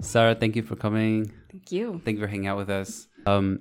Sarah, 0.00 0.34
thank 0.34 0.56
you 0.56 0.62
for 0.62 0.76
coming. 0.76 1.30
Thank 1.50 1.70
you. 1.72 2.00
Thank 2.04 2.16
you 2.16 2.24
for 2.24 2.28
hanging 2.28 2.46
out 2.46 2.56
with 2.56 2.70
us. 2.70 3.06
Um, 3.26 3.60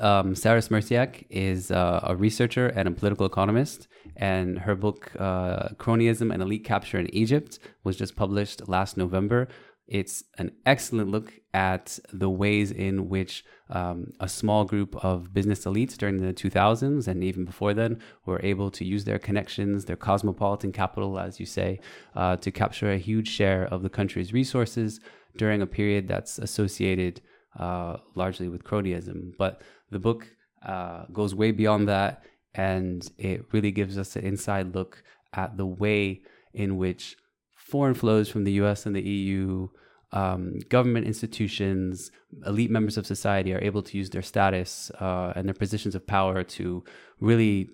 um, 0.00 0.34
Sarah 0.34 0.60
Smierciak 0.60 1.24
is 1.28 1.70
uh, 1.70 2.00
a 2.02 2.16
researcher 2.16 2.68
and 2.68 2.88
a 2.88 2.90
political 2.90 3.26
economist, 3.26 3.88
and 4.16 4.58
her 4.60 4.74
book 4.74 5.12
uh, 5.18 5.70
"Cronyism 5.76 6.32
and 6.32 6.42
Elite 6.42 6.64
Capture 6.64 6.98
in 6.98 7.14
Egypt" 7.14 7.58
was 7.84 7.96
just 7.96 8.16
published 8.16 8.68
last 8.68 8.96
November. 8.96 9.48
It's 9.86 10.24
an 10.36 10.50
excellent 10.64 11.10
look 11.10 11.32
at 11.54 11.98
the 12.12 12.28
ways 12.28 12.72
in 12.72 13.08
which 13.08 13.44
um, 13.70 14.12
a 14.18 14.28
small 14.28 14.64
group 14.64 14.96
of 15.04 15.32
business 15.32 15.64
elites 15.64 15.96
during 15.96 16.18
the 16.18 16.32
2000s 16.32 17.06
and 17.06 17.22
even 17.22 17.44
before 17.44 17.72
then 17.72 18.00
were 18.24 18.40
able 18.42 18.70
to 18.72 18.84
use 18.84 19.04
their 19.04 19.18
connections, 19.18 19.84
their 19.84 19.96
cosmopolitan 19.96 20.72
capital, 20.72 21.18
as 21.18 21.38
you 21.38 21.46
say, 21.46 21.78
uh, 22.16 22.36
to 22.36 22.50
capture 22.50 22.90
a 22.92 22.98
huge 22.98 23.28
share 23.28 23.64
of 23.66 23.82
the 23.82 23.88
country's 23.88 24.32
resources 24.32 25.00
during 25.36 25.62
a 25.62 25.66
period 25.66 26.08
that's 26.08 26.38
associated 26.38 27.20
uh, 27.58 27.96
largely 28.14 28.48
with 28.48 28.64
cronyism. 28.64 29.32
But 29.38 29.62
the 29.90 29.98
book 29.98 30.26
uh, 30.64 31.04
goes 31.12 31.34
way 31.34 31.52
beyond 31.52 31.88
that, 31.88 32.24
and 32.54 33.08
it 33.18 33.44
really 33.52 33.70
gives 33.70 33.98
us 33.98 34.16
an 34.16 34.24
inside 34.24 34.74
look 34.74 35.02
at 35.32 35.56
the 35.56 35.66
way 35.66 36.22
in 36.54 36.76
which 36.76 37.16
foreign 37.66 37.94
flows 37.94 38.28
from 38.28 38.44
the 38.44 38.52
US 38.52 38.86
and 38.86 38.94
the 38.94 39.02
EU, 39.02 39.68
um, 40.12 40.58
government 40.68 41.06
institutions, 41.06 42.12
elite 42.46 42.70
members 42.70 42.96
of 42.96 43.06
society 43.06 43.52
are 43.52 43.62
able 43.62 43.82
to 43.82 43.98
use 43.98 44.10
their 44.10 44.22
status 44.22 44.90
uh, 45.00 45.32
and 45.34 45.48
their 45.48 45.54
positions 45.54 45.94
of 45.94 46.06
power 46.06 46.44
to 46.44 46.84
really 47.20 47.68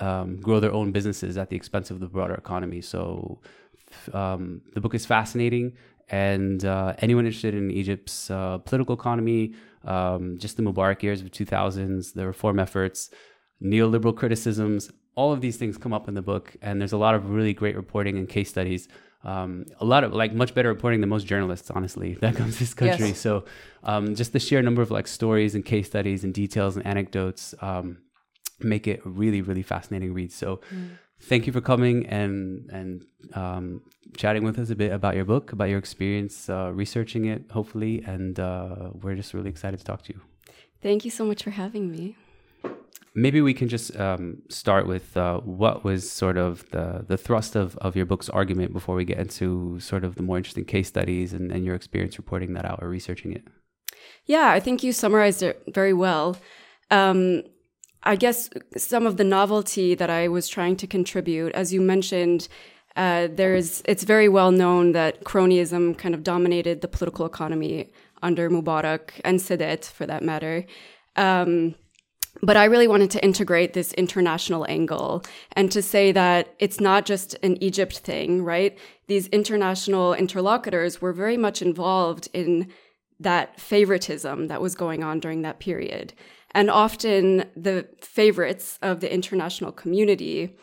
um, 0.00 0.40
grow 0.40 0.58
their 0.58 0.72
own 0.72 0.90
businesses 0.90 1.36
at 1.36 1.48
the 1.48 1.56
expense 1.56 1.90
of 1.92 2.00
the 2.00 2.08
broader 2.08 2.34
economy. 2.34 2.80
So 2.80 3.40
um, 4.12 4.62
the 4.74 4.80
book 4.80 4.94
is 4.94 5.06
fascinating. 5.06 5.74
And 6.10 6.64
uh, 6.64 6.94
anyone 6.98 7.24
interested 7.24 7.54
in 7.54 7.70
Egypt's 7.70 8.30
uh, 8.30 8.58
political 8.58 8.96
economy, 8.96 9.54
um, 9.84 10.36
just 10.38 10.56
the 10.56 10.62
Mubarak 10.62 11.02
years 11.02 11.20
of 11.22 11.30
2000s, 11.30 12.14
the 12.14 12.26
reform 12.26 12.58
efforts, 12.58 13.10
neoliberal 13.62 14.14
criticisms, 14.14 14.90
all 15.16 15.32
of 15.32 15.40
these 15.40 15.56
things 15.56 15.76
come 15.76 15.92
up 15.92 16.08
in 16.08 16.14
the 16.14 16.22
book. 16.22 16.56
And 16.62 16.80
there's 16.80 16.92
a 16.92 16.96
lot 16.96 17.14
of 17.14 17.30
really 17.30 17.54
great 17.54 17.76
reporting 17.76 18.18
and 18.18 18.28
case 18.28 18.50
studies. 18.50 18.88
Um, 19.24 19.64
a 19.80 19.84
lot 19.84 20.04
of 20.04 20.12
like 20.12 20.34
much 20.34 20.54
better 20.54 20.68
reporting 20.68 21.00
than 21.00 21.08
most 21.08 21.26
journalists, 21.26 21.70
honestly, 21.70 22.14
that 22.20 22.36
comes 22.36 22.54
to 22.54 22.60
this 22.60 22.74
country. 22.74 23.08
Yes. 23.08 23.18
So 23.18 23.44
um, 23.82 24.14
just 24.14 24.32
the 24.32 24.40
sheer 24.40 24.62
number 24.62 24.82
of 24.82 24.90
like 24.90 25.06
stories 25.06 25.54
and 25.54 25.64
case 25.64 25.86
studies 25.86 26.24
and 26.24 26.34
details 26.34 26.76
and 26.76 26.86
anecdotes 26.86 27.54
um, 27.60 27.98
make 28.60 28.86
it 28.86 29.00
a 29.04 29.08
really, 29.08 29.40
really 29.40 29.62
fascinating 29.62 30.12
read. 30.12 30.32
So 30.32 30.60
mm. 30.74 30.90
thank 31.22 31.46
you 31.46 31.52
for 31.52 31.60
coming 31.60 32.06
and 32.06 32.68
and 32.70 33.04
um, 33.34 33.82
chatting 34.16 34.44
with 34.44 34.58
us 34.58 34.70
a 34.70 34.74
bit 34.74 34.92
about 34.92 35.16
your 35.16 35.24
book, 35.24 35.52
about 35.52 35.70
your 35.70 35.78
experience 35.78 36.50
uh, 36.50 36.70
researching 36.72 37.24
it, 37.24 37.50
hopefully. 37.50 38.02
And 38.06 38.38
uh, 38.38 38.90
we're 38.92 39.14
just 39.14 39.32
really 39.32 39.50
excited 39.50 39.78
to 39.78 39.84
talk 39.84 40.02
to 40.02 40.12
you. 40.12 40.20
Thank 40.82 41.06
you 41.06 41.10
so 41.10 41.24
much 41.24 41.42
for 41.42 41.50
having 41.50 41.90
me. 41.90 42.16
Maybe 43.14 43.40
we 43.40 43.54
can 43.54 43.68
just 43.68 43.96
um, 43.96 44.42
start 44.48 44.86
with 44.86 45.16
uh, 45.16 45.38
what 45.40 45.84
was 45.84 46.10
sort 46.10 46.36
of 46.36 46.68
the, 46.70 47.04
the 47.06 47.16
thrust 47.16 47.54
of, 47.54 47.76
of 47.78 47.94
your 47.94 48.06
book's 48.06 48.28
argument 48.28 48.72
before 48.72 48.96
we 48.96 49.04
get 49.04 49.18
into 49.18 49.78
sort 49.78 50.04
of 50.04 50.16
the 50.16 50.22
more 50.22 50.36
interesting 50.36 50.64
case 50.64 50.88
studies 50.88 51.32
and, 51.32 51.52
and 51.52 51.64
your 51.64 51.76
experience 51.76 52.18
reporting 52.18 52.54
that 52.54 52.64
out 52.64 52.80
or 52.82 52.88
researching 52.88 53.32
it. 53.32 53.44
Yeah, 54.26 54.50
I 54.50 54.58
think 54.58 54.82
you 54.82 54.92
summarized 54.92 55.42
it 55.42 55.62
very 55.68 55.92
well. 55.92 56.36
Um, 56.90 57.42
I 58.02 58.16
guess 58.16 58.50
some 58.76 59.06
of 59.06 59.16
the 59.16 59.24
novelty 59.24 59.94
that 59.94 60.10
I 60.10 60.28
was 60.28 60.48
trying 60.48 60.76
to 60.76 60.86
contribute, 60.86 61.52
as 61.54 61.72
you 61.72 61.80
mentioned, 61.80 62.48
uh, 62.96 63.28
there's 63.30 63.82
it's 63.86 64.04
very 64.04 64.28
well 64.28 64.50
known 64.50 64.92
that 64.92 65.24
cronyism 65.24 65.96
kind 65.96 66.14
of 66.14 66.22
dominated 66.22 66.80
the 66.80 66.88
political 66.88 67.26
economy 67.26 67.92
under 68.22 68.48
Mubarak 68.48 69.10
and 69.24 69.40
Sadat, 69.40 69.84
for 69.84 70.06
that 70.06 70.22
matter. 70.22 70.64
Um, 71.16 71.74
but 72.42 72.56
I 72.56 72.64
really 72.64 72.88
wanted 72.88 73.10
to 73.12 73.24
integrate 73.24 73.72
this 73.72 73.92
international 73.94 74.66
angle 74.68 75.22
and 75.52 75.70
to 75.72 75.82
say 75.82 76.12
that 76.12 76.54
it's 76.58 76.80
not 76.80 77.06
just 77.06 77.36
an 77.42 77.62
Egypt 77.62 77.98
thing, 77.98 78.42
right? 78.42 78.78
These 79.06 79.28
international 79.28 80.14
interlocutors 80.14 81.00
were 81.00 81.12
very 81.12 81.36
much 81.36 81.62
involved 81.62 82.28
in 82.32 82.72
that 83.20 83.60
favoritism 83.60 84.48
that 84.48 84.60
was 84.60 84.74
going 84.74 85.02
on 85.04 85.20
during 85.20 85.42
that 85.42 85.60
period. 85.60 86.12
And 86.50 86.70
often 86.70 87.44
the 87.56 87.88
favorites 88.00 88.78
of 88.82 89.00
the 89.00 89.12
international 89.12 89.72
community 89.72 90.56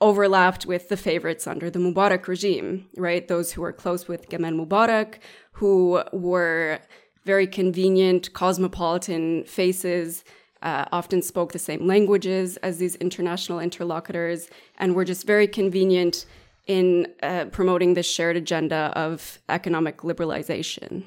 overlapped 0.00 0.64
with 0.66 0.88
the 0.88 0.96
favorites 0.96 1.46
under 1.46 1.70
the 1.70 1.78
Mubarak 1.78 2.28
regime, 2.28 2.86
right? 2.96 3.26
Those 3.26 3.52
who 3.52 3.62
were 3.62 3.72
close 3.72 4.06
with 4.06 4.28
Gamal 4.28 4.66
Mubarak, 4.66 5.18
who 5.52 6.02
were 6.12 6.80
very 7.24 7.46
convenient, 7.46 8.32
cosmopolitan 8.32 9.44
faces, 9.44 10.24
uh, 10.62 10.86
often 10.92 11.22
spoke 11.22 11.52
the 11.52 11.58
same 11.58 11.86
languages 11.86 12.56
as 12.58 12.78
these 12.78 12.96
international 12.96 13.60
interlocutors, 13.60 14.48
and 14.78 14.94
were 14.94 15.04
just 15.04 15.26
very 15.26 15.46
convenient 15.46 16.26
in 16.66 17.06
uh, 17.22 17.46
promoting 17.46 17.94
this 17.94 18.06
shared 18.06 18.36
agenda 18.36 18.92
of 18.94 19.38
economic 19.48 19.98
liberalization. 19.98 21.04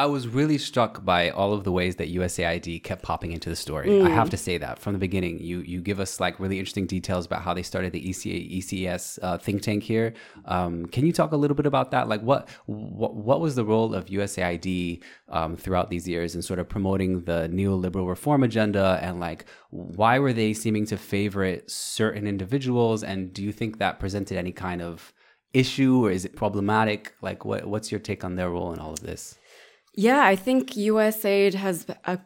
I 0.00 0.06
was 0.06 0.26
really 0.26 0.56
struck 0.56 1.04
by 1.04 1.28
all 1.28 1.52
of 1.52 1.64
the 1.64 1.70
ways 1.70 1.96
that 1.96 2.10
USAID 2.10 2.82
kept 2.82 3.02
popping 3.02 3.32
into 3.32 3.50
the 3.50 3.54
story. 3.54 3.88
Mm. 3.90 4.06
I 4.06 4.08
have 4.08 4.30
to 4.30 4.38
say 4.38 4.56
that 4.56 4.78
from 4.78 4.94
the 4.94 4.98
beginning, 4.98 5.40
you 5.40 5.58
you 5.60 5.82
give 5.82 6.00
us 6.00 6.18
like 6.18 6.40
really 6.40 6.58
interesting 6.58 6.86
details 6.86 7.26
about 7.26 7.42
how 7.42 7.52
they 7.52 7.62
started 7.62 7.92
the 7.92 8.02
ECA, 8.02 8.38
ECS 8.58 9.18
uh, 9.20 9.36
think 9.36 9.60
tank 9.60 9.82
here. 9.82 10.14
Um, 10.46 10.86
can 10.86 11.04
you 11.04 11.12
talk 11.12 11.32
a 11.32 11.36
little 11.36 11.54
bit 11.54 11.66
about 11.66 11.90
that? 11.90 12.08
Like, 12.08 12.22
what 12.22 12.48
what, 12.64 13.14
what 13.14 13.42
was 13.42 13.56
the 13.56 13.64
role 13.72 13.94
of 13.94 14.06
USAID 14.06 15.02
um, 15.28 15.54
throughout 15.58 15.90
these 15.90 16.08
years 16.08 16.34
in 16.34 16.40
sort 16.40 16.60
of 16.60 16.66
promoting 16.66 17.24
the 17.24 17.50
neoliberal 17.52 18.08
reform 18.08 18.42
agenda, 18.42 18.98
and 19.02 19.20
like 19.20 19.44
why 19.68 20.18
were 20.18 20.32
they 20.32 20.54
seeming 20.54 20.86
to 20.86 20.96
favorite 20.96 21.70
certain 21.70 22.26
individuals? 22.26 23.04
And 23.04 23.34
do 23.34 23.42
you 23.42 23.52
think 23.52 23.78
that 23.80 24.00
presented 24.00 24.38
any 24.38 24.52
kind 24.52 24.80
of 24.80 25.12
issue, 25.52 26.06
or 26.06 26.10
is 26.10 26.24
it 26.24 26.36
problematic? 26.36 27.12
Like, 27.20 27.44
what 27.44 27.66
what's 27.66 27.92
your 27.92 28.00
take 28.00 28.24
on 28.24 28.36
their 28.36 28.48
role 28.48 28.72
in 28.72 28.78
all 28.78 28.94
of 28.94 29.00
this? 29.00 29.36
Yeah, 30.00 30.24
I 30.24 30.34
think 30.34 30.70
USAID 30.70 31.52
has 31.52 31.84
a, 32.06 32.18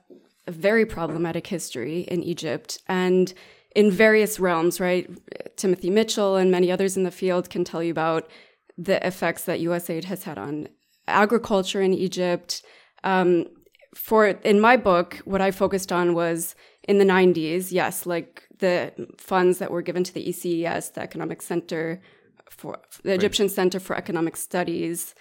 a 0.47 0.51
very 0.53 0.87
problematic 0.87 1.49
history 1.49 2.03
in 2.03 2.23
Egypt 2.23 2.79
and 2.87 3.35
in 3.75 3.91
various 3.91 4.39
realms, 4.39 4.79
right? 4.79 5.11
Timothy 5.57 5.91
Mitchell 5.91 6.37
and 6.37 6.53
many 6.53 6.71
others 6.71 6.97
in 6.97 7.03
the 7.03 7.11
field 7.11 7.51
can 7.51 7.65
tell 7.65 7.83
you 7.83 7.91
about 7.91 8.31
the 8.79 9.05
effects 9.05 9.43
that 9.47 9.59
USAID 9.59 10.05
has 10.05 10.23
had 10.23 10.39
on 10.39 10.69
agriculture 11.09 11.83
in 11.83 11.93
Egypt. 11.93 12.63
Um, 13.03 13.47
for 13.93 14.29
in 14.29 14.61
my 14.61 14.77
book, 14.77 15.21
what 15.25 15.41
I 15.41 15.51
focused 15.51 15.91
on 15.91 16.15
was 16.15 16.55
in 16.85 16.99
the 16.99 17.05
90s, 17.05 17.73
yes, 17.73 18.07
like 18.07 18.45
the 18.57 18.93
funds 19.19 19.59
that 19.59 19.73
were 19.73 19.83
given 19.83 20.05
to 20.05 20.15
the 20.15 20.29
ECES, 20.29 20.93
the 20.93 21.03
Economic 21.03 21.43
Center 21.43 22.01
for 22.49 22.79
the 23.03 23.15
Egyptian 23.15 23.47
right. 23.47 23.57
Center 23.57 23.81
for 23.81 23.97
Economic 23.97 24.37
Studies. 24.37 25.17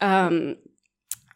Um, 0.00 0.58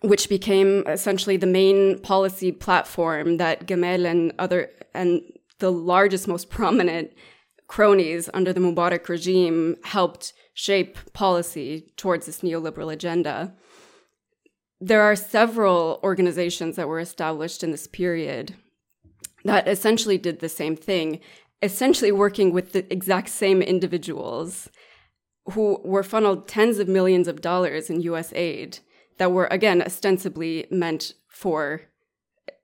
which 0.07 0.29
became 0.29 0.85
essentially 0.87 1.37
the 1.37 1.47
main 1.47 1.99
policy 1.99 2.53
platform 2.53 3.39
that 3.39 3.67
Gamal 3.67 4.07
and 4.07 4.33
other 4.39 4.71
and 4.95 5.21
the 5.59 5.73
largest, 5.73 6.29
most 6.29 6.49
prominent 6.49 7.11
cronies 7.67 8.31
under 8.33 8.53
the 8.53 8.61
Mubarak 8.61 9.09
regime 9.09 9.77
helped 9.85 10.33
shape 10.55 11.13
policy 11.13 11.93
towards 11.97 12.27
this 12.27 12.41
neoliberal 12.41 12.93
agenda. 12.93 13.53
There 14.81 15.03
are 15.03 15.17
several 15.17 15.99
organizations 16.03 16.77
that 16.77 16.89
were 16.89 17.01
established 17.01 17.65
in 17.65 17.73
this 17.73 17.87
period 17.87 18.55
that 19.45 19.67
essentially 19.67 20.19
did 20.19 20.41
the 20.41 20.49
same 20.49 20.77
thing, 20.77 21.21
essentially 21.63 22.13
working 22.13 22.53
with 22.53 22.73
the 22.73 22.91
exact 22.93 23.29
same 23.29 23.61
individuals 23.61 24.69
who 25.53 25.81
were 25.85 26.03
funneled 26.03 26.47
tens 26.47 26.79
of 26.79 26.89
millions 26.89 27.27
of 27.27 27.41
dollars 27.41 27.91
in 27.91 28.03
US 28.03 28.33
aid 28.35 28.79
that 29.19 29.33
were 29.33 29.47
again 29.51 29.83
ostensibly 29.83 30.67
meant 30.71 31.15
for 31.29 31.83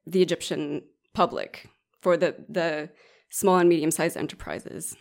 the 0.07 0.23
Egyptian 0.23 0.83
public, 1.15 1.69
for 2.01 2.17
the 2.17 2.35
the 2.49 2.91
small 3.31 3.59
and 3.59 3.69
medium 3.69 3.91
sized 3.91 4.17
enterprises. 4.17 4.97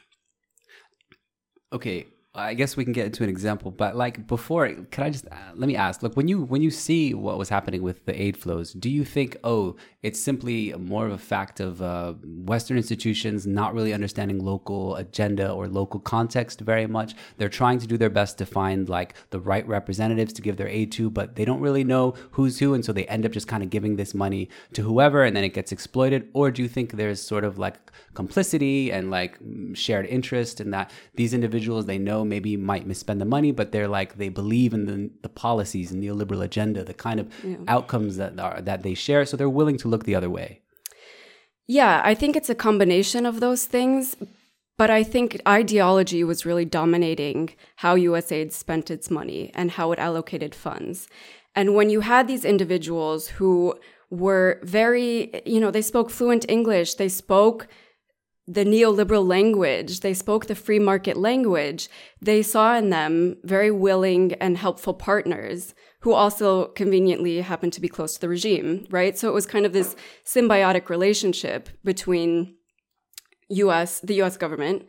Okay, 1.74 2.08
I 2.34 2.54
guess 2.54 2.78
we 2.78 2.86
can 2.86 2.94
get 2.94 3.08
into 3.08 3.26
an 3.26 3.30
example, 3.30 3.72
but 3.72 3.98
like 3.98 4.26
before, 4.26 4.70
can 4.90 5.04
I 5.04 5.10
just 5.10 5.28
uh, 5.28 5.36
let 5.54 5.68
me 5.68 5.76
ask? 5.76 6.02
Look, 6.02 6.16
when 6.16 6.30
you 6.30 6.44
when 6.44 6.62
you 6.62 6.72
see 6.72 7.14
what 7.14 7.38
was 7.38 7.50
happening 7.50 7.82
with 7.82 8.06
the 8.06 8.20
aid 8.20 8.38
flows, 8.38 8.72
do 8.72 8.90
you 8.90 9.04
think, 9.04 9.36
oh, 9.44 9.76
it's 10.02 10.18
simply 10.18 10.74
more 10.80 11.06
of 11.06 11.12
a 11.12 11.18
fact 11.18 11.60
of 11.60 11.82
uh, 11.82 12.14
Western 12.24 12.78
institutions 12.78 13.46
not 13.46 13.74
really 13.74 13.94
understanding 13.94 14.40
local 14.40 14.96
agenda 14.96 15.52
or 15.52 15.68
local 15.68 16.00
context 16.00 16.62
very 16.62 16.88
much? 16.88 17.16
They're 17.36 17.50
trying 17.50 17.80
to 17.80 17.88
do 17.88 17.98
their 17.98 18.10
best 18.10 18.38
to 18.38 18.46
find 18.46 18.88
like 18.88 19.14
the 19.32 19.42
right 19.42 19.68
representatives 19.68 20.32
to 20.34 20.42
give 20.42 20.56
their 20.56 20.70
aid 20.70 20.94
to, 20.94 21.10
but 21.10 21.36
they 21.36 21.44
don't 21.44 21.60
really 21.60 21.84
know 21.84 22.14
who's 22.32 22.60
who, 22.60 22.74
and 22.74 22.86
so 22.86 22.94
they 22.94 23.08
end 23.08 23.26
up 23.26 23.34
just 23.34 23.50
kind 23.50 23.62
of 23.62 23.70
giving 23.70 23.98
this 23.98 24.14
money 24.14 24.48
to 24.72 24.84
whoever, 24.84 25.26
and 25.26 25.36
then 25.36 25.44
it 25.44 25.54
gets 25.54 25.74
exploited. 25.74 26.30
Or 26.32 26.50
do 26.50 26.62
you 26.62 26.70
think 26.70 26.94
there's 26.94 27.22
sort 27.22 27.44
of 27.44 27.58
like 27.58 27.92
complicity 28.14 28.90
and 28.90 29.12
like 29.12 29.38
shared 29.74 30.06
interest 30.06 30.62
in 30.62 30.72
that 30.72 30.92
these 31.16 31.34
individuals 31.34 31.86
they 31.86 31.98
know 31.98 32.21
know, 32.22 32.30
maybe 32.30 32.58
might 32.58 32.88
misspend 32.88 33.20
the 33.20 33.26
money, 33.26 33.52
but 33.52 33.72
they're 33.72 33.88
like 33.88 34.18
they 34.18 34.30
believe 34.30 34.74
in 34.74 34.86
the, 34.86 35.10
the 35.22 35.30
policies 35.30 35.92
and 35.92 36.04
neoliberal 36.04 36.44
agenda, 36.44 36.84
the 36.84 36.94
kind 36.94 37.20
of 37.20 37.28
yeah. 37.44 37.58
outcomes 37.68 38.18
that 38.18 38.40
are 38.40 38.62
that 38.62 38.84
they 38.84 38.94
share. 38.94 39.26
So 39.26 39.38
they're 39.38 39.50
willing 39.50 39.78
to 39.80 39.88
look 39.88 40.06
the 40.06 40.16
other 40.16 40.30
way. 40.30 40.62
Yeah, 41.68 42.02
I 42.04 42.14
think 42.16 42.36
it's 42.36 42.50
a 42.50 42.56
combination 42.56 43.26
of 43.26 43.40
those 43.40 43.66
things. 43.66 44.16
But 44.78 44.90
I 44.90 45.04
think 45.04 45.40
ideology 45.48 46.24
was 46.24 46.46
really 46.46 46.66
dominating 46.66 47.52
how 47.76 47.96
USAID 47.96 48.52
spent 48.52 48.90
its 48.90 49.12
money 49.12 49.52
and 49.54 49.70
how 49.70 49.92
it 49.92 50.00
allocated 50.00 50.56
funds. 50.56 51.08
And 51.54 51.76
when 51.76 51.92
you 51.92 52.02
had 52.02 52.28
these 52.28 52.44
individuals 52.44 53.28
who 53.28 53.76
were 54.10 54.60
very, 54.64 55.42
you 55.46 55.60
know, 55.60 55.72
they 55.72 55.84
spoke 55.84 56.10
fluent 56.10 56.46
English, 56.50 56.96
they 56.96 57.10
spoke 57.10 57.68
the 58.48 58.66
neoliberal 58.66 59.26
language, 59.26 60.00
they 60.00 60.14
spoke 60.14 60.48
the 60.48 60.56
free 60.56 60.80
market 60.80 61.16
language, 61.16 61.90
they 62.22 62.42
saw 62.42 62.76
in 62.76 62.90
them 62.90 63.38
very 63.44 63.72
willing 63.72 64.34
and 64.34 64.58
helpful 64.58 64.94
partners 64.94 65.74
who 66.02 66.14
also 66.14 66.66
conveniently 66.70 67.42
happened 67.42 67.74
to 67.74 67.82
be 67.82 67.88
close 67.88 68.16
to 68.16 68.22
the 68.22 68.30
regime, 68.30 68.88
right? 68.90 69.18
So 69.18 69.30
it 69.30 69.34
was 69.34 69.46
kind 69.46 69.66
of 69.66 69.74
this 69.74 69.96
symbiotic 70.26 70.90
relationship 70.90 71.70
between 71.84 72.56
US, 73.50 74.00
the 74.00 74.22
US 74.22 74.38
government, 74.38 74.86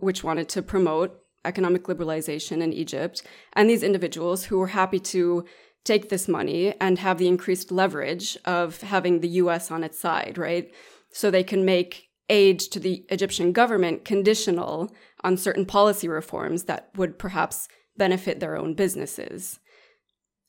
which 0.00 0.22
wanted 0.22 0.48
to 0.50 0.62
promote 0.62 1.18
economic 1.44 1.84
liberalization 1.84 2.62
in 2.62 2.72
Egypt, 2.72 3.22
and 3.54 3.68
these 3.68 3.82
individuals 3.82 4.44
who 4.44 4.58
were 4.58 4.68
happy 4.68 5.00
to 5.00 5.44
take 5.84 6.08
this 6.08 6.28
money 6.28 6.74
and 6.80 6.98
have 6.98 7.18
the 7.18 7.26
increased 7.26 7.72
leverage 7.72 8.36
of 8.44 8.80
having 8.82 9.20
the 9.20 9.28
US 9.28 9.70
on 9.70 9.82
its 9.82 9.98
side, 9.98 10.38
right? 10.38 10.70
So 11.12 11.30
they 11.30 11.42
can 11.42 11.64
make 11.64 12.10
aid 12.32 12.58
to 12.58 12.80
the 12.80 13.04
Egyptian 13.10 13.52
government 13.52 14.06
conditional 14.06 14.90
on 15.22 15.36
certain 15.36 15.66
policy 15.66 16.08
reforms 16.08 16.64
that 16.64 16.88
would 16.96 17.18
perhaps 17.18 17.68
benefit 17.96 18.40
their 18.40 18.56
own 18.56 18.72
businesses. 18.74 19.60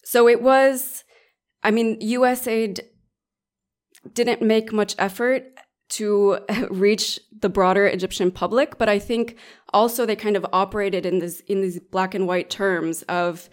So 0.05 0.29
it 0.29 0.41
was, 0.41 1.03
I 1.61 1.71
mean, 1.71 1.99
USAID 1.99 2.79
didn't 4.13 4.41
make 4.41 4.71
much 4.71 4.95
effort 4.97 5.43
to 5.89 6.39
reach 6.69 7.19
the 7.37 7.49
broader 7.49 7.85
Egyptian 7.85 8.31
public, 8.31 8.77
but 8.77 8.87
I 8.87 8.97
think 8.97 9.35
also 9.73 10.05
they 10.05 10.15
kind 10.15 10.37
of 10.37 10.45
operated 10.53 11.05
in 11.05 11.19
this 11.19 11.41
in 11.41 11.61
these 11.61 11.79
black 11.79 12.15
and 12.15 12.27
white 12.27 12.49
terms 12.49 13.03
of 13.03 13.49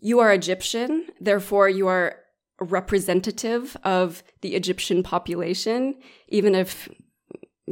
you 0.00 0.20
are 0.20 0.32
Egyptian, 0.32 1.06
therefore 1.20 1.68
you 1.68 1.88
are 1.88 2.16
representative 2.60 3.76
of 3.82 4.22
the 4.40 4.54
Egyptian 4.54 5.02
population, 5.02 5.96
even 6.28 6.54
if 6.54 6.88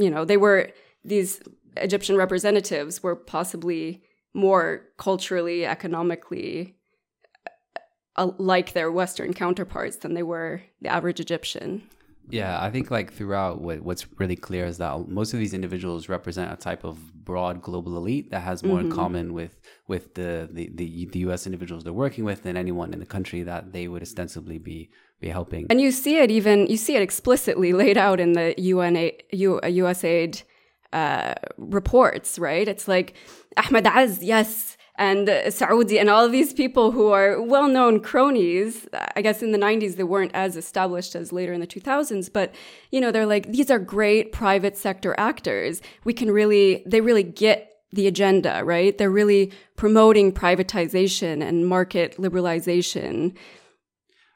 you 0.00 0.11
know 0.11 0.25
they 0.25 0.37
were 0.37 0.70
these 1.05 1.41
Egyptian 1.76 2.17
representatives 2.17 3.02
were 3.02 3.17
possibly 3.17 4.02
more 4.35 4.82
culturally, 4.97 5.67
economically 5.67 6.76
uh, 8.17 8.31
like 8.38 8.73
their 8.73 8.91
Western 8.91 9.32
counterparts 9.32 9.97
than 9.99 10.14
they 10.14 10.23
were 10.23 10.62
the 10.82 10.88
average 10.88 11.20
Egyptian. 11.20 11.82
Yeah, 12.29 12.62
I 12.62 12.70
think 12.70 12.91
like 12.91 13.12
throughout, 13.12 13.61
what, 13.61 13.81
what's 13.81 14.06
really 14.19 14.37
clear 14.37 14.67
is 14.67 14.79
that 14.79 15.08
most 15.08 15.32
of 15.32 15.41
these 15.41 15.55
individuals 15.55 16.08
represent 16.08 16.52
a 16.52 16.56
type 16.56 16.85
of 16.85 17.25
broad 17.25 17.61
global 17.61 17.97
elite 17.97 18.31
that 18.31 18.41
has 18.41 18.62
more 18.62 18.79
mm-hmm. 18.79 18.91
in 18.91 18.97
common 18.97 19.32
with 19.32 19.61
with 19.88 20.14
the, 20.14 20.49
the, 20.50 20.70
the 20.75 21.06
the 21.06 21.19
U.S. 21.20 21.47
individuals 21.47 21.85
they're 21.85 21.93
working 21.93 22.25
with 22.25 22.43
than 22.43 22.56
anyone 22.56 22.93
in 22.93 23.00
the 23.00 23.06
country 23.06 23.43
that 23.43 23.73
they 23.73 23.88
would 23.88 24.02
ostensibly 24.02 24.58
be 24.58 24.91
be 25.21 25.29
helping. 25.29 25.67
And 25.71 25.81
you 25.81 25.93
see 25.93 26.19
it 26.19 26.31
even 26.31 26.67
you 26.67 26.77
see 26.77 26.97
it 26.97 27.03
explicitly 27.03 27.73
laid 27.83 27.97
out 27.97 28.21
in 28.21 28.33
the 28.33 28.55
UNA 28.59 29.13
U, 29.33 29.61
USAID 29.63 30.43
uh, 30.93 31.35
reports, 31.57 32.39
right? 32.39 32.67
It's 32.67 32.89
like 32.89 33.15
Ahmed 33.57 33.87
Ezz, 33.87 34.23
yes, 34.23 34.77
and 34.97 35.31
Saudi 35.49 35.99
and 35.99 36.11
all 36.11 36.29
these 36.29 36.53
people 36.53 36.91
who 36.91 37.11
are 37.11 37.41
well 37.41 37.69
known 37.69 38.01
cronies. 38.01 38.87
I 39.17 39.23
guess 39.23 39.43
in 39.43 39.53
the 39.53 39.59
90s 39.59 39.97
they 39.97 40.05
weren't 40.05 40.33
as 40.35 40.57
established 40.57 41.15
as 41.15 41.33
later 41.33 41.53
in 41.53 41.61
the 41.61 41.67
2000s, 41.67 42.31
but 42.33 42.55
you 42.91 43.01
know, 43.01 43.11
they're 43.11 43.27
like, 43.27 43.51
these 43.51 43.71
are 43.71 43.79
great 43.79 44.31
private 44.31 44.77
sector 44.77 45.15
actors. 45.17 45.81
We 46.05 46.13
can 46.13 46.31
really, 46.31 46.83
they 46.87 47.01
really 47.01 47.23
get 47.23 47.71
the 47.93 48.07
agenda, 48.07 48.63
right? 48.65 48.97
They're 48.97 49.11
really 49.11 49.53
promoting 49.77 50.33
privatization 50.33 51.43
and 51.43 51.67
market 51.67 52.17
liberalization. 52.19 53.37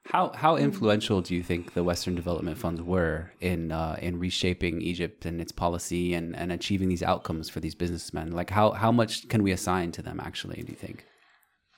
How 0.07 0.33
how 0.35 0.57
influential 0.57 1.23
do 1.23 1.35
you 1.35 1.43
think 1.43 1.73
the 1.73 1.83
Western 1.83 2.15
Development 2.15 2.59
Funds 2.59 2.83
were 2.83 3.33
in 3.41 3.73
uh, 3.73 3.97
in 4.03 4.19
reshaping 4.19 4.83
Egypt 4.83 5.25
and 5.25 5.41
its 5.41 5.51
policy 5.51 6.13
and, 6.13 6.37
and 6.37 6.53
achieving 6.53 6.89
these 6.89 7.03
outcomes 7.03 7.49
for 7.49 7.61
these 7.61 7.75
businessmen? 7.75 8.33
Like 8.33 8.51
how 8.51 8.73
how 8.73 8.93
much 8.93 9.29
can 9.29 9.43
we 9.43 9.51
assign 9.51 9.93
to 9.93 10.03
them 10.03 10.21
actually? 10.21 10.63
Do 10.63 10.73
you 10.73 10.79
think? 10.79 11.07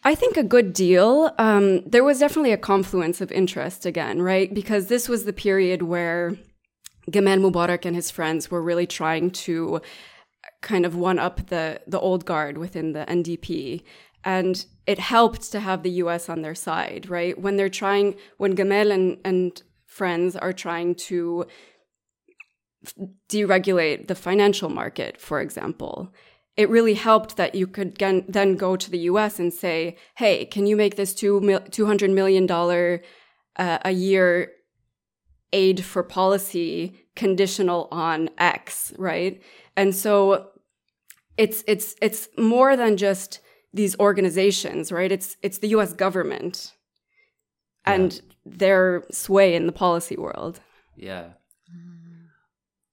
I 0.02 0.14
think 0.14 0.36
a 0.36 0.42
good 0.42 0.72
deal. 0.72 1.32
Um, 1.38 1.82
there 1.88 2.04
was 2.04 2.18
definitely 2.18 2.52
a 2.52 2.58
confluence 2.58 3.20
of 3.20 3.32
interest 3.32 3.86
again, 3.86 4.20
right? 4.20 4.52
Because 4.52 4.86
this 4.86 5.08
was 5.08 5.24
the 5.24 5.32
period 5.32 5.82
where 5.82 6.36
Gamal 7.10 7.40
Mubarak 7.40 7.84
and 7.84 7.94
his 7.94 8.10
friends 8.10 8.50
were 8.50 8.62
really 8.62 8.86
trying 8.86 9.30
to 9.30 9.80
kind 10.62 10.84
of 10.84 10.96
one 10.96 11.18
up 11.18 11.46
the 11.46 11.80
the 11.86 12.00
old 12.00 12.24
guard 12.24 12.58
within 12.58 12.92
the 12.92 13.04
NDP 13.06 13.82
and 14.26 14.66
it 14.88 14.98
helped 14.98 15.52
to 15.52 15.60
have 15.60 15.84
the 15.84 16.02
US 16.02 16.28
on 16.28 16.42
their 16.42 16.54
side, 16.54 17.08
right? 17.08 17.40
When 17.40 17.56
they're 17.56 17.68
trying, 17.68 18.16
when 18.38 18.56
Gamal 18.56 18.92
and, 18.92 19.18
and 19.24 19.62
friends 19.86 20.34
are 20.34 20.52
trying 20.52 20.96
to 21.10 21.46
deregulate 23.30 24.08
the 24.08 24.16
financial 24.16 24.68
market, 24.68 25.20
for 25.20 25.40
example, 25.40 26.12
it 26.56 26.68
really 26.68 26.94
helped 26.94 27.36
that 27.36 27.54
you 27.54 27.68
could 27.68 27.96
then 27.96 28.56
go 28.56 28.74
to 28.74 28.90
the 28.90 28.98
US 29.10 29.38
and 29.38 29.52
say, 29.54 29.96
hey, 30.16 30.44
can 30.44 30.66
you 30.66 30.74
make 30.74 30.96
this 30.96 31.14
two 31.14 31.40
mil- 31.40 31.60
$200 31.60 32.12
million 32.12 32.50
uh, 32.50 33.78
a 33.84 33.90
year 33.92 34.50
aid 35.52 35.84
for 35.84 36.02
policy 36.02 37.06
conditional 37.14 37.86
on 37.92 38.28
X, 38.38 38.92
right? 38.98 39.40
And 39.76 39.94
so 39.94 40.50
it's, 41.36 41.62
it's, 41.68 41.94
it's 42.02 42.28
more 42.36 42.76
than 42.76 42.96
just 42.96 43.40
these 43.76 43.98
organizations, 43.98 44.90
right? 44.90 45.12
It's 45.12 45.36
it's 45.42 45.58
the 45.58 45.68
U.S. 45.68 45.92
government 45.92 46.72
yeah. 47.86 47.94
and 47.94 48.20
their 48.44 49.04
sway 49.10 49.54
in 49.54 49.66
the 49.66 49.72
policy 49.72 50.16
world. 50.16 50.60
Yeah. 50.96 51.30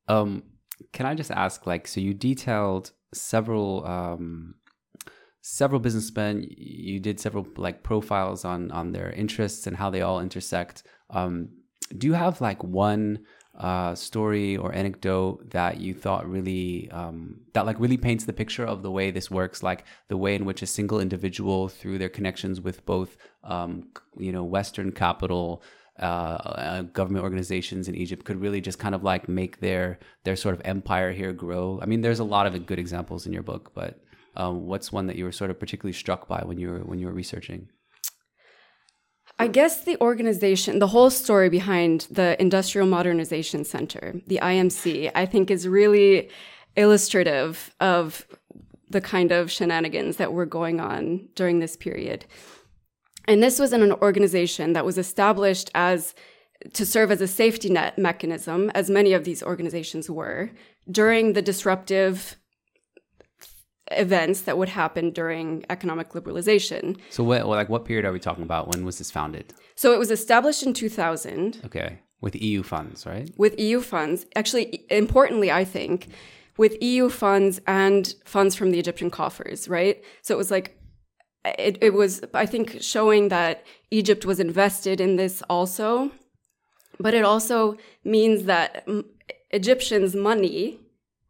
Um, 0.07 0.44
can 0.91 1.06
I 1.06 1.15
just 1.15 1.31
ask, 1.31 1.65
like, 1.65 1.88
so 1.88 2.01
you 2.01 2.13
detailed 2.13 2.91
several 3.13 3.85
um, 3.88 4.56
several 5.41 5.80
businessmen. 5.80 6.46
You 6.50 7.00
did 7.00 7.19
several 7.19 7.48
like 7.57 7.84
profiles 7.84 8.46
on 8.46 8.72
on 8.72 8.91
their 8.91 9.12
interests 9.12 9.67
and 9.67 9.77
how 9.77 9.89
they 9.89 10.01
all 10.01 10.19
intersect. 10.19 10.84
Um, 11.10 11.50
do 11.98 12.07
you 12.07 12.13
have 12.13 12.41
like 12.41 12.63
one 12.63 13.19
uh, 13.57 13.93
story 13.93 14.57
or 14.57 14.74
anecdote 14.74 15.50
that 15.51 15.79
you 15.79 15.93
thought 15.93 16.27
really 16.29 16.89
um, 16.91 17.39
that 17.53 17.65
like 17.65 17.79
really 17.79 17.98
paints 17.98 18.25
the 18.25 18.33
picture 18.33 18.65
of 18.65 18.81
the 18.81 18.89
way 18.89 19.12
this 19.12 19.29
works 19.29 19.62
like 19.62 19.86
the 20.07 20.17
way 20.17 20.33
in 20.33 20.43
which 20.43 20.63
a 20.63 20.65
single 20.65 21.00
individual 21.00 21.67
through 21.67 22.00
their 22.00 22.10
connections 22.10 22.60
with 22.60 22.83
both 22.86 23.15
um, 23.43 23.88
you 24.17 24.31
know 24.31 24.43
western 24.43 24.91
capital 24.91 25.62
uh, 26.00 26.05
uh, 26.05 26.81
government 26.81 27.24
organizations 27.24 27.88
in 27.88 27.93
Egypt 27.93 28.25
could 28.25 28.41
really 28.41 28.60
just 28.60 28.79
kind 28.79 28.95
of 28.95 29.03
like 29.03 29.29
make 29.29 29.60
their 29.60 30.00
their 30.24 30.36
sort 30.36 30.55
of 30.55 30.62
empire 30.65 31.12
here 31.12 31.31
grow. 31.31 31.79
I 31.83 31.86
mean, 31.86 32.01
there's 32.01 32.19
a 32.19 32.24
lot 32.24 32.48
of 32.48 32.65
good 32.65 32.79
examples 32.79 33.27
in 33.27 33.33
your 33.33 33.43
book, 33.43 33.72
but 33.75 34.00
um, 34.36 34.65
what's 34.65 34.91
one 34.91 35.05
that 35.05 35.15
you 35.15 35.25
were 35.25 35.31
sort 35.31 35.51
of 35.51 35.60
particularly 35.60 35.93
struck 35.93 36.27
by 36.27 36.41
when 36.43 36.57
you 36.57 36.69
were 36.72 36.79
when 36.79 36.98
you 36.98 37.05
were 37.05 37.13
researching? 37.13 37.69
I 39.39 39.47
guess 39.47 39.83
the 39.83 39.99
organization, 39.99 40.79
the 40.79 40.87
whole 40.87 41.09
story 41.09 41.49
behind 41.49 42.07
the 42.11 42.39
Industrial 42.39 42.87
Modernization 42.87 43.65
Center, 43.65 44.21
the 44.27 44.39
IMC, 44.41 45.11
I 45.15 45.25
think 45.25 45.49
is 45.49 45.67
really 45.67 46.29
illustrative 46.75 47.73
of 47.79 48.27
the 48.89 49.01
kind 49.01 49.31
of 49.31 49.51
shenanigans 49.51 50.17
that 50.17 50.33
were 50.33 50.45
going 50.45 50.79
on 50.79 51.27
during 51.35 51.59
this 51.59 51.75
period. 51.75 52.25
And 53.25 53.41
this 53.41 53.59
was 53.59 53.73
an 53.73 53.91
organization 53.91 54.73
that 54.73 54.85
was 54.85 54.97
established 54.97 55.71
as 55.73 56.13
to 56.73 56.85
serve 56.85 57.11
as 57.11 57.21
a 57.21 57.27
safety 57.27 57.69
net 57.69 57.97
mechanism, 57.97 58.69
as 58.75 58.89
many 58.89 59.13
of 59.13 59.23
these 59.23 59.43
organizations 59.43 60.09
were, 60.09 60.51
during 60.89 61.33
the 61.33 61.41
disruptive 61.41 62.37
events 64.00 64.41
that 64.41 64.57
would 64.57 64.69
happen 64.69 65.12
during 65.12 65.65
economic 65.69 66.09
liberalization. 66.09 66.97
So, 67.09 67.23
what 67.23 67.45
like 67.47 67.69
what 67.69 67.85
period 67.85 68.05
are 68.05 68.12
we 68.12 68.19
talking 68.19 68.43
about? 68.43 68.69
When 68.69 68.85
was 68.85 68.97
this 68.97 69.12
founded? 69.12 69.53
So, 69.75 69.93
it 69.93 70.00
was 70.00 70.12
established 70.12 70.63
in 70.63 70.73
2000. 70.73 71.62
Okay, 71.65 72.00
with 72.21 72.35
EU 72.41 72.63
funds, 72.63 73.05
right? 73.05 73.29
With 73.38 73.59
EU 73.59 73.81
funds, 73.81 74.25
actually, 74.35 74.85
importantly, 74.89 75.51
I 75.51 75.63
think, 75.63 76.09
with 76.57 76.81
EU 76.81 77.09
funds 77.09 77.59
and 77.67 78.13
funds 78.25 78.55
from 78.55 78.71
the 78.71 78.79
Egyptian 78.79 79.09
coffers, 79.09 79.67
right? 79.67 80.03
So 80.21 80.33
it 80.33 80.38
was 80.38 80.51
like. 80.51 80.77
It, 81.59 81.77
it 81.81 81.93
was, 81.93 82.21
I 82.33 82.45
think, 82.45 82.77
showing 82.79 83.27
that 83.27 83.65
Egypt 83.91 84.25
was 84.25 84.39
invested 84.39 85.01
in 85.01 85.17
this 85.17 85.43
also. 85.50 86.09
But 87.01 87.13
it 87.13 87.25
also 87.25 87.75
means 88.05 88.45
that 88.45 88.88
Egyptians' 89.50 90.15
money 90.15 90.79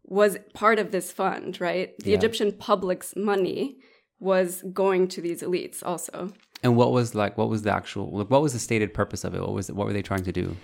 was 0.05 0.38
part 0.53 0.79
of 0.79 0.91
this 0.91 1.12
fund, 1.12 1.60
right? 1.60 1.98
The 2.00 2.12
yeah. 2.12 2.17
Egyptian 2.17 2.51
public's 2.51 3.15
money 3.15 3.77
was 4.19 4.63
going 4.74 5.07
to 5.10 5.22
these 5.22 5.41
elites 5.41 5.81
also. 5.83 6.33
And 6.62 6.77
what 6.77 6.91
was 6.91 7.13
like? 7.13 7.38
What 7.38 7.50
was 7.50 7.63
the 7.63 7.74
actual? 7.74 8.10
Like, 8.12 8.29
what 8.29 8.41
was 8.41 8.53
the 8.53 8.60
stated 8.60 8.93
purpose 8.93 9.24
of 9.24 9.36
it? 9.36 9.41
What 9.41 9.53
was? 9.53 9.72
What 9.72 9.86
were 9.86 9.93
they 9.93 10.01
trying 10.01 10.24
to 10.24 10.31
do? 10.31 10.55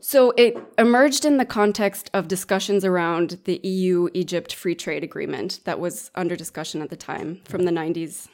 So 0.00 0.32
it 0.36 0.56
emerged 0.76 1.24
in 1.24 1.38
the 1.38 1.44
context 1.44 2.10
of 2.12 2.28
discussions 2.28 2.84
around 2.84 3.38
the 3.44 3.60
EU 3.62 4.08
Egypt 4.14 4.54
Free 4.54 4.74
Trade 4.74 5.02
Agreement 5.02 5.60
that 5.64 5.80
was 5.80 6.10
under 6.14 6.36
discussion 6.36 6.82
at 6.82 6.90
the 6.90 6.96
time 6.96 7.40
from 7.44 7.64
the 7.64 7.70
90s 7.70 8.28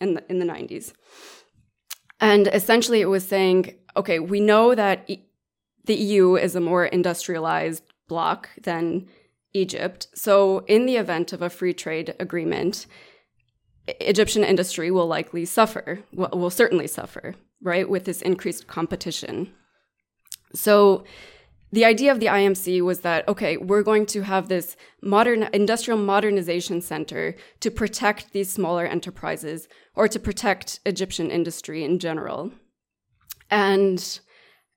in 0.00 0.14
the, 0.14 0.24
in 0.30 0.38
the 0.38 0.46
90s. 0.46 0.92
And 2.20 2.48
essentially 2.48 3.00
it 3.00 3.06
was 3.06 3.26
saying, 3.26 3.74
okay, 3.96 4.18
we 4.18 4.40
know 4.40 4.74
that 4.74 5.04
e- 5.08 5.24
the 5.84 5.94
EU 5.94 6.36
is 6.36 6.54
a 6.54 6.60
more 6.60 6.84
industrialized 6.84 7.82
bloc 8.08 8.50
than 8.62 9.06
Egypt. 9.52 10.08
So 10.14 10.64
in 10.66 10.86
the 10.86 10.96
event 10.96 11.32
of 11.32 11.42
a 11.42 11.50
free 11.50 11.74
trade 11.74 12.14
agreement, 12.18 12.86
Egyptian 14.00 14.44
industry 14.44 14.90
will 14.90 15.06
likely 15.06 15.44
suffer, 15.44 16.00
will, 16.12 16.50
certainly 16.50 16.86
suffer, 16.86 17.34
right, 17.62 17.88
with 17.88 18.04
this 18.04 18.22
increased 18.22 18.66
competition. 18.66 19.52
So 20.54 21.04
the 21.72 21.84
idea 21.84 22.10
of 22.10 22.20
the 22.20 22.26
IMC 22.26 22.82
was 22.82 23.00
that, 23.00 23.26
okay, 23.28 23.56
we're 23.56 23.82
going 23.82 24.06
to 24.06 24.22
have 24.22 24.48
this 24.48 24.76
modern 25.02 25.48
industrial 25.52 25.98
modernization 25.98 26.80
center 26.80 27.36
to 27.60 27.70
protect 27.70 28.32
these 28.32 28.52
smaller 28.52 28.84
enterprises 28.86 29.68
or 29.94 30.08
to 30.08 30.18
protect 30.18 30.80
Egyptian 30.84 31.30
industry 31.30 31.84
in 31.84 31.98
general. 31.98 32.52
And 33.50 34.20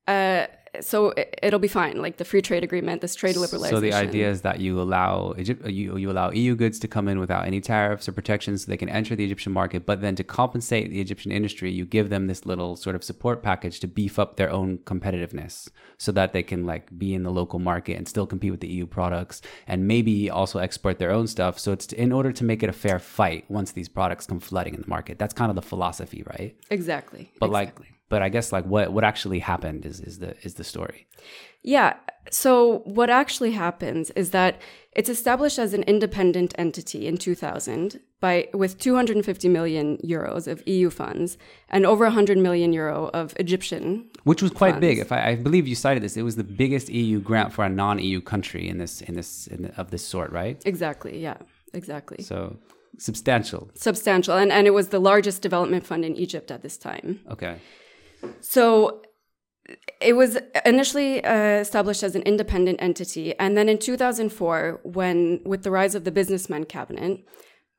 uh, 0.06 0.46
so 0.80 1.12
it, 1.16 1.52
will 1.52 1.58
be 1.58 1.68
fine. 1.68 2.00
Like 2.00 2.16
the 2.16 2.24
free 2.24 2.42
trade 2.42 2.64
agreement, 2.64 3.00
this 3.00 3.14
trade 3.14 3.36
liberalization. 3.36 3.70
So 3.70 3.80
the 3.80 3.92
idea 3.92 4.30
is 4.30 4.42
that 4.42 4.60
you 4.60 4.80
allow 4.80 5.34
Egypt, 5.38 5.64
uh, 5.64 5.68
you, 5.68 5.96
you 5.96 6.10
allow 6.10 6.30
EU 6.30 6.54
goods 6.54 6.78
to 6.80 6.88
come 6.88 7.08
in 7.08 7.18
without 7.18 7.46
any 7.46 7.60
tariffs 7.60 8.08
or 8.08 8.12
protections, 8.12 8.64
so 8.64 8.70
they 8.70 8.76
can 8.76 8.88
enter 8.88 9.14
the 9.16 9.24
Egyptian 9.24 9.52
market. 9.52 9.86
But 9.86 10.00
then 10.00 10.14
to 10.16 10.24
compensate 10.24 10.90
the 10.90 11.00
Egyptian 11.00 11.32
industry, 11.32 11.70
you 11.70 11.84
give 11.84 12.10
them 12.10 12.26
this 12.26 12.46
little 12.46 12.76
sort 12.76 12.96
of 12.96 13.04
support 13.04 13.42
package 13.42 13.80
to 13.80 13.86
beef 13.86 14.18
up 14.18 14.36
their 14.36 14.50
own 14.50 14.78
competitiveness, 14.78 15.68
so 15.98 16.12
that 16.12 16.32
they 16.32 16.42
can 16.42 16.66
like 16.66 16.96
be 16.98 17.14
in 17.14 17.22
the 17.22 17.30
local 17.30 17.58
market 17.58 17.96
and 17.96 18.08
still 18.08 18.26
compete 18.26 18.50
with 18.50 18.60
the 18.60 18.68
EU 18.68 18.86
products, 18.86 19.42
and 19.66 19.86
maybe 19.86 20.30
also 20.30 20.58
export 20.58 20.98
their 20.98 21.10
own 21.10 21.26
stuff. 21.26 21.58
So 21.58 21.72
it's 21.72 21.92
in 21.92 22.12
order 22.12 22.32
to 22.32 22.44
make 22.44 22.62
it 22.62 22.68
a 22.68 22.72
fair 22.72 22.98
fight 22.98 23.44
once 23.48 23.72
these 23.72 23.88
products 23.88 24.26
come 24.26 24.40
flooding 24.40 24.74
in 24.74 24.80
the 24.80 24.88
market. 24.88 25.18
That's 25.18 25.34
kind 25.34 25.50
of 25.50 25.56
the 25.56 25.62
philosophy, 25.62 26.24
right? 26.38 26.56
Exactly. 26.70 27.32
But 27.38 27.46
exactly. 27.46 27.86
like 27.86 27.93
but 28.14 28.22
I 28.22 28.28
guess 28.28 28.52
like 28.52 28.64
what 28.74 28.92
what 28.92 29.02
actually 29.02 29.40
happened 29.40 29.84
is 29.84 29.98
is 30.08 30.20
the 30.20 30.30
is 30.46 30.54
the 30.54 30.62
story. 30.62 31.00
Yeah. 31.64 31.90
So 32.30 32.54
what 32.98 33.10
actually 33.10 33.50
happens 33.66 34.10
is 34.10 34.30
that 34.30 34.52
it's 34.92 35.08
established 35.08 35.58
as 35.58 35.74
an 35.74 35.82
independent 35.94 36.54
entity 36.56 37.08
in 37.08 37.16
2000 37.16 37.98
by 38.20 38.48
with 38.62 38.78
250 38.78 39.48
million 39.48 39.98
euros 40.14 40.46
of 40.46 40.62
EU 40.68 40.90
funds 40.90 41.36
and 41.68 41.84
over 41.84 42.04
100 42.04 42.38
million 42.38 42.72
euro 42.72 43.10
of 43.12 43.34
Egyptian, 43.44 44.08
which 44.22 44.42
was 44.44 44.52
quite 44.52 44.74
funds. 44.74 44.86
big. 44.86 44.98
If 44.98 45.10
I, 45.10 45.20
I, 45.30 45.34
believe 45.34 45.66
you 45.66 45.74
cited 45.74 46.04
this, 46.04 46.16
it 46.16 46.22
was 46.22 46.36
the 46.36 46.48
biggest 46.62 46.88
EU 46.90 47.18
grant 47.18 47.52
for 47.52 47.64
a 47.64 47.68
non-EU 47.68 48.20
country 48.20 48.68
in 48.68 48.78
this 48.78 49.00
in 49.08 49.14
this 49.16 49.48
in, 49.48 49.60
of 49.80 49.90
this 49.90 50.06
sort, 50.06 50.30
right? 50.30 50.62
Exactly. 50.64 51.20
Yeah. 51.28 51.38
Exactly. 51.80 52.22
So 52.22 52.56
substantial. 52.98 53.62
Substantial, 53.74 54.36
and 54.42 54.52
and 54.52 54.68
it 54.70 54.74
was 54.80 54.86
the 54.96 55.00
largest 55.10 55.42
development 55.42 55.84
fund 55.84 56.04
in 56.04 56.14
Egypt 56.26 56.48
at 56.50 56.62
this 56.62 56.76
time. 56.76 57.08
Okay. 57.36 57.56
So 58.40 59.02
it 60.00 60.14
was 60.14 60.38
initially 60.64 61.24
uh, 61.24 61.60
established 61.60 62.02
as 62.02 62.14
an 62.14 62.22
independent 62.22 62.80
entity. 62.82 63.38
And 63.38 63.56
then 63.56 63.68
in 63.68 63.78
2004, 63.78 64.80
when 64.82 65.40
with 65.44 65.62
the 65.62 65.70
rise 65.70 65.94
of 65.94 66.04
the 66.04 66.10
businessman 66.10 66.64
cabinet, 66.64 67.24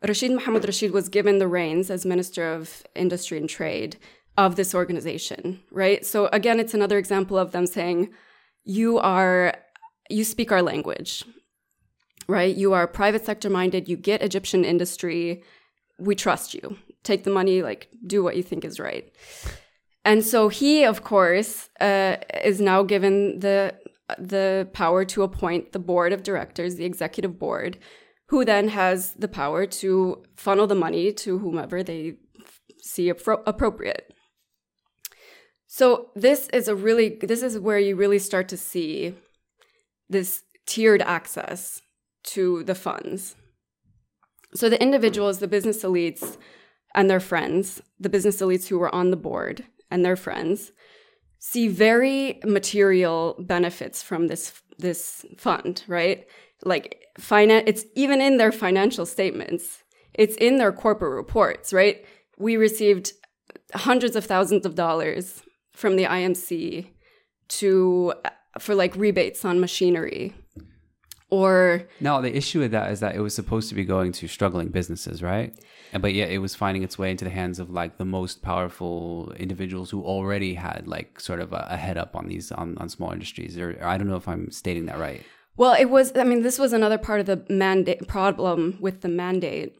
Rashid 0.07 0.31
Mohammed 0.31 0.65
Rashid 0.65 0.91
was 0.91 1.09
given 1.09 1.37
the 1.37 1.47
reins 1.47 1.89
as 1.89 2.05
Minister 2.05 2.53
of 2.53 2.83
Industry 2.95 3.37
and 3.37 3.49
Trade 3.49 3.97
of 4.37 4.55
this 4.55 4.75
organization, 4.75 5.61
right? 5.71 6.05
So 6.05 6.27
again, 6.27 6.59
it's 6.59 6.73
another 6.73 6.97
example 6.97 7.37
of 7.37 7.51
them 7.51 7.65
saying, 7.65 8.09
you 8.63 8.97
are, 8.99 9.53
you 10.09 10.23
speak 10.23 10.51
our 10.51 10.61
language, 10.61 11.23
right? 12.27 12.55
You 12.55 12.73
are 12.73 12.87
private 12.87 13.25
sector 13.25 13.49
minded, 13.49 13.87
you 13.87 13.95
get 13.95 14.21
Egyptian 14.21 14.65
industry, 14.65 15.43
we 15.97 16.15
trust 16.15 16.53
you. 16.53 16.77
Take 17.03 17.23
the 17.23 17.29
money, 17.29 17.61
like, 17.61 17.87
do 18.05 18.23
what 18.23 18.35
you 18.35 18.43
think 18.43 18.65
is 18.65 18.79
right. 18.79 19.13
And 20.05 20.23
so 20.23 20.49
he, 20.49 20.85
of 20.85 21.03
course, 21.03 21.69
uh, 21.81 22.17
is 22.43 22.61
now 22.61 22.83
given 22.83 23.39
the 23.39 23.73
the 24.19 24.69
power 24.71 25.03
to 25.03 25.23
appoint 25.23 25.71
the 25.71 25.79
board 25.79 26.13
of 26.13 26.21
directors, 26.21 26.75
the 26.75 26.85
executive 26.85 27.39
board, 27.39 27.79
who 28.27 28.45
then 28.45 28.67
has 28.67 29.13
the 29.13 29.27
power 29.27 29.65
to 29.65 30.23
funnel 30.35 30.67
the 30.67 30.75
money 30.75 31.11
to 31.11 31.39
whomever 31.39 31.81
they 31.81 32.17
see 32.79 33.11
appro- 33.11 33.41
appropriate. 33.47 34.13
So 35.65 36.11
this 36.15 36.47
is 36.49 36.67
a 36.67 36.75
really 36.75 37.17
this 37.21 37.41
is 37.41 37.57
where 37.57 37.79
you 37.79 37.95
really 37.95 38.19
start 38.19 38.47
to 38.49 38.57
see 38.57 39.15
this 40.07 40.43
tiered 40.67 41.01
access 41.01 41.81
to 42.25 42.63
the 42.63 42.75
funds. 42.75 43.35
So 44.53 44.69
the 44.69 44.81
individuals, 44.81 45.39
the 45.39 45.47
business 45.47 45.83
elites 45.83 46.37
and 46.93 47.09
their 47.09 47.19
friends, 47.19 47.81
the 47.99 48.09
business 48.09 48.39
elites 48.39 48.67
who 48.67 48.77
were 48.79 48.93
on 48.93 49.09
the 49.09 49.17
board, 49.17 49.65
and 49.95 50.03
their 50.03 50.17
friends 50.17 50.73
see 51.39 51.69
very 51.69 52.39
material 52.43 53.35
benefits 53.39 54.03
from 54.03 54.27
this 54.27 54.61
this 54.77 55.25
fund, 55.37 55.83
right? 55.87 56.27
Like 56.65 57.05
finance 57.17 57.63
it's 57.65 57.85
even 57.95 58.19
in 58.19 58.35
their 58.37 58.51
financial 58.51 59.05
statements. 59.05 59.83
It's 60.13 60.35
in 60.35 60.57
their 60.57 60.73
corporate 60.73 61.13
reports, 61.13 61.71
right? 61.71 62.05
We 62.37 62.57
received 62.57 63.13
hundreds 63.73 64.17
of 64.17 64.25
thousands 64.25 64.65
of 64.65 64.75
dollars 64.75 65.43
from 65.71 65.95
the 65.95 66.03
IMC 66.03 66.87
to 67.59 68.13
uh, 68.25 68.29
for 68.59 68.75
like 68.75 68.93
rebates 68.95 69.45
on 69.45 69.61
machinery 69.61 70.33
or 71.29 71.87
no 72.01 72.21
the 72.21 72.35
issue 72.35 72.59
with 72.59 72.71
that 72.71 72.91
is 72.91 72.99
that 72.99 73.15
it 73.15 73.19
was 73.19 73.35
supposed 73.35 73.69
to 73.69 73.75
be 73.75 73.85
going 73.85 74.11
to 74.11 74.27
struggling 74.27 74.69
businesses 74.69 75.21
right 75.21 75.53
but 75.93 76.13
yeah, 76.13 76.25
it 76.25 76.39
was 76.39 76.55
finding 76.55 76.83
its 76.83 76.97
way 76.97 77.11
into 77.11 77.25
the 77.25 77.31
hands 77.31 77.59
of 77.59 77.69
like 77.69 77.97
the 77.97 78.05
most 78.05 78.41
powerful 78.41 79.33
individuals 79.37 79.89
who 79.89 80.03
already 80.03 80.53
had 80.55 80.87
like 80.87 81.19
sort 81.19 81.39
of 81.39 81.53
a, 81.53 81.67
a 81.69 81.77
head 81.77 81.97
up 81.97 82.15
on 82.15 82.27
these 82.27 82.51
on, 82.51 82.77
on 82.77 82.89
small 82.89 83.11
industries. 83.11 83.57
Or, 83.57 83.71
or 83.71 83.85
i 83.85 83.97
don't 83.97 84.07
know 84.07 84.15
if 84.15 84.27
i'm 84.27 84.51
stating 84.51 84.85
that 84.87 84.99
right. 84.99 85.23
Well 85.57 85.73
it 85.73 85.85
was 85.85 86.15
i 86.17 86.23
mean 86.23 86.41
this 86.41 86.59
was 86.59 86.73
another 86.73 86.97
part 86.97 87.19
of 87.21 87.25
the 87.25 87.45
mandate 87.49 88.07
problem 88.07 88.77
with 88.79 89.01
the 89.01 89.07
mandate 89.07 89.75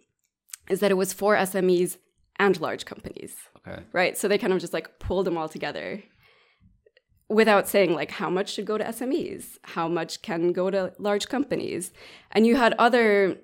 is 0.70 0.80
that 0.80 0.92
it 0.92 0.96
was 0.96 1.14
for 1.14 1.36
smes 1.36 1.98
and 2.38 2.60
large 2.60 2.86
companies. 2.86 3.36
Okay. 3.68 3.82
Right? 3.94 4.18
So 4.18 4.28
they 4.28 4.38
kind 4.38 4.54
of 4.54 4.60
just 4.60 4.74
like 4.74 5.00
pulled 5.00 5.26
them 5.26 5.38
all 5.38 5.50
together 5.50 6.04
without 7.30 7.68
saying 7.68 7.94
like 7.94 8.12
how 8.12 8.30
much 8.30 8.54
should 8.54 8.66
go 8.66 8.78
to 8.78 8.84
SMEs, 8.84 9.58
how 9.64 9.88
much 9.88 10.22
can 10.22 10.52
go 10.52 10.70
to 10.70 10.94
large 11.00 11.28
companies. 11.28 11.92
And 12.32 12.46
you 12.46 12.56
had 12.56 12.74
other 12.78 13.38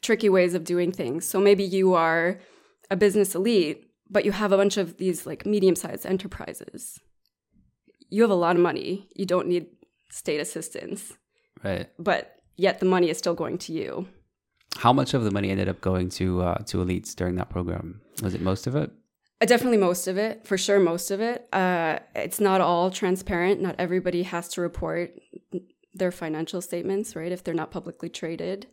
tricky 0.00 0.28
ways 0.28 0.54
of 0.54 0.64
doing 0.64 0.92
things. 0.92 1.26
So 1.26 1.40
maybe 1.40 1.64
you 1.64 1.94
are 1.94 2.40
a 2.90 2.96
business 2.96 3.34
elite, 3.34 3.84
but 4.10 4.24
you 4.24 4.32
have 4.32 4.52
a 4.52 4.56
bunch 4.56 4.76
of 4.76 4.96
these 4.98 5.26
like 5.26 5.46
medium-sized 5.46 6.06
enterprises. 6.06 7.00
You 8.10 8.22
have 8.22 8.30
a 8.30 8.34
lot 8.34 8.56
of 8.56 8.62
money. 8.62 9.08
You 9.14 9.26
don't 9.26 9.48
need 9.48 9.66
state 10.10 10.40
assistance. 10.40 11.12
Right. 11.62 11.90
But 11.98 12.36
yet 12.56 12.80
the 12.80 12.86
money 12.86 13.10
is 13.10 13.18
still 13.18 13.34
going 13.34 13.58
to 13.58 13.72
you. 13.72 14.08
How 14.76 14.92
much 14.92 15.14
of 15.14 15.24
the 15.24 15.30
money 15.30 15.50
ended 15.50 15.68
up 15.68 15.80
going 15.80 16.08
to 16.10 16.42
uh, 16.42 16.58
to 16.64 16.78
elites 16.78 17.14
during 17.14 17.36
that 17.36 17.50
program? 17.50 18.00
Was 18.22 18.34
it 18.34 18.40
most 18.40 18.66
of 18.66 18.76
it? 18.76 18.90
Uh, 19.40 19.46
definitely 19.46 19.78
most 19.78 20.08
of 20.08 20.18
it, 20.18 20.46
for 20.46 20.58
sure, 20.58 20.80
most 20.80 21.10
of 21.10 21.20
it. 21.20 21.48
Uh, 21.52 21.98
it's 22.14 22.40
not 22.40 22.60
all 22.60 22.90
transparent. 22.90 23.60
Not 23.60 23.76
everybody 23.78 24.24
has 24.24 24.48
to 24.48 24.60
report 24.60 25.12
their 25.94 26.10
financial 26.10 26.60
statements, 26.60 27.16
right? 27.16 27.32
If 27.32 27.44
they're 27.44 27.54
not 27.54 27.70
publicly 27.70 28.08
traded, 28.08 28.66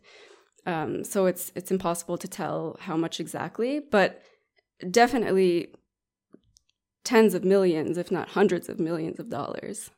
um, 0.66 1.04
so 1.04 1.26
it's 1.26 1.52
it's 1.54 1.70
impossible 1.70 2.18
to 2.18 2.28
tell 2.28 2.76
how 2.80 2.96
much 2.96 3.20
exactly, 3.20 3.80
but 3.80 4.20
definitely 4.90 5.68
tens 7.04 7.34
of 7.34 7.44
millions, 7.44 7.96
if 7.96 8.10
not 8.10 8.30
hundreds 8.30 8.68
of 8.68 8.80
millions 8.80 9.18
of 9.18 9.30
dollars. 9.30 9.90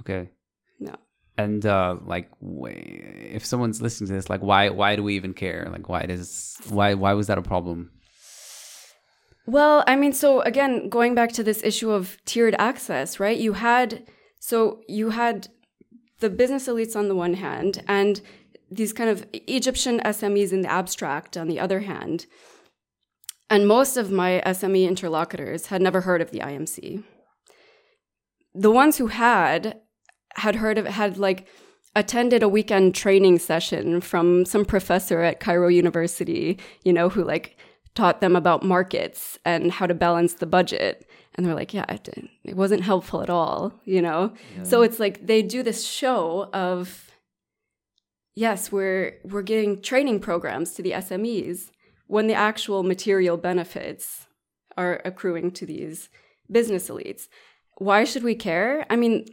Okay. 0.00 0.30
No. 0.78 0.94
And 1.36 1.64
uh, 1.66 1.96
like, 2.04 2.30
if 2.40 3.44
someone's 3.44 3.82
listening 3.82 4.08
to 4.08 4.14
this, 4.14 4.30
like, 4.30 4.42
why 4.42 4.68
why 4.68 4.96
do 4.96 5.02
we 5.02 5.16
even 5.16 5.34
care? 5.34 5.68
Like, 5.70 5.88
why 5.88 6.06
does 6.06 6.56
why 6.68 6.94
why 6.94 7.14
was 7.14 7.26
that 7.26 7.38
a 7.38 7.42
problem? 7.42 7.90
Well, 9.46 9.82
I 9.86 9.96
mean, 9.96 10.12
so 10.12 10.40
again, 10.42 10.88
going 10.88 11.14
back 11.14 11.32
to 11.32 11.42
this 11.42 11.64
issue 11.64 11.90
of 11.90 12.16
tiered 12.24 12.54
access, 12.58 13.18
right? 13.18 13.36
You 13.36 13.54
had, 13.54 14.06
so 14.38 14.82
you 14.88 15.10
had 15.10 15.48
the 16.20 16.30
business 16.30 16.68
elites 16.68 16.94
on 16.94 17.08
the 17.08 17.16
one 17.16 17.34
hand, 17.34 17.82
and 17.88 18.20
these 18.74 18.92
kind 18.92 19.10
of 19.10 19.26
Egyptian 19.32 20.00
SMEs 20.00 20.52
in 20.52 20.62
the 20.62 20.70
abstract 20.70 21.36
on 21.36 21.48
the 21.48 21.60
other 21.60 21.80
hand. 21.80 22.26
And 23.50 23.68
most 23.68 23.96
of 23.96 24.10
my 24.10 24.42
SME 24.46 24.88
interlocutors 24.88 25.66
had 25.66 25.82
never 25.82 26.02
heard 26.02 26.22
of 26.22 26.30
the 26.30 26.38
IMC. 26.38 27.04
The 28.54 28.70
ones 28.70 28.98
who 28.98 29.08
had, 29.08 29.80
had 30.36 30.56
heard 30.56 30.78
of, 30.78 30.86
had 30.86 31.18
like 31.18 31.46
attended 31.94 32.42
a 32.42 32.48
weekend 32.48 32.94
training 32.94 33.38
session 33.38 34.00
from 34.00 34.46
some 34.46 34.64
professor 34.64 35.20
at 35.20 35.40
Cairo 35.40 35.68
University, 35.68 36.58
you 36.84 36.92
know, 36.92 37.10
who 37.10 37.22
like 37.24 37.58
taught 37.94 38.22
them 38.22 38.34
about 38.34 38.62
markets 38.62 39.38
and 39.44 39.70
how 39.70 39.86
to 39.86 39.94
balance 39.94 40.34
the 40.34 40.46
budget. 40.46 41.06
And 41.34 41.44
they're 41.44 41.54
like, 41.54 41.74
yeah, 41.74 41.84
it, 41.90 42.08
it 42.44 42.56
wasn't 42.56 42.82
helpful 42.82 43.22
at 43.22 43.28
all, 43.28 43.74
you 43.84 44.00
know? 44.00 44.32
Yeah. 44.56 44.62
So 44.62 44.82
it's 44.82 44.98
like 44.98 45.26
they 45.26 45.42
do 45.42 45.62
this 45.62 45.86
show 45.86 46.48
of, 46.54 47.11
yes, 48.34 48.72
we're, 48.72 49.18
we're 49.24 49.42
getting 49.42 49.80
training 49.80 50.20
programs 50.20 50.72
to 50.74 50.82
the 50.82 50.92
SMEs 50.92 51.70
when 52.06 52.26
the 52.26 52.34
actual 52.34 52.82
material 52.82 53.36
benefits 53.36 54.26
are 54.76 55.00
accruing 55.04 55.50
to 55.52 55.66
these 55.66 56.08
business 56.50 56.88
elites. 56.88 57.28
Why 57.78 58.04
should 58.04 58.22
we 58.22 58.34
care? 58.34 58.86
I 58.90 58.96
mean, 58.96 59.26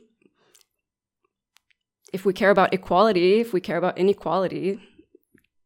if 2.13 2.25
we 2.25 2.33
care 2.33 2.49
about 2.49 2.73
equality, 2.73 3.39
if 3.39 3.53
we 3.53 3.61
care 3.61 3.77
about 3.77 3.97
inequality, 3.97 4.79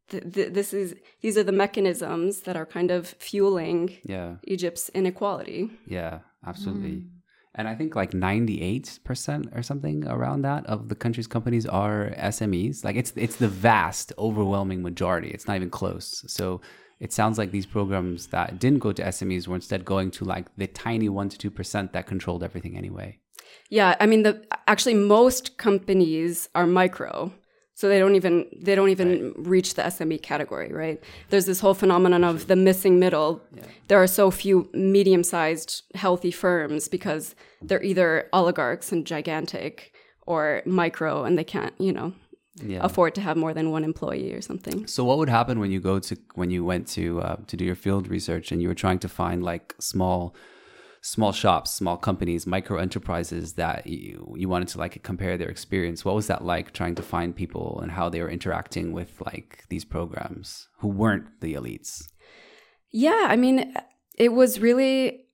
th- 0.08 0.32
th- 0.32 0.52
this 0.52 0.74
is 0.74 0.94
these 1.20 1.38
are 1.38 1.42
the 1.42 1.52
mechanisms 1.52 2.40
that 2.40 2.56
are 2.56 2.66
kind 2.66 2.90
of 2.90 3.06
fueling 3.06 3.96
yeah. 4.04 4.36
Egypt's 4.44 4.88
inequality. 4.90 5.70
Yeah, 5.86 6.20
absolutely. 6.46 6.90
Mm. 6.90 7.08
And 7.56 7.68
I 7.68 7.74
think 7.74 7.94
like 7.94 8.10
98% 8.10 9.56
or 9.56 9.62
something 9.62 10.06
around 10.06 10.42
that 10.42 10.66
of 10.66 10.88
the 10.88 10.96
country's 10.96 11.28
companies 11.28 11.66
are 11.66 12.12
SMEs. 12.18 12.84
Like 12.84 12.96
it's 12.96 13.12
it's 13.14 13.36
the 13.36 13.48
vast 13.48 14.12
overwhelming 14.18 14.82
majority. 14.82 15.28
It's 15.28 15.46
not 15.46 15.56
even 15.56 15.70
close. 15.70 16.24
So 16.26 16.60
it 16.98 17.12
sounds 17.12 17.38
like 17.38 17.52
these 17.52 17.66
programs 17.66 18.28
that 18.28 18.58
didn't 18.58 18.80
go 18.80 18.92
to 18.92 19.02
SMEs 19.02 19.46
were 19.46 19.56
instead 19.56 19.84
going 19.84 20.10
to 20.12 20.24
like 20.24 20.46
the 20.56 20.66
tiny 20.66 21.08
1 21.08 21.28
to 21.30 21.50
2% 21.50 21.92
that 21.92 22.06
controlled 22.06 22.42
everything 22.42 22.76
anyway. 22.76 23.18
Yeah, 23.70 23.96
I 24.00 24.06
mean 24.06 24.24
the 24.24 24.44
actually 24.66 24.94
most 24.94 25.56
companies 25.56 26.48
are 26.54 26.66
micro. 26.66 27.32
So 27.76 27.88
they 27.88 27.98
don't 27.98 28.14
even 28.14 28.46
they 28.56 28.74
don't 28.76 28.90
even 28.90 29.08
right. 29.08 29.32
reach 29.36 29.74
the 29.74 29.82
SME 29.82 30.22
category, 30.22 30.72
right? 30.72 31.02
There's 31.30 31.46
this 31.46 31.60
whole 31.60 31.74
phenomenon 31.74 32.22
of 32.22 32.46
the 32.46 32.56
missing 32.56 33.00
middle. 33.00 33.42
Yeah. 33.52 33.64
There 33.88 34.02
are 34.02 34.06
so 34.06 34.30
few 34.30 34.70
medium-sized 34.72 35.82
healthy 35.94 36.30
firms 36.30 36.86
because 36.88 37.34
they're 37.60 37.82
either 37.82 38.28
oligarchs 38.32 38.92
and 38.92 39.04
gigantic 39.04 39.92
or 40.26 40.62
micro 40.64 41.24
and 41.24 41.36
they 41.36 41.44
can't, 41.44 41.74
you 41.78 41.92
know, 41.92 42.12
yeah. 42.62 42.78
afford 42.80 43.14
to 43.16 43.20
have 43.20 43.36
more 43.36 43.52
than 43.52 43.70
one 43.70 43.84
employee 43.84 44.32
or 44.32 44.40
something. 44.40 44.86
So 44.86 45.04
what 45.04 45.18
would 45.18 45.28
happen 45.28 45.58
when 45.58 45.72
you 45.72 45.80
go 45.80 45.98
to 45.98 46.16
when 46.34 46.50
you 46.50 46.64
went 46.64 46.86
to 46.88 47.20
uh, 47.20 47.36
to 47.48 47.56
do 47.56 47.64
your 47.64 47.74
field 47.74 48.08
research 48.08 48.52
and 48.52 48.62
you 48.62 48.68
were 48.68 48.74
trying 48.74 49.00
to 49.00 49.08
find 49.08 49.42
like 49.42 49.74
small 49.80 50.34
small 51.04 51.32
shops, 51.32 51.70
small 51.70 51.98
companies, 51.98 52.46
micro 52.46 52.78
enterprises 52.78 53.52
that 53.52 53.86
you, 53.86 54.34
you 54.38 54.48
wanted 54.48 54.68
to 54.68 54.78
like 54.78 55.02
compare 55.02 55.36
their 55.36 55.50
experience. 55.50 56.02
What 56.02 56.14
was 56.14 56.28
that 56.28 56.46
like 56.46 56.72
trying 56.72 56.94
to 56.94 57.02
find 57.02 57.36
people 57.36 57.78
and 57.82 57.92
how 57.92 58.08
they 58.08 58.22
were 58.22 58.30
interacting 58.30 58.92
with 58.92 59.20
like 59.20 59.64
these 59.68 59.84
programs 59.84 60.66
who 60.78 60.88
weren't 60.88 61.26
the 61.42 61.52
elites? 61.52 62.04
Yeah, 62.90 63.26
I 63.28 63.36
mean, 63.36 63.74
it 64.16 64.32
was 64.32 64.60
really 64.60 65.26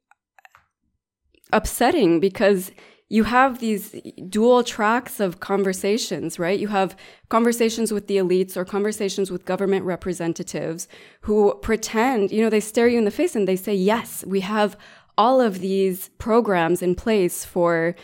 upsetting 1.53 2.19
because 2.19 2.73
you 3.09 3.25
have 3.25 3.59
these 3.59 3.95
dual 4.29 4.65
tracks 4.65 5.19
of 5.21 5.41
conversations, 5.41 6.39
right? 6.39 6.59
You 6.59 6.69
have 6.69 6.97
conversations 7.29 7.93
with 7.93 8.07
the 8.09 8.17
elites 8.17 8.57
or 8.57 8.65
conversations 8.65 9.33
with 9.33 9.45
government 9.45 9.85
representatives 9.85 10.89
who 11.23 11.55
pretend, 11.61 12.31
you 12.31 12.41
know, 12.43 12.51
they 12.51 12.61
stare 12.61 12.87
you 12.89 12.99
in 12.99 13.05
the 13.05 13.11
face 13.11 13.35
and 13.35 13.49
they 13.49 13.57
say, 13.57 13.75
yes, 13.75 14.25
we 14.27 14.41
have 14.41 14.77
all 15.21 15.39
of 15.39 15.61
these 15.61 16.09
programs 16.17 16.81
in 16.81 16.95
place 16.95 17.45
for 17.45 17.95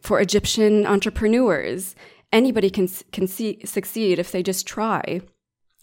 for 0.00 0.20
Egyptian 0.20 0.86
entrepreneurs. 0.86 1.96
Anybody 2.32 2.70
can 2.70 2.86
can 3.10 3.26
see, 3.26 3.58
succeed 3.64 4.20
if 4.20 4.30
they 4.30 4.44
just 4.44 4.64
try. 4.64 5.02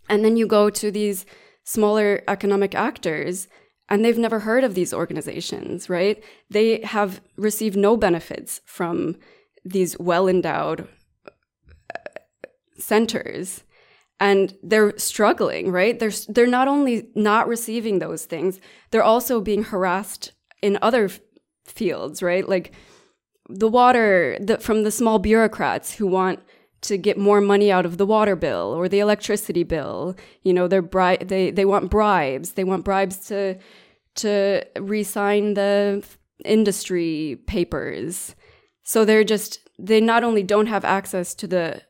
And 0.07 0.23
then 0.23 0.37
you 0.37 0.47
go 0.47 0.69
to 0.69 0.89
these 0.89 1.25
smaller 1.65 2.21
economic 2.29 2.73
actors 2.75 3.47
and 3.89 4.05
they've 4.05 4.25
never 4.25 4.39
heard 4.39 4.63
of 4.63 4.73
these 4.73 4.93
organizations, 4.93 5.89
right? 5.89 6.23
They 6.49 6.69
have 6.95 7.21
received 7.35 7.75
no 7.75 7.97
benefits 7.97 8.61
from 8.65 9.17
these 9.65 9.99
well-endowed 9.99 10.87
uh, 11.27 11.99
centers 12.77 13.63
and 14.19 14.55
they're 14.63 14.97
struggling, 14.97 15.71
right? 15.71 15.99
They're 15.99 16.19
they're 16.33 16.57
not 16.59 16.69
only 16.69 17.09
not 17.15 17.49
receiving 17.49 17.99
those 17.99 18.23
things, 18.25 18.61
they're 18.91 19.11
also 19.13 19.41
being 19.41 19.63
harassed 19.63 20.31
in 20.61 20.77
other 20.81 21.05
f- 21.05 21.19
fields, 21.65 22.21
right? 22.21 22.47
Like 22.47 22.73
the 23.49 23.67
water 23.67 24.37
the, 24.39 24.57
from 24.59 24.83
the 24.83 24.91
small 24.91 25.19
bureaucrats 25.19 25.95
who 25.95 26.07
want 26.07 26.39
to 26.81 26.97
get 26.97 27.17
more 27.17 27.41
money 27.41 27.71
out 27.71 27.85
of 27.85 27.97
the 27.97 28.05
water 28.05 28.35
bill 28.35 28.73
or 28.75 28.87
the 28.87 28.99
electricity 28.99 29.63
bill. 29.63 30.15
You 30.43 30.53
know, 30.53 30.67
they're 30.67 30.81
bri- 30.81 31.17
they 31.17 31.51
they 31.51 31.65
want 31.65 31.89
bribes. 31.89 32.53
They 32.53 32.63
want 32.63 32.85
bribes 32.85 33.27
to 33.27 33.57
to 34.15 34.65
re-sign 34.79 35.53
the 35.55 36.05
industry 36.45 37.39
papers. 37.47 38.35
So 38.83 39.03
they're 39.03 39.23
just 39.23 39.59
they 39.77 39.99
not 39.99 40.23
only 40.23 40.43
don't 40.43 40.67
have 40.67 40.85
access 40.85 41.33
to 41.35 41.47
the 41.47 41.81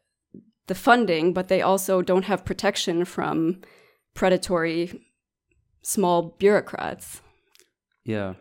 the 0.67 0.75
funding, 0.75 1.34
but 1.34 1.47
they 1.47 1.62
also 1.62 2.01
don't 2.01 2.25
have 2.25 2.45
protection 2.45 3.03
from 3.03 3.62
predatory 4.13 5.01
small 5.84 6.36
bureaucrats. 6.39 7.21
Yeah 8.05 8.34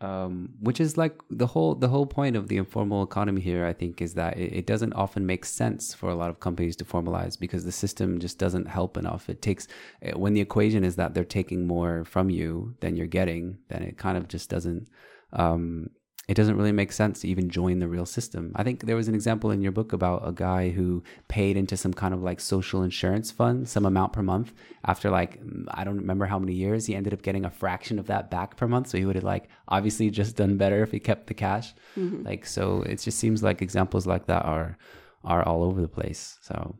um, 0.00 0.50
which 0.60 0.80
is 0.80 0.96
like 0.96 1.14
the 1.28 1.46
whole 1.46 1.74
the 1.74 1.88
whole 1.88 2.06
point 2.06 2.36
of 2.36 2.46
the 2.48 2.56
informal 2.56 3.02
economy 3.02 3.40
here 3.40 3.66
i 3.66 3.72
think 3.72 4.00
is 4.00 4.14
that 4.14 4.36
it, 4.36 4.52
it, 4.52 4.66
doesn't 4.66 4.92
often 4.92 5.26
make 5.26 5.44
sense 5.44 5.92
for 5.92 6.08
a 6.08 6.14
lot 6.14 6.30
of 6.30 6.38
companies 6.38 6.76
to 6.76 6.84
formalize 6.84 7.38
because 7.38 7.64
the 7.64 7.72
system 7.72 8.18
just 8.18 8.38
doesn't 8.38 8.66
help 8.66 8.96
enough. 8.96 9.28
It 9.28 9.42
takes 9.42 9.66
eh, 10.02 10.12
when 10.12 10.34
the 10.34 10.40
equation 10.40 10.84
is 10.84 10.96
that 10.96 11.14
they're 11.14 11.24
taking 11.24 11.66
more 11.66 12.04
from 12.04 12.30
you 12.30 12.74
than 12.80 12.96
you're 12.96 13.06
getting 13.06 13.58
then 13.68 13.82
it 13.82 13.98
kind 13.98 14.16
of 14.16 14.28
just 14.28 14.48
doesn't 14.50 14.88
um, 15.32 15.90
it 16.28 16.34
doesn't 16.34 16.58
really 16.58 16.72
make 16.72 16.92
sense 16.92 17.20
to 17.20 17.28
even 17.28 17.48
join 17.48 17.78
the 17.78 17.88
real 17.88 18.04
system. 18.04 18.52
I 18.54 18.62
think 18.62 18.84
there 18.84 18.96
was 18.96 19.08
an 19.08 19.14
example 19.14 19.50
in 19.50 19.62
your 19.62 19.72
book 19.72 19.94
about 19.94 20.28
a 20.28 20.32
guy 20.32 20.68
who 20.68 21.02
paid 21.26 21.56
into 21.56 21.74
some 21.74 21.94
kind 21.94 22.12
of 22.12 22.22
like 22.22 22.38
social 22.38 22.82
insurance 22.82 23.30
fund, 23.30 23.66
some 23.66 23.86
amount 23.86 24.12
per 24.12 24.22
month. 24.22 24.52
After 24.84 25.08
like, 25.08 25.40
I 25.68 25.84
don't 25.84 25.96
remember 25.96 26.26
how 26.26 26.38
many 26.38 26.52
years, 26.52 26.84
he 26.84 26.94
ended 26.94 27.14
up 27.14 27.22
getting 27.22 27.46
a 27.46 27.50
fraction 27.50 27.98
of 27.98 28.08
that 28.08 28.30
back 28.30 28.58
per 28.58 28.68
month. 28.68 28.88
So 28.88 28.98
he 28.98 29.06
would 29.06 29.14
have 29.14 29.24
like 29.24 29.48
obviously 29.68 30.10
just 30.10 30.36
done 30.36 30.58
better 30.58 30.82
if 30.82 30.92
he 30.92 31.00
kept 31.00 31.28
the 31.28 31.34
cash. 31.34 31.72
Mm-hmm. 31.96 32.26
Like, 32.26 32.44
so 32.44 32.82
it 32.82 32.96
just 32.96 33.18
seems 33.18 33.42
like 33.42 33.62
examples 33.62 34.06
like 34.06 34.26
that 34.26 34.44
are, 34.44 34.76
are 35.24 35.42
all 35.42 35.64
over 35.64 35.80
the 35.80 35.88
place. 35.88 36.36
So 36.42 36.76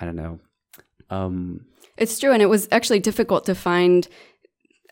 I 0.00 0.06
don't 0.06 0.16
know. 0.16 0.40
Um, 1.10 1.66
it's 1.98 2.18
true. 2.18 2.32
And 2.32 2.40
it 2.40 2.46
was 2.46 2.68
actually 2.72 3.00
difficult 3.00 3.44
to 3.46 3.54
find 3.54 4.08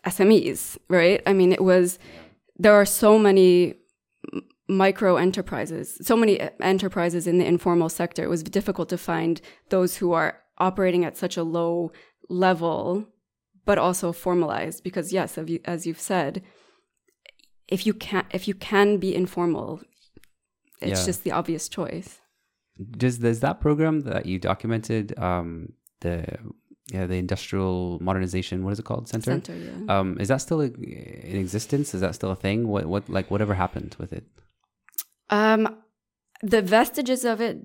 SMEs, 0.05 0.77
right? 0.87 1.23
I 1.25 1.33
mean, 1.33 1.51
it 1.51 1.63
was. 1.63 1.97
Yeah 1.99 2.21
there 2.57 2.73
are 2.73 2.85
so 2.85 3.19
many 3.19 3.75
micro 4.67 5.17
enterprises, 5.17 5.97
so 6.01 6.15
many 6.15 6.39
enterprises 6.59 7.27
in 7.27 7.37
the 7.37 7.45
informal 7.45 7.89
sector. 7.89 8.23
It 8.23 8.29
was 8.29 8.43
difficult 8.43 8.89
to 8.89 8.97
find 8.97 9.41
those 9.69 9.97
who 9.97 10.13
are 10.13 10.39
operating 10.57 11.05
at 11.05 11.17
such 11.17 11.37
a 11.37 11.43
low 11.43 11.91
level, 12.29 13.07
but 13.65 13.77
also 13.77 14.11
formalized. 14.11 14.83
Because 14.83 15.13
yes, 15.13 15.37
as 15.65 15.85
you've 15.85 15.99
said, 15.99 16.41
if 17.67 17.85
you 17.85 17.93
can 17.93 18.25
if 18.31 18.47
you 18.47 18.53
can 18.53 18.97
be 18.97 19.15
informal, 19.15 19.81
it's 20.81 21.01
yeah. 21.01 21.05
just 21.05 21.23
the 21.23 21.31
obvious 21.31 21.67
choice. 21.69 22.21
Does 22.97 23.19
does 23.19 23.39
that 23.41 23.61
program 23.61 24.01
that 24.01 24.25
you 24.25 24.39
documented 24.39 25.17
um, 25.19 25.73
the 26.01 26.25
yeah, 26.91 27.05
the 27.07 27.15
industrial 27.15 27.97
modernization. 28.01 28.63
What 28.63 28.73
is 28.73 28.79
it 28.79 28.85
called? 28.85 29.07
Center. 29.07 29.31
Center. 29.31 29.55
Yeah. 29.55 29.99
Um, 29.99 30.17
is 30.19 30.27
that 30.27 30.37
still 30.37 30.61
in 30.61 30.75
existence? 31.35 31.93
Is 31.93 32.01
that 32.01 32.15
still 32.15 32.31
a 32.31 32.35
thing? 32.35 32.67
What 32.67 32.85
what 32.85 33.09
like 33.09 33.31
whatever 33.31 33.55
happened 33.55 33.95
with 33.97 34.13
it? 34.13 34.25
Um, 35.29 35.77
the 36.43 36.61
vestiges 36.61 37.25
of 37.25 37.41
it 37.41 37.57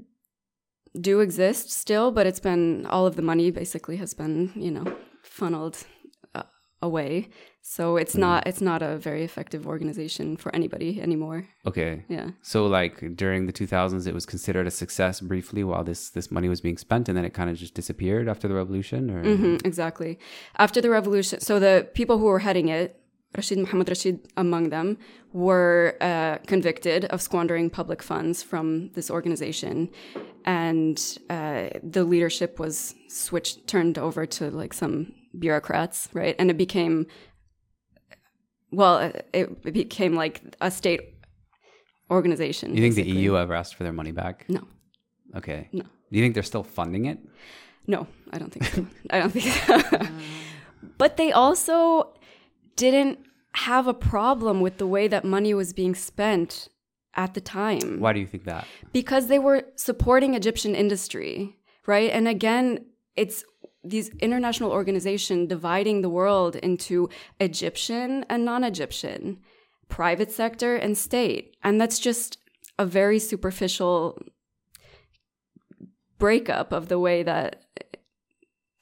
do 0.99 1.21
exist 1.21 1.71
still, 1.71 2.11
but 2.11 2.27
it's 2.27 2.41
been 2.41 2.87
all 2.87 3.07
of 3.07 3.17
the 3.17 3.23
money 3.23 3.51
basically 3.51 3.97
has 3.97 4.15
been 4.15 4.53
you 4.57 4.71
know 4.71 4.97
funneled 5.23 5.85
away. 6.83 7.29
So 7.63 7.97
it's 7.97 8.17
mm. 8.17 8.21
not 8.21 8.47
it's 8.47 8.61
not 8.61 8.83
a 8.83 8.97
very 8.97 9.23
effective 9.23 9.67
organization 9.67 10.37
for 10.37 10.55
anybody 10.55 11.01
anymore. 11.01 11.47
Okay. 11.67 12.05
Yeah. 12.09 12.31
So 12.43 12.67
like 12.67 13.17
during 13.17 13.47
the 13.47 13.53
2000s 13.53 14.07
it 14.07 14.15
was 14.15 14.27
considered 14.27 14.67
a 14.67 14.71
success 14.71 15.21
briefly 15.21 15.63
while 15.63 15.85
this 15.85 16.11
this 16.11 16.31
money 16.31 16.49
was 16.49 16.61
being 16.61 16.79
spent 16.79 17.09
and 17.09 17.17
then 17.17 17.25
it 17.25 17.35
kind 17.35 17.51
of 17.51 17.57
just 17.57 17.75
disappeared 17.75 18.29
after 18.29 18.49
the 18.49 18.55
revolution 18.55 19.11
or 19.11 19.23
mm-hmm, 19.23 19.57
exactly. 19.65 20.19
After 20.57 20.81
the 20.81 20.91
revolution 20.91 21.41
so 21.41 21.59
the 21.59 21.89
people 21.95 22.19
who 22.19 22.25
were 22.27 22.41
heading 22.41 22.69
it 22.69 22.97
Rashid 23.37 23.59
Muhammad 23.59 23.89
Rashid 23.89 24.27
among 24.37 24.71
them 24.71 24.99
were 25.33 25.97
uh, 26.01 26.39
convicted 26.49 27.05
of 27.07 27.23
squandering 27.23 27.71
public 27.71 28.03
funds 28.03 28.43
from 28.43 28.91
this 28.95 29.09
organization, 29.09 29.89
and 30.45 31.19
uh, 31.31 31.69
the 31.85 32.03
leadership 32.03 32.59
was 32.59 32.97
switched, 33.07 33.69
turned 33.69 33.99
over 33.99 34.27
to 34.27 34.51
like 34.51 34.75
some 34.75 35.13
bureaucrats, 35.39 36.09
right? 36.13 36.35
And 36.39 36.51
it 36.51 36.57
became 36.57 37.07
well, 38.73 39.13
it, 39.35 39.63
became 39.73 40.15
like 40.15 40.43
a 40.61 40.71
state 40.71 41.15
organization. 42.11 42.75
You 42.75 42.83
think 42.83 42.95
basically. 42.95 43.15
the 43.15 43.21
EU 43.21 43.37
ever 43.37 43.55
asked 43.55 43.75
for 43.75 43.83
their 43.83 43.93
money 43.93 44.13
back? 44.13 44.45
No. 44.49 44.67
Okay. 45.37 45.69
No. 45.73 45.83
Do 45.83 46.19
you 46.19 46.23
think 46.23 46.35
they're 46.35 46.43
still 46.43 46.63
funding 46.63 47.07
it? 47.07 47.19
No, 47.87 48.07
I 48.33 48.39
don't 48.39 48.53
think 48.53 48.67
so. 48.67 48.87
I 49.11 49.19
don't 49.19 49.31
think 49.31 49.47
so. 49.47 50.09
but 50.99 51.17
they 51.17 51.33
also 51.33 52.13
didn't 52.77 53.19
have 53.53 53.87
a 53.87 53.95
problem 53.95 54.61
with 54.61 54.79
the 54.79 54.87
way 54.87 55.09
that 55.09 55.25
money 55.25 55.55
was 55.55 55.73
being 55.73 55.95
spent 55.95 56.69
at 57.15 57.35
the 57.35 57.41
time. 57.41 57.99
Why 57.99 58.13
do 58.13 58.21
you 58.21 58.27
think 58.27 58.45
that? 58.45 58.67
Because 58.93 59.27
they 59.27 59.39
were 59.39 59.65
supporting 59.75 60.35
Egyptian 60.35 60.75
industry, 60.77 61.57
right? 61.87 62.11
And 62.11 62.29
again, 62.29 62.87
it's 63.17 63.45
these 63.83 64.11
international 64.21 64.71
organizations 64.71 65.49
dividing 65.49 66.03
the 66.03 66.11
world 66.11 66.57
into 66.57 67.09
Egyptian 67.39 68.25
and 68.29 68.45
non-Egyptian, 68.45 69.39
private 69.89 70.31
sector 70.31 70.77
and 70.77 70.97
state. 70.97 71.57
And 71.63 71.81
that's 71.81 71.99
just 71.99 72.39
a 72.79 72.87
very 72.87 73.19
superficial 73.19 74.19
breakup 76.19 76.73
of 76.73 76.89
the 76.89 76.99
way 76.99 77.23
that 77.23 77.65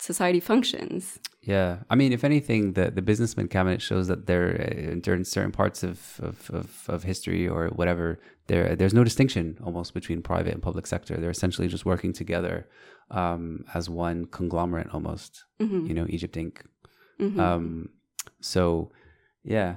society 0.00 0.40
functions. 0.40 1.18
Yeah, 1.42 1.78
I 1.88 1.94
mean, 1.94 2.12
if 2.12 2.24
anything, 2.24 2.74
the, 2.74 2.90
the 2.90 3.02
businessman 3.02 3.48
cabinet 3.48 3.80
shows 3.80 4.08
that 4.08 4.26
there, 4.26 4.92
uh, 4.92 4.96
during 5.00 5.24
certain 5.24 5.52
parts 5.52 5.82
of, 5.82 6.20
of, 6.22 6.50
of, 6.50 6.84
of, 6.88 7.04
history 7.04 7.48
or 7.48 7.68
whatever, 7.68 8.18
there 8.48 8.74
there's 8.74 8.94
no 8.94 9.04
distinction 9.04 9.58
almost 9.64 9.94
between 9.94 10.22
private 10.22 10.52
and 10.52 10.62
public 10.62 10.86
sector. 10.86 11.16
They're 11.16 11.30
essentially 11.30 11.68
just 11.68 11.86
working 11.86 12.12
together 12.12 12.68
um, 13.10 13.64
as 13.74 13.88
one 13.88 14.26
conglomerate 14.26 14.88
almost. 14.92 15.44
Mm-hmm. 15.60 15.86
You 15.86 15.94
know, 15.94 16.06
Egypt 16.08 16.34
Inc. 16.34 16.62
Mm-hmm. 17.20 17.40
Um, 17.40 17.90
so, 18.40 18.90
yeah, 19.44 19.76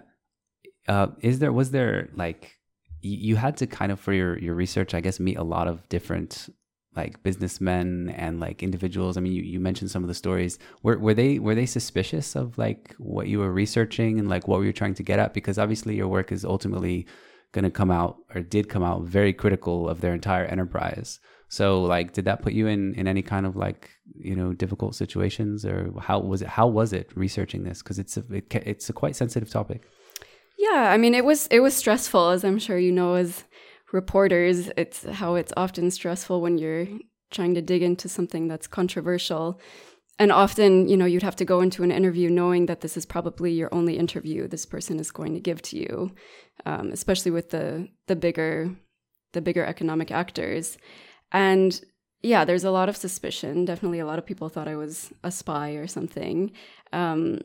uh, 0.88 1.08
is 1.22 1.40
there 1.40 1.54
was 1.54 1.72
there 1.72 2.10
like 2.16 2.58
you, 3.02 3.18
you 3.18 3.36
had 3.36 3.58
to 3.58 3.68
kind 3.68 3.92
of 3.92 4.00
for 4.00 4.14
your 4.14 4.40
your 4.40 4.56
research, 4.56 4.94
I 4.94 5.02
guess, 5.02 5.20
meet 5.20 5.38
a 5.38 5.44
lot 5.44 5.68
of 5.68 5.88
different 5.90 6.50
like 6.94 7.24
businessmen 7.24 8.10
and 8.18 8.42
like 8.42 8.62
individuals 8.62 9.16
i 9.16 9.22
mean 9.22 9.32
you, 9.32 9.42
you 9.42 9.62
mentioned 9.62 9.90
some 9.90 10.04
of 10.04 10.10
the 10.10 10.14
stories 10.14 10.60
were, 10.84 10.98
were 10.98 11.14
they 11.14 11.40
were 11.40 11.56
they 11.56 11.66
suspicious 11.66 12.36
of 12.36 12.58
like 12.58 12.94
what 12.98 13.30
you 13.30 13.40
were 13.40 13.54
researching 13.54 14.20
and 14.20 14.28
like 14.28 14.46
what 14.46 14.60
were 14.60 14.66
you 14.66 14.74
trying 14.74 14.94
to 14.94 15.02
get 15.02 15.18
at 15.18 15.34
because 15.34 15.58
obviously 15.58 15.96
your 15.96 16.10
work 16.10 16.34
is 16.34 16.44
ultimately 16.44 17.08
going 17.52 17.64
to 17.64 17.72
come 17.72 17.92
out 17.92 18.18
or 18.34 18.42
did 18.42 18.70
come 18.70 18.84
out 18.84 19.04
very 19.04 19.34
critical 19.34 19.90
of 19.90 20.02
their 20.02 20.14
entire 20.14 20.46
enterprise. 20.46 21.20
So 21.50 21.82
like 21.82 22.14
did 22.14 22.26
that 22.26 22.42
put 22.42 22.54
you 22.54 22.68
in 22.68 22.94
in 22.96 23.08
any 23.08 23.22
kind 23.22 23.46
of 23.46 23.56
like 23.56 23.90
you 24.16 24.36
know 24.36 24.54
difficult 24.54 24.96
situations 24.96 25.66
or 25.66 25.92
how 26.00 26.20
was 26.20 26.42
it 26.42 26.48
how 26.48 26.68
was 26.68 26.94
it 26.94 27.12
researching 27.16 27.64
this? 27.64 27.82
Because 27.82 28.00
it's 28.00 28.18
a 28.18 28.24
it, 28.32 28.54
it's 28.66 28.90
a 28.90 28.94
quite 28.94 29.16
sensitive 29.16 29.50
topic. 29.50 29.84
Yeah 30.58 30.92
i 30.94 30.98
mean 30.98 31.16
it 31.16 31.26
was 31.26 31.48
it 31.48 31.60
was 31.60 31.76
stressful 31.76 32.30
as 32.30 32.44
i'm 32.44 32.60
sure 32.60 32.78
you 32.78 32.92
know 32.92 33.16
as 33.16 33.46
reporters, 33.92 34.70
it's 34.78 35.04
how 35.04 35.36
it's 35.36 35.54
often 35.58 35.92
stressful 35.92 36.42
when 36.42 36.58
you're 36.58 36.88
trying 37.30 37.54
to 37.56 37.62
dig 37.62 37.82
into 37.82 38.10
something 38.10 38.48
that's 38.48 38.68
controversial. 38.68 39.60
And 40.22 40.32
often, 40.32 40.88
you 40.88 40.96
know, 40.96 41.08
you'd 41.08 41.24
have 41.24 41.38
to 41.38 41.46
go 41.46 41.62
into 41.62 41.82
an 41.82 41.92
interview 41.92 42.30
knowing 42.30 42.68
that 42.68 42.82
this 42.82 42.96
is 42.96 43.08
probably 43.08 43.52
your 43.54 43.74
only 43.74 43.98
interview 43.98 44.48
this 44.48 44.68
person 44.68 45.00
is 45.00 45.10
going 45.10 45.34
to 45.34 45.40
give 45.40 45.64
to 45.64 45.78
you, 45.78 46.12
um, 46.64 46.92
especially 46.92 47.32
with 47.32 47.50
the 47.50 47.88
the 48.06 48.16
bigger 48.16 48.70
the 49.34 49.42
bigger 49.42 49.66
economic 49.66 50.12
actors. 50.12 50.78
And 51.32 51.82
yeah, 52.22 52.46
there's 52.46 52.64
a 52.64 52.70
lot 52.70 52.88
of 52.88 52.98
suspicion. 52.98 53.66
Definitely, 53.66 53.98
a 53.98 54.06
lot 54.06 54.20
of 54.20 54.28
people 54.28 54.48
thought 54.48 54.68
I 54.68 54.76
was 54.76 55.12
a 55.24 55.32
spy 55.32 55.72
or 55.72 55.88
something. 55.88 56.52
Um, 56.94 57.40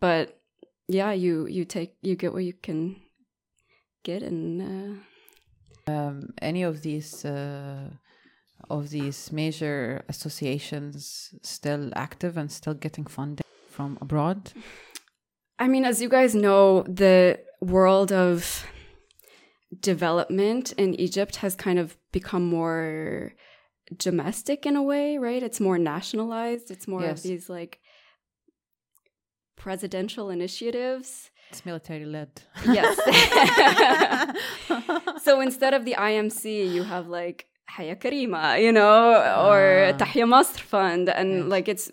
but 0.00 0.40
yeah, 0.88 1.12
you 1.12 1.46
you 1.48 1.66
take 1.66 1.96
you 2.00 2.16
get 2.16 2.32
what 2.32 2.44
you 2.44 2.54
can 2.54 2.96
get, 4.04 4.22
and 4.22 5.02
uh, 5.86 5.92
um, 5.92 6.32
any 6.40 6.62
of 6.62 6.80
these 6.80 7.26
uh, 7.26 7.90
of 8.70 8.90
these 8.90 9.32
major 9.32 10.04
associations 10.08 11.34
still 11.42 11.90
active 11.94 12.36
and 12.36 12.50
still 12.50 12.74
getting 12.74 13.06
funding 13.06 13.44
from 13.70 13.98
abroad? 14.00 14.52
I 15.58 15.68
mean, 15.68 15.84
as 15.84 16.00
you 16.02 16.08
guys 16.08 16.34
know, 16.34 16.82
the 16.82 17.40
world 17.60 18.12
of 18.12 18.66
development 19.80 20.72
in 20.72 20.94
Egypt 21.00 21.36
has 21.36 21.54
kind 21.54 21.78
of 21.78 21.96
become 22.12 22.44
more 22.44 23.34
domestic 23.96 24.66
in 24.66 24.76
a 24.76 24.82
way, 24.82 25.18
right? 25.18 25.42
It's 25.42 25.60
more 25.60 25.78
nationalized. 25.78 26.70
It's 26.70 26.88
more 26.88 27.02
yes. 27.02 27.18
of 27.18 27.22
these 27.22 27.48
like 27.48 27.80
presidential 29.56 30.30
initiatives 30.30 31.30
it's 31.54 31.64
military 31.64 32.04
led. 32.04 32.42
Yes. 32.66 32.98
so 35.22 35.40
instead 35.40 35.72
of 35.72 35.84
the 35.84 35.94
IMC, 35.96 36.72
you 36.72 36.82
have 36.82 37.06
like 37.06 37.46
Haya 37.68 37.96
Karima, 37.96 38.62
you 38.62 38.72
know, 38.72 39.14
or 39.48 39.84
uh, 39.84 39.92
Tahya 39.94 40.26
Masr 40.26 40.60
Fund. 40.60 41.08
And 41.08 41.30
yes. 41.32 41.44
like 41.46 41.68
it's, 41.68 41.90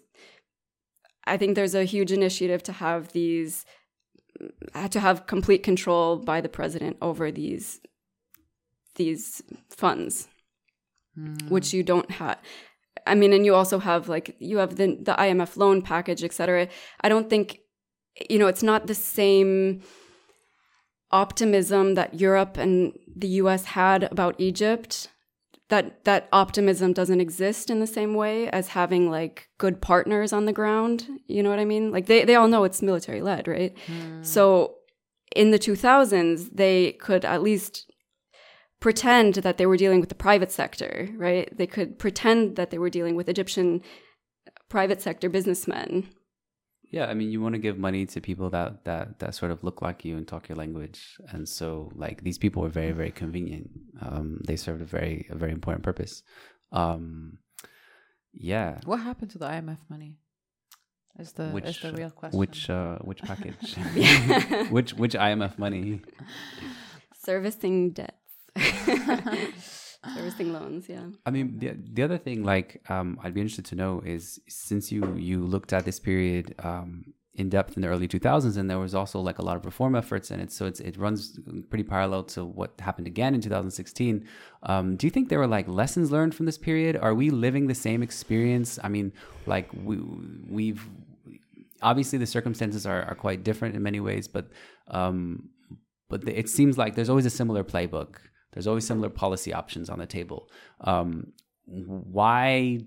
I 1.26 1.38
think 1.38 1.56
there's 1.56 1.76
a 1.76 1.84
huge 1.84 2.12
initiative 2.12 2.64
to 2.64 2.72
have 2.74 3.12
these, 3.14 3.66
to 4.90 5.00
have 5.00 5.28
complete 5.28 5.64
control 5.64 6.18
by 6.18 6.42
the 6.42 6.50
president 6.50 6.98
over 7.02 7.32
these, 7.32 7.80
these 8.96 9.42
funds, 9.70 10.28
mm. 11.18 11.50
which 11.50 11.74
you 11.74 11.84
don't 11.84 12.12
have. 12.12 12.38
I 13.08 13.16
mean, 13.16 13.34
and 13.34 13.46
you 13.46 13.56
also 13.56 13.80
have 13.80 14.10
like 14.10 14.36
you 14.38 14.58
have 14.58 14.76
the 14.76 14.96
the 15.02 15.14
IMF 15.14 15.58
loan 15.58 15.82
package, 15.82 16.24
et 16.24 16.34
cetera. 16.34 16.68
I 17.02 17.10
don't 17.10 17.30
think 17.30 17.62
you 18.30 18.40
know, 18.40 18.48
it's 18.48 18.64
not 18.64 18.88
the 18.88 18.96
same 18.96 19.82
optimism 21.12 21.96
that 21.96 22.20
Europe 22.20 22.58
and 22.58 22.94
the 23.16 23.28
US 23.28 23.66
had 23.66 24.04
about 24.04 24.36
Egypt. 24.40 25.10
That 25.72 26.04
that 26.04 26.28
optimism 26.32 26.94
doesn't 26.94 27.22
exist 27.22 27.70
in 27.70 27.80
the 27.80 27.88
same 27.88 28.14
way 28.14 28.50
as 28.50 28.68
having 28.70 29.10
like 29.10 29.50
good 29.58 29.82
partners 29.82 30.32
on 30.34 30.46
the 30.46 30.54
ground. 30.54 31.08
You 31.28 31.42
know 31.42 31.50
what 31.50 31.60
I 31.60 31.66
mean? 31.66 31.92
Like 31.92 32.06
they, 32.06 32.26
they 32.26 32.36
all 32.36 32.48
know 32.48 32.66
it's 32.66 32.82
military 32.82 33.22
led, 33.22 33.48
right? 33.48 33.74
Hmm. 33.88 34.22
So 34.22 34.76
in 35.36 35.52
the 35.52 35.60
2000s, 35.60 36.50
they 36.54 36.92
could 36.94 37.24
at 37.24 37.42
least 37.42 37.90
pretend 38.82 39.36
that 39.36 39.58
they 39.58 39.66
were 39.66 39.78
dealing 39.78 40.02
with 40.02 40.10
the 40.10 40.16
private 40.16 40.52
sector, 40.52 41.08
right? 41.16 41.48
They 41.58 41.68
could 41.68 41.98
pretend 41.98 42.58
that 42.58 42.70
they 42.72 42.78
were 42.78 42.90
dealing 42.90 43.16
with 43.16 43.30
Egyptian 43.30 43.82
private 44.70 45.02
sector 45.02 45.30
businessmen 45.30 46.10
yeah, 46.92 47.06
I 47.06 47.14
mean, 47.14 47.32
you 47.32 47.42
want 47.42 47.54
to 47.54 47.60
give 47.60 47.78
money 47.78 48.06
to 48.08 48.20
people 48.20 48.50
that 48.50 48.84
that 48.84 49.20
that 49.20 49.34
sort 49.34 49.52
of 49.52 49.64
look 49.64 49.82
like 49.82 50.04
you 50.04 50.18
and 50.18 50.28
talk 50.28 50.50
your 50.50 50.58
language, 50.58 51.18
and 51.30 51.48
so 51.48 51.90
like 51.96 52.22
these 52.24 52.38
people 52.38 52.62
were 52.62 52.70
very 52.70 52.92
very 52.92 53.12
convenient. 53.12 53.70
Um, 54.02 54.42
they 54.46 54.58
served 54.58 54.82
a 54.82 54.86
very 54.86 55.26
a 55.30 55.36
very 55.36 55.54
important 55.54 55.84
purpose. 55.84 56.22
Um, 56.74 57.38
yeah. 58.34 58.80
What 58.86 58.98
happened 58.98 59.32
to 59.32 59.38
the 59.38 59.46
IMF 59.46 59.80
money? 59.90 60.18
Is 61.18 61.32
the 61.32 61.50
which, 61.50 61.66
is 61.66 61.80
the 61.80 61.94
real 61.94 62.10
question? 62.12 62.38
Which 62.38 62.70
uh, 62.70 62.98
which 63.00 63.22
package? 63.22 63.76
which 64.70 64.94
which 64.94 65.14
IMF 65.14 65.58
money? 65.58 66.02
Servicing 67.16 67.92
debts. 67.92 69.81
Servicing 70.16 70.52
loans 70.52 70.90
yeah. 70.90 71.06
I 71.26 71.32
mean 71.32 71.60
the, 71.60 71.76
the 71.94 72.04
other 72.04 72.18
thing 72.18 72.44
like 72.44 72.82
um, 72.90 73.20
i'd 73.24 73.34
be 73.34 73.42
interested 73.42 73.66
to 73.66 73.76
know 73.76 74.02
is 74.06 74.40
since 74.48 74.92
you 74.92 75.16
you 75.16 75.44
looked 75.46 75.74
at 75.74 75.86
this 75.86 76.00
period 76.00 76.56
um, 76.60 77.14
in 77.36 77.50
depth 77.50 77.76
in 77.76 77.82
the 77.82 77.88
early 77.88 78.08
2000s 78.08 78.58
and 78.58 78.70
there 78.70 78.80
was 78.80 78.94
also 78.94 79.20
like 79.20 79.40
a 79.40 79.42
lot 79.42 79.56
of 79.56 79.64
reform 79.64 79.96
efforts 79.96 80.32
in 80.32 80.40
it 80.40 80.52
so 80.52 80.66
it's 80.66 80.80
it 80.80 80.98
runs 80.98 81.40
pretty 81.70 81.84
parallel 81.84 82.24
to 82.24 82.44
what 82.44 82.74
happened 82.80 83.08
again 83.08 83.34
in 83.34 83.42
2016 83.42 84.28
um, 84.64 84.96
do 84.96 85.08
you 85.08 85.12
think 85.12 85.30
there 85.30 85.40
were 85.40 85.48
like 85.48 85.68
lessons 85.68 86.12
learned 86.12 86.36
from 86.36 86.46
this 86.46 86.58
period? 86.58 86.96
Are 86.96 87.16
we 87.16 87.32
living 87.32 87.66
the 87.68 87.76
same 87.76 88.04
experience? 88.04 88.78
I 88.84 88.90
mean 88.90 89.14
like 89.46 89.70
we 89.74 89.98
we've 90.50 90.86
obviously 91.82 92.20
the 92.20 92.28
circumstances 92.28 92.86
are, 92.86 93.04
are 93.04 93.16
quite 93.16 93.44
different 93.44 93.76
in 93.76 93.82
many 93.82 94.00
ways 94.00 94.28
but 94.28 94.48
um, 94.90 95.50
but 96.10 96.28
it 96.28 96.50
seems 96.50 96.78
like 96.78 96.96
there's 96.96 97.10
always 97.10 97.26
a 97.26 97.30
similar 97.30 97.64
playbook 97.64 98.18
there's 98.52 98.68
always 98.68 98.86
similar 98.86 99.10
policy 99.10 99.54
options 99.54 99.90
on 99.90 100.00
the 100.00 100.06
table. 100.06 100.50
Um, 100.82 101.34
why, 101.66 102.80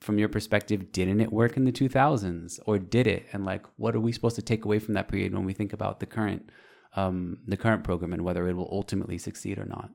from 0.00 0.18
your 0.18 0.28
perspective, 0.28 0.92
didn't 0.92 1.20
it 1.20 1.32
work 1.32 1.56
in 1.56 1.64
the 1.64 1.72
2000s, 1.72 2.60
or 2.66 2.78
did 2.78 3.06
it? 3.06 3.26
And 3.32 3.44
like, 3.44 3.64
what 3.76 3.94
are 3.94 4.00
we 4.00 4.12
supposed 4.12 4.36
to 4.36 4.42
take 4.42 4.64
away 4.64 4.78
from 4.78 4.94
that 4.94 5.08
period 5.08 5.34
when 5.34 5.44
we 5.44 5.52
think 5.52 5.72
about 5.72 6.00
the 6.00 6.06
current, 6.06 6.50
um, 6.94 7.38
the 7.46 7.56
current 7.56 7.84
program 7.84 8.12
and 8.12 8.22
whether 8.22 8.48
it 8.48 8.54
will 8.54 8.68
ultimately 8.70 9.18
succeed 9.18 9.58
or 9.58 9.64
not? 9.64 9.90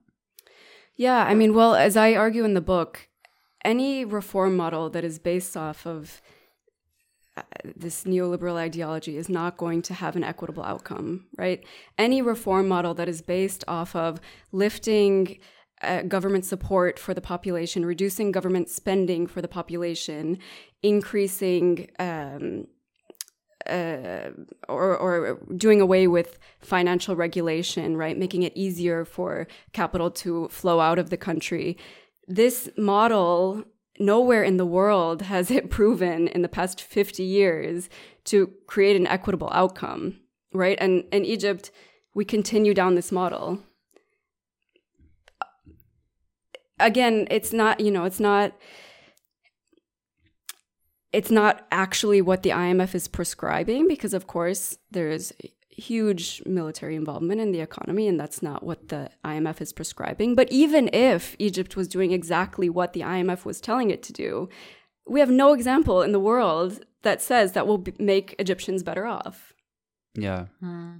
Yeah, 0.95 1.23
I 1.23 1.33
mean, 1.33 1.53
well, 1.53 1.73
as 1.73 1.97
I 1.97 2.13
argue 2.13 2.43
in 2.43 2.53
the 2.53 2.61
book, 2.61 3.07
any 3.63 4.05
reform 4.05 4.55
model 4.55 4.89
that 4.89 5.03
is 5.03 5.19
based 5.19 5.55
off 5.55 5.87
of 5.87 6.21
this 7.75 8.03
neoliberal 8.03 8.55
ideology 8.55 9.17
is 9.17 9.29
not 9.29 9.57
going 9.57 9.81
to 9.83 9.93
have 9.93 10.15
an 10.15 10.23
equitable 10.23 10.63
outcome, 10.63 11.25
right? 11.37 11.63
Any 11.97 12.21
reform 12.21 12.67
model 12.67 12.93
that 12.95 13.09
is 13.09 13.21
based 13.21 13.63
off 13.67 13.95
of 13.95 14.19
lifting 14.51 15.39
uh, 15.81 16.03
government 16.03 16.45
support 16.45 16.99
for 16.99 17.13
the 17.13 17.21
population, 17.21 17.85
reducing 17.85 18.31
government 18.31 18.69
spending 18.69 19.27
for 19.27 19.41
the 19.41 19.47
population, 19.47 20.37
increasing 20.81 21.89
um, 21.99 22.67
uh, 23.69 24.29
or, 24.67 24.97
or 24.97 25.39
doing 25.55 25.81
away 25.81 26.07
with 26.07 26.37
financial 26.59 27.15
regulation, 27.15 27.97
right? 27.97 28.17
Making 28.17 28.43
it 28.43 28.53
easier 28.55 29.05
for 29.05 29.47
capital 29.71 30.11
to 30.11 30.47
flow 30.49 30.79
out 30.79 30.99
of 30.99 31.09
the 31.09 31.17
country. 31.17 31.77
This 32.27 32.69
model 32.77 33.63
nowhere 33.99 34.43
in 34.43 34.57
the 34.57 34.65
world 34.65 35.23
has 35.23 35.51
it 35.51 35.69
proven 35.69 36.27
in 36.27 36.41
the 36.41 36.49
past 36.49 36.81
50 36.81 37.23
years 37.23 37.89
to 38.25 38.51
create 38.67 38.95
an 38.95 39.07
equitable 39.07 39.49
outcome, 39.51 40.19
right? 40.53 40.77
And 40.79 41.03
in 41.11 41.25
Egypt, 41.25 41.71
we 42.13 42.25
continue 42.25 42.73
down 42.73 42.95
this 42.95 43.11
model. 43.11 43.59
Again, 46.79 47.27
it's 47.29 47.53
not, 47.53 47.79
you 47.79 47.91
know, 47.91 48.03
it's 48.05 48.19
not 48.19 48.53
it's 51.11 51.29
not 51.29 51.67
actually 51.71 52.21
what 52.21 52.41
the 52.41 52.49
IMF 52.49 52.95
is 52.95 53.07
prescribing 53.07 53.87
because 53.87 54.15
of 54.15 54.25
course 54.25 54.77
there's 54.89 55.31
huge 55.75 56.41
military 56.45 56.95
involvement 56.95 57.41
in 57.41 57.51
the 57.51 57.61
economy, 57.61 58.07
and 58.07 58.19
that's 58.19 58.41
not 58.41 58.63
what 58.63 58.89
the 58.89 59.09
IMF 59.25 59.61
is 59.61 59.73
prescribing. 59.73 60.35
But 60.35 60.51
even 60.51 60.89
if 60.93 61.35
Egypt 61.39 61.75
was 61.75 61.87
doing 61.87 62.11
exactly 62.11 62.69
what 62.69 62.93
the 62.93 63.01
IMF 63.01 63.45
was 63.45 63.59
telling 63.61 63.89
it 63.89 64.03
to 64.03 64.13
do, 64.13 64.49
we 65.07 65.19
have 65.19 65.29
no 65.29 65.53
example 65.53 66.01
in 66.01 66.11
the 66.11 66.19
world 66.19 66.85
that 67.01 67.21
says 67.21 67.51
that 67.53 67.67
will 67.67 67.77
b- 67.77 67.93
make 67.99 68.35
Egyptians 68.39 68.83
better 68.83 69.05
off. 69.05 69.53
Yeah. 70.15 70.45
Hmm. 70.59 70.97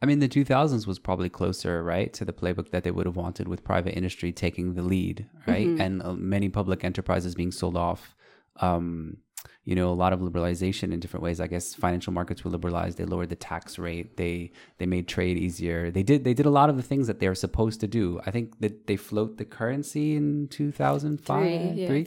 I 0.00 0.06
mean, 0.06 0.18
the 0.18 0.28
2000s 0.28 0.84
was 0.86 0.98
probably 0.98 1.28
closer, 1.28 1.82
right, 1.82 2.12
to 2.14 2.24
the 2.24 2.32
playbook 2.32 2.70
that 2.70 2.82
they 2.82 2.90
would 2.90 3.06
have 3.06 3.14
wanted 3.14 3.46
with 3.46 3.62
private 3.62 3.96
industry 3.96 4.32
taking 4.32 4.74
the 4.74 4.82
lead, 4.82 5.26
right? 5.46 5.68
Mm-hmm. 5.68 5.80
And 5.80 6.02
uh, 6.02 6.14
many 6.14 6.48
public 6.48 6.82
enterprises 6.82 7.36
being 7.36 7.52
sold 7.52 7.76
off. 7.76 8.16
Um, 8.56 9.18
you 9.64 9.76
know 9.76 9.90
a 9.90 9.94
lot 9.94 10.12
of 10.12 10.20
liberalization 10.20 10.92
in 10.92 10.98
different 10.98 11.22
ways 11.22 11.40
i 11.40 11.46
guess 11.46 11.74
financial 11.74 12.12
markets 12.12 12.44
were 12.44 12.50
liberalized 12.50 12.98
they 12.98 13.04
lowered 13.04 13.28
the 13.28 13.36
tax 13.36 13.78
rate 13.78 14.16
they 14.16 14.50
they 14.78 14.86
made 14.86 15.06
trade 15.06 15.36
easier 15.36 15.90
they 15.90 16.02
did 16.02 16.24
they 16.24 16.34
did 16.34 16.46
a 16.46 16.50
lot 16.50 16.68
of 16.68 16.76
the 16.76 16.82
things 16.82 17.06
that 17.06 17.20
they 17.20 17.28
were 17.28 17.34
supposed 17.34 17.80
to 17.80 17.86
do 17.86 18.20
i 18.26 18.30
think 18.30 18.58
that 18.60 18.86
they 18.86 18.96
float 18.96 19.38
the 19.38 19.44
currency 19.44 20.16
in 20.16 20.48
2005 20.48 21.42
three, 21.42 21.80
yeah, 21.80 21.86
three? 21.86 22.06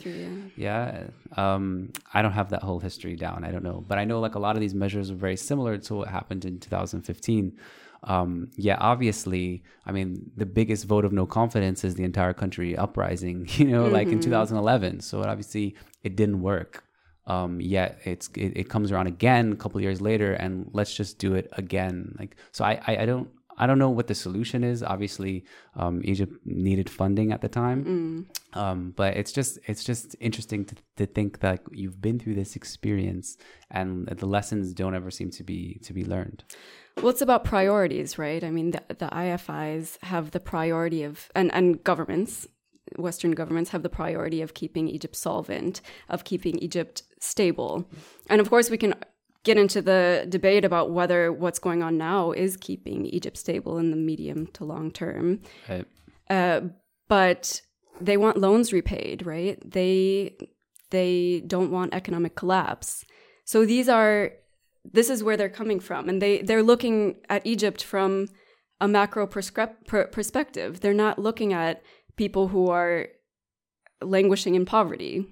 Yeah. 0.57 1.07
yeah 1.37 1.53
um, 1.55 1.91
i 2.13 2.21
don't 2.21 2.33
have 2.33 2.49
that 2.49 2.63
whole 2.63 2.79
history 2.79 3.15
down 3.15 3.43
i 3.43 3.51
don't 3.51 3.63
know 3.63 3.83
but 3.87 3.97
i 3.97 4.03
know 4.03 4.19
like 4.19 4.35
a 4.35 4.39
lot 4.39 4.55
of 4.55 4.61
these 4.61 4.73
measures 4.73 5.09
are 5.09 5.15
very 5.15 5.37
similar 5.37 5.77
to 5.77 5.95
what 5.95 6.07
happened 6.09 6.45
in 6.45 6.59
2015 6.59 7.57
um, 8.07 8.51
yeah, 8.55 8.77
obviously, 8.79 9.63
I 9.87 9.91
mean, 9.91 10.29
the 10.37 10.45
biggest 10.45 10.85
vote 10.85 11.05
of 11.05 11.11
no 11.11 11.25
confidence 11.25 11.83
is 11.83 11.95
the 11.95 12.03
entire 12.03 12.33
country 12.33 12.77
uprising, 12.77 13.47
you 13.49 13.65
know, 13.65 13.85
mm-hmm. 13.85 13.93
like 13.93 14.07
in 14.09 14.19
mm-hmm. 14.19 14.29
2011. 14.29 14.99
So 14.99 15.23
obviously, 15.23 15.75
it 16.03 16.15
didn't 16.15 16.43
work 16.43 16.84
um, 17.27 17.59
yet 17.59 17.99
it's 18.03 18.29
it, 18.35 18.53
it, 18.55 18.69
comes 18.69 18.91
around 18.91 19.07
again 19.07 19.51
a 19.51 19.55
couple 19.55 19.79
years 19.81 20.01
later 20.01 20.33
and 20.33 20.69
let's 20.73 20.93
just 20.93 21.17
do 21.17 21.33
it 21.33 21.49
again 21.53 22.15
like 22.19 22.35
so 22.51 22.63
I, 22.63 22.79
I, 22.85 22.97
I 22.97 23.05
don't 23.05 23.29
I 23.57 23.67
don't 23.67 23.79
know 23.79 23.89
what 23.89 24.07
the 24.07 24.15
solution 24.15 24.63
is 24.63 24.83
obviously 24.83 25.45
um, 25.75 26.01
Egypt 26.03 26.33
needed 26.45 26.89
funding 26.89 27.31
at 27.31 27.41
the 27.41 27.49
time 27.49 28.27
mm. 28.53 28.59
um, 28.59 28.93
but 28.95 29.15
it's 29.17 29.31
just 29.31 29.59
it's 29.65 29.83
just 29.83 30.15
interesting 30.19 30.65
to, 30.65 30.75
to 30.97 31.05
think 31.05 31.39
that 31.39 31.61
you've 31.71 32.01
been 32.01 32.19
through 32.19 32.35
this 32.35 32.55
experience 32.55 33.37
and 33.71 34.07
the 34.07 34.25
lessons 34.27 34.73
don't 34.73 34.95
ever 34.95 35.09
seem 35.09 35.31
to 35.31 35.43
be 35.43 35.79
to 35.83 35.93
be 35.93 36.03
learned 36.03 36.43
well, 36.97 37.09
it's 37.09 37.21
about 37.21 37.43
priorities, 37.43 38.17
right? 38.17 38.41
I 38.41 38.51
mean, 38.51 38.71
the, 38.71 38.81
the 38.87 39.07
IFIs 39.07 40.01
have 40.03 40.31
the 40.31 40.39
priority 40.39 41.03
of, 41.03 41.29
and, 41.35 41.53
and 41.53 41.83
governments 41.83 42.47
Western 42.97 43.31
governments 43.31 43.71
have 43.71 43.83
the 43.83 43.89
priority 43.89 44.41
of 44.41 44.53
keeping 44.53 44.87
Egypt 44.87 45.15
solvent, 45.15 45.81
of 46.09 46.23
keeping 46.23 46.57
Egypt 46.59 47.03
stable. 47.19 47.87
And 48.29 48.39
of 48.39 48.49
course, 48.49 48.69
we 48.69 48.77
can 48.77 48.95
get 49.43 49.57
into 49.57 49.81
the 49.81 50.25
debate 50.27 50.65
about 50.65 50.91
whether 50.91 51.31
what's 51.31 51.59
going 51.59 51.83
on 51.83 51.97
now 51.97 52.31
is 52.31 52.57
keeping 52.57 53.05
Egypt 53.05 53.37
stable 53.37 53.77
in 53.77 53.91
the 53.91 53.97
medium 53.97 54.47
to 54.47 54.65
long 54.65 54.91
term. 54.91 55.41
Right. 55.69 55.85
Uh, 56.29 56.61
but 57.07 57.61
they 58.01 58.17
want 58.17 58.37
loans 58.37 58.73
repaid, 58.73 59.25
right? 59.25 59.59
They 59.63 60.37
they 60.89 61.43
don't 61.45 61.71
want 61.71 61.93
economic 61.93 62.35
collapse. 62.35 63.05
So 63.45 63.65
these 63.65 63.87
are 63.87 64.31
this 64.91 65.09
is 65.09 65.23
where 65.23 65.37
they're 65.37 65.49
coming 65.49 65.79
from, 65.79 66.09
and 66.09 66.21
they 66.21 66.41
they're 66.41 66.63
looking 66.63 67.17
at 67.29 67.45
Egypt 67.45 67.83
from 67.83 68.27
a 68.81 68.87
macro 68.87 69.25
perspective. 69.25 70.81
They're 70.81 70.93
not 70.93 71.17
looking 71.17 71.53
at 71.53 71.81
people 72.15 72.47
who 72.47 72.69
are 72.69 73.07
languishing 74.01 74.55
in 74.55 74.65
poverty. 74.65 75.25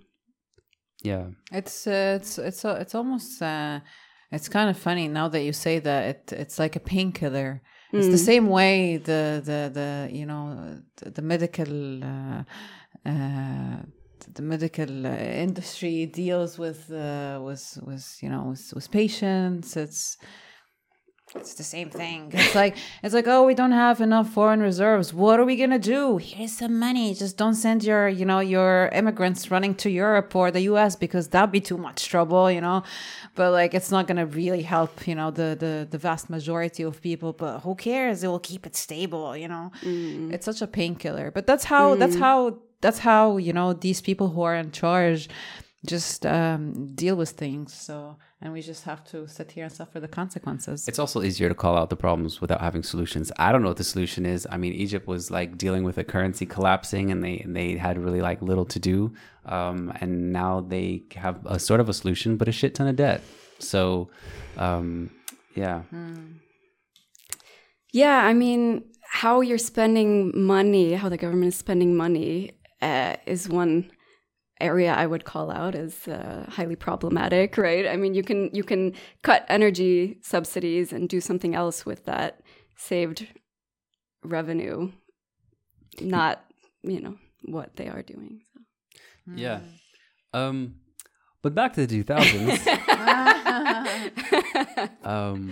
Yeah, 1.04 1.28
it's 1.52 1.88
uh, 1.88 2.20
it's 2.20 2.38
it's 2.38 2.64
uh, 2.64 2.78
it's 2.80 2.96
almost 2.96 3.42
uh, 3.42 3.80
it's 4.32 4.50
kind 4.50 4.70
of 4.70 4.78
funny 4.78 5.08
now 5.08 5.28
that 5.30 5.44
you 5.44 5.54
say 5.54 5.80
that 5.80 6.04
it 6.06 6.34
it's 6.34 6.60
like 6.60 6.76
a 6.76 6.80
painkiller. 6.80 7.62
Mm. 7.94 8.00
It's 8.00 8.08
the 8.08 8.24
mm. 8.24 8.26
same 8.26 8.48
way 8.48 8.98
the 8.98 9.42
the 9.44 9.70
the 9.74 10.10
you 10.12 10.26
know 10.26 10.80
the, 10.98 11.12
the 11.12 11.22
medical. 11.22 12.04
Uh, 12.04 12.44
uh, 13.06 13.78
the 14.36 14.42
medical 14.42 15.06
uh, 15.06 15.10
industry 15.10 16.06
deals 16.06 16.58
with 16.58 16.90
uh, 16.92 17.42
with 17.44 17.78
with 17.84 18.18
you 18.22 18.30
know 18.30 18.44
with, 18.52 18.74
with 18.74 18.90
patients 18.90 19.76
it's 19.76 20.18
it's 21.36 21.54
the 21.56 21.64
same 21.64 21.90
thing. 21.90 22.32
It's 22.34 22.56
like 22.56 22.76
it's 23.02 23.14
like, 23.14 23.28
oh, 23.28 23.44
we 23.44 23.54
don't 23.54 23.72
have 23.72 24.02
enough 24.02 24.30
foreign 24.30 24.62
reserves. 24.62 25.14
What 25.14 25.40
are 25.40 25.46
we 25.46 25.56
gonna 25.56 25.80
do? 25.80 26.18
Here's 26.18 26.52
some 26.54 26.80
money. 26.80 27.14
Just 27.14 27.38
don't 27.38 27.56
send 27.56 27.84
your, 27.84 28.08
you 28.08 28.26
know, 28.26 28.40
your 28.40 28.90
immigrants 28.94 29.50
running 29.52 29.76
to 29.76 29.90
Europe 29.90 30.36
or 30.36 30.52
the 30.52 30.62
US 30.72 30.96
because 30.96 31.30
that'd 31.30 31.52
be 31.52 31.62
too 31.62 31.78
much 31.78 32.08
trouble, 32.08 32.52
you 32.52 32.62
know. 32.62 32.84
But 33.36 33.52
like 33.52 33.74
it's 33.74 33.92
not 33.92 34.08
gonna 34.08 34.26
really 34.26 34.62
help, 34.62 35.08
you 35.08 35.16
know, 35.16 35.32
the 35.32 35.56
the, 35.60 35.88
the 35.90 35.98
vast 35.98 36.30
majority 36.30 36.84
of 36.84 37.02
people. 37.02 37.34
But 37.34 37.60
who 37.60 37.76
cares? 37.76 38.24
It 38.24 38.28
will 38.28 38.40
keep 38.40 38.66
it 38.66 38.76
stable, 38.76 39.36
you 39.36 39.48
know. 39.48 39.72
Mm. 39.82 40.34
It's 40.34 40.46
such 40.46 40.62
a 40.62 40.68
painkiller. 40.68 41.32
But 41.32 41.48
that's 41.48 41.64
how 41.64 41.96
mm. 41.96 42.00
that's 42.00 42.16
how 42.16 42.60
that's 42.84 43.00
how, 43.00 43.38
you 43.38 43.54
know, 43.54 43.72
these 43.72 44.02
people 44.02 44.30
who 44.30 44.42
are 44.42 44.56
in 44.56 44.72
charge 44.72 45.30
just 45.86 46.26
um, 46.26 46.94
deal 46.96 47.16
with 47.16 47.32
things. 47.32 47.74
So, 47.74 48.18
and 48.42 48.54
we 48.54 48.62
just 48.62 48.84
have 48.86 49.04
to 49.06 49.28
sit 49.28 49.52
here 49.52 49.66
and 49.66 49.74
suffer 49.74 50.00
the 50.00 50.08
consequences. 50.08 50.88
It's 50.88 51.00
also 51.00 51.22
easier 51.22 51.50
to 51.50 51.56
call 51.56 51.78
out 51.78 51.90
the 51.90 51.96
problems 51.96 52.40
without 52.40 52.62
having 52.62 52.84
solutions. 52.84 53.32
I 53.38 53.52
don't 53.52 53.62
know 53.62 53.68
what 53.70 53.78
the 53.78 53.84
solution 53.84 54.26
is. 54.26 54.48
I 54.50 54.58
mean, 54.58 54.74
Egypt 54.74 55.08
was 55.08 55.30
like 55.30 55.58
dealing 55.58 55.84
with 55.84 55.98
a 55.98 56.04
currency 56.04 56.46
collapsing, 56.46 57.12
and 57.12 57.24
they 57.24 57.40
and 57.40 57.56
they 57.56 57.76
had 57.76 57.98
really 57.98 58.22
like 58.22 58.42
little 58.42 58.66
to 58.66 58.80
do. 58.80 59.14
Um, 59.46 59.92
and 60.00 60.32
now 60.32 60.62
they 60.62 61.04
have 61.16 61.46
a 61.46 61.60
sort 61.60 61.80
of 61.80 61.90
a 61.90 61.94
solution, 61.94 62.38
but 62.38 62.48
a 62.48 62.52
shit 62.52 62.76
ton 62.76 62.88
of 62.88 62.96
debt. 62.96 63.22
So, 63.60 64.10
um, 64.58 65.12
yeah. 65.56 65.82
Hmm. 65.84 66.38
Yeah, 67.92 68.26
I 68.26 68.34
mean, 68.34 68.86
how 69.04 69.42
you're 69.42 69.60
spending 69.60 70.32
money, 70.34 70.94
how 70.94 71.10
the 71.10 71.18
government 71.18 71.50
is 71.50 71.56
spending 71.56 71.96
money, 71.96 72.54
uh, 72.82 73.18
is 73.28 73.48
one 73.48 73.92
area 74.64 74.94
I 74.94 75.06
would 75.06 75.26
call 75.26 75.52
out 75.52 75.76
as 75.76 76.08
uh, 76.08 76.46
highly 76.50 76.76
problematic, 76.76 77.58
right? 77.58 77.88
I 77.88 77.98
mean, 77.98 78.14
you 78.14 78.24
can 78.24 78.50
you 78.54 78.64
can 78.64 78.94
cut 79.22 79.46
energy 79.48 80.20
subsidies 80.22 80.94
and 80.94 81.10
do 81.10 81.22
something 81.22 81.54
else 81.54 81.86
with 81.86 82.06
that 82.06 82.42
saved 82.78 83.28
revenue, 84.24 84.92
not 86.02 86.44
you 86.84 87.02
know 87.02 87.18
what 87.44 87.76
they 87.76 87.88
are 87.88 88.02
doing. 88.02 88.42
So. 88.54 88.62
Yeah, 89.36 89.60
um, 90.34 90.76
but 91.42 91.54
back 91.54 91.74
to 91.74 91.86
the 91.86 91.88
two 91.88 92.04
thousands. 92.04 92.60
um, 95.04 95.52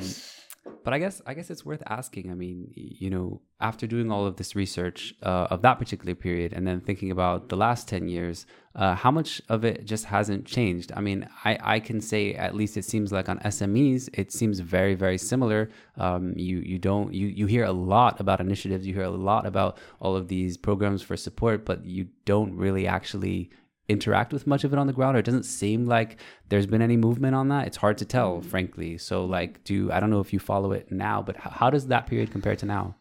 but 0.84 0.94
I 0.94 1.00
guess 1.00 1.22
I 1.26 1.34
guess 1.34 1.50
it's 1.50 1.66
worth 1.66 1.84
asking. 1.88 2.32
I 2.32 2.36
mean, 2.36 2.72
you 2.76 3.10
know, 3.10 3.42
after 3.60 3.88
doing 3.88 4.12
all 4.12 4.26
of 4.26 4.38
this 4.38 4.56
research 4.56 5.14
uh, 5.24 5.48
of 5.50 5.62
that 5.62 5.80
particular 5.80 6.16
period, 6.16 6.54
and 6.54 6.68
then 6.68 6.82
thinking 6.82 7.12
about 7.12 7.50
the 7.50 7.58
last 7.58 7.88
ten 7.88 8.08
years, 8.08 8.46
uh, 8.76 8.96
how 8.96 9.12
much 9.12 9.42
of 9.50 9.66
it 9.66 9.86
just 9.86 10.06
hasn't 10.06 10.46
changed? 10.46 10.92
I 10.96 11.02
mean, 11.02 11.28
I 11.44 11.58
I 11.62 11.80
can 11.80 12.02
say 12.02 12.34
at 12.34 12.56
least 12.56 12.78
it 12.78 12.86
seems 12.86 13.12
like 13.12 13.30
on 13.30 13.40
SMEs, 13.40 14.10
it 14.14 14.32
seems 14.32 14.60
very 14.60 14.96
very 14.96 15.18
similar. 15.18 15.70
Um, 15.98 16.34
you 16.36 16.60
you 16.60 16.80
don't 16.80 17.14
you 17.14 17.28
you 17.28 17.46
hear 17.48 17.66
a 17.66 17.72
lot 17.72 18.20
about 18.20 18.40
initiatives, 18.40 18.88
you 18.88 18.94
hear 18.94 19.04
a 19.04 19.10
lot 19.10 19.46
about 19.46 19.78
all 20.00 20.16
of 20.16 20.28
these 20.28 20.58
programs 20.58 21.02
for 21.02 21.18
support, 21.18 21.66
but 21.66 21.86
you 21.86 22.08
don't 22.26 22.56
really 22.56 22.88
actually 22.88 23.52
interact 23.92 24.32
with 24.32 24.48
much 24.48 24.64
of 24.64 24.72
it 24.74 24.80
on 24.80 24.88
the 24.88 24.94
ground 24.94 25.16
or 25.16 25.20
it 25.20 25.26
doesn't 25.26 25.44
seem 25.44 25.86
like 25.86 26.18
there's 26.50 26.66
been 26.66 26.82
any 26.82 26.96
movement 26.96 27.36
on 27.36 27.50
that 27.50 27.68
it's 27.68 27.78
hard 27.78 27.98
to 27.98 28.06
tell 28.06 28.38
mm-hmm. 28.38 28.50
frankly 28.50 28.98
so 28.98 29.26
like 29.26 29.64
do 29.64 29.92
i 29.92 30.00
don't 30.00 30.10
know 30.10 30.22
if 30.22 30.32
you 30.32 30.40
follow 30.40 30.72
it 30.72 30.92
now 30.92 31.22
but 31.22 31.36
how, 31.36 31.50
how 31.50 31.70
does 31.70 31.88
that 31.88 32.08
period 32.08 32.32
compare 32.32 32.56
to 32.56 32.66
now 32.66 32.96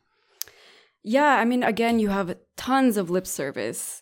yeah 1.02 1.36
i 1.38 1.44
mean 1.44 1.62
again 1.62 2.00
you 2.00 2.08
have 2.08 2.36
tons 2.56 2.96
of 2.96 3.08
lip 3.08 3.26
service 3.26 3.99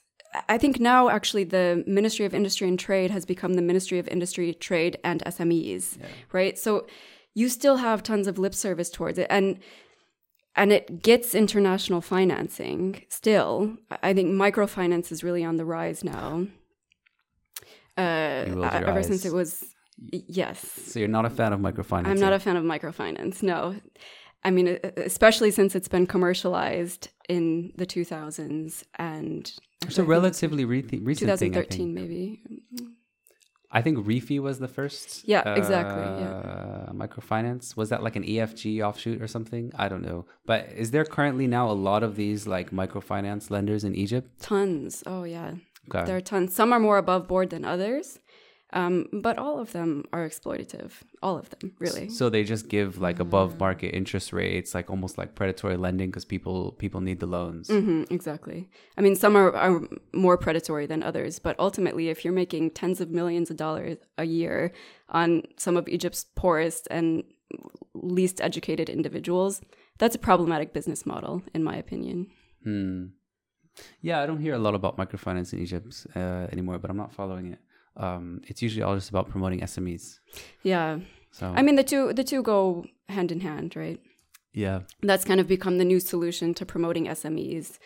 i 0.48 0.58
think 0.58 0.78
now 0.80 1.08
actually 1.08 1.44
the 1.44 1.84
ministry 1.86 2.24
of 2.24 2.34
industry 2.34 2.68
and 2.68 2.78
trade 2.78 3.10
has 3.10 3.24
become 3.24 3.54
the 3.54 3.62
ministry 3.62 3.98
of 3.98 4.08
industry 4.08 4.54
trade 4.54 4.98
and 5.04 5.22
smes 5.26 5.98
yeah. 5.98 6.06
right 6.32 6.58
so 6.58 6.86
you 7.34 7.48
still 7.48 7.76
have 7.76 8.02
tons 8.02 8.26
of 8.26 8.38
lip 8.38 8.54
service 8.54 8.90
towards 8.90 9.18
it 9.18 9.26
and 9.30 9.58
and 10.56 10.72
it 10.72 11.04
gets 11.04 11.36
international 11.36 12.00
financing 12.00 13.04
still. 13.08 13.76
I 14.02 14.12
think 14.12 14.30
microfinance 14.30 15.12
is 15.12 15.22
really 15.22 15.44
on 15.44 15.56
the 15.56 15.64
rise 15.64 16.02
now 16.02 16.48
uh, 17.98 18.00
ever 18.00 18.90
eyes. 18.90 19.06
since 19.06 19.24
it 19.24 19.32
was 19.32 19.64
yes. 20.10 20.60
So 20.60 21.00
you're 21.00 21.08
not 21.08 21.24
a 21.24 21.30
fan 21.30 21.52
of 21.52 21.60
microfinance? 21.60 22.06
I'm 22.06 22.20
not 22.20 22.32
a 22.32 22.38
fan 22.38 22.56
of 22.56 22.64
microfinance. 22.64 23.42
No, 23.42 23.74
I 24.44 24.50
mean, 24.50 24.78
especially 24.96 25.50
since 25.50 25.74
it's 25.74 25.88
been 25.88 26.06
commercialized 26.06 27.08
in 27.28 27.72
the 27.76 27.86
2000s 27.86 28.84
and 28.96 29.52
It's 29.84 29.98
a 29.98 30.04
relatively 30.04 30.64
re- 30.64 30.82
recent 30.82 31.38
thing. 31.38 31.56
I 31.56 31.62
2013, 31.64 31.78
think. 31.78 31.94
maybe. 31.94 32.42
I 33.70 33.82
think 33.82 33.98
Refi 33.98 34.40
was 34.40 34.60
the 34.60 34.68
first. 34.68 35.28
Yeah, 35.28 35.42
exactly, 35.54 36.02
Uh, 36.02 36.90
microfinance 36.92 37.76
was 37.76 37.90
that 37.90 38.02
like 38.02 38.16
an 38.16 38.24
EFG 38.24 38.80
offshoot 38.80 39.20
or 39.20 39.26
something? 39.26 39.70
I 39.76 39.88
don't 39.88 40.02
know. 40.02 40.24
But 40.46 40.72
is 40.74 40.90
there 40.92 41.04
currently 41.04 41.46
now 41.46 41.70
a 41.70 41.72
lot 41.88 42.02
of 42.02 42.16
these 42.16 42.46
like 42.46 42.70
microfinance 42.70 43.50
lenders 43.50 43.84
in 43.84 43.94
Egypt? 43.94 44.40
Tons. 44.40 45.02
Oh, 45.04 45.24
yeah. 45.24 45.54
Okay. 45.90 46.04
There 46.06 46.16
are 46.16 46.22
tons. 46.22 46.54
Some 46.54 46.72
are 46.72 46.80
more 46.80 46.96
above 46.98 47.28
board 47.28 47.50
than 47.50 47.64
others, 47.64 48.18
um, 48.72 49.06
but 49.12 49.38
all 49.38 49.58
of 49.58 49.72
them 49.72 50.04
are 50.12 50.28
exploitative. 50.28 50.92
All 51.22 51.38
of 51.38 51.48
them, 51.50 51.72
really. 51.78 52.08
So 52.10 52.28
they 52.28 52.44
just 52.44 52.68
give 52.68 52.98
like 53.00 53.18
above 53.18 53.58
market 53.58 53.94
interest 53.94 54.32
rates, 54.32 54.74
like 54.74 54.90
almost 54.90 55.16
like 55.16 55.34
predatory 55.34 55.76
lending 55.76 56.10
because 56.10 56.24
people 56.24 56.72
people 56.72 57.00
need 57.00 57.20
the 57.20 57.26
loans. 57.26 57.68
hmm 57.68 58.02
exactly. 58.10 58.68
I 58.96 59.00
mean, 59.00 59.16
some 59.16 59.36
are, 59.36 59.54
are 59.54 59.80
more 60.12 60.36
predatory 60.36 60.86
than 60.86 61.02
others, 61.02 61.38
but 61.38 61.56
ultimately, 61.58 62.08
if 62.08 62.24
you're 62.24 62.34
making 62.34 62.70
tens 62.72 63.00
of 63.00 63.10
millions 63.10 63.50
of 63.50 63.56
dollars 63.56 63.96
a 64.18 64.24
year 64.24 64.72
on 65.08 65.42
some 65.56 65.76
of 65.76 65.88
Egypt's 65.88 66.24
poorest 66.34 66.88
and 66.90 67.24
least 67.94 68.40
educated 68.40 68.90
individuals, 68.90 69.62
that's 69.98 70.14
a 70.14 70.18
problematic 70.18 70.74
business 70.74 71.06
model, 71.06 71.42
in 71.54 71.64
my 71.64 71.76
opinion. 71.76 72.26
Hmm. 72.62 73.06
Yeah, 74.02 74.20
I 74.20 74.26
don't 74.26 74.40
hear 74.40 74.54
a 74.54 74.58
lot 74.58 74.74
about 74.74 74.98
microfinance 74.98 75.52
in 75.52 75.60
Egypt 75.60 76.06
uh, 76.14 76.46
anymore, 76.52 76.78
but 76.78 76.90
I'm 76.90 76.96
not 76.96 77.12
following 77.12 77.52
it. 77.52 77.60
Um, 77.98 78.40
it's 78.46 78.62
usually 78.62 78.82
all 78.82 78.94
just 78.94 79.10
about 79.10 79.28
promoting 79.28 79.60
SMEs. 79.60 80.18
Yeah, 80.62 81.00
So 81.32 81.52
I 81.54 81.62
mean, 81.62 81.76
the 81.76 81.84
two 81.84 82.12
the 82.12 82.24
two 82.24 82.42
go 82.42 82.86
hand 83.08 83.32
in 83.32 83.40
hand, 83.40 83.74
right? 83.76 84.00
yeah, 84.52 84.80
That's 85.02 85.24
kind 85.24 85.40
of 85.40 85.46
become 85.46 85.78
the 85.78 85.84
new 85.84 86.00
solution 86.00 86.54
to 86.54 86.64
promoting 86.66 87.06
SMEs, 87.06 87.78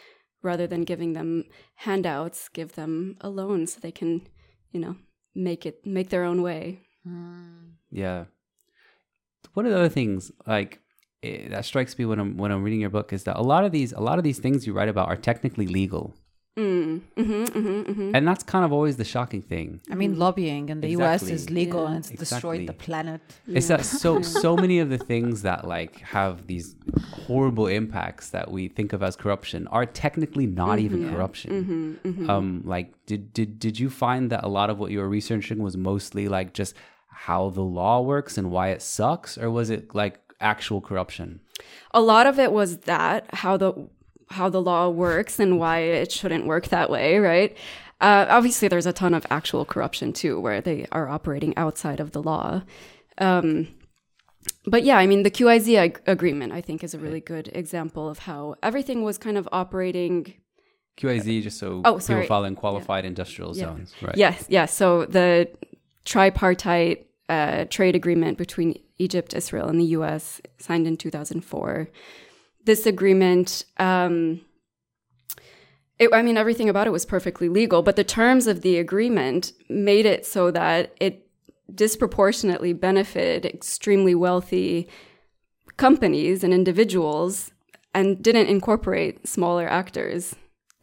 rather 0.42 0.66
than 0.66 0.82
giving 0.84 1.12
them 1.14 1.44
handouts, 1.76 2.48
give 2.48 2.72
them 2.74 3.16
a 3.20 3.28
loan 3.28 3.66
so 3.66 3.80
they 3.80 3.92
can, 3.92 4.26
you 4.70 4.80
know, 4.80 4.96
make 5.34 5.66
it 5.66 5.84
make 5.86 6.08
their 6.10 6.24
own 6.24 6.40
way. 6.42 6.80
yeah. 7.90 8.24
One 9.54 9.66
of 9.66 9.72
the 9.72 9.78
other 9.78 9.88
things 9.88 10.30
like 10.46 10.80
eh, 11.22 11.48
that 11.48 11.64
strikes 11.64 11.98
me 11.98 12.04
when 12.04 12.18
I'm 12.18 12.36
when 12.36 12.50
I'm 12.52 12.62
reading 12.62 12.80
your 12.80 12.90
book 12.90 13.12
is 13.12 13.24
that 13.24 13.36
a 13.36 13.42
lot 13.42 13.64
of 13.64 13.72
these 13.72 13.92
a 13.92 14.00
lot 14.00 14.18
of 14.18 14.24
these 14.24 14.38
things 14.38 14.66
you 14.66 14.72
write 14.72 14.88
about 14.88 15.08
are 15.08 15.16
technically 15.16 15.66
legal, 15.66 16.14
Mm. 16.58 17.00
hmm 17.16 17.44
hmm 17.46 17.80
hmm 17.82 18.10
and 18.14 18.28
that's 18.28 18.42
kind 18.42 18.62
of 18.62 18.72
always 18.74 18.98
the 18.98 19.04
shocking 19.06 19.40
thing. 19.40 19.80
I 19.90 19.94
mean, 19.94 20.18
lobbying 20.18 20.68
in 20.68 20.82
the 20.82 20.90
US 20.98 21.22
is 21.22 21.48
legal 21.48 21.80
Yeah. 21.84 21.88
and 21.88 21.96
it's 22.00 22.10
destroyed 22.10 22.60
the 22.60 22.62
Exactly. 22.64 22.84
planet. 22.84 23.20
It's 23.48 23.68
that 23.68 23.86
so 23.86 24.20
so 24.20 24.54
many 24.64 24.78
of 24.78 24.90
the 24.90 24.98
things 24.98 25.40
that 25.48 25.66
like 25.66 26.00
have 26.00 26.46
these 26.46 26.76
horrible 27.26 27.68
impacts 27.68 28.28
that 28.30 28.50
we 28.50 28.68
think 28.68 28.92
of 28.92 29.02
as 29.02 29.16
corruption 29.16 29.66
are 29.68 29.86
technically 29.86 30.46
not 30.46 30.78
even 30.78 31.08
corruption. 31.10 31.98
Um, 32.28 32.62
like 32.66 32.88
did 33.06 33.32
did 33.32 33.58
did 33.58 33.80
you 33.80 33.88
find 33.88 34.28
that 34.30 34.44
a 34.44 34.48
lot 34.58 34.68
of 34.68 34.78
what 34.78 34.90
you 34.90 34.98
were 34.98 35.08
researching 35.08 35.62
was 35.62 35.74
mostly 35.78 36.28
like 36.28 36.52
just 36.52 36.74
how 37.08 37.48
the 37.48 37.62
law 37.62 38.02
works 38.02 38.36
and 38.36 38.50
why 38.50 38.68
it 38.68 38.82
sucks, 38.82 39.38
or 39.38 39.50
was 39.50 39.70
it 39.70 39.94
like 39.94 40.20
actual 40.38 40.80
corruption? 40.82 41.40
A 41.92 42.00
lot 42.02 42.26
of 42.26 42.38
it 42.38 42.52
was 42.52 42.78
that 42.92 43.24
how 43.42 43.56
the 43.56 43.72
how 44.32 44.48
the 44.48 44.60
law 44.60 44.88
works 44.88 45.38
and 45.38 45.58
why 45.58 45.78
it 45.80 46.10
shouldn't 46.12 46.46
work 46.46 46.68
that 46.68 46.90
way, 46.90 47.18
right? 47.18 47.56
Uh, 48.00 48.26
obviously, 48.28 48.66
there's 48.68 48.86
a 48.86 48.92
ton 48.92 49.14
of 49.14 49.24
actual 49.30 49.64
corruption 49.64 50.12
too, 50.12 50.40
where 50.40 50.60
they 50.60 50.86
are 50.90 51.08
operating 51.08 51.56
outside 51.56 52.00
of 52.00 52.10
the 52.12 52.22
law. 52.22 52.62
Um, 53.18 53.68
but 54.66 54.82
yeah, 54.82 54.96
I 54.98 55.06
mean, 55.06 55.22
the 55.22 55.30
QIZ 55.30 55.76
ag- 55.76 56.02
agreement, 56.06 56.52
I 56.52 56.60
think, 56.60 56.82
is 56.82 56.94
a 56.94 56.98
really 56.98 57.20
good 57.20 57.48
example 57.54 58.08
of 58.08 58.20
how 58.20 58.56
everything 58.62 59.02
was 59.04 59.18
kind 59.18 59.38
of 59.38 59.48
operating 59.52 60.34
QIZ, 60.98 61.42
just 61.44 61.58
so 61.58 61.80
Oh, 61.84 61.92
people 61.94 62.00
sorry. 62.00 62.26
follow 62.26 62.44
in 62.44 62.56
qualified 62.56 63.04
industrial 63.04 63.54
zones, 63.54 63.94
right? 64.02 64.16
Yes, 64.16 64.46
yes. 64.48 64.74
So 64.74 65.04
the 65.06 65.48
tripartite 66.04 67.06
uh, 67.28 67.64
trade 67.70 67.94
agreement 67.94 68.36
between 68.36 68.78
Egypt, 68.98 69.32
Israel, 69.34 69.68
and 69.68 69.80
the 69.80 69.84
U.S. 69.98 70.40
signed 70.58 70.86
in 70.86 70.96
2004. 70.96 71.88
This 72.64 72.86
agreement, 72.86 73.64
um, 73.78 74.40
it, 75.98 76.10
I 76.12 76.22
mean, 76.22 76.36
everything 76.36 76.68
about 76.68 76.86
it 76.86 76.90
was 76.90 77.04
perfectly 77.04 77.48
legal, 77.48 77.82
but 77.82 77.96
the 77.96 78.04
terms 78.04 78.46
of 78.46 78.62
the 78.62 78.78
agreement 78.78 79.52
made 79.68 80.06
it 80.06 80.24
so 80.26 80.50
that 80.50 80.94
it 81.00 81.26
disproportionately 81.74 82.72
benefited 82.72 83.46
extremely 83.46 84.14
wealthy 84.14 84.88
companies 85.76 86.44
and 86.44 86.52
individuals 86.52 87.50
and 87.94 88.22
didn't 88.22 88.46
incorporate 88.46 89.26
smaller 89.26 89.68
actors 89.68 90.34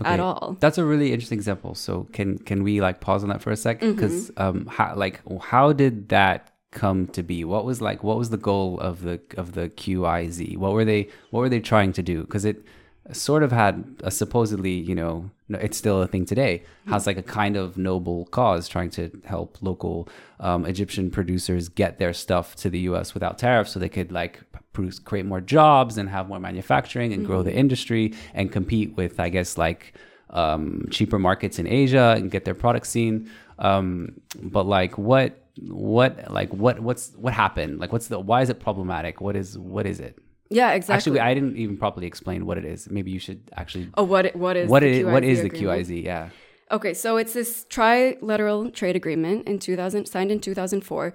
at 0.06 0.20
all. 0.20 0.58
That's 0.60 0.78
a 0.78 0.86
really 0.86 1.12
interesting 1.12 1.38
example. 1.38 1.76
So 1.76 2.08
can 2.14 2.38
can 2.38 2.64
we 2.64 2.82
like 2.82 3.02
pause 3.02 3.24
on 3.24 3.30
that 3.30 3.42
for 3.42 3.52
a 3.52 3.58
sec? 3.58 3.82
Mm-hmm. 3.82 3.96
Because 3.96 4.32
um, 4.38 4.66
how 4.68 4.96
like 4.96 5.22
how 5.42 5.74
did 5.74 6.10
that 6.10 6.56
come 6.72 7.08
to 7.08 7.24
be? 7.24 7.44
What 7.44 7.66
was 7.66 7.82
like 7.82 8.04
what 8.04 8.18
was 8.18 8.30
the 8.30 8.38
goal 8.38 8.80
of 8.80 9.04
the 9.04 9.20
of 9.38 9.54
the 9.54 9.70
QIZ? 9.70 10.58
What 10.58 10.74
were 10.74 10.86
they 10.86 11.10
what 11.32 11.42
were 11.42 11.50
they 11.50 11.60
trying 11.60 11.94
to 11.94 12.04
do? 12.04 12.22
Because 12.22 12.46
it 12.46 12.64
sort 13.12 13.42
of 13.42 13.52
had 13.52 13.84
a 14.04 14.12
supposedly 14.12 14.72
you 14.72 14.94
know 14.94 15.30
it's 15.50 15.78
still 15.78 16.02
a 16.02 16.08
thing 16.08 16.26
today 16.26 16.62
has 16.88 17.08
like 17.08 17.18
a 17.18 17.24
kind 17.24 17.56
of 17.56 17.76
noble 17.76 18.26
cause 18.26 18.68
trying 18.68 18.90
to 18.92 19.10
help 19.26 19.58
local 19.62 20.08
um, 20.40 20.64
Egyptian 20.66 21.10
producers 21.10 21.70
get 21.70 21.98
their 21.98 22.14
stuff 22.14 22.56
to 22.56 22.70
the 22.70 22.80
U.S. 22.82 23.16
without 23.16 23.40
tariffs, 23.40 23.72
so 23.72 23.80
they 23.80 23.90
could 23.90 24.12
like 24.12 24.42
produce 24.74 25.00
create 25.00 25.26
more 25.26 25.42
jobs 25.42 25.98
and 25.98 26.10
have 26.10 26.28
more 26.28 26.40
manufacturing 26.40 27.14
and 27.14 27.26
grow 27.26 27.42
the 27.42 27.54
industry 27.54 28.14
and 28.34 28.52
compete 28.52 28.96
with 28.96 29.20
I 29.20 29.30
guess 29.30 29.58
like 29.58 29.94
um, 30.30 30.88
cheaper 30.92 31.18
markets 31.18 31.58
in 31.58 31.68
Asia 31.68 32.14
and 32.16 32.30
get 32.30 32.46
their 32.46 32.54
products 32.54 32.90
seen. 32.90 33.30
Um, 33.58 34.22
but 34.40 34.66
like 34.68 34.98
what 34.98 35.49
what 35.68 36.32
like 36.32 36.54
what 36.54 36.80
what's 36.80 37.12
what 37.16 37.34
happened? 37.34 37.80
Like 37.80 37.92
what's 37.92 38.08
the 38.08 38.20
why 38.20 38.42
is 38.42 38.50
it 38.50 38.60
problematic? 38.60 39.22
What 39.22 39.36
is 39.36 39.58
what 39.58 39.86
is 39.86 40.00
it? 40.00 40.18
Yeah, 40.50 40.72
exactly. 40.72 40.96
Actually, 40.96 41.20
I 41.20 41.34
didn't 41.34 41.58
even 41.58 41.78
properly 41.78 42.08
explain 42.08 42.46
what 42.46 42.58
it 42.58 42.66
is. 42.66 42.90
Maybe 42.90 43.12
you 43.12 43.20
should 43.20 43.50
actually. 43.56 43.90
Oh, 43.96 44.04
what 44.04 44.36
what 44.36 44.58
is 44.58 44.70
what 44.70 44.84
it, 44.84 45.06
what 45.06 45.24
QIZ 45.24 45.42
the? 45.44 45.50
QIZ? 45.50 46.04
Yeah. 46.04 46.30
Okay, 46.72 46.94
so 46.94 47.18
it's 47.18 47.34
this 47.34 47.66
trilateral 47.70 48.72
trade 48.74 48.96
agreement 48.96 49.48
in 49.48 49.58
2000 49.58 50.06
signed 50.06 50.32
in 50.32 50.40
2004. 50.40 51.14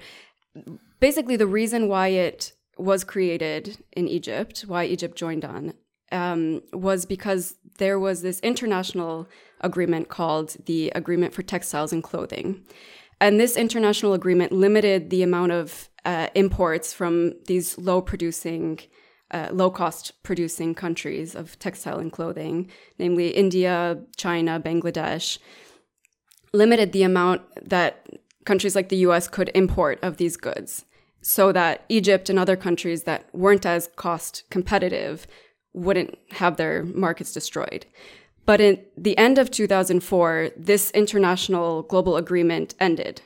Basically, 0.99 1.37
the 1.37 1.47
reason 1.47 1.89
why 1.89 2.09
it 2.09 2.53
was 2.77 3.05
created 3.05 3.79
in 3.93 4.09
Egypt, 4.09 4.65
why 4.67 4.85
Egypt 4.85 5.17
joined 5.17 5.45
on, 5.45 5.75
um, 6.11 6.63
was 6.73 7.05
because 7.05 7.55
there 7.79 7.99
was 7.99 8.23
this 8.23 8.41
international 8.41 9.29
agreement 9.61 10.09
called 10.09 10.57
the 10.67 10.91
Agreement 10.95 11.33
for 11.33 11.43
Textiles 11.43 11.93
and 11.93 12.03
Clothing. 12.03 12.63
And 13.25 13.41
this 13.41 13.57
international 13.57 14.13
agreement 14.13 14.53
limited 14.53 15.09
the 15.09 15.23
amount 15.23 15.53
of 15.53 15.89
uh, 16.05 16.29
imports 16.35 16.93
from 16.93 17.33
these 17.47 17.79
low 17.79 18.03
producing, 18.03 18.81
uh, 19.31 19.49
low 19.51 19.71
cost 19.71 20.23
producing 20.23 20.75
countries 20.75 21.35
of 21.35 21.59
textile 21.59 21.99
and 21.99 22.13
clothing, 22.13 22.71
namely 22.99 23.29
India, 23.29 23.99
China, 24.19 24.61
Bangladesh, 24.61 25.39
limited 26.53 26.93
the 26.93 27.03
amount 27.03 27.41
that 27.67 28.07
countries 28.45 28.77
like 28.77 28.91
the 28.91 29.07
US 29.09 29.27
could 29.27 29.51
import 29.55 29.99
of 30.03 30.19
these 30.19 30.37
goods 30.37 30.85
so 31.23 31.51
that 31.51 31.87
Egypt 31.89 32.29
and 32.29 32.39
other 32.39 32.57
countries 32.57 33.05
that 33.05 33.35
weren't 33.35 33.65
as 33.65 33.89
cost 33.97 34.43
competitive 34.51 35.27
wouldn't 35.73 36.19
have 36.33 36.59
their 36.59 36.85
markets 36.85 37.33
destroyed. 37.33 37.87
But 38.47 38.61
in 38.61 38.81
the 38.97 39.17
end 39.17 39.39
of 39.39 39.51
2004, 39.51 40.51
this 40.57 40.91
international 40.91 41.83
global 41.83 42.17
agreement 42.17 42.75
ended. 42.79 43.23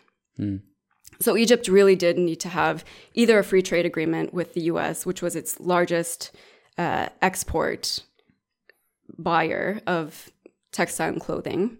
So 1.20 1.36
Egypt 1.36 1.66
really 1.66 1.96
did 1.96 2.16
need 2.16 2.40
to 2.40 2.48
have 2.48 2.84
either 3.14 3.38
a 3.38 3.44
free 3.44 3.62
trade 3.62 3.86
agreement 3.86 4.32
with 4.32 4.54
the 4.54 4.62
US, 4.62 5.04
which 5.04 5.20
was 5.20 5.34
its 5.34 5.58
largest 5.58 6.30
uh, 6.76 7.08
export 7.20 8.00
buyer 9.18 9.80
of 9.86 10.30
textile 10.70 11.08
and 11.08 11.20
clothing, 11.20 11.78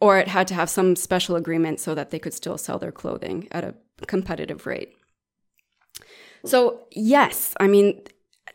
or 0.00 0.18
it 0.18 0.28
had 0.28 0.46
to 0.48 0.54
have 0.54 0.70
some 0.70 0.94
special 0.94 1.34
agreement 1.34 1.80
so 1.80 1.94
that 1.94 2.10
they 2.10 2.18
could 2.18 2.34
still 2.34 2.56
sell 2.56 2.78
their 2.78 2.92
clothing 2.92 3.48
at 3.50 3.64
a 3.64 3.74
competitive 4.06 4.66
rate. 4.66 4.94
So, 6.44 6.86
yes, 6.92 7.54
I 7.58 7.66
mean, 7.66 8.02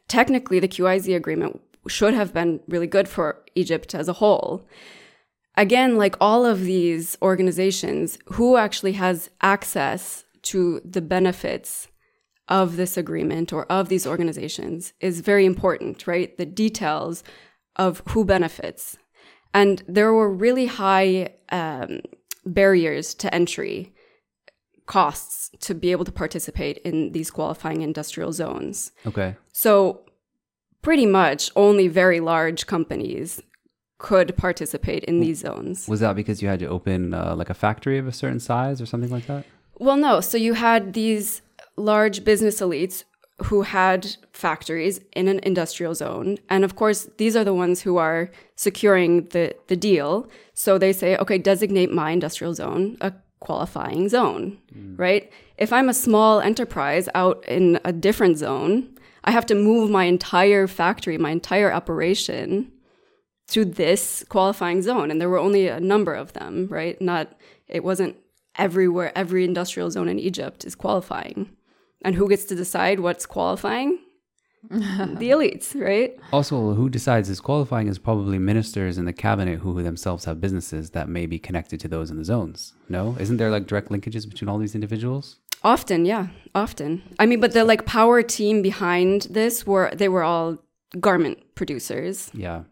technically 0.08 0.60
the 0.60 0.68
QIZ 0.68 1.14
agreement 1.16 1.62
should 1.88 2.14
have 2.14 2.34
been 2.34 2.60
really 2.68 2.88
good 2.88 3.08
for 3.08 3.44
Egypt 3.56 3.96
as 3.96 4.08
a 4.08 4.14
whole. 4.14 4.68
Again, 5.58 5.98
like 5.98 6.16
all 6.20 6.46
of 6.46 6.62
these 6.62 7.18
organizations, 7.22 8.18
who 8.34 8.58
actually 8.58 8.94
has 8.94 9.30
access 9.42 10.26
to 10.44 10.82
the 10.84 11.02
benefits 11.02 11.88
of 12.48 12.76
this 12.76 12.98
agreement 12.98 13.52
or 13.52 13.66
of 13.72 13.90
these 13.90 14.06
organizations 14.06 14.94
is 15.00 15.22
very 15.22 15.46
important, 15.46 16.06
right? 16.06 16.38
The 16.38 16.46
details 16.46 17.24
of 17.76 18.02
who 18.10 18.26
benefits. 18.26 18.98
And 19.54 19.84
there 19.88 20.14
were 20.14 20.32
really 20.32 20.68
high 20.68 21.36
um, 21.50 22.02
barriers 22.46 23.16
to 23.16 23.34
entry 23.34 23.94
costs 24.86 25.50
to 25.62 25.74
be 25.74 25.92
able 25.92 26.06
to 26.06 26.12
participate 26.12 26.78
in 26.80 27.12
these 27.12 27.32
qualifying 27.32 27.82
industrial 27.82 28.32
zones. 28.32 28.92
Okay. 29.08 29.36
So 29.52 30.05
pretty 30.86 31.08
much 31.08 31.50
only 31.56 31.88
very 31.88 32.20
large 32.20 32.68
companies 32.68 33.42
could 33.98 34.38
participate 34.38 35.04
in 35.06 35.20
these 35.20 35.40
zones. 35.40 35.88
Was 35.88 36.00
that 36.02 36.16
because 36.16 36.44
you 36.44 36.48
had 36.48 36.60
to 36.60 36.68
open 36.68 37.12
uh, 37.12 37.34
like 37.36 37.50
a 37.50 37.56
factory 37.56 37.98
of 37.98 38.08
a 38.08 38.12
certain 38.12 38.40
size 38.40 38.80
or 38.80 38.86
something 38.86 39.10
like 39.10 39.26
that? 39.26 39.46
Well, 39.80 39.98
no. 39.98 40.22
So 40.22 40.38
you 40.38 40.54
had 40.54 40.94
these 40.94 41.42
large 41.76 42.24
business 42.24 42.62
elites 42.62 43.04
who 43.46 43.64
had 43.64 44.16
factories 44.32 45.02
in 45.14 45.28
an 45.28 45.40
industrial 45.40 45.96
zone. 45.96 46.38
And 46.50 46.64
of 46.64 46.76
course, 46.76 47.10
these 47.18 47.36
are 47.36 47.44
the 47.44 47.54
ones 47.54 47.82
who 47.82 47.98
are 47.98 48.30
securing 48.56 49.26
the, 49.30 49.56
the 49.66 49.76
deal. 49.76 50.30
So 50.54 50.78
they 50.78 50.94
say, 50.94 51.18
okay, 51.18 51.40
designate 51.40 51.92
my 51.92 52.12
industrial 52.12 52.54
zone 52.54 52.96
a 53.02 53.12
qualifying 53.40 54.08
zone, 54.08 54.60
mm. 54.72 55.00
right? 55.00 55.32
If 55.58 55.74
I'm 55.74 55.90
a 55.90 55.96
small 55.96 56.42
enterprise 56.42 57.10
out 57.16 57.44
in 57.48 57.80
a 57.84 57.92
different 57.92 58.38
zone, 58.38 58.95
I 59.26 59.32
have 59.32 59.46
to 59.48 59.56
move 59.56 59.90
my 59.90 60.06
entire 60.06 60.68
factory, 60.68 61.18
my 61.18 61.32
entire 61.32 61.74
operation 61.74 62.72
to 63.48 63.66
this 63.66 64.24
qualifying 64.30 64.82
zone. 64.82 65.12
And 65.12 65.20
there 65.20 65.30
were 65.30 65.40
only 65.40 65.68
a 65.68 65.80
number 65.80 66.14
of 66.14 66.34
them, 66.34 66.68
right? 66.70 67.00
Not, 67.02 67.34
it 67.68 67.84
wasn't 67.84 68.16
everywhere, 68.58 69.12
every 69.16 69.44
industrial 69.44 69.92
zone 69.92 70.08
in 70.08 70.20
Egypt 70.20 70.64
is 70.64 70.76
qualifying. 70.76 71.50
And 72.04 72.16
who 72.16 72.30
gets 72.30 72.46
to 72.46 72.56
decide 72.56 73.00
what's 73.00 73.26
qualifying? 73.26 74.00
the 74.70 75.30
elites, 75.30 75.80
right? 75.80 76.18
Also, 76.32 76.74
who 76.74 76.90
decides 76.90 77.30
is 77.30 77.40
qualifying 77.40 77.88
is 77.88 78.00
probably 78.00 78.40
ministers 78.40 78.98
in 78.98 79.06
the 79.06 79.14
cabinet 79.14 79.60
who 79.60 79.84
themselves 79.84 80.26
have 80.26 80.42
businesses 80.42 80.92
that 80.92 81.08
may 81.08 81.28
be 81.28 81.38
connected 81.38 81.80
to 81.82 81.88
those 81.88 82.10
in 82.10 82.18
the 82.18 82.26
zones. 82.26 82.74
No? 82.90 83.16
Isn't 83.20 83.38
there 83.38 83.52
like 83.52 83.68
direct 83.68 83.90
linkages 83.90 84.28
between 84.28 84.50
all 84.50 84.58
these 84.58 84.74
individuals? 84.74 85.38
Often, 85.66 86.06
yeah, 86.06 86.28
often. 86.54 87.02
I 87.18 87.26
mean, 87.26 87.40
but 87.40 87.54
the 87.54 87.66
like 87.66 87.88
power 87.88 88.22
team 88.22 88.62
behind 88.62 89.24
this 89.24 89.66
were 89.66 89.90
they 89.94 90.08
were 90.08 90.24
all 90.24 90.60
garment 91.00 91.40
producers. 91.56 92.30
Yeah. 92.34 92.64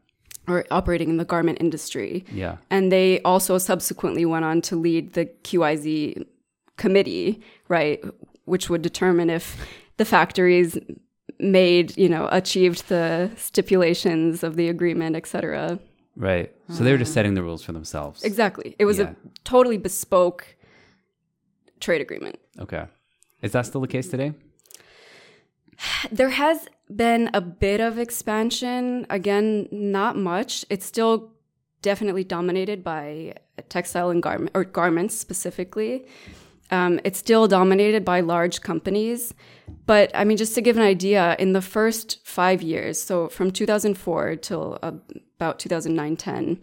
Or 0.48 0.66
operating 0.70 1.10
in 1.10 1.18
the 1.18 1.26
garment 1.26 1.58
industry. 1.60 2.24
Yeah. 2.32 2.58
And 2.70 2.92
they 2.92 3.20
also 3.22 3.58
subsequently 3.58 4.26
went 4.26 4.46
on 4.46 4.62
to 4.64 4.76
lead 4.76 5.14
the 5.14 5.26
QIZ 5.26 6.26
committee, 6.78 7.42
right, 7.68 8.04
which 8.46 8.70
would 8.70 8.82
determine 8.82 9.30
if 9.30 9.58
the 9.98 10.06
factories 10.06 10.78
made, 11.40 11.98
you 11.98 12.10
know, 12.10 12.28
achieved 12.32 12.90
the 12.90 13.32
stipulations 13.38 14.44
of 14.44 14.56
the 14.56 14.68
agreement, 14.70 15.16
etc. 15.16 15.80
Right. 16.16 16.54
So 16.70 16.84
they 16.84 16.92
were 16.92 16.98
just 16.98 17.10
uh-huh. 17.10 17.14
setting 17.16 17.34
the 17.34 17.44
rules 17.44 17.64
for 17.64 17.72
themselves. 17.72 18.24
Exactly. 18.24 18.76
It 18.78 18.86
was 18.86 19.00
yeah. 19.00 19.12
a 19.12 19.16
totally 19.46 19.78
bespoke 19.78 20.58
trade 21.80 22.02
agreement. 22.02 22.38
Okay. 22.60 22.86
Is 23.42 23.52
that 23.52 23.66
still 23.66 23.82
the 23.82 23.88
case 23.88 24.08
today? 24.08 24.34
There 26.12 26.30
has 26.30 26.68
been 26.94 27.30
a 27.34 27.42
bit 27.42 27.82
of 27.82 27.98
expansion. 27.98 29.06
Again, 29.10 29.68
not 29.72 30.16
much. 30.16 30.66
It's 30.70 30.86
still 30.86 31.32
definitely 31.82 32.24
dominated 32.24 32.84
by 32.84 33.36
textile 33.70 34.10
and 34.10 34.24
garment 34.24 34.52
or 34.54 34.64
garments 34.64 35.16
specifically. 35.18 36.06
Um, 36.72 37.00
it's 37.04 37.20
still 37.20 37.48
dominated 37.48 38.06
by 38.06 38.22
large 38.22 38.62
companies. 38.62 39.34
But 39.86 40.12
I 40.16 40.24
mean, 40.24 40.38
just 40.38 40.56
to 40.56 40.62
give 40.62 40.78
an 40.78 40.84
idea, 40.84 41.36
in 41.38 41.54
the 41.54 41.62
first 41.62 42.26
five 42.26 42.62
years, 42.62 43.02
so 43.02 43.28
from 43.28 43.52
2004 43.52 44.38
till 44.38 44.80
uh, 44.82 44.94
about 45.38 45.60
2009 45.60 46.16
10, 46.16 46.60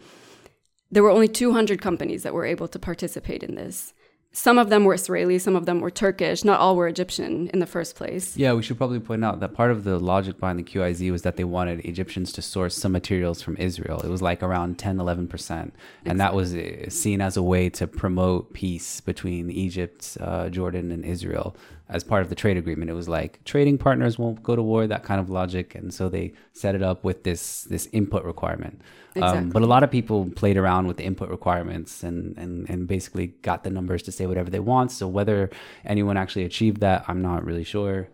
there 0.91 1.03
were 1.03 1.11
only 1.11 1.29
200 1.29 1.81
companies 1.81 2.23
that 2.23 2.35
were 2.35 2.47
able 2.47 2.67
to 2.69 2.79
participate 2.79 3.43
in 3.43 3.55
this 3.55 3.93
some 4.33 4.59
of 4.59 4.71
them 4.71 4.85
were 4.85 4.95
Israeli, 4.95 5.39
some 5.41 5.57
of 5.57 5.67
them 5.67 5.81
were 5.81 5.91
Turkish. 5.91 6.45
Not 6.45 6.61
all 6.61 6.77
were 6.77 6.87
Egyptian 6.87 7.49
in 7.49 7.59
the 7.59 7.67
first 7.67 7.97
place. 7.97 8.37
Yeah, 8.37 8.53
we 8.53 8.63
should 8.63 8.77
probably 8.77 9.01
point 9.01 9.25
out 9.25 9.41
that 9.41 9.55
part 9.55 9.73
of 9.73 9.83
the 9.83 9.99
logic 9.99 10.39
behind 10.39 10.59
the 10.59 10.63
QIZ 10.63 11.11
was 11.11 11.23
that 11.23 11.37
they 11.37 11.45
wanted 11.45 11.85
Egyptians 11.85 12.33
to 12.35 12.43
source 12.43 12.77
some 12.77 12.93
materials 12.93 13.43
from 13.43 13.57
Israel. 13.57 14.01
It 14.01 14.09
was 14.09 14.23
like 14.23 14.43
around 14.43 14.79
10, 14.79 14.99
11%. 14.99 15.31
Exactly. 15.33 15.73
And 16.07 16.21
that 16.21 16.35
was 16.35 16.55
uh, 16.55 16.89
seen 16.89 17.21
as 17.21 17.37
a 17.37 17.43
way 17.43 17.71
to 17.71 17.89
promote 17.89 18.53
peace 18.53 19.01
between 19.01 19.51
Egypt, 19.51 20.17
uh, 20.21 20.49
Jordan, 20.49 20.93
and 20.93 21.05
Israel 21.05 21.57
as 21.91 22.05
part 22.05 22.23
of 22.23 22.29
the 22.29 22.35
trade 22.35 22.57
agreement. 22.57 22.91
It 22.91 22.95
was 22.95 23.09
like 23.09 23.45
trading 23.45 23.77
partners 23.77 24.19
won't 24.19 24.43
go 24.43 24.55
to 24.55 24.63
war, 24.63 24.87
that 24.87 25.03
kind 25.03 25.21
of 25.21 25.29
logic. 25.29 25.75
And 25.75 25.93
so 25.93 26.09
they 26.09 26.33
set 26.53 26.75
it 26.75 26.83
up 26.83 27.03
with 27.03 27.25
this, 27.25 27.65
this 27.65 27.89
input 27.93 28.25
requirement. 28.25 28.81
Exactly. 29.17 29.39
Um, 29.39 29.51
but 29.51 29.63
a 29.63 29.67
lot 29.67 29.83
of 29.83 29.91
people 29.91 30.31
played 30.31 30.57
around 30.57 30.87
with 30.87 30.99
the 30.99 31.05
input 31.05 31.29
requirements 31.31 32.05
and, 32.05 32.39
and, 32.39 32.71
and 32.71 32.87
basically 32.87 33.29
got 33.43 33.65
the 33.65 33.71
numbers 33.71 34.05
to 34.05 34.13
say 34.13 34.27
whatever 34.27 34.51
they 34.51 34.61
want. 34.61 34.93
So 34.93 35.09
whether 35.09 35.51
anyone 35.85 36.17
actually 36.17 36.45
achieved 36.45 36.81
that, 36.81 37.05
I'm 37.09 37.21
not 37.21 37.45
really 37.45 37.65
sure. 37.65 38.09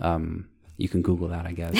Um, 0.00 0.48
you 0.76 0.88
can 0.88 1.02
Google 1.02 1.28
that, 1.28 1.46
I 1.46 1.52
guess. 1.52 1.74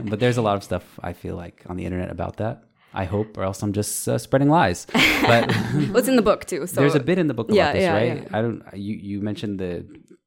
but 0.04 0.20
there's 0.20 0.36
a 0.36 0.42
lot 0.42 0.56
of 0.56 0.62
stuff 0.62 0.84
I 1.02 1.12
feel 1.12 1.34
like 1.34 1.64
on 1.66 1.76
the 1.76 1.84
internet 1.84 2.10
about 2.10 2.36
that. 2.36 2.62
I 2.94 3.04
hope, 3.04 3.36
or 3.36 3.42
else 3.42 3.60
I'm 3.62 3.72
just 3.72 4.08
uh, 4.08 4.18
spreading 4.18 4.48
lies. 4.48 4.86
But 4.92 5.52
what's 5.90 6.06
in 6.06 6.14
the 6.14 6.22
book 6.22 6.44
too? 6.44 6.66
So 6.74 6.80
there's 6.80 6.94
a 6.94 7.00
bit 7.00 7.18
in 7.18 7.26
the 7.26 7.34
book 7.34 7.48
about 7.48 7.56
yeah, 7.56 7.72
this, 7.72 7.82
yeah, 7.82 7.92
right? 7.92 8.22
Yeah. 8.22 8.38
I 8.38 8.40
don't. 8.40 8.62
You 8.74 8.94
you 8.94 9.20
mentioned 9.20 9.58
the 9.58 9.84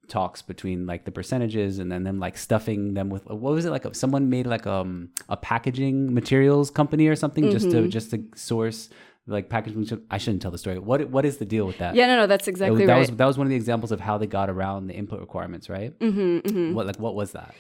talks 0.07 0.41
between 0.41 0.85
like 0.85 1.05
the 1.05 1.11
percentages 1.11 1.79
and 1.79 1.91
then 1.91 2.03
them 2.03 2.19
like 2.19 2.37
stuffing 2.37 2.93
them 2.93 3.09
with 3.09 3.25
what 3.25 3.53
was 3.53 3.65
it 3.65 3.71
like 3.71 3.85
someone 3.95 4.29
made 4.29 4.47
like 4.47 4.65
um 4.65 5.09
a 5.29 5.37
packaging 5.37 6.13
materials 6.13 6.71
company 6.71 7.07
or 7.07 7.15
something 7.15 7.45
mm-hmm. 7.45 7.53
just 7.53 7.69
to 7.69 7.77
mm-hmm. 7.77 7.89
just 7.89 8.11
to 8.11 8.23
source 8.35 8.89
like 9.27 9.49
packaging 9.49 9.85
I 10.09 10.17
shouldn't 10.17 10.41
tell 10.41 10.51
the 10.51 10.57
story 10.57 10.79
what 10.79 11.09
what 11.09 11.25
is 11.25 11.37
the 11.37 11.45
deal 11.45 11.65
with 11.67 11.77
that 11.79 11.95
yeah 11.95 12.07
no 12.07 12.15
no 12.15 12.27
that's 12.27 12.47
exactly 12.47 12.81
was, 12.81 12.87
that 12.87 12.93
right 12.93 12.99
was 12.99 13.17
that 13.17 13.25
was 13.25 13.37
one 13.37 13.47
of 13.47 13.49
the 13.49 13.57
examples 13.57 13.91
of 13.91 13.99
how 13.99 14.17
they 14.17 14.27
got 14.27 14.49
around 14.49 14.87
the 14.87 14.93
input 14.93 15.19
requirements 15.19 15.69
right 15.69 15.97
mm-hmm, 15.99 16.37
mm-hmm. 16.37 16.73
what 16.73 16.87
like 16.87 16.99
what 16.99 17.15
was 17.15 17.33
that 17.33 17.53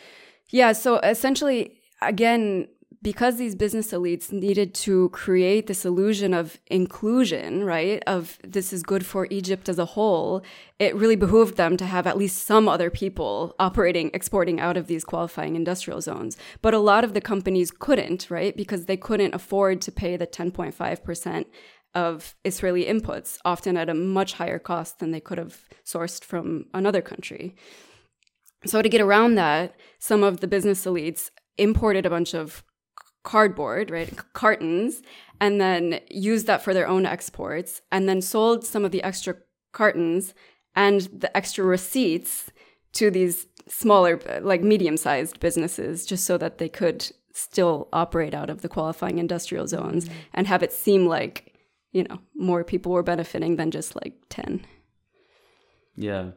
yeah 0.49 0.71
so 0.71 0.97
essentially 0.99 1.79
again 2.01 2.67
because 3.01 3.37
these 3.37 3.55
business 3.55 3.91
elites 3.91 4.31
needed 4.31 4.73
to 4.73 5.09
create 5.09 5.67
this 5.67 5.85
illusion 5.85 6.33
of 6.33 6.59
inclusion, 6.67 7.63
right? 7.63 8.03
Of 8.07 8.39
this 8.43 8.73
is 8.73 8.83
good 8.83 9.05
for 9.05 9.27
Egypt 9.29 9.69
as 9.69 9.77
a 9.77 9.85
whole, 9.85 10.43
it 10.79 10.95
really 10.95 11.15
behooved 11.15 11.57
them 11.57 11.77
to 11.77 11.85
have 11.85 12.07
at 12.07 12.17
least 12.17 12.45
some 12.45 12.67
other 12.67 12.89
people 12.89 13.55
operating, 13.59 14.09
exporting 14.13 14.59
out 14.59 14.77
of 14.77 14.87
these 14.87 15.03
qualifying 15.03 15.55
industrial 15.55 16.01
zones. 16.01 16.37
But 16.61 16.73
a 16.73 16.79
lot 16.79 17.03
of 17.03 17.13
the 17.13 17.21
companies 17.21 17.71
couldn't, 17.71 18.31
right? 18.31 18.55
Because 18.55 18.85
they 18.85 18.97
couldn't 18.97 19.35
afford 19.35 19.81
to 19.81 19.91
pay 19.91 20.17
the 20.17 20.27
10.5% 20.27 21.45
of 21.93 22.35
Israeli 22.43 22.85
inputs, 22.85 23.37
often 23.45 23.77
at 23.77 23.89
a 23.89 23.93
much 23.93 24.33
higher 24.33 24.59
cost 24.59 24.99
than 24.99 25.11
they 25.11 25.19
could 25.19 25.37
have 25.37 25.61
sourced 25.85 26.23
from 26.23 26.65
another 26.73 27.01
country. 27.01 27.55
So, 28.65 28.81
to 28.81 28.89
get 28.89 29.01
around 29.01 29.35
that, 29.35 29.75
some 29.99 30.23
of 30.23 30.39
the 30.39 30.47
business 30.47 30.85
elites 30.85 31.29
imported 31.57 32.05
a 32.05 32.09
bunch 32.09 32.33
of 32.33 32.63
cardboard, 33.27 33.91
right, 33.91 34.09
cartons, 34.31 35.01
and 35.41 35.59
then 35.59 35.99
used 36.09 36.47
that 36.47 36.61
for 36.61 36.73
their 36.73 36.87
own 36.87 37.05
exports, 37.05 37.81
and 37.91 38.07
then 38.07 38.21
sold 38.21 38.65
some 38.65 38.85
of 38.85 38.91
the 38.91 39.03
extra 39.03 39.35
cartons 39.73 40.33
and 40.77 41.01
the 41.11 41.35
extra 41.35 41.65
receipts 41.65 42.49
to 42.93 43.11
these 43.11 43.47
smaller, 43.67 44.17
like 44.41 44.63
medium 44.63 44.95
sized 44.95 45.41
businesses, 45.41 46.05
just 46.05 46.23
so 46.23 46.37
that 46.37 46.57
they 46.57 46.69
could 46.69 47.11
still 47.33 47.89
operate 47.91 48.33
out 48.33 48.49
of 48.49 48.61
the 48.61 48.69
qualifying 48.69 49.17
industrial 49.17 49.67
zones 49.67 50.05
mm-hmm. 50.05 50.17
and 50.33 50.47
have 50.47 50.63
it 50.63 50.71
seem 50.71 51.05
like, 51.05 51.53
you 51.91 52.03
know, 52.03 52.19
more 52.33 52.63
people 52.63 52.93
were 52.93 53.03
benefiting 53.03 53.57
than 53.57 53.71
just 53.71 53.93
like 54.01 54.13
10. 54.29 54.65
Yeah. 55.97 56.31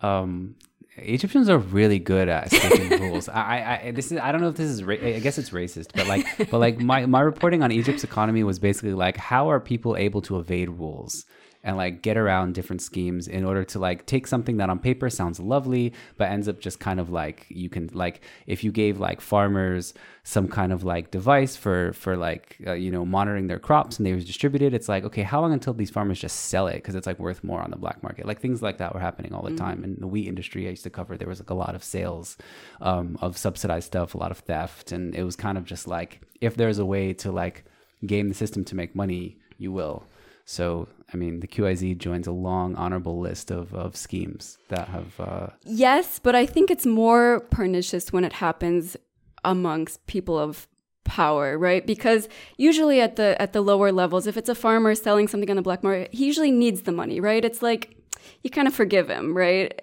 Um, 0.00 0.54
Egyptians 1.02 1.48
are 1.48 1.58
really 1.58 1.98
good 1.98 2.28
at 2.28 2.52
escaping 2.52 3.00
rules. 3.00 3.28
I, 3.28 3.80
I, 3.84 3.90
this 3.92 4.12
is, 4.12 4.18
I 4.18 4.32
don't 4.32 4.40
know 4.40 4.48
if 4.48 4.56
this 4.56 4.70
is, 4.70 4.84
ra- 4.84 4.96
I 5.00 5.18
guess 5.20 5.38
it's 5.38 5.50
racist, 5.50 5.88
but 5.94 6.06
like, 6.06 6.26
but 6.50 6.58
like 6.58 6.78
my, 6.78 7.06
my 7.06 7.20
reporting 7.20 7.62
on 7.62 7.72
Egypt's 7.72 8.04
economy 8.04 8.44
was 8.44 8.58
basically 8.58 8.94
like, 8.94 9.16
how 9.16 9.50
are 9.50 9.60
people 9.60 9.96
able 9.96 10.20
to 10.22 10.38
evade 10.38 10.70
rules? 10.70 11.24
And 11.64 11.76
like 11.76 12.02
get 12.02 12.16
around 12.16 12.54
different 12.54 12.80
schemes 12.80 13.28
in 13.28 13.44
order 13.44 13.64
to 13.64 13.78
like 13.78 14.06
take 14.06 14.26
something 14.26 14.56
that 14.58 14.70
on 14.70 14.78
paper 14.78 15.10
sounds 15.10 15.40
lovely 15.40 15.92
but 16.16 16.30
ends 16.30 16.48
up 16.48 16.60
just 16.60 16.78
kind 16.80 17.00
of 17.00 17.10
like 17.10 17.46
you 17.48 17.68
can 17.68 17.90
like 17.92 18.20
if 18.46 18.62
you 18.62 18.72
gave 18.72 18.98
like 18.98 19.20
farmers 19.20 19.94
some 20.24 20.46
kind 20.46 20.72
of 20.72 20.84
like 20.84 21.10
device 21.10 21.56
for 21.56 21.92
for 21.92 22.16
like 22.16 22.56
uh, 22.66 22.72
you 22.72 22.90
know 22.90 23.04
monitoring 23.04 23.46
their 23.46 23.58
crops 23.58 23.98
and 23.98 24.06
they 24.06 24.12
was 24.12 24.24
distributed 24.24 24.74
it's 24.74 24.88
like 24.88 25.04
okay 25.04 25.22
how 25.22 25.40
long 25.40 25.52
until 25.52 25.74
these 25.74 25.90
farmers 25.90 26.20
just 26.20 26.36
sell 26.46 26.66
it 26.66 26.76
because 26.76 26.94
it's 26.94 27.06
like 27.06 27.18
worth 27.18 27.42
more 27.42 27.60
on 27.60 27.70
the 27.70 27.76
black 27.76 28.02
market? 28.02 28.26
Like 28.26 28.40
things 28.40 28.62
like 28.62 28.78
that 28.78 28.94
were 28.94 29.00
happening 29.00 29.32
all 29.32 29.42
the 29.42 29.50
mm-hmm. 29.50 29.64
time. 29.64 29.84
In 29.84 29.96
the 29.98 30.06
wheat 30.06 30.28
industry 30.28 30.66
i 30.66 30.70
used 30.70 30.84
to 30.84 30.90
cover 30.90 31.16
there 31.16 31.28
was 31.28 31.40
like 31.40 31.50
a 31.50 31.54
lot 31.54 31.74
of 31.74 31.82
sales 31.82 32.36
um, 32.80 33.18
of 33.20 33.36
subsidized 33.36 33.86
stuff 33.86 34.14
a 34.14 34.18
lot 34.18 34.30
of 34.30 34.38
theft 34.38 34.92
and 34.92 35.14
it 35.14 35.24
was 35.24 35.36
kind 35.36 35.58
of 35.58 35.64
just 35.64 35.88
like 35.88 36.20
if 36.40 36.54
there's 36.56 36.78
a 36.78 36.86
way 36.86 37.12
to 37.12 37.32
like 37.32 37.64
game 38.06 38.28
the 38.28 38.34
system 38.34 38.64
to 38.64 38.76
make 38.76 38.94
money 38.94 39.36
you 39.58 39.72
will. 39.72 40.04
So, 40.44 40.88
I 41.12 41.16
mean, 41.16 41.40
the 41.40 41.46
QIZ 41.46 41.96
joins 41.98 42.26
a 42.26 42.32
long, 42.32 42.74
honorable 42.76 43.18
list 43.18 43.50
of, 43.50 43.74
of 43.74 43.96
schemes 43.96 44.58
that 44.68 44.88
have. 44.88 45.18
Uh... 45.18 45.48
Yes, 45.64 46.18
but 46.18 46.34
I 46.34 46.44
think 46.44 46.70
it's 46.70 46.84
more 46.84 47.40
pernicious 47.50 48.12
when 48.12 48.24
it 48.24 48.34
happens 48.34 48.96
amongst 49.44 50.06
people 50.06 50.38
of 50.38 50.68
power, 51.04 51.56
right? 51.56 51.86
Because 51.86 52.28
usually 52.58 53.00
at 53.00 53.16
the 53.16 53.40
at 53.40 53.54
the 53.54 53.62
lower 53.62 53.90
levels, 53.90 54.26
if 54.26 54.36
it's 54.36 54.50
a 54.50 54.54
farmer 54.54 54.94
selling 54.94 55.28
something 55.28 55.48
on 55.48 55.56
the 55.56 55.62
black 55.62 55.82
market, 55.82 56.12
he 56.12 56.26
usually 56.26 56.50
needs 56.50 56.82
the 56.82 56.92
money, 56.92 57.20
right? 57.20 57.44
It's 57.44 57.62
like 57.62 57.96
you 58.42 58.50
kind 58.50 58.68
of 58.68 58.74
forgive 58.74 59.08
him, 59.08 59.34
right? 59.36 59.80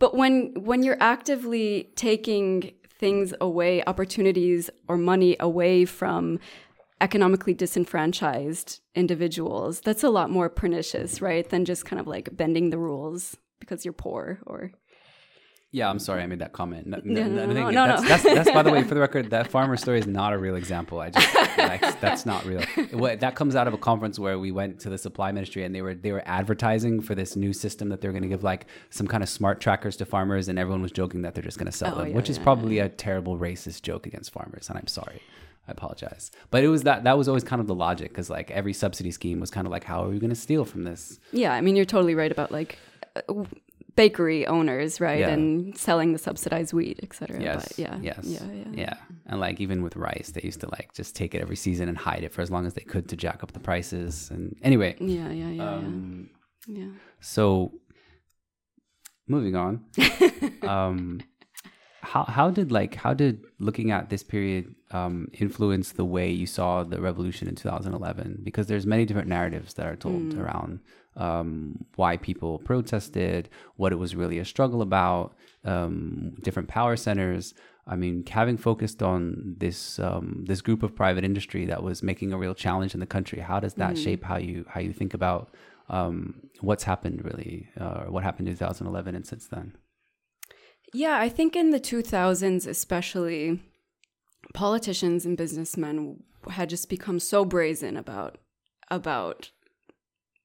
But 0.00 0.14
when 0.14 0.52
when 0.56 0.82
you're 0.82 1.00
actively 1.00 1.90
taking 1.94 2.72
things 2.98 3.32
away, 3.40 3.84
opportunities 3.86 4.70
or 4.88 4.96
money 4.96 5.36
away 5.38 5.84
from 5.84 6.40
economically 7.00 7.54
disenfranchised 7.54 8.80
individuals, 8.94 9.80
that's 9.80 10.02
a 10.04 10.10
lot 10.10 10.30
more 10.30 10.48
pernicious, 10.48 11.20
right? 11.20 11.48
Than 11.48 11.64
just 11.64 11.84
kind 11.84 12.00
of 12.00 12.06
like 12.06 12.28
bending 12.36 12.70
the 12.70 12.78
rules 12.78 13.36
because 13.60 13.84
you're 13.84 13.92
poor 13.92 14.38
or 14.46 14.70
Yeah, 15.70 15.90
I'm 15.90 15.98
sorry 15.98 16.22
I 16.22 16.26
made 16.26 16.38
that 16.38 16.52
comment. 16.52 16.86
No, 16.86 16.98
No, 17.04 17.26
no, 17.28 17.42
I 17.42 17.46
no, 17.46 17.54
think 17.54 17.72
no, 17.72 17.86
that's, 17.86 18.02
no. 18.02 18.08
That's, 18.08 18.22
that's, 18.22 18.50
by 18.52 18.62
the 18.62 18.70
way, 18.72 18.82
for 18.88 18.94
the 18.94 19.00
record, 19.00 19.30
that 19.30 19.48
farmer 19.48 19.76
story 19.76 19.98
is 19.98 20.06
not 20.06 20.32
a 20.32 20.38
real 20.38 20.56
example. 20.56 20.98
I 21.00 21.10
just 21.10 21.34
like, 21.58 22.00
that's 22.00 22.24
not 22.24 22.44
real. 22.46 22.62
What, 22.92 23.20
that 23.20 23.34
comes 23.34 23.54
out 23.54 23.68
of 23.68 23.74
a 23.74 23.78
conference 23.78 24.18
where 24.18 24.38
we 24.38 24.50
went 24.50 24.80
to 24.80 24.88
the 24.88 24.96
supply 24.98 25.30
ministry 25.30 25.64
and 25.64 25.74
they 25.74 25.82
were 25.82 25.94
they 25.94 26.10
were 26.12 26.22
advertising 26.24 27.00
for 27.02 27.14
this 27.14 27.36
new 27.36 27.52
system 27.52 27.90
that 27.90 28.00
they're 28.00 28.12
going 28.12 28.22
to 28.22 28.28
give 28.28 28.42
like 28.42 28.66
some 28.90 29.06
kind 29.06 29.22
of 29.22 29.28
smart 29.28 29.60
trackers 29.60 29.96
to 29.98 30.06
farmers, 30.06 30.48
and 30.48 30.58
everyone 30.58 30.80
was 30.82 30.90
joking 30.92 31.22
that 31.22 31.34
they're 31.34 31.44
just 31.44 31.58
going 31.58 31.70
to 31.70 31.76
sell 31.76 31.94
Oh, 31.94 31.98
them, 31.98 32.08
yeah, 32.08 32.16
which 32.16 32.30
is 32.30 32.38
yeah, 32.38 32.44
probably 32.44 32.78
a 32.78 32.88
terrible 32.88 33.38
racist 33.38 33.82
joke 33.82 34.06
against 34.06 34.32
farmers, 34.32 34.68
and 34.70 34.78
I'm 34.78 34.86
sorry. 34.86 35.20
I 35.68 35.72
apologize, 35.72 36.30
but 36.50 36.64
it 36.64 36.68
was 36.68 36.82
that 36.84 37.04
that 37.04 37.18
was 37.18 37.28
always 37.28 37.44
kind 37.44 37.60
of 37.60 37.66
the 37.66 37.74
logic 37.74 38.08
because 38.08 38.30
like 38.30 38.50
every 38.50 38.72
subsidy 38.72 39.10
scheme 39.10 39.38
was 39.38 39.50
kind 39.50 39.66
of 39.66 39.70
like, 39.70 39.84
how 39.84 40.02
are 40.04 40.08
we 40.08 40.18
going 40.18 40.30
to 40.30 40.36
steal 40.36 40.64
from 40.64 40.84
this? 40.84 41.20
Yeah, 41.32 41.52
I 41.52 41.60
mean, 41.60 41.76
you're 41.76 41.84
totally 41.84 42.14
right 42.14 42.32
about 42.32 42.50
like 42.50 42.78
uh, 43.16 43.44
bakery 43.98 44.46
owners, 44.46 45.00
right? 45.00 45.18
Yeah. 45.20 45.30
And 45.30 45.76
selling 45.76 46.12
the 46.12 46.18
subsidized 46.18 46.72
wheat, 46.72 47.00
et 47.02 47.12
cetera. 47.12 47.42
Yes. 47.42 47.68
But 47.68 47.78
yeah. 47.78 47.98
Yes. 48.00 48.20
Yeah. 48.24 48.44
Yeah. 48.52 48.64
Yeah. 48.72 48.94
And 49.26 49.40
like 49.40 49.60
even 49.60 49.82
with 49.82 49.96
rice, 49.96 50.30
they 50.32 50.40
used 50.42 50.60
to 50.60 50.70
like 50.70 50.94
just 50.94 51.16
take 51.16 51.34
it 51.34 51.42
every 51.42 51.56
season 51.56 51.88
and 51.88 51.98
hide 51.98 52.22
it 52.22 52.32
for 52.32 52.40
as 52.40 52.50
long 52.50 52.64
as 52.64 52.74
they 52.74 52.82
could 52.82 53.08
to 53.08 53.16
jack 53.16 53.42
up 53.42 53.52
the 53.52 53.60
prices. 53.60 54.30
And 54.30 54.56
anyway, 54.62 54.96
Yeah. 55.00 55.30
Yeah. 55.32 55.48
Yeah. 55.50 55.70
um, 55.74 56.30
yeah. 56.68 56.84
yeah. 56.84 56.90
so 57.20 57.72
moving 59.26 59.56
on. 59.56 59.84
um, 60.62 61.20
how 62.08 62.24
how 62.24 62.50
did 62.50 62.72
like 62.72 62.94
how 62.94 63.12
did 63.12 63.44
looking 63.58 63.90
at 63.90 64.08
this 64.08 64.22
period 64.22 64.74
um, 64.92 65.28
influence 65.34 65.92
the 65.92 66.06
way 66.06 66.30
you 66.30 66.46
saw 66.46 66.82
the 66.82 67.00
revolution 67.00 67.48
in 67.48 67.54
2011? 67.54 68.40
Because 68.42 68.66
there's 68.66 68.86
many 68.86 69.04
different 69.04 69.28
narratives 69.28 69.74
that 69.74 69.86
are 69.86 69.96
told 69.96 70.34
around 70.34 70.80
um, 71.16 71.84
why 71.96 72.16
people 72.16 72.60
protested, 72.60 73.50
what 73.76 73.92
it 73.92 73.96
was 73.96 74.16
really 74.16 74.38
a 74.38 74.44
struggle 74.44 74.80
about, 74.80 75.34
um, 75.64 76.32
different 76.40 76.68
power 76.68 76.96
centers. 76.96 77.52
I 77.86 77.96
mean, 77.96 78.24
having 78.26 78.56
focused 78.56 79.02
on 79.02 79.56
this 79.58 79.98
um, 79.98 80.44
this 80.48 80.62
group 80.62 80.82
of 80.82 80.96
private 80.96 81.24
industry 81.24 81.66
that 81.66 81.82
was 81.82 82.02
making 82.02 82.32
a 82.32 82.38
real 82.38 82.54
challenge 82.54 82.94
in 82.94 83.00
the 83.00 83.06
country, 83.16 83.40
how 83.40 83.60
does 83.60 83.74
that 83.74 83.98
shape 83.98 84.24
how 84.24 84.38
you 84.38 84.64
how 84.66 84.80
you 84.80 84.94
think 84.94 85.12
about 85.12 85.54
um, 85.90 86.40
what's 86.60 86.84
happened 86.84 87.22
really, 87.22 87.68
uh, 87.78 88.04
or 88.04 88.10
what 88.12 88.24
happened 88.24 88.48
in 88.48 88.54
2011 88.54 89.14
and 89.14 89.26
since 89.26 89.46
then? 89.46 89.76
Yeah, 90.92 91.18
I 91.18 91.28
think 91.28 91.54
in 91.54 91.70
the 91.70 91.80
2000s, 91.80 92.66
especially, 92.66 93.60
politicians 94.54 95.26
and 95.26 95.36
businessmen 95.36 96.22
had 96.50 96.70
just 96.70 96.88
become 96.88 97.20
so 97.20 97.44
brazen 97.44 97.96
about 97.96 98.38
about 98.90 99.50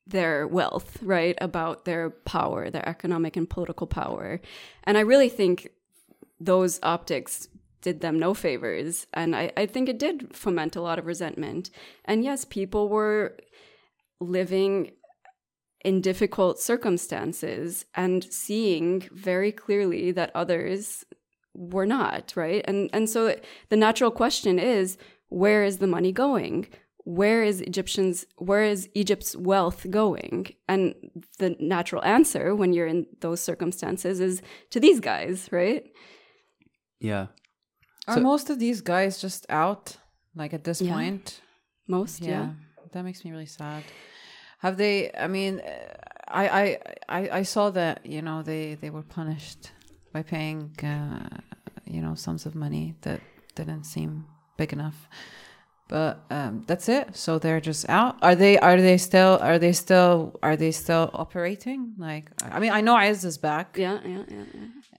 their 0.05 0.45
wealth, 0.45 1.01
right? 1.01 1.37
About 1.39 1.85
their 1.85 2.09
power, 2.09 2.69
their 2.69 2.87
economic 2.87 3.37
and 3.37 3.49
political 3.49 3.87
power. 3.87 4.41
And 4.83 4.97
I 4.97 5.01
really 5.01 5.29
think 5.29 5.69
those 6.41 6.79
optics 6.83 7.47
did 7.81 8.01
them 8.01 8.19
no 8.19 8.33
favors. 8.33 9.07
And 9.13 9.33
I, 9.33 9.51
I 9.55 9.65
think 9.65 9.87
it 9.87 9.99
did 9.99 10.35
foment 10.35 10.75
a 10.75 10.81
lot 10.81 10.99
of 10.99 11.05
resentment. 11.05 11.69
And 12.03 12.23
yes, 12.23 12.43
people 12.43 12.89
were 12.89 13.37
living 14.19 14.91
in 15.83 16.01
difficult 16.01 16.59
circumstances 16.59 17.85
and 17.95 18.23
seeing 18.31 19.01
very 19.11 19.51
clearly 19.51 20.11
that 20.11 20.31
others 20.35 21.05
were 21.53 21.85
not 21.85 22.33
right 22.35 22.63
and 22.67 22.89
and 22.93 23.07
so 23.09 23.35
the 23.69 23.77
natural 23.77 24.09
question 24.11 24.57
is 24.57 24.97
where 25.29 25.63
is 25.63 25.77
the 25.77 25.87
money 25.87 26.11
going 26.11 26.67
where 27.05 27.43
is 27.43 27.61
egyptians 27.61 28.25
where 28.37 28.63
is 28.63 28.89
egypt's 28.95 29.35
wealth 29.35 29.85
going 29.91 30.47
and 30.67 30.95
the 31.37 31.55
natural 31.59 32.03
answer 32.03 32.55
when 32.55 32.73
you're 32.73 32.87
in 32.87 33.05
those 33.21 33.39
circumstances 33.41 34.19
is 34.19 34.41
to 34.71 34.79
these 34.79 34.99
guys 34.99 35.47
right 35.51 35.83
Yeah. 36.99 37.27
Are 38.07 38.15
So- 38.15 38.21
most 38.21 38.49
of 38.49 38.57
these 38.59 38.81
guys 38.81 39.21
just 39.21 39.45
out? 39.49 39.97
Like 40.35 40.53
at 40.53 40.63
this 40.63 40.81
Yeah. 40.81 40.93
point? 40.93 41.41
most 41.87 42.21
yeah, 42.21 42.29
yeah, 42.29 42.49
that 42.93 43.03
makes 43.03 43.23
me 43.25 43.31
really 43.31 43.45
sad 43.45 43.83
have 44.63 44.75
they 44.77 45.11
i 45.25 45.27
mean 45.27 45.53
uh, 45.59 45.71
I, 46.41 46.45
I 46.61 46.65
i 47.17 47.19
i 47.39 47.43
saw 47.53 47.65
that 47.79 47.95
you 48.13 48.21
know 48.27 48.37
they 48.41 48.63
they 48.81 48.89
were 48.89 49.07
punished 49.19 49.63
by 50.15 50.23
paying 50.23 50.71
uh 50.83 51.37
you 51.85 52.01
know 52.01 52.15
sums 52.15 52.45
of 52.47 52.55
money 52.55 52.95
that 53.01 53.19
didn't 53.55 53.83
seem 53.83 54.25
big 54.57 54.73
enough. 54.73 55.07
But 55.89 56.23
um 56.31 56.63
that's 56.65 56.87
it. 56.89 57.15
So 57.15 57.39
they're 57.39 57.59
just 57.59 57.87
out. 57.89 58.17
Are 58.21 58.35
they 58.35 58.57
are 58.57 58.79
they 58.81 58.97
still 58.97 59.37
are 59.41 59.59
they 59.59 59.73
still 59.73 60.39
are 60.41 60.55
they 60.55 60.71
still 60.71 61.11
operating? 61.13 61.93
Like 61.97 62.31
i 62.41 62.59
mean 62.59 62.71
i 62.71 62.81
know 62.81 62.95
Ezz 62.97 63.25
is 63.25 63.37
back. 63.37 63.75
Yeah 63.77 63.99
yeah 64.05 64.23
yeah, 64.29 64.45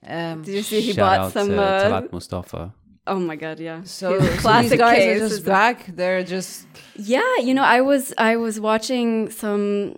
yeah. 0.03 0.31
um 0.31 0.43
did 0.43 0.55
you 0.55 0.63
see 0.63 0.81
he 0.81 0.93
Shout 0.93 1.03
bought 1.03 1.19
out 1.19 1.33
some 1.33 1.49
to 1.49 1.61
uh, 1.61 1.83
Talat 1.83 2.11
Mustafa. 2.11 2.73
Oh 3.07 3.19
my 3.19 3.35
god 3.35 3.59
yeah 3.59 3.83
so, 3.83 4.19
so 4.19 4.25
these 4.25 4.41
classic 4.41 4.79
guys 4.79 4.97
case 4.97 5.21
are 5.21 5.29
just 5.29 5.45
back 5.45 5.85
they're 5.95 6.23
just 6.23 6.65
Yeah, 6.97 7.37
you 7.37 7.53
know, 7.53 7.63
I 7.63 7.81
was 7.81 8.13
I 8.17 8.37
was 8.37 8.59
watching 8.59 9.29
some 9.29 9.95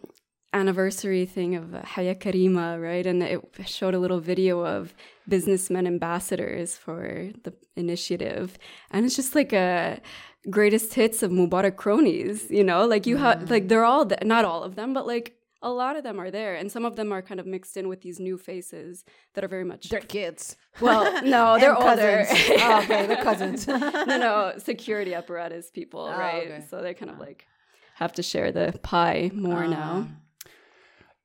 anniversary 0.53 1.25
thing 1.25 1.55
of 1.55 1.73
Haya 1.73 2.15
Karima, 2.15 2.81
right? 2.81 3.05
And 3.05 3.21
it 3.21 3.41
showed 3.65 3.93
a 3.93 3.99
little 3.99 4.19
video 4.19 4.65
of 4.65 4.95
businessmen 5.29 5.85
ambassadors 5.85 6.75
for 6.75 7.29
the 7.43 7.53
initiative, 7.75 8.57
and 8.89 9.05
it's 9.05 9.15
just 9.15 9.35
like 9.35 9.53
a 9.53 10.01
greatest 10.49 10.93
hits 10.95 11.21
of 11.21 11.31
Mubarak 11.31 11.75
cronies. 11.75 12.49
You 12.49 12.63
know, 12.63 12.85
like 12.85 13.05
you 13.05 13.17
have 13.17 13.39
mm. 13.41 13.49
like 13.49 13.67
they're 13.67 13.85
all 13.85 14.05
th- 14.05 14.23
not 14.23 14.43
all 14.43 14.63
of 14.63 14.75
them, 14.75 14.93
but 14.93 15.05
like 15.05 15.35
a 15.67 15.73
lot 15.83 15.95
of 15.97 16.03
them 16.03 16.19
are 16.19 16.31
there, 16.31 16.55
and 16.55 16.71
some 16.71 16.85
of 16.85 16.95
them 16.95 17.11
are 17.11 17.21
kind 17.21 17.39
of 17.39 17.45
mixed 17.45 17.75
in 17.77 17.87
with 17.87 18.01
these 18.01 18.19
new 18.19 18.37
faces 18.37 19.03
that 19.33 19.43
are 19.43 19.47
very 19.47 19.63
much 19.63 19.89
they're 19.89 19.99
kids 20.17 20.55
well, 20.79 21.03
no, 21.35 21.59
they're 21.59 21.75
older. 21.75 22.25
oh, 22.29 22.79
okay, 22.83 23.05
they're 23.07 23.23
cousins. 23.23 23.67
no, 23.67 24.17
no, 24.27 24.53
security 24.57 25.13
apparatus 25.13 25.69
people, 25.71 26.01
Oh, 26.01 26.17
right? 26.17 26.47
okay. 26.47 26.63
So 26.69 26.81
they 26.81 26.93
kind 26.93 27.11
of 27.11 27.19
like 27.19 27.45
have 27.95 28.13
to 28.13 28.23
share 28.23 28.51
the 28.51 28.67
pie 28.83 29.29
more 29.33 29.63
Uh, 29.65 29.67
now. 29.81 30.07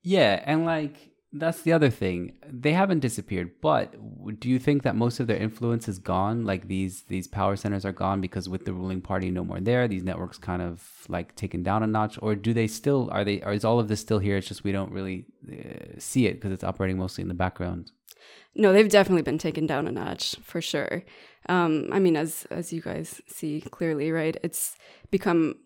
Yeah, 0.02 0.42
and 0.44 0.64
like 0.64 0.96
that's 1.32 1.62
the 1.62 1.72
other 1.72 1.88
thing. 1.88 2.34
They 2.46 2.72
haven't 2.72 3.00
disappeared, 3.00 3.52
but 3.62 3.94
do 4.38 4.50
you 4.50 4.58
think 4.58 4.82
that 4.82 4.94
most 4.94 5.18
of 5.18 5.26
their 5.26 5.36
influence 5.36 5.88
is 5.88 5.98
gone? 5.98 6.44
Like 6.44 6.68
these 6.68 7.02
these 7.04 7.26
power 7.26 7.56
centers 7.56 7.86
are 7.86 7.92
gone 7.92 8.20
because 8.20 8.48
with 8.48 8.66
the 8.66 8.74
ruling 8.74 9.00
party 9.00 9.30
no 9.30 9.42
more 9.42 9.58
there, 9.60 9.88
these 9.88 10.04
networks 10.04 10.36
kind 10.36 10.60
of 10.60 10.86
like 11.08 11.34
taken 11.34 11.62
down 11.62 11.82
a 11.82 11.86
notch, 11.86 12.18
or 12.20 12.34
do 12.34 12.52
they 12.52 12.66
still 12.66 13.08
are 13.12 13.24
they? 13.24 13.40
Or 13.40 13.52
is 13.52 13.64
all 13.64 13.80
of 13.80 13.88
this 13.88 14.00
still 14.00 14.18
here? 14.18 14.36
It's 14.36 14.48
just 14.48 14.62
we 14.62 14.72
don't 14.72 14.92
really 14.92 15.24
uh, 15.50 15.98
see 15.98 16.26
it 16.26 16.34
because 16.34 16.52
it's 16.52 16.64
operating 16.64 16.98
mostly 16.98 17.22
in 17.22 17.28
the 17.28 17.34
background. 17.34 17.92
No, 18.54 18.72
they've 18.72 18.88
definitely 18.88 19.22
been 19.22 19.38
taken 19.38 19.66
down 19.66 19.88
a 19.88 19.92
notch 19.92 20.36
for 20.42 20.60
sure. 20.60 21.02
Um, 21.48 21.88
I 21.92 21.98
mean, 21.98 22.16
as 22.16 22.46
as 22.50 22.74
you 22.74 22.82
guys 22.82 23.22
see 23.26 23.62
clearly, 23.62 24.12
right? 24.12 24.36
It's 24.42 24.76
become 25.10 25.56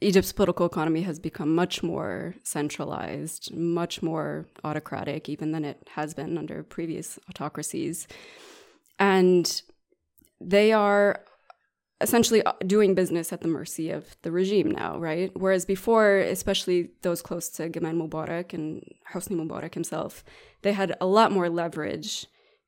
Egypt's 0.00 0.32
political 0.32 0.66
economy 0.66 1.02
has 1.02 1.18
become 1.18 1.54
much 1.54 1.82
more 1.82 2.34
centralized, 2.42 3.54
much 3.54 4.02
more 4.02 4.46
autocratic, 4.64 5.28
even 5.28 5.52
than 5.52 5.64
it 5.64 5.88
has 5.94 6.14
been 6.14 6.36
under 6.36 6.62
previous 6.62 7.18
autocracies, 7.28 8.08
and 8.98 9.62
they 10.40 10.72
are 10.72 11.24
essentially 12.00 12.42
uh, 12.44 12.52
doing 12.66 12.94
business 12.94 13.32
at 13.32 13.40
the 13.40 13.48
mercy 13.48 13.90
of 13.90 14.16
the 14.22 14.30
regime 14.30 14.70
now, 14.70 14.98
right? 14.98 15.30
Whereas 15.34 15.64
before, 15.64 16.18
especially 16.18 16.90
those 17.02 17.22
close 17.22 17.48
to 17.50 17.68
Gamal 17.68 18.08
Mubarak 18.08 18.52
and 18.52 18.84
Hosni 19.12 19.36
Mubarak 19.36 19.74
himself, 19.74 20.24
they 20.62 20.72
had 20.72 20.96
a 21.00 21.06
lot 21.06 21.32
more 21.32 21.48
leverage 21.48 22.26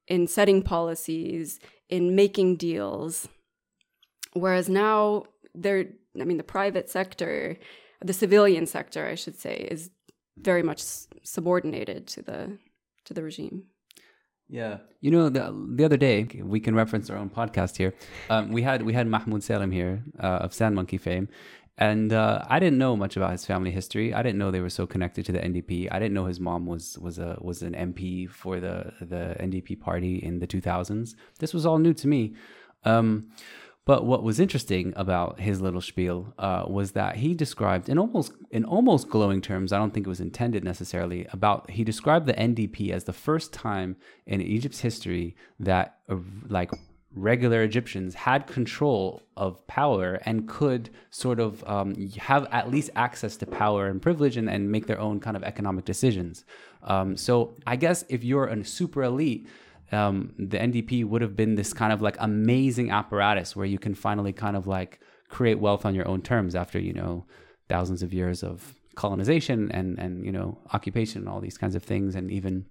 in 0.09 0.27
setting 0.27 0.63
policies, 0.63 1.61
in 1.89 2.17
making 2.17 2.57
deals. 2.57 3.29
Whereas 4.33 4.69
now, 4.69 5.25
they're, 5.55 5.87
I 6.19 6.25
mean, 6.25 6.39
the 6.39 6.43
private 6.43 6.89
sector, 6.89 7.59
the 8.03 8.13
civilian 8.13 8.67
sector, 8.67 9.07
I 9.07 9.15
should 9.15 9.39
say, 9.39 9.69
is 9.71 9.91
very 10.37 10.63
much 10.63 10.83
subordinated 11.23 12.07
to 12.09 12.23
the 12.23 12.59
to 13.05 13.15
the 13.15 13.23
regime. 13.23 13.65
Yeah, 14.49 14.79
you 15.01 15.13
know 15.13 15.29
the 15.29 15.55
the 15.77 15.85
other 15.85 15.97
day 15.97 16.27
we 16.43 16.59
can 16.59 16.75
reference 16.75 17.09
our 17.09 17.17
own 17.17 17.31
podcast 17.31 17.77
here. 17.77 17.95
Um, 18.29 18.51
we 18.51 18.63
had 18.63 18.83
we 18.83 18.93
had 18.93 19.07
Mahmoud 19.07 19.45
Salem 19.45 19.71
here 19.71 20.03
uh, 20.19 20.45
of 20.45 20.53
Sand 20.53 20.75
Monkey 20.75 20.99
fame, 20.99 21.29
and 21.79 22.13
uh, 22.13 22.45
I 22.49 22.59
didn't 22.59 22.79
know 22.79 22.97
much 22.97 23.17
about 23.17 23.31
his 23.31 23.47
family 23.47 23.71
history. 23.71 24.13
I 24.13 24.23
didn't 24.23 24.39
know 24.39 24.51
they 24.51 24.61
were 24.61 24.69
so 24.69 24.87
connected 24.87 25.25
to 25.27 25.33
the 25.33 25.39
NDP. 25.39 25.89
I 25.93 26.01
didn't 26.01 26.15
know 26.15 26.27
his 26.27 26.41
mom 26.41 26.67
was 26.67 26.99
was 26.99 27.19
a 27.19 27.39
was 27.41 27.63
an 27.63 27.75
MP 27.75 28.29
for 28.29 28.59
the 28.59 28.93
the 29.01 29.37
NDP 29.39 29.81
party 29.81 30.17
in 30.17 30.41
the 30.41 30.49
2000s. 30.49 31.15
This 31.39 31.55
was 31.55 31.65
all 31.65 31.79
new 31.79 31.95
to 31.95 32.09
me. 32.09 32.35
Um, 32.85 33.31
but 33.91 34.05
what 34.05 34.23
was 34.23 34.39
interesting 34.39 34.93
about 34.95 35.41
his 35.41 35.61
little 35.61 35.81
spiel 35.81 36.33
uh, 36.39 36.63
was 36.69 36.93
that 36.93 37.17
he 37.17 37.35
described 37.35 37.89
in 37.89 37.99
almost 37.99 38.33
in 38.53 38.65
almost 38.65 39.09
glowing 39.09 39.41
terms. 39.41 39.73
I 39.73 39.79
don't 39.79 39.93
think 39.93 40.07
it 40.07 40.09
was 40.09 40.21
intended 40.21 40.63
necessarily. 40.63 41.27
About 41.33 41.69
he 41.69 41.83
described 41.83 42.27
the 42.27 42.35
NDP 42.35 42.93
as 42.93 43.03
the 43.03 43.13
first 43.13 43.53
time 43.53 43.97
in 44.27 44.41
Egypt's 44.41 44.79
history 44.79 45.35
that 45.59 45.97
uh, 46.09 46.19
like 46.49 46.71
regular 47.17 47.65
Egyptians 47.65 48.15
had 48.15 48.47
control 48.47 49.25
of 49.37 49.67
power 49.67 50.21
and 50.25 50.49
could 50.49 50.91
sort 51.11 51.41
of 51.41 51.65
um, 51.67 51.97
have 52.11 52.47
at 52.53 52.71
least 52.71 52.91
access 52.95 53.37
to 53.39 53.45
power 53.45 53.89
and 53.89 54.01
privilege 54.01 54.37
and, 54.37 54.49
and 54.49 54.71
make 54.71 54.87
their 54.87 55.01
own 55.01 55.19
kind 55.19 55.37
of 55.37 55.43
economic 55.43 55.85
decisions. 55.85 56.45
Um, 56.85 57.17
so 57.17 57.57
I 57.67 57.75
guess 57.75 58.05
if 58.09 58.23
you're 58.23 58.47
a 58.47 58.65
super 58.65 59.03
elite, 59.03 59.49
um, 59.93 60.33
the 60.39 60.59
NDP 60.59 61.05
would 61.05 61.23
have 61.23 61.37
been 61.37 61.55
this 61.55 61.73
kind 61.73 61.93
of 61.93 62.01
like 62.01 62.17
amazing 62.19 62.91
apparatus 62.91 63.57
where 63.57 63.67
you 63.67 63.79
can 63.79 63.95
finally 63.95 64.33
kind 64.33 64.57
of 64.57 64.67
like 64.67 65.01
create 65.29 65.59
wealth 65.59 65.85
on 65.85 65.95
your 65.95 66.07
own 66.09 66.23
terms 66.23 66.55
after 66.55 66.79
you 66.79 66.93
know 66.93 67.27
thousands 67.69 68.03
of 68.03 68.13
years 68.13 68.43
of 68.43 68.75
colonization 68.97 69.71
and 69.73 69.99
and 69.99 70.25
you 70.25 70.33
know 70.33 70.59
occupation 70.73 71.23
and 71.23 71.29
all 71.29 71.41
these 71.41 71.57
kinds 71.57 71.75
of 71.75 71.83
things 71.83 72.15
and 72.15 72.31
even 72.31 72.67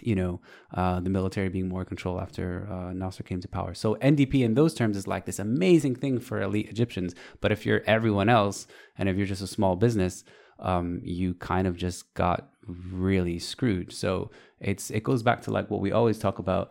you 0.00 0.14
know 0.14 0.40
uh, 0.74 1.00
the 1.00 1.10
military 1.10 1.48
being 1.48 1.68
more 1.68 1.84
control 1.84 2.20
after 2.20 2.68
uh, 2.70 2.92
Nasser 2.92 3.22
came 3.22 3.40
to 3.40 3.48
power. 3.48 3.74
So 3.74 3.94
NDP 3.96 4.42
in 4.42 4.54
those 4.54 4.74
terms 4.74 4.96
is 4.96 5.06
like 5.06 5.26
this 5.26 5.38
amazing 5.38 5.96
thing 5.96 6.18
for 6.18 6.40
elite 6.40 6.68
Egyptians. 6.68 7.14
But 7.40 7.52
if 7.52 7.64
you're 7.64 7.82
everyone 7.86 8.28
else 8.28 8.66
and 8.98 9.08
if 9.08 9.16
you're 9.16 9.26
just 9.26 9.42
a 9.42 9.46
small 9.46 9.76
business, 9.76 10.24
um, 10.58 11.00
you 11.02 11.34
kind 11.34 11.66
of 11.66 11.76
just 11.76 12.12
got 12.14 12.51
really 12.66 13.38
screwed. 13.38 13.92
So 13.92 14.30
it's 14.60 14.90
it 14.90 15.02
goes 15.02 15.22
back 15.22 15.42
to 15.42 15.50
like 15.50 15.70
what 15.70 15.80
we 15.80 15.92
always 15.92 16.18
talk 16.18 16.38
about. 16.38 16.70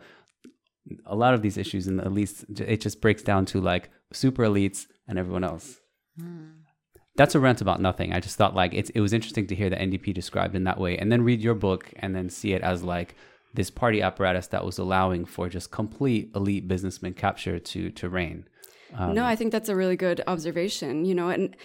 A 1.06 1.14
lot 1.14 1.34
of 1.34 1.42
these 1.42 1.56
issues, 1.56 1.86
and 1.86 2.00
at 2.00 2.12
least 2.12 2.44
it 2.58 2.80
just 2.80 3.00
breaks 3.00 3.22
down 3.22 3.46
to 3.46 3.60
like 3.60 3.90
super 4.12 4.42
elites 4.44 4.86
and 5.06 5.18
everyone 5.18 5.44
else. 5.44 5.80
Hmm. 6.18 6.48
That's 7.14 7.34
a 7.34 7.40
rant 7.40 7.60
about 7.60 7.80
nothing. 7.80 8.12
I 8.12 8.20
just 8.20 8.36
thought 8.36 8.54
like 8.54 8.74
it's 8.74 8.90
it 8.90 9.00
was 9.00 9.12
interesting 9.12 9.46
to 9.48 9.54
hear 9.54 9.70
the 9.70 9.76
NDP 9.76 10.14
described 10.14 10.54
in 10.54 10.64
that 10.64 10.78
way, 10.78 10.96
and 10.98 11.12
then 11.12 11.22
read 11.22 11.40
your 11.40 11.54
book 11.54 11.92
and 11.96 12.16
then 12.16 12.28
see 12.28 12.52
it 12.52 12.62
as 12.62 12.82
like 12.82 13.14
this 13.54 13.70
party 13.70 14.00
apparatus 14.00 14.46
that 14.48 14.64
was 14.64 14.78
allowing 14.78 15.24
for 15.26 15.48
just 15.48 15.70
complete 15.70 16.30
elite 16.34 16.66
businessman 16.66 17.12
capture 17.14 17.58
to 17.58 17.90
to 17.90 18.08
reign. 18.08 18.46
Um, 18.94 19.14
no, 19.14 19.24
I 19.24 19.36
think 19.36 19.52
that's 19.52 19.68
a 19.68 19.76
really 19.76 19.96
good 19.96 20.22
observation. 20.26 21.04
You 21.04 21.14
know, 21.14 21.28
and 21.28 21.56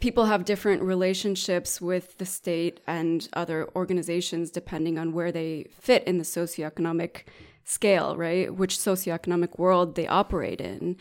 people 0.00 0.24
have 0.24 0.44
different 0.44 0.82
relationships 0.82 1.80
with 1.80 2.16
the 2.18 2.26
state 2.26 2.80
and 2.86 3.28
other 3.34 3.68
organizations 3.76 4.50
depending 4.50 4.98
on 4.98 5.12
where 5.12 5.30
they 5.30 5.66
fit 5.78 6.02
in 6.04 6.18
the 6.18 6.24
socioeconomic 6.24 7.24
scale, 7.64 8.16
right? 8.16 8.52
Which 8.54 8.76
socioeconomic 8.76 9.58
world 9.58 9.94
they 9.94 10.08
operate 10.08 10.60
in. 10.60 10.96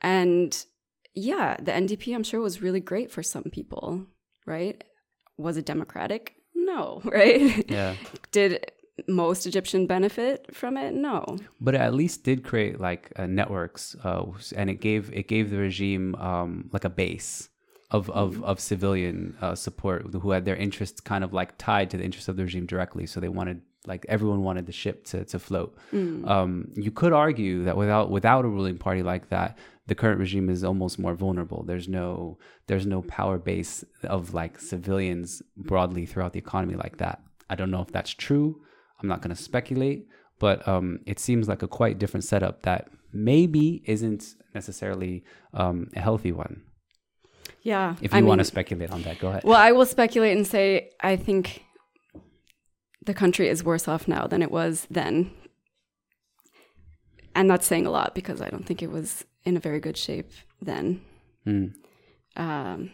And 0.00 0.64
yeah, 1.14 1.56
the 1.60 1.72
NDP, 1.72 2.14
I'm 2.14 2.22
sure, 2.22 2.40
was 2.40 2.62
really 2.62 2.80
great 2.80 3.10
for 3.10 3.22
some 3.22 3.44
people, 3.44 4.06
right? 4.46 4.82
Was 5.36 5.56
it 5.56 5.66
democratic? 5.66 6.34
No, 6.54 7.02
right? 7.04 7.68
Yeah. 7.68 7.94
Did 8.30 8.70
most 9.08 9.46
Egyptian 9.46 9.86
benefit 9.86 10.54
from 10.54 10.76
it? 10.76 10.94
No. 10.94 11.38
But 11.60 11.74
it 11.74 11.80
at 11.80 11.94
least 11.94 12.22
did 12.22 12.44
create 12.44 12.80
like 12.80 13.12
uh, 13.16 13.26
networks, 13.26 13.96
uh, 14.04 14.24
and 14.56 14.70
it 14.70 14.80
gave 14.80 15.12
it 15.12 15.26
gave 15.26 15.50
the 15.50 15.58
regime 15.58 16.14
um, 16.16 16.70
like 16.72 16.84
a 16.84 16.90
base 16.90 17.48
of 17.94 18.10
of, 18.10 18.42
of 18.42 18.58
civilian 18.58 19.36
uh, 19.40 19.54
support 19.54 19.98
who 20.22 20.30
had 20.32 20.44
their 20.44 20.56
interests 20.56 21.00
kind 21.00 21.22
of 21.22 21.32
like 21.32 21.50
tied 21.58 21.90
to 21.90 21.96
the 21.96 22.04
interests 22.04 22.28
of 22.28 22.36
the 22.36 22.42
regime 22.42 22.66
directly. 22.66 23.06
So 23.06 23.20
they 23.20 23.28
wanted 23.28 23.62
like 23.86 24.04
everyone 24.08 24.42
wanted 24.42 24.66
the 24.66 24.72
ship 24.82 25.04
to 25.10 25.24
to 25.32 25.38
float. 25.38 25.76
Mm. 25.92 26.28
Um, 26.28 26.72
you 26.74 26.90
could 26.90 27.12
argue 27.12 27.64
that 27.64 27.76
without 27.76 28.10
without 28.10 28.44
a 28.44 28.48
ruling 28.48 28.78
party 28.78 29.02
like 29.02 29.28
that, 29.28 29.56
the 29.86 29.94
current 29.94 30.18
regime 30.18 30.48
is 30.50 30.64
almost 30.64 30.98
more 30.98 31.14
vulnerable. 31.14 31.62
There's 31.62 31.88
no 31.88 32.38
there's 32.66 32.86
no 32.86 33.02
power 33.02 33.38
base 33.38 33.84
of 34.02 34.34
like 34.34 34.58
civilians 34.58 35.42
broadly 35.56 36.04
throughout 36.06 36.32
the 36.32 36.44
economy 36.46 36.74
like 36.74 36.96
that. 36.98 37.20
I 37.48 37.54
don't 37.54 37.70
know 37.70 37.82
if 37.82 37.92
that's 37.92 38.10
true. 38.26 38.60
I'm 39.00 39.08
not 39.08 39.20
going 39.22 39.36
to 39.36 39.42
speculate, 39.50 40.08
but 40.38 40.66
um, 40.66 41.00
it 41.06 41.18
seems 41.20 41.46
like 41.46 41.62
a 41.62 41.68
quite 41.68 41.98
different 41.98 42.24
setup 42.24 42.62
that 42.62 42.88
maybe 43.12 43.82
isn't 43.84 44.34
necessarily 44.54 45.24
um, 45.52 45.90
a 45.94 46.00
healthy 46.00 46.32
one. 46.32 46.62
Yeah. 47.64 47.96
If 48.02 48.12
you 48.12 48.18
I 48.18 48.22
want 48.22 48.38
mean, 48.38 48.38
to 48.38 48.44
speculate 48.44 48.90
on 48.90 49.02
that, 49.02 49.18
go 49.18 49.28
ahead. 49.28 49.42
Well, 49.42 49.58
I 49.58 49.72
will 49.72 49.86
speculate 49.86 50.36
and 50.36 50.46
say 50.46 50.90
I 51.00 51.16
think 51.16 51.64
the 53.04 53.14
country 53.14 53.48
is 53.48 53.64
worse 53.64 53.88
off 53.88 54.06
now 54.06 54.26
than 54.26 54.42
it 54.42 54.50
was 54.50 54.86
then. 54.90 55.32
And 57.34 57.50
that's 57.50 57.66
saying 57.66 57.86
a 57.86 57.90
lot 57.90 58.14
because 58.14 58.40
I 58.40 58.48
don't 58.48 58.64
think 58.64 58.82
it 58.82 58.90
was 58.90 59.24
in 59.44 59.56
a 59.56 59.60
very 59.60 59.80
good 59.80 59.96
shape 59.96 60.30
then. 60.60 61.00
Mm. 61.46 61.74
Um, 62.36 62.90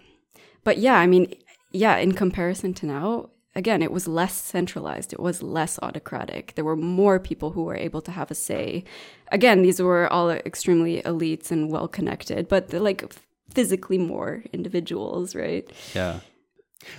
but 0.64 0.78
yeah, 0.78 0.98
I 0.98 1.06
mean, 1.06 1.34
yeah, 1.72 1.96
in 1.96 2.12
comparison 2.12 2.72
to 2.74 2.86
now, 2.86 3.30
again, 3.56 3.82
it 3.82 3.92
was 3.92 4.06
less 4.06 4.34
centralized. 4.34 5.12
It 5.12 5.20
was 5.20 5.42
less 5.42 5.78
autocratic. 5.82 6.54
There 6.54 6.64
were 6.64 6.76
more 6.76 7.18
people 7.18 7.50
who 7.50 7.64
were 7.64 7.76
able 7.76 8.00
to 8.02 8.12
have 8.12 8.30
a 8.30 8.34
say. 8.34 8.84
Again, 9.32 9.62
these 9.62 9.82
were 9.82 10.10
all 10.12 10.30
extremely 10.30 11.02
elites 11.02 11.50
and 11.50 11.70
well 11.70 11.88
connected, 11.88 12.48
but 12.48 12.72
like 12.72 13.12
physically 13.54 13.98
more 13.98 14.44
individuals, 14.52 15.34
right? 15.34 15.70
Yeah. 15.94 16.20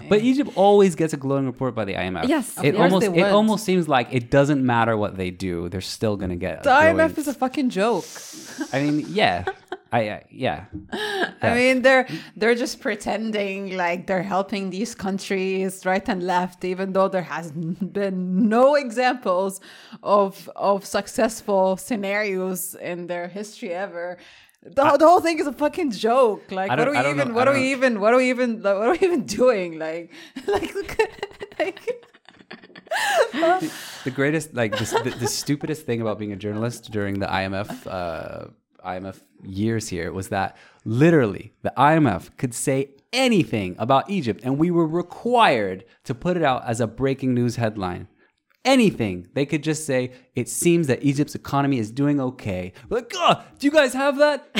But 0.08 0.22
Egypt 0.22 0.52
always 0.56 0.94
gets 0.96 1.14
a 1.14 1.18
glowing 1.18 1.48
report 1.48 1.74
by 1.74 1.86
the 1.86 1.96
IMF. 1.96 2.28
Yes, 2.28 2.56
it 2.64 2.76
almost 2.76 3.08
it 3.08 3.24
almost 3.24 3.66
seems 3.66 3.88
like 3.88 4.10
it 4.12 4.30
doesn't 4.30 4.64
matter 4.64 4.96
what 4.96 5.18
they 5.18 5.32
do; 5.32 5.70
they're 5.70 5.82
still 5.82 6.18
gonna 6.18 6.36
get. 6.36 6.62
The 6.64 6.70
IMF 6.70 7.18
is 7.18 7.28
a 7.28 7.34
fucking 7.34 7.72
joke. 7.72 8.06
I 8.72 8.82
mean, 8.84 9.06
yeah, 9.10 9.44
I 9.92 10.08
uh, 10.08 10.20
yeah. 10.30 10.66
yeah. 10.94 11.32
I 11.42 11.56
mean, 11.56 11.82
they're 11.82 12.08
they're 12.36 12.56
just 12.56 12.80
pretending 12.80 13.76
like 13.76 14.08
they're 14.08 14.24
helping 14.24 14.70
these 14.70 14.96
countries 14.96 15.86
right 15.86 16.08
and 16.08 16.24
left, 16.24 16.64
even 16.64 16.94
though 16.94 17.10
there 17.10 17.24
has 17.24 17.52
been 17.52 18.48
no 18.48 18.76
examples 18.76 19.60
of 20.02 20.50
of 20.56 20.86
successful 20.86 21.76
scenarios 21.76 22.76
in 22.76 23.08
their 23.08 23.28
history 23.28 23.74
ever. 23.74 24.18
The, 24.64 24.84
I, 24.84 24.98
the 24.98 25.08
whole 25.08 25.22
thing 25.22 25.40
is 25.40 25.48
a 25.48 25.54
fucking 25.54 25.92
joke. 25.92 26.52
Like, 26.52 26.70
what 26.70 26.80
are 26.80 26.92
we 26.92 27.00
even? 27.00 27.30
Know, 27.30 27.34
what 27.34 27.48
are 27.48 27.54
we 27.54 27.60
know. 27.62 27.66
even? 27.66 28.00
What 28.00 28.14
are 28.14 28.18
we 28.18 28.30
even? 28.30 28.62
Like, 28.62 28.78
what 28.78 28.88
are 28.88 28.92
we 28.92 29.00
even 29.02 29.26
doing? 29.26 29.80
Like, 29.80 30.12
like, 30.48 30.76
like. 31.60 32.06
the, 33.32 33.72
the, 34.04 34.12
greatest, 34.12 34.54
like, 34.54 34.74
the, 34.74 35.02
the, 35.04 35.10
the, 35.22 35.28
stupidest 35.28 35.86
thing 35.86 36.02
about 36.02 36.20
being 36.20 36.34
a 36.34 36.36
journalist 36.36 36.92
during 36.92 37.20
the 37.20 37.26
IMF, 37.26 37.88
uh, 37.88 38.48
IMF 38.86 39.22
years 39.44 39.88
here 39.88 40.12
was 40.12 40.30
that 40.30 40.58
literally 40.86 41.54
the 41.62 41.74
IMF 41.78 42.36
could 42.38 42.54
say 42.54 42.92
anything 43.14 43.76
about 43.80 44.10
Egypt, 44.10 44.42
and 44.44 44.60
we 44.60 44.70
were 44.70 44.86
required 44.86 45.86
to 46.04 46.14
put 46.14 46.38
it 46.38 46.44
out 46.44 46.64
as 46.66 46.80
a 46.80 46.88
breaking 46.88 47.34
news 47.34 47.56
headline 47.56 48.08
anything. 48.64 49.28
They 49.34 49.46
could 49.46 49.64
just 49.64 49.86
say, 49.86 50.12
it 50.36 50.48
seems 50.48 50.88
that 50.88 51.04
Egypt's 51.04 51.36
economy 51.36 51.78
is 51.78 51.92
doing 51.92 52.22
okay. 52.22 52.74
We're 52.90 52.98
like, 53.00 53.12
oh, 53.16 53.44
do 53.60 53.68
you 53.68 53.72
guys 53.72 53.94
have 53.94 54.18
that? 54.18 54.54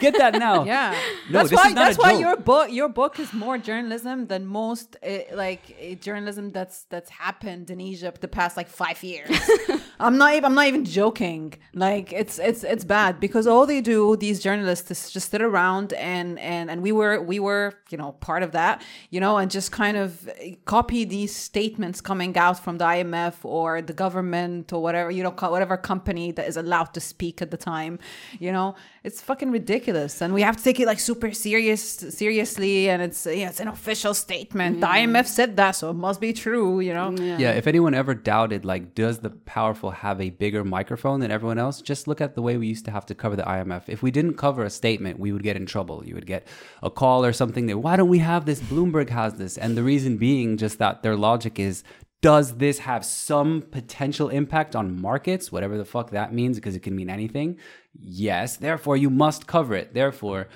Get 0.00 0.18
that 0.18 0.34
now. 0.34 0.64
yeah. 0.74 0.98
No, 1.30 1.44
that's 1.44 1.52
why 1.52 1.72
that's 1.72 1.96
why 1.96 2.12
your 2.12 2.36
book 2.36 2.70
your 2.70 2.88
book 2.88 3.18
is 3.18 3.32
more 3.32 3.56
journalism 3.56 4.26
than 4.26 4.44
most 4.46 4.96
uh, 5.02 5.18
like 5.32 5.62
uh, 5.80 5.94
journalism 5.94 6.50
that's 6.50 6.84
that's 6.84 7.10
happened 7.10 7.70
in 7.70 7.80
Egypt 7.80 8.20
the 8.20 8.28
past 8.28 8.56
like 8.56 8.68
5 8.68 9.02
years. 9.02 9.30
I'm 10.00 10.18
not 10.18 10.34
even 10.34 10.44
I'm 10.44 10.54
not 10.54 10.66
even 10.66 10.84
joking. 10.84 11.54
Like 11.72 12.12
it's 12.12 12.38
it's 12.38 12.64
it's 12.64 12.84
bad 12.84 13.20
because 13.20 13.46
all 13.46 13.66
they 13.66 13.80
do 13.80 14.16
these 14.16 14.40
journalists 14.40 14.90
is 14.90 15.10
just 15.10 15.30
sit 15.30 15.40
around 15.40 15.92
and 15.94 16.38
and 16.38 16.70
and 16.70 16.82
we 16.82 16.92
were 16.92 17.22
we 17.22 17.38
were, 17.38 17.72
you 17.88 17.96
know, 17.96 18.12
part 18.12 18.42
of 18.42 18.52
that, 18.52 18.82
you 19.10 19.20
know, 19.20 19.38
and 19.38 19.50
just 19.50 19.72
kind 19.72 19.96
of 19.96 20.28
copy 20.66 21.04
these 21.04 21.34
statements 21.34 22.00
coming 22.00 22.36
out 22.36 22.58
from 22.58 22.78
the 22.78 22.84
IMF 22.84 23.43
or 23.44 23.82
the 23.82 23.92
government 23.92 24.72
or 24.72 24.82
whatever, 24.82 25.10
you 25.10 25.22
know, 25.22 25.30
whatever 25.30 25.76
company 25.76 26.32
that 26.32 26.46
is 26.46 26.56
allowed 26.56 26.94
to 26.94 27.00
speak 27.00 27.42
at 27.42 27.50
the 27.50 27.56
time, 27.56 27.98
you 28.38 28.52
know, 28.52 28.74
it's 29.02 29.20
fucking 29.20 29.50
ridiculous. 29.50 30.22
And 30.22 30.32
we 30.32 30.42
have 30.42 30.56
to 30.56 30.64
take 30.64 30.80
it 30.80 30.86
like 30.86 31.00
super 31.00 31.32
serious, 31.32 31.82
seriously. 31.82 32.88
And 32.88 33.02
it's, 33.02 33.26
yeah, 33.26 33.48
it's 33.48 33.60
an 33.60 33.68
official 33.68 34.14
statement. 34.14 34.80
The 34.80 34.86
mm. 34.86 35.12
IMF 35.12 35.26
said 35.26 35.56
that, 35.56 35.72
so 35.72 35.90
it 35.90 35.94
must 35.94 36.20
be 36.20 36.32
true, 36.32 36.80
you 36.80 36.94
know? 36.94 37.10
Yeah. 37.10 37.38
yeah. 37.38 37.50
If 37.52 37.66
anyone 37.66 37.94
ever 37.94 38.14
doubted, 38.14 38.64
like, 38.64 38.94
does 38.94 39.18
the 39.18 39.30
powerful 39.30 39.90
have 39.90 40.20
a 40.20 40.30
bigger 40.30 40.64
microphone 40.64 41.20
than 41.20 41.30
everyone 41.30 41.58
else? 41.58 41.82
Just 41.82 42.08
look 42.08 42.20
at 42.20 42.34
the 42.34 42.42
way 42.42 42.56
we 42.56 42.66
used 42.66 42.84
to 42.86 42.90
have 42.90 43.06
to 43.06 43.14
cover 43.14 43.36
the 43.36 43.42
IMF. 43.42 43.82
If 43.88 44.02
we 44.02 44.10
didn't 44.10 44.34
cover 44.34 44.64
a 44.64 44.70
statement, 44.70 45.18
we 45.18 45.32
would 45.32 45.42
get 45.42 45.56
in 45.56 45.66
trouble. 45.66 46.04
You 46.04 46.14
would 46.14 46.26
get 46.26 46.46
a 46.82 46.90
call 46.90 47.24
or 47.24 47.32
something 47.32 47.66
that, 47.66 47.78
why 47.78 47.96
don't 47.96 48.08
we 48.08 48.18
have 48.18 48.46
this? 48.46 48.60
Bloomberg 48.60 49.10
has 49.10 49.34
this. 49.34 49.58
And 49.58 49.76
the 49.76 49.82
reason 49.82 50.16
being 50.16 50.56
just 50.56 50.78
that 50.78 51.02
their 51.02 51.16
logic 51.16 51.58
is 51.58 51.84
does 52.24 52.56
this 52.56 52.78
have 52.78 53.04
some 53.04 53.60
potential 53.60 54.30
impact 54.30 54.74
on 54.74 54.98
markets, 54.98 55.52
whatever 55.52 55.76
the 55.76 55.84
fuck 55.84 56.08
that 56.08 56.32
means, 56.32 56.56
because 56.56 56.74
it 56.74 56.80
can 56.80 56.96
mean 56.96 57.10
anything? 57.10 57.58
Yes. 58.00 58.56
Therefore, 58.56 58.96
you 58.96 59.10
must 59.10 59.46
cover 59.46 59.74
it. 59.74 59.92
Therefore, 59.92 60.48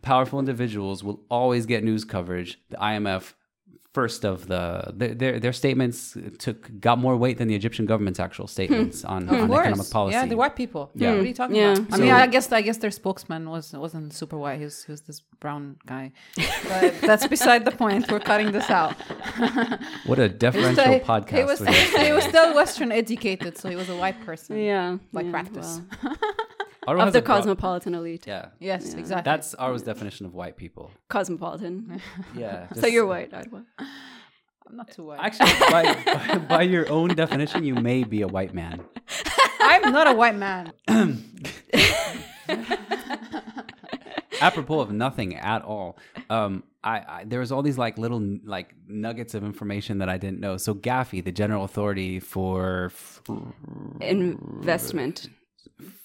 powerful 0.00 0.38
individuals 0.38 1.04
will 1.04 1.20
always 1.28 1.66
get 1.66 1.84
news 1.84 2.06
coverage. 2.06 2.58
The 2.70 2.78
IMF 2.78 3.34
first 3.92 4.24
of 4.24 4.46
the 4.46 4.92
their 4.96 5.38
their 5.38 5.52
statements 5.52 6.16
took 6.38 6.80
got 6.80 6.98
more 6.98 7.16
weight 7.16 7.36
than 7.38 7.48
the 7.48 7.54
Egyptian 7.54 7.84
government's 7.84 8.18
actual 8.18 8.46
hmm. 8.46 8.56
statements 8.58 9.04
on, 9.04 9.28
on 9.28 9.52
economic 9.52 9.90
policy. 9.90 10.14
Yeah, 10.14 10.26
the 10.26 10.36
white 10.36 10.56
people. 10.56 10.90
Yeah, 10.94 11.10
what 11.10 11.20
are 11.20 11.26
you 11.26 11.34
talking 11.34 11.56
yeah. 11.56 11.72
about? 11.72 11.92
I 11.92 11.96
so, 11.96 12.02
mean, 12.02 12.12
I 12.12 12.26
guess 12.26 12.50
I 12.52 12.62
guess 12.62 12.78
their 12.78 12.90
spokesman 12.90 13.50
was 13.50 13.72
wasn't 13.72 14.12
super 14.14 14.38
white. 14.38 14.58
He 14.58 14.64
was, 14.64 14.84
he 14.84 14.92
was 14.92 15.02
this 15.02 15.20
brown 15.40 15.76
guy, 15.86 16.12
but 16.68 17.00
that's 17.08 17.26
beside 17.26 17.64
the 17.64 17.70
point. 17.70 18.10
We're 18.10 18.20
cutting 18.20 18.52
this 18.52 18.70
out. 18.70 18.94
what 20.06 20.18
a 20.18 20.28
deferential 20.28 20.84
he 20.84 20.98
podcast. 21.00 21.38
He 21.38 21.44
was, 21.44 21.60
he 22.06 22.12
was 22.12 22.24
still 22.24 22.54
Western 22.54 22.92
educated, 22.92 23.58
so 23.58 23.68
he 23.68 23.76
was 23.76 23.88
a 23.88 23.96
white 23.96 24.20
person. 24.24 24.58
Yeah, 24.58 24.98
like 25.12 25.26
yeah, 25.26 25.30
practice. 25.30 25.80
Well. 26.02 26.16
Ottawa 26.86 27.06
of 27.06 27.12
the 27.12 27.20
a 27.20 27.22
broad- 27.22 27.36
cosmopolitan 27.36 27.94
elite. 27.94 28.26
Yeah. 28.26 28.46
Yes, 28.58 28.94
exactly. 28.94 29.30
That's 29.30 29.54
Ottawa's 29.58 29.82
definition 29.82 30.26
of 30.26 30.34
white 30.34 30.56
people. 30.56 30.90
Cosmopolitan. 31.08 32.00
Yeah. 32.36 32.68
so 32.74 32.86
you're 32.86 33.06
white, 33.06 33.32
Ottawa. 33.32 33.60
I'm 33.78 34.76
not 34.76 34.90
too 34.90 35.04
white. 35.04 35.20
Actually, 35.20 35.52
by, 35.70 36.02
by, 36.06 36.38
by 36.38 36.62
your 36.62 36.88
own 36.90 37.14
definition, 37.14 37.64
you 37.64 37.74
may 37.74 38.04
be 38.04 38.22
a 38.22 38.28
white 38.28 38.54
man. 38.54 38.80
I'm 39.60 39.92
not 39.92 40.06
a 40.08 40.12
white 40.12 40.36
man. 40.36 40.72
apropos 44.40 44.80
of 44.80 44.90
nothing 44.90 45.36
at 45.36 45.62
all 45.62 45.96
um 46.28 46.64
I, 46.82 46.98
I 46.98 47.24
there 47.24 47.38
was 47.38 47.52
all 47.52 47.62
these 47.62 47.78
like 47.78 47.96
little 47.96 48.20
like 48.44 48.74
nuggets 48.88 49.34
of 49.34 49.44
information 49.44 49.98
that 49.98 50.08
i 50.08 50.18
didn't 50.18 50.40
know 50.40 50.56
so 50.56 50.74
gafi 50.74 51.22
the 51.24 51.30
general 51.30 51.62
authority 51.64 52.18
for 52.18 52.90
Investment. 54.00 55.28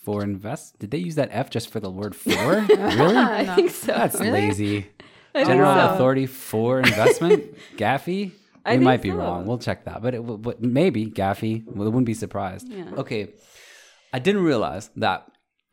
For 0.03 0.23
invest 0.23 0.79
did 0.79 0.91
they 0.91 0.97
use 0.97 1.15
that 1.15 1.29
f 1.31 1.49
just 1.49 1.69
for 1.69 1.79
the 1.79 1.89
word 1.89 2.15
for? 2.15 2.29
Really? 2.29 3.17
I 3.17 3.45
think 3.55 3.71
so. 3.71 3.87
that's 3.87 4.19
lazy. 4.19 4.87
I 5.35 5.43
general 5.43 5.73
so. 5.73 5.93
authority 5.93 6.25
for 6.25 6.79
investment? 6.79 7.57
Gafi 7.77 8.31
I 8.65 8.77
we 8.77 8.83
might 8.83 9.01
be 9.01 9.09
so. 9.09 9.15
wrong. 9.15 9.45
We'll 9.45 9.59
check 9.59 9.85
that 9.85 10.01
but 10.01 10.13
it 10.13 10.21
but 10.21 10.61
maybe 10.61 11.05
gafi 11.05 11.65
well, 11.65 11.85
wouldn't 11.85 12.05
be 12.05 12.13
surprised. 12.13 12.67
Yeah. 12.69 12.89
okay. 12.97 13.29
I 14.13 14.19
didn't 14.19 14.43
realize 14.43 14.89
that 14.97 15.29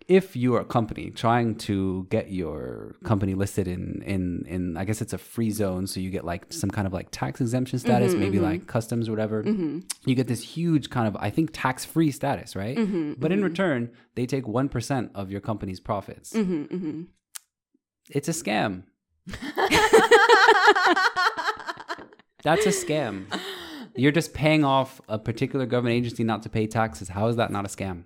if 0.06 0.36
you 0.36 0.54
are 0.54 0.60
a 0.60 0.64
company 0.66 1.10
trying 1.10 1.54
to 1.56 2.06
get 2.10 2.30
your 2.30 2.94
company 3.04 3.34
listed 3.34 3.66
in 3.66 4.02
in 4.04 4.44
in 4.46 4.76
I 4.76 4.84
guess 4.84 5.00
it's 5.00 5.12
a 5.14 5.18
free 5.18 5.50
zone, 5.50 5.86
so 5.86 5.98
you 6.00 6.10
get 6.10 6.24
like 6.24 6.52
some 6.52 6.70
kind 6.70 6.86
of 6.86 6.92
like 6.92 7.08
tax 7.10 7.40
exemption 7.40 7.78
status, 7.78 8.12
Mm-hmm, 8.12 8.20
maybe 8.20 8.38
like 8.38 8.66
customs 8.66 9.08
or 9.08 9.12
whatever. 9.12 9.42
You 9.42 10.14
get 10.14 10.28
this 10.28 10.42
huge 10.42 10.90
kind 10.90 11.08
of 11.08 11.16
I 11.16 11.30
think 11.30 11.50
tax 11.52 11.84
free 11.84 12.10
status, 12.10 12.54
right? 12.54 12.76
Mm-hmm, 12.76 13.14
but 13.18 13.32
in 13.32 13.42
return, 13.42 13.90
they 14.14 14.26
take 14.26 14.46
one 14.46 14.68
percent 14.68 15.10
of 15.14 15.30
your 15.30 15.40
company's 15.40 15.80
profits. 15.80 16.32
Mm-hmm, 16.34 17.02
It's 18.10 18.28
a 18.28 18.32
scam. 18.32 18.82
That's 22.42 22.66
a 22.66 22.70
scam. 22.70 23.24
You're 23.96 24.12
just 24.12 24.34
paying 24.34 24.64
off 24.64 25.00
a 25.08 25.18
particular 25.18 25.64
government 25.66 25.94
agency 25.96 26.24
not 26.24 26.42
to 26.42 26.48
pay 26.50 26.66
taxes. 26.66 27.08
How 27.08 27.28
is 27.28 27.36
that 27.36 27.50
not 27.50 27.64
a 27.64 27.68
scam? 27.68 28.04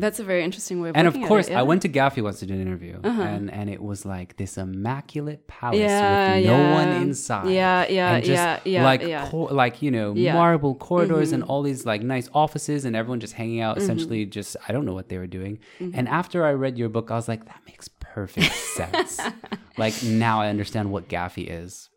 That's 0.00 0.20
a 0.20 0.24
very 0.24 0.44
interesting 0.44 0.80
way 0.80 0.90
of 0.90 0.96
And 0.96 1.08
of 1.08 1.14
course, 1.14 1.46
it, 1.46 1.50
yeah. 1.50 1.56
Uh-huh. 1.56 1.64
I 1.64 1.68
went 1.68 1.82
to 1.82 1.88
GAFI 1.88 2.22
once 2.22 2.38
to 2.40 2.46
do 2.46 2.54
an 2.54 2.60
interview, 2.60 3.00
and 3.02 3.50
and 3.52 3.68
it 3.68 3.82
was 3.82 4.06
like 4.06 4.36
this 4.36 4.56
immaculate 4.56 5.46
palace 5.46 5.78
Yeah, 5.78 6.36
with 6.36 6.46
no 6.46 6.58
one 6.72 6.88
yeah. 6.88 7.00
inside. 7.00 7.50
Yeah, 7.50 7.86
yeah, 7.88 8.14
and 8.14 8.24
just 8.24 8.34
yeah, 8.34 8.60
yeah, 8.64 8.84
like 8.84 9.02
yeah. 9.02 9.28
co- 9.28 9.48
like 9.62 9.82
you 9.82 9.90
know 9.90 10.14
Yeah. 10.14 10.30
Mm-hmm. 10.30 10.38
marble 10.38 10.74
corridors 10.74 11.32
and 11.32 11.42
all 11.42 11.62
these 11.62 11.84
like 11.84 12.02
nice 12.02 12.28
offices, 12.32 12.84
and 12.84 12.94
everyone 12.94 13.20
just 13.20 13.34
hanging 13.34 13.60
out. 13.60 13.76
Mm-hmm. 13.76 13.84
Essentially, 13.84 14.26
just 14.26 14.56
I 14.68 14.72
don't 14.72 14.84
know 14.84 14.94
what 14.94 15.08
they 15.08 15.18
were 15.18 15.26
doing. 15.26 15.58
And 15.80 16.08
after 16.08 16.44
I 16.44 16.52
read 16.52 16.78
your 16.78 16.88
book, 16.88 17.10
I 17.10 17.14
was 17.14 17.28
like, 17.28 17.44
that 17.46 17.60
makes 17.66 17.88
perfect 17.88 18.52
sense. 18.54 19.20
like 19.78 19.94
now 20.02 20.40
I 20.40 20.48
understand 20.48 20.90
what 20.90 21.08
GAFI 21.08 21.46
is. 21.48 21.88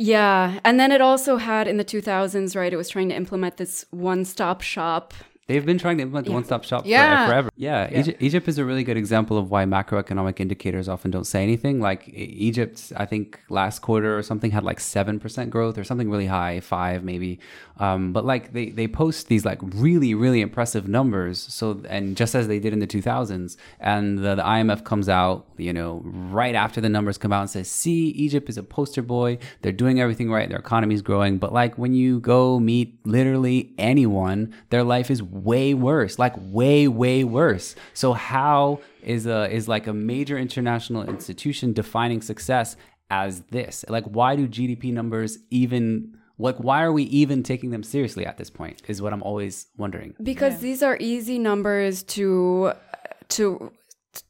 Yeah, 0.00 0.60
and 0.64 0.78
then 0.78 0.92
it 0.92 1.00
also 1.00 1.38
had 1.38 1.66
in 1.66 1.76
the 1.76 1.84
2000s, 1.84 2.54
right? 2.54 2.72
It 2.72 2.76
was 2.76 2.88
trying 2.88 3.08
to 3.08 3.16
implement 3.16 3.56
this 3.56 3.84
one-stop 3.90 4.60
shop. 4.62 5.12
They've 5.48 5.64
been 5.64 5.78
trying 5.78 5.96
to 5.96 6.02
implement 6.02 6.26
the 6.26 6.32
one-stop 6.32 6.62
shop 6.64 6.82
for- 6.82 6.88
forever. 7.28 7.50
Yeah, 7.56 7.88
Egypt, 8.00 8.22
Egypt 8.22 8.48
is 8.48 8.58
a 8.58 8.66
really 8.66 8.84
good 8.84 8.98
example 8.98 9.38
of 9.38 9.50
why 9.50 9.64
macroeconomic 9.64 10.40
indicators 10.40 10.90
often 10.90 11.10
don't 11.10 11.24
say 11.26 11.42
anything. 11.42 11.80
Like 11.80 12.06
Egypt, 12.12 12.92
I 12.94 13.06
think 13.06 13.40
last 13.48 13.78
quarter 13.80 14.16
or 14.18 14.22
something 14.22 14.50
had 14.50 14.62
like 14.62 14.78
seven 14.78 15.18
percent 15.18 15.48
growth 15.48 15.78
or 15.78 15.84
something 15.84 16.10
really 16.10 16.26
high, 16.26 16.60
five 16.60 17.02
maybe. 17.02 17.40
Um, 17.78 18.12
but 18.12 18.24
like 18.24 18.52
they 18.52 18.70
they 18.70 18.88
post 18.88 19.28
these 19.28 19.44
like 19.44 19.58
really 19.62 20.14
really 20.14 20.40
impressive 20.40 20.88
numbers. 20.88 21.40
So 21.40 21.80
and 21.88 22.16
just 22.16 22.34
as 22.34 22.48
they 22.48 22.58
did 22.58 22.72
in 22.72 22.80
the 22.80 22.86
2000s, 22.86 23.56
and 23.78 24.18
the, 24.18 24.34
the 24.34 24.42
IMF 24.42 24.84
comes 24.84 25.08
out, 25.08 25.46
you 25.56 25.72
know, 25.72 26.02
right 26.04 26.54
after 26.54 26.80
the 26.80 26.88
numbers 26.88 27.18
come 27.18 27.32
out 27.32 27.42
and 27.42 27.50
says, 27.50 27.70
"See, 27.70 28.08
Egypt 28.08 28.48
is 28.48 28.58
a 28.58 28.62
poster 28.62 29.02
boy. 29.02 29.38
They're 29.62 29.72
doing 29.72 30.00
everything 30.00 30.30
right. 30.30 30.48
Their 30.48 30.58
economy's 30.58 31.02
growing." 31.02 31.38
But 31.38 31.52
like 31.52 31.78
when 31.78 31.94
you 31.94 32.20
go 32.20 32.58
meet 32.58 32.98
literally 33.06 33.72
anyone, 33.78 34.54
their 34.70 34.82
life 34.82 35.10
is 35.10 35.22
way 35.22 35.74
worse, 35.74 36.18
like 36.18 36.34
way 36.36 36.88
way 36.88 37.22
worse. 37.24 37.76
So 37.94 38.12
how 38.12 38.80
is 39.02 39.26
a 39.26 39.48
is 39.52 39.68
like 39.68 39.86
a 39.86 39.92
major 39.92 40.36
international 40.36 41.08
institution 41.08 41.72
defining 41.72 42.22
success 42.22 42.76
as 43.10 43.42
this? 43.50 43.84
Like 43.88 44.04
why 44.04 44.34
do 44.34 44.48
GDP 44.48 44.92
numbers 44.92 45.38
even 45.50 46.17
like 46.38 46.56
why 46.58 46.82
are 46.82 46.92
we 46.92 47.04
even 47.04 47.42
taking 47.42 47.70
them 47.70 47.82
seriously 47.82 48.24
at 48.24 48.38
this 48.38 48.50
point? 48.50 48.82
Is 48.88 49.02
what 49.02 49.12
I'm 49.12 49.22
always 49.22 49.66
wondering. 49.76 50.14
because 50.22 50.60
these 50.60 50.82
are 50.82 50.96
easy 51.00 51.38
numbers 51.38 52.02
to 52.04 52.72
to 53.30 53.72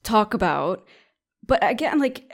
talk 0.03 0.35
about. 0.35 0.87
But 1.47 1.63
again 1.63 1.99
like 1.99 2.33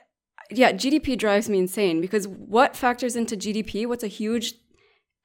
yeah 0.51 0.73
gdp 0.73 1.19
drives 1.19 1.49
me 1.49 1.59
insane 1.59 2.01
because 2.01 2.29
what 2.29 2.77
factors 2.77 3.17
into 3.17 3.35
gdp 3.35 3.87
what's 3.87 4.05
a 4.05 4.09
huge 4.09 4.55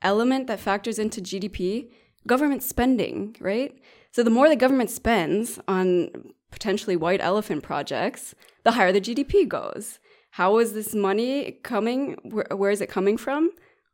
element 0.02 0.48
that 0.48 0.62
factors 0.62 0.98
into 0.98 1.20
gdp 1.20 1.90
government 2.26 2.64
spending 2.64 3.36
right? 3.40 3.78
So 4.12 4.24
the 4.24 4.32
more 4.32 4.50
the 4.50 4.56
government 4.56 4.90
spends 4.90 5.60
on 5.68 6.10
potentially 6.52 6.96
white 6.96 7.22
elephant 7.22 7.62
projects 7.64 8.34
the 8.64 8.72
higher 8.72 8.92
the 8.92 9.02
gdp 9.02 9.48
goes. 9.48 10.00
How 10.32 10.60
is 10.60 10.74
this 10.74 10.94
money 10.94 11.60
coming? 11.64 12.18
Where, 12.24 12.46
where 12.56 12.72
is 12.72 12.82
it 12.82 12.90
coming 12.90 13.18
from 13.18 13.52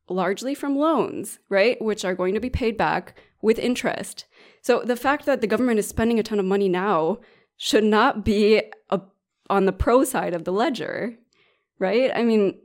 largely 0.10 0.56
from 0.56 0.78
loans, 0.78 1.40
right? 1.50 1.82
Which 1.82 2.06
are 2.06 2.16
going 2.16 2.34
to 2.34 2.40
be 2.40 2.50
paid 2.50 2.78
back 2.78 3.18
with 3.42 3.60
interest. 3.60 4.26
So 4.62 4.82
the 4.82 4.96
fact 4.96 5.26
that 5.26 5.42
the 5.42 5.48
government 5.48 5.80
is 5.80 5.88
spending 5.88 6.20
a 6.20 6.24
ton 6.24 6.40
of 6.40 6.46
money 6.46 6.70
now 6.70 7.20
should 7.58 7.84
not 7.84 8.26
be 8.26 8.62
a, 8.90 9.02
on 9.50 9.66
the 9.66 9.72
pro 9.72 10.04
side 10.04 10.34
of 10.34 10.44
the 10.44 10.52
ledger, 10.52 11.16
right? 11.80 12.12
I 12.14 12.24
mean, 12.24 12.56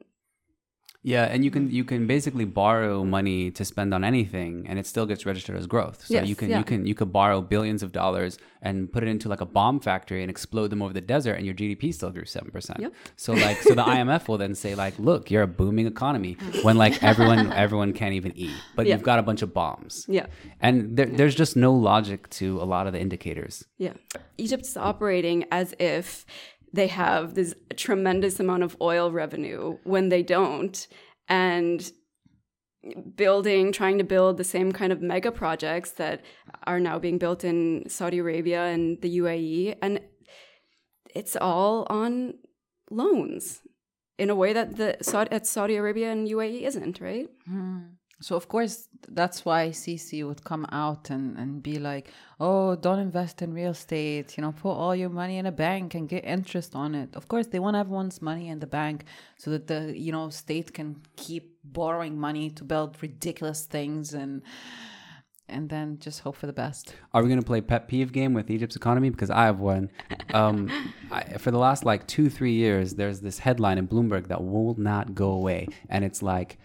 Yeah, 1.03 1.25
and 1.25 1.43
you 1.45 1.51
can 1.51 1.71
you 1.71 1.83
can 1.85 2.07
basically 2.07 2.45
borrow 2.45 3.05
money 3.05 3.51
to 3.53 3.65
spend 3.65 3.95
on 3.95 4.05
anything, 4.05 4.67
and 4.69 4.79
it 4.79 4.87
still 4.87 5.07
gets 5.07 5.25
registered 5.25 5.57
as 5.57 5.67
growth. 5.67 6.05
So 6.05 6.13
Yes, 6.15 6.29
you 6.29 6.37
can 6.37 6.51
yeah. 6.51 6.59
you 6.59 6.65
can 6.65 6.85
you 6.85 6.95
could 6.95 7.11
borrow 7.11 7.41
billions 7.41 7.83
of 7.83 7.91
dollars 7.91 8.37
and 8.61 8.93
put 8.93 9.03
it 9.03 9.09
into 9.09 9.27
like 9.31 9.41
a 9.41 9.47
bomb 9.47 9.81
factory 9.81 10.21
and 10.23 10.29
explode 10.29 10.69
them 10.69 10.83
over 10.83 10.93
the 10.93 11.01
desert, 11.01 11.35
and 11.39 11.47
your 11.47 11.55
GDP 11.55 11.95
still 11.95 12.11
grew 12.11 12.27
seven 12.27 12.51
percent. 12.51 12.81
Yep. 12.81 12.93
So 13.17 13.33
like 13.33 13.63
so 13.63 13.75
the 13.75 13.83
IMF 13.97 14.29
will 14.29 14.37
then 14.37 14.55
say 14.55 14.75
like, 14.75 14.99
look, 14.99 15.31
you're 15.31 15.43
a 15.45 15.47
booming 15.47 15.87
economy 15.87 16.37
when 16.65 16.77
like 16.77 17.03
everyone 17.03 17.51
everyone 17.65 17.95
can't 17.95 18.13
even 18.15 18.37
eat, 18.37 18.53
but 18.77 18.85
Yeah. 18.87 18.95
you've 18.97 19.03
got 19.03 19.19
a 19.19 19.23
bunch 19.23 19.41
of 19.41 19.55
bombs. 19.55 20.05
yeah, 20.07 20.27
And 20.61 20.99
there, 20.99 21.07
there's 21.07 21.35
just 21.35 21.57
no 21.57 21.73
logic 21.73 22.29
to 22.41 22.61
a 22.61 22.67
lot 22.75 22.87
of 22.87 22.93
the 22.93 23.01
indicators. 23.01 23.65
yeah. 23.79 23.95
Egypt's 24.37 24.77
operating 24.77 25.45
as 25.51 25.75
if 25.79 26.25
they 26.73 26.87
have 26.87 27.35
this 27.35 27.55
tremendous 27.77 28.41
amount 28.41 28.63
of 28.63 28.77
oil 28.81 29.11
revenue 29.11 29.79
when 29.85 30.09
they 30.09 30.23
don't. 30.23 30.87
And 31.29 31.91
building, 33.15 33.73
trying 33.73 33.99
to 33.99 34.05
build 34.05 34.37
the 34.37 34.45
same 34.45 34.73
kind 34.73 34.93
of 34.93 35.03
mega 35.03 35.31
projects 35.31 35.93
that 35.93 36.23
are 36.65 36.81
now 36.81 36.99
being 36.99 37.19
built 37.19 37.45
in 37.45 37.85
Saudi 37.89 38.19
Arabia 38.19 38.65
and 38.67 39.01
the 39.03 39.19
UAE. 39.19 39.77
And 39.83 40.01
it's 41.15 41.37
all 41.37 41.87
on 41.91 42.35
loans 42.91 43.61
in 44.19 44.31
a 44.31 44.35
way 44.35 44.53
that 44.53 44.77
the 44.77 44.97
Saudi, 45.03 45.39
Saudi 45.43 45.77
Arabia 45.77 46.11
and 46.13 46.29
UAE 46.29 46.63
isn't, 46.63 47.01
right? 47.01 47.29
Hmm. 47.47 47.81
So 48.21 48.37
of 48.37 48.49
course 48.49 48.89
that's 49.09 49.45
why 49.45 49.71
Sisi 49.71 50.27
would 50.27 50.45
come 50.45 50.67
out 50.73 51.11
and, 51.11 51.39
and 51.39 51.63
be 51.63 51.79
like, 51.79 52.13
"Oh, 52.39 52.77
don't 52.77 52.99
invest 52.99 53.41
in 53.43 53.55
real 53.55 53.71
estate. 53.71 54.37
You 54.37 54.43
know, 54.43 54.53
put 54.53 54.73
all 54.73 54.95
your 54.95 55.09
money 55.09 55.39
in 55.39 55.47
a 55.47 55.53
bank 55.53 55.95
and 55.95 56.09
get 56.09 56.25
interest 56.25 56.75
on 56.75 56.95
it." 56.95 57.17
Of 57.17 57.29
course, 57.29 57.47
they 57.47 57.59
want 57.59 57.77
everyone's 57.77 58.21
money 58.21 58.49
in 58.49 58.61
the 58.61 58.67
bank 58.67 59.05
so 59.39 59.51
that 59.51 59.67
the 59.67 59.99
you 59.99 60.13
know 60.13 60.29
state 60.29 60.75
can 60.75 60.97
keep 61.17 61.57
borrowing 61.65 62.19
money 62.19 62.51
to 62.51 62.65
build 62.65 63.03
ridiculous 63.03 63.65
things 63.65 64.13
and 64.15 64.43
and 65.51 65.69
then 65.69 65.99
just 65.99 66.21
hope 66.21 66.37
for 66.37 66.47
the 66.47 66.53
best. 66.53 66.95
Are 67.13 67.23
we 67.23 67.29
going 67.29 67.41
to 67.41 67.47
play 67.47 67.61
pet 67.61 67.89
peeve 67.89 68.13
game 68.13 68.35
with 68.35 68.51
Egypt's 68.51 68.77
economy? 68.77 69.11
Because 69.11 69.31
I 69.31 69.45
have 69.45 69.59
one. 69.59 69.91
Um, 70.33 70.71
I, 71.11 71.39
for 71.39 71.51
the 71.51 71.59
last 71.59 71.85
like 71.85 72.07
two, 72.07 72.31
three 72.31 72.53
years, 72.53 72.95
there's 72.95 73.21
this 73.21 73.39
headline 73.39 73.79
in 73.79 73.89
Bloomberg 73.89 74.29
that 74.29 74.43
will 74.43 74.75
not 74.79 75.15
go 75.15 75.31
away. 75.31 75.69
And 75.89 76.05
it's 76.05 76.23
like, 76.23 76.59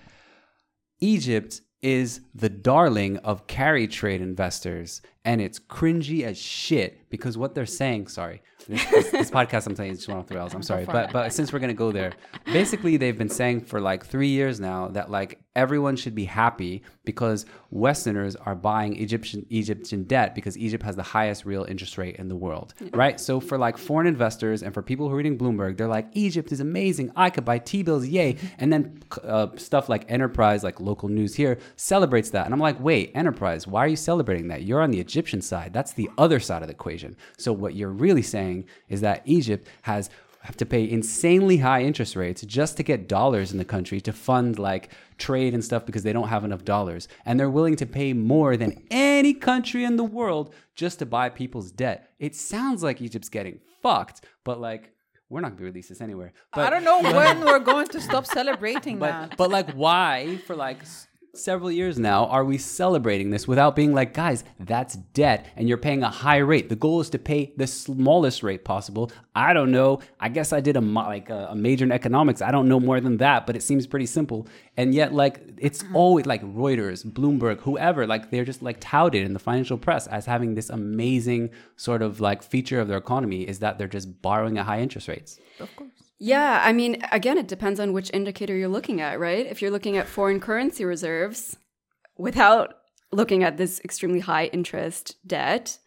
Egypt 1.05 1.61
is 1.83 2.21
the 2.33 2.49
darling 2.49 3.17
of 3.17 3.45
carry 3.45 3.87
trade 3.87 4.21
investors. 4.21 5.03
And 5.23 5.39
it's 5.39 5.59
cringy 5.59 6.23
as 6.23 6.35
shit 6.35 6.99
because 7.15 7.37
what 7.37 7.55
they're 7.55 7.65
saying, 7.65 8.07
sorry, 8.07 8.41
this, 8.67 8.85
this, 8.85 9.11
this 9.11 9.31
podcast 9.31 9.67
I'm 9.67 9.75
telling 9.75 9.91
you 9.91 9.95
just 9.95 10.07
went 10.07 10.19
off 10.19 10.27
the 10.27 10.35
rails. 10.35 10.53
I'm 10.53 10.63
sorry. 10.71 10.85
But, 10.85 11.11
but 11.11 11.33
since 11.33 11.53
we're 11.53 11.59
going 11.59 11.69
to 11.69 11.73
go 11.73 11.91
there, 11.91 12.13
basically 12.45 12.97
they've 12.97 13.17
been 13.17 13.29
saying 13.29 13.61
for 13.61 13.79
like 13.79 14.05
three 14.05 14.29
years 14.29 14.59
now 14.59 14.87
that 14.89 15.11
like 15.11 15.39
everyone 15.55 15.95
should 15.95 16.15
be 16.15 16.25
happy 16.25 16.83
because 17.05 17.45
Westerners 17.69 18.35
are 18.35 18.55
buying 18.55 18.97
Egyptian 18.97 19.45
Egyptian 19.49 20.03
debt 20.03 20.35
because 20.35 20.57
Egypt 20.57 20.83
has 20.83 20.95
the 20.95 21.03
highest 21.03 21.45
real 21.45 21.63
interest 21.63 21.97
rate 21.97 22.15
in 22.17 22.27
the 22.27 22.35
world, 22.35 22.73
right? 22.91 23.19
So 23.19 23.39
for 23.39 23.57
like 23.57 23.77
foreign 23.77 24.07
investors 24.07 24.63
and 24.63 24.73
for 24.73 24.81
people 24.81 25.07
who 25.07 25.13
are 25.13 25.17
reading 25.17 25.37
Bloomberg, 25.37 25.77
they're 25.77 25.87
like, 25.87 26.07
Egypt 26.13 26.51
is 26.51 26.59
amazing. 26.59 27.11
I 27.15 27.29
could 27.29 27.45
buy 27.45 27.59
T-bills, 27.59 28.07
yay! 28.07 28.37
And 28.57 28.71
then 28.71 29.03
uh, 29.23 29.47
stuff 29.57 29.89
like 29.89 30.09
Enterprise, 30.09 30.63
like 30.63 30.79
local 30.79 31.09
news 31.09 31.35
here, 31.35 31.57
celebrates 31.75 32.29
that. 32.31 32.45
And 32.45 32.53
I'm 32.53 32.59
like, 32.59 32.79
wait, 32.79 33.11
Enterprise, 33.13 33.67
why 33.67 33.83
are 33.83 33.87
you 33.87 33.95
celebrating 33.95 34.47
that? 34.47 34.63
You're 34.63 34.81
on 34.81 34.91
the 34.91 34.99
Egyptian 34.99 35.41
side. 35.41 35.73
That's 35.73 35.93
the 35.93 36.09
other 36.17 36.39
side 36.39 36.61
of 36.61 36.67
the 36.67 36.73
equation. 36.73 37.04
So 37.37 37.53
what 37.53 37.75
you're 37.75 37.89
really 37.89 38.21
saying 38.21 38.65
is 38.89 39.01
that 39.01 39.21
Egypt 39.25 39.67
has 39.83 40.09
have 40.45 40.57
to 40.57 40.65
pay 40.65 40.87
insanely 40.87 41.57
high 41.57 41.81
interest 41.81 42.15
rates 42.15 42.43
just 42.43 42.77
to 42.77 42.83
get 42.83 43.07
dollars 43.07 43.51
in 43.51 43.57
the 43.57 43.65
country 43.65 43.99
to 43.99 44.13
fund 44.13 44.59
like 44.59 44.91
trade 45.17 45.55
and 45.55 45.63
stuff 45.65 45.85
because 45.87 46.03
they 46.03 46.13
don't 46.13 46.27
have 46.27 46.43
enough 46.45 46.63
dollars. 46.63 47.07
And 47.25 47.39
they're 47.39 47.49
willing 47.49 47.75
to 47.77 47.85
pay 47.85 48.13
more 48.13 48.55
than 48.55 48.83
any 48.91 49.33
country 49.33 49.83
in 49.83 49.95
the 49.95 50.03
world 50.03 50.53
just 50.75 50.99
to 50.99 51.05
buy 51.05 51.29
people's 51.29 51.71
debt. 51.71 52.11
It 52.19 52.35
sounds 52.35 52.83
like 52.83 53.01
Egypt's 53.01 53.29
getting 53.29 53.59
fucked, 53.81 54.23
but 54.43 54.61
like 54.61 54.91
we're 55.29 55.41
not 55.41 55.55
gonna 55.55 55.65
release 55.65 55.89
this 55.89 56.01
anywhere. 56.01 56.31
But 56.53 56.67
I 56.67 56.69
don't 56.69 56.83
know 56.83 57.01
when 57.01 57.41
we're 57.43 57.59
going 57.59 57.87
to 57.87 57.99
stop 57.99 58.27
celebrating 58.27 58.99
that. 58.99 59.29
but 59.31 59.37
but 59.37 59.49
like 59.49 59.71
why 59.71 60.37
for 60.45 60.55
like 60.55 60.77
several 61.37 61.71
years 61.71 61.97
now 61.99 62.25
are 62.25 62.43
we 62.43 62.57
celebrating 62.57 63.29
this 63.29 63.47
without 63.47 63.75
being 63.75 63.93
like 63.93 64.13
guys 64.13 64.43
that's 64.59 64.95
debt 64.95 65.45
and 65.55 65.67
you're 65.67 65.77
paying 65.77 66.03
a 66.03 66.09
high 66.09 66.37
rate. 66.37 66.69
The 66.69 66.75
goal 66.75 67.01
is 67.01 67.09
to 67.11 67.19
pay 67.19 67.53
the 67.57 67.67
smallest 67.67 68.43
rate 68.43 68.63
possible. 68.63 69.11
I 69.35 69.53
don't 69.53 69.71
know. 69.71 69.99
I 70.19 70.29
guess 70.29 70.53
i 70.53 70.59
did 70.59 70.75
a 70.77 70.81
like 70.81 71.29
a, 71.29 71.47
a 71.51 71.55
major 71.55 71.85
in 71.85 71.91
economics. 71.91 72.41
I 72.41 72.51
don't 72.51 72.67
know 72.67 72.79
more 72.79 72.99
than 72.99 73.17
that 73.17 73.45
but 73.45 73.55
it 73.55 73.63
seems 73.63 73.87
pretty 73.87 74.05
simple. 74.05 74.47
And 74.77 74.93
yet 74.93 75.13
like 75.13 75.41
it's 75.57 75.83
uh-huh. 75.83 75.97
always 75.97 76.25
like 76.25 76.43
reuters 76.43 77.05
bloomberg 77.05 77.59
whoever 77.59 78.05
like 78.07 78.31
they're 78.31 78.45
just 78.45 78.61
like 78.61 78.77
touted 78.79 79.23
in 79.25 79.33
the 79.33 79.39
financial 79.39 79.77
press 79.77 80.07
as 80.07 80.25
having 80.25 80.55
this 80.55 80.69
amazing 80.69 81.49
sort 81.75 82.01
of 82.01 82.19
like 82.19 82.43
feature 82.43 82.79
of 82.79 82.87
their 82.87 82.97
economy 82.97 83.43
is 83.43 83.59
that 83.59 83.77
they're 83.77 83.87
just 83.87 84.21
borrowing 84.21 84.57
at 84.57 84.65
high 84.65 84.81
interest 84.81 85.07
rates 85.07 85.39
Yeah, 86.17 86.61
I 86.63 86.71
mean, 86.71 87.03
again, 87.11 87.37
it 87.37 87.47
depends 87.47 87.79
on 87.79 87.91
which 87.91 88.09
indicator 88.13 88.55
you're 88.55 88.69
looking 88.69 89.01
at, 89.01 89.19
right? 89.19 89.45
If 89.45 89.61
you're 89.61 89.71
looking 89.71 89.97
at 89.97 90.07
foreign 90.07 90.39
currency 90.39 90.85
reserves 90.85 91.57
without 92.17 92.75
looking 93.11 93.43
at 93.43 93.57
this 93.57 93.81
extremely 93.83 94.21
high 94.21 94.45
interest 94.45 95.17
debt, 95.27 95.77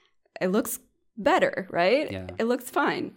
it 0.40 0.48
looks 0.48 0.80
better, 1.16 1.66
right? 1.70 2.10
Yeah. 2.10 2.26
It 2.38 2.44
looks 2.44 2.70
fine. 2.70 3.14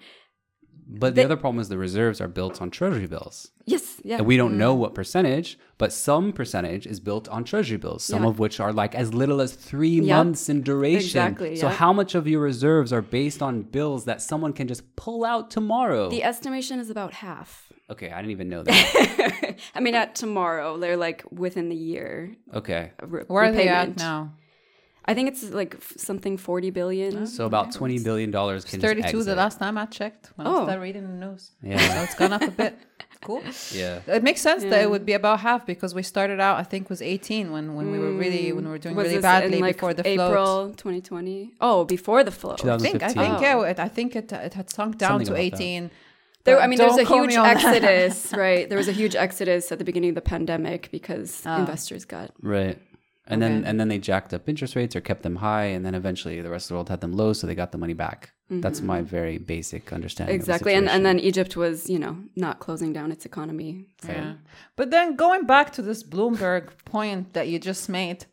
But 0.99 1.15
the 1.15 1.23
other 1.23 1.37
problem 1.37 1.59
is 1.61 1.69
the 1.69 1.77
reserves 1.77 2.19
are 2.19 2.27
built 2.27 2.61
on 2.61 2.69
treasury 2.69 3.07
bills 3.07 3.51
Yes, 3.65 4.01
yeah. 4.03 4.17
and 4.17 4.25
we 4.25 4.35
don't 4.37 4.57
know 4.57 4.75
mm. 4.75 4.79
what 4.79 4.93
percentage, 4.95 5.57
but 5.77 5.93
some 5.93 6.33
percentage 6.33 6.85
is 6.85 6.99
built 6.99 7.29
on 7.29 7.43
treasury 7.43 7.77
bills, 7.77 8.03
some 8.03 8.23
Yeah. 8.23 8.29
of 8.29 8.39
which 8.39 8.59
are 8.59 8.73
like 8.73 8.93
as 8.95 9.13
little 9.13 9.39
as 9.39 9.53
three 9.53 9.99
Yep. 10.01 10.17
months 10.17 10.49
in 10.49 10.61
duration. 10.61 11.05
Exactly, 11.05 11.55
So 11.55 11.67
yeah. 11.67 11.73
how 11.75 11.93
much 11.93 12.13
of 12.15 12.27
your 12.27 12.41
reserves 12.41 12.91
are 12.91 13.01
based 13.01 13.41
on 13.41 13.61
bills 13.61 14.05
that 14.05 14.21
someone 14.21 14.51
can 14.53 14.67
just 14.67 14.83
pull 14.95 15.23
out 15.23 15.49
tomorrow? 15.51 16.09
the 16.09 16.23
estimation 16.23 16.79
is 16.79 16.89
about 16.89 17.13
half. 17.13 17.71
okay, 17.89 18.09
I 18.11 18.17
didn't 18.21 18.31
even 18.31 18.49
know 18.49 18.63
that. 18.63 19.55
I 19.75 19.79
mean, 19.79 19.95
at 19.95 20.15
tomorrow, 20.15 20.77
they're 20.77 20.97
like 20.97 21.23
within 21.31 21.69
the 21.69 21.75
year. 21.75 22.35
okay, 22.53 22.91
of 22.99 23.11
re- 23.13 23.23
Where 23.27 23.43
are 23.45 23.51
they 23.51 23.67
at 23.67 23.97
now? 23.97 24.33
I 25.12 25.14
think 25.16 25.26
it's 25.32 25.43
like 25.62 25.74
f- 25.76 25.93
something 26.09 26.38
40 26.38 26.70
billion. 26.80 27.28
so 27.28 27.45
about 27.51 27.68
twenty 27.80 27.99
billion 28.07 28.30
dollars 28.32 28.62
can 28.66 28.80
just 28.80 28.89
32 28.93 29.12
the 29.12 29.18
exit. 29.32 29.38
last 29.43 29.57
time 29.64 29.76
I 29.84 29.86
checked 29.99 30.24
when 30.36 30.47
I 30.47 30.49
Oh. 30.49 30.64
started 30.66 30.82
reading 30.88 31.03
the 31.12 31.18
news. 31.26 31.43
Yeah. 31.62 31.78
So 31.95 32.01
it's 32.05 32.16
gone 32.22 32.34
up 32.38 32.41
a 32.53 32.55
bit. 32.64 32.74
Cool. 33.30 33.43
Yeah, 33.72 33.99
It 34.18 34.24
makes 34.24 34.41
sense 34.41 34.64
that 34.64 34.72
Yeah. 34.80 34.86
it 34.86 34.89
would 34.93 35.05
be 35.12 35.14
about 35.22 35.38
half 35.41 35.62
because 35.74 35.91
we 35.93 36.01
started 36.01 36.39
out, 36.47 36.55
I 36.57 36.66
think, 36.72 36.89
was 36.89 37.01
18 37.03 37.51
when, 37.51 37.66
when 37.78 37.91
we 37.93 37.99
were 38.03 38.14
really 38.24 38.51
when 38.55 38.64
we 38.68 38.72
were 38.72 38.80
doing 38.86 38.95
Was 38.95 39.03
really 39.03 39.18
this 39.18 39.22
badly 39.32 39.57
in, 39.57 39.62
like, 39.68 39.76
before 39.76 39.93
the 39.93 40.07
April 40.14 40.30
float. 40.74 40.78
2020. 40.78 41.53
Oh, 41.62 41.86
before 41.86 42.24
the 42.24 42.32
float. 42.32 42.57
2000 42.57 42.74
I 42.88 42.89
think 42.89 43.03
I 43.03 43.14
think 43.22 43.34
Oh. 43.38 43.41
yeah, 43.47 43.70
it, 43.72 43.80
I 43.88 43.89
think 43.97 44.16
it 44.16 44.28
it 44.47 44.53
had 44.59 44.68
sunk 44.78 44.97
down 44.97 45.09
Something 45.12 45.28
to 45.28 45.34
about 45.34 45.51
that. 45.57 45.62
18. 45.62 45.91
There, 46.45 46.59
I 46.59 46.66
mean, 46.66 46.80
there's 46.80 46.93
a 46.93 46.97
don't 46.97 47.05
quote 47.05 47.30
huge 47.30 47.38
on 47.38 47.43
that. 47.43 47.57
exodus, 47.64 48.34
right? 48.45 48.64
There 48.68 48.80
was 48.84 48.88
a 48.88 48.97
huge 49.01 49.16
exodus 49.26 49.72
at 49.72 49.78
the 49.78 49.86
beginning 49.89 50.09
of 50.14 50.16
the 50.22 50.28
pandemic 50.36 50.89
because 50.97 51.43
Ah. 51.45 51.59
investors 51.59 52.03
got. 52.05 52.32
right. 52.41 52.78
And 53.28 53.41
then 53.41 53.63
and 53.65 53.80
then 53.80 53.88
they 53.88 53.99
jacked 53.99 54.34
up 54.34 54.49
interest 54.49 54.76
rates 54.76 54.95
or 54.95 55.01
kept 55.01 55.24
them 55.24 55.38
high, 55.38 55.65
and 55.65 55.86
then 55.86 55.95
eventually 55.95 56.41
the 56.41 56.49
rest 56.49 56.65
of 56.65 56.69
the 56.69 56.74
world 56.76 56.89
had 56.89 57.01
them 57.01 57.13
low, 57.13 57.34
so 57.34 57.47
they 57.47 57.55
got 57.55 57.72
the 57.72 57.78
money 57.78 57.93
back. 57.93 58.32
That's 58.59 58.82
my 58.82 59.01
very 59.01 59.38
basic 59.38 59.93
understanding. 59.93 60.36
of 60.36 60.45
the 60.45 60.51
Mm-hmm. 60.51 60.51
Exactly. 60.51 60.74
And, 60.74 60.89
and 60.89 61.05
then 61.05 61.19
Egypt 61.19 61.55
was, 61.55 61.89
you 61.89 61.97
know, 61.97 62.17
not 62.36 62.59
closing 62.59 62.91
down 62.91 63.11
its 63.11 63.26
economy. 63.26 63.86
So. 64.03 64.11
Yeah. 64.11 64.34
But 64.76 64.91
then 64.91 65.15
going 65.15 65.45
back 65.45 65.72
to 65.74 65.82
this 65.82 66.03
Bloomberg 66.03 66.69
point 66.84 67.34
that 67.34 67.47
you 67.47 67.59
just 67.59 67.88
made, 67.88 68.26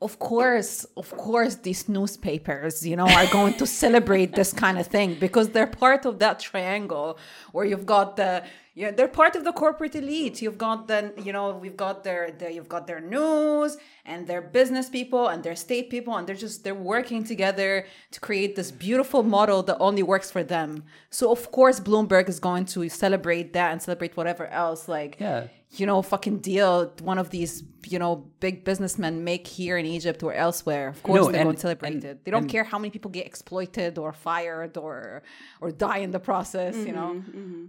of 0.00 0.18
course, 0.18 0.84
of 0.96 1.10
course, 1.10 1.56
these 1.56 1.88
newspapers, 1.90 2.86
you 2.86 2.96
know, 2.96 3.06
are 3.06 3.26
going 3.26 3.54
to 3.54 3.66
celebrate 3.82 4.34
this 4.34 4.52
kind 4.52 4.78
of 4.78 4.86
thing 4.86 5.16
because 5.20 5.50
they're 5.50 5.66
part 5.66 6.06
of 6.06 6.18
that 6.20 6.40
triangle 6.40 7.18
where 7.52 7.66
you've 7.66 7.86
got 7.86 8.16
the 8.16 8.42
yeah, 8.74 8.90
they're 8.90 9.08
part 9.08 9.36
of 9.36 9.44
the 9.44 9.52
corporate 9.52 9.94
elite. 9.94 10.40
You've 10.40 10.56
got 10.56 10.88
the, 10.88 11.12
you 11.22 11.32
know, 11.32 11.50
we've 11.56 11.76
got 11.76 12.04
their, 12.04 12.30
their, 12.30 12.50
you've 12.50 12.68
got 12.70 12.86
their 12.86 13.00
news 13.00 13.76
and 14.06 14.26
their 14.26 14.40
business 14.40 14.88
people 14.88 15.28
and 15.28 15.42
their 15.42 15.54
state 15.56 15.90
people, 15.90 16.16
and 16.16 16.26
they're 16.26 16.34
just 16.46 16.64
they're 16.64 16.74
working 16.74 17.22
together 17.22 17.86
to 18.12 18.18
create 18.20 18.56
this 18.56 18.70
beautiful 18.70 19.22
model 19.22 19.62
that 19.64 19.76
only 19.78 20.02
works 20.02 20.30
for 20.30 20.42
them. 20.42 20.84
So 21.10 21.30
of 21.30 21.50
course, 21.52 21.80
Bloomberg 21.80 22.28
is 22.28 22.40
going 22.40 22.64
to 22.74 22.88
celebrate 22.88 23.52
that 23.52 23.72
and 23.72 23.82
celebrate 23.82 24.16
whatever 24.16 24.46
else, 24.46 24.88
like 24.88 25.16
Yeah. 25.20 25.48
you 25.70 25.84
know, 25.86 26.00
fucking 26.02 26.38
deal 26.38 26.92
one 27.02 27.18
of 27.18 27.28
these, 27.30 27.62
you 27.86 27.98
know, 27.98 28.12
big 28.40 28.64
businessmen 28.64 29.22
make 29.22 29.46
here 29.46 29.76
in 29.76 29.86
Egypt 29.86 30.22
or 30.22 30.32
elsewhere. 30.32 30.88
Of 30.88 31.02
course, 31.02 31.16
No, 31.20 31.24
they're 31.30 31.40
and- 31.42 31.46
going 31.48 31.56
to 31.56 31.60
celebrate 31.68 31.92
and- 31.94 32.04
it. 32.04 32.24
They 32.24 32.30
don't 32.30 32.42
and- 32.44 32.50
care 32.50 32.64
how 32.64 32.78
many 32.78 32.90
people 32.90 33.10
get 33.10 33.26
exploited 33.26 33.98
or 33.98 34.12
fired 34.12 34.76
or 34.78 35.22
or 35.60 35.70
die 35.72 35.98
in 35.98 36.10
the 36.10 36.20
process. 36.20 36.74
You 36.88 36.92
know, 36.98 37.10
mm-hmm, 37.16 37.38
mm-hmm. 37.38 37.64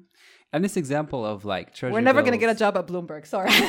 And 0.54 0.64
this 0.64 0.78
example 0.78 1.26
of 1.26 1.44
like 1.44 1.74
treasury 1.74 1.94
we're 1.94 2.02
never 2.02 2.22
going 2.22 2.32
to 2.32 2.38
get 2.38 2.50
a 2.50 2.56
job 2.56 2.78
at 2.78 2.88
Bloomberg. 2.88 3.26
Sorry. 3.26 3.50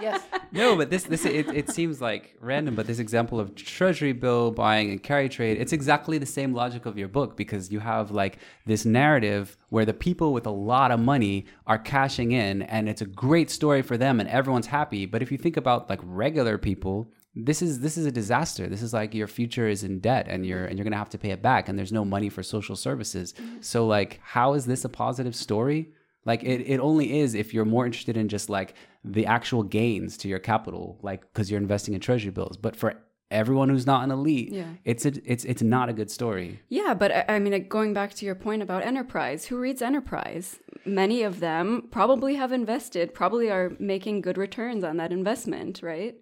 yes. 0.00 0.22
No, 0.52 0.76
but 0.76 0.90
this 0.90 1.04
this 1.04 1.24
it, 1.24 1.48
it 1.48 1.70
seems 1.70 2.00
like 2.00 2.36
random, 2.40 2.74
but 2.74 2.86
this 2.86 2.98
example 2.98 3.40
of 3.40 3.54
treasury 3.54 4.12
bill 4.12 4.50
buying 4.50 4.90
and 4.90 5.02
carry 5.02 5.28
trade, 5.28 5.58
it's 5.58 5.72
exactly 5.72 6.18
the 6.18 6.26
same 6.26 6.52
logic 6.54 6.86
of 6.86 6.98
your 6.98 7.08
book 7.08 7.36
because 7.36 7.72
you 7.72 7.80
have 7.80 8.10
like 8.10 8.38
this 8.66 8.84
narrative 8.84 9.56
where 9.70 9.84
the 9.84 9.94
people 9.94 10.32
with 10.32 10.46
a 10.46 10.50
lot 10.50 10.90
of 10.90 11.00
money 11.00 11.46
are 11.66 11.78
cashing 11.78 12.32
in 12.32 12.62
and 12.62 12.88
it's 12.88 13.00
a 13.00 13.06
great 13.06 13.50
story 13.50 13.82
for 13.82 13.96
them 13.96 14.20
and 14.20 14.28
everyone's 14.28 14.66
happy. 14.66 15.06
But 15.06 15.22
if 15.22 15.32
you 15.32 15.38
think 15.38 15.56
about 15.56 15.88
like 15.88 16.00
regular 16.02 16.58
people, 16.58 17.10
this 17.34 17.62
is 17.62 17.80
this 17.80 17.96
is 17.96 18.04
a 18.06 18.12
disaster. 18.12 18.66
This 18.66 18.82
is 18.82 18.92
like 18.92 19.14
your 19.14 19.26
future 19.26 19.66
is 19.68 19.84
in 19.84 20.00
debt 20.00 20.26
and 20.28 20.44
you're 20.44 20.64
and 20.66 20.78
you're 20.78 20.84
gonna 20.84 20.96
have 20.96 21.10
to 21.10 21.18
pay 21.18 21.30
it 21.30 21.40
back 21.42 21.68
and 21.68 21.78
there's 21.78 21.92
no 21.92 22.04
money 22.04 22.28
for 22.28 22.42
social 22.42 22.76
services. 22.76 23.32
Mm-hmm. 23.32 23.62
So 23.62 23.86
like 23.86 24.20
how 24.22 24.52
is 24.54 24.66
this 24.66 24.84
a 24.84 24.88
positive 24.88 25.34
story? 25.34 25.92
Like 26.24 26.42
it, 26.44 26.60
it 26.66 26.78
only 26.78 27.18
is 27.20 27.34
if 27.34 27.52
you're 27.54 27.64
more 27.64 27.86
interested 27.86 28.16
in 28.16 28.28
just 28.28 28.48
like 28.50 28.74
the 29.04 29.26
actual 29.26 29.62
gains 29.62 30.16
to 30.18 30.28
your 30.28 30.38
capital, 30.38 30.98
like 31.02 31.22
because 31.22 31.50
you're 31.50 31.60
investing 31.60 31.94
in 31.94 32.00
treasury 32.00 32.30
bills. 32.30 32.56
But 32.56 32.76
for 32.76 32.94
everyone 33.30 33.70
who's 33.70 33.86
not 33.86 34.04
an 34.04 34.10
elite, 34.10 34.52
Yeah. 34.52 34.66
it's 34.84 35.06
a, 35.06 35.12
it's 35.24 35.44
it's 35.44 35.62
not 35.62 35.88
a 35.88 35.92
good 35.94 36.10
story. 36.10 36.60
Yeah, 36.68 36.92
but 36.94 37.10
I, 37.12 37.24
I 37.36 37.38
mean, 37.38 37.66
going 37.66 37.94
back 37.94 38.12
to 38.14 38.26
your 38.26 38.34
point 38.34 38.62
about 38.62 38.84
enterprise, 38.84 39.46
who 39.46 39.56
reads 39.56 39.80
enterprise? 39.82 40.60
Many 40.84 41.22
of 41.22 41.40
them 41.40 41.88
probably 41.90 42.34
have 42.34 42.52
invested, 42.52 43.14
probably 43.14 43.50
are 43.50 43.72
making 43.78 44.20
good 44.20 44.36
returns 44.36 44.84
on 44.84 44.98
that 44.98 45.12
investment, 45.12 45.80
right? 45.82 46.16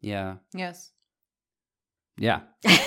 Yeah, 0.00 0.36
Yes. 0.54 0.92
yeah, 2.18 2.40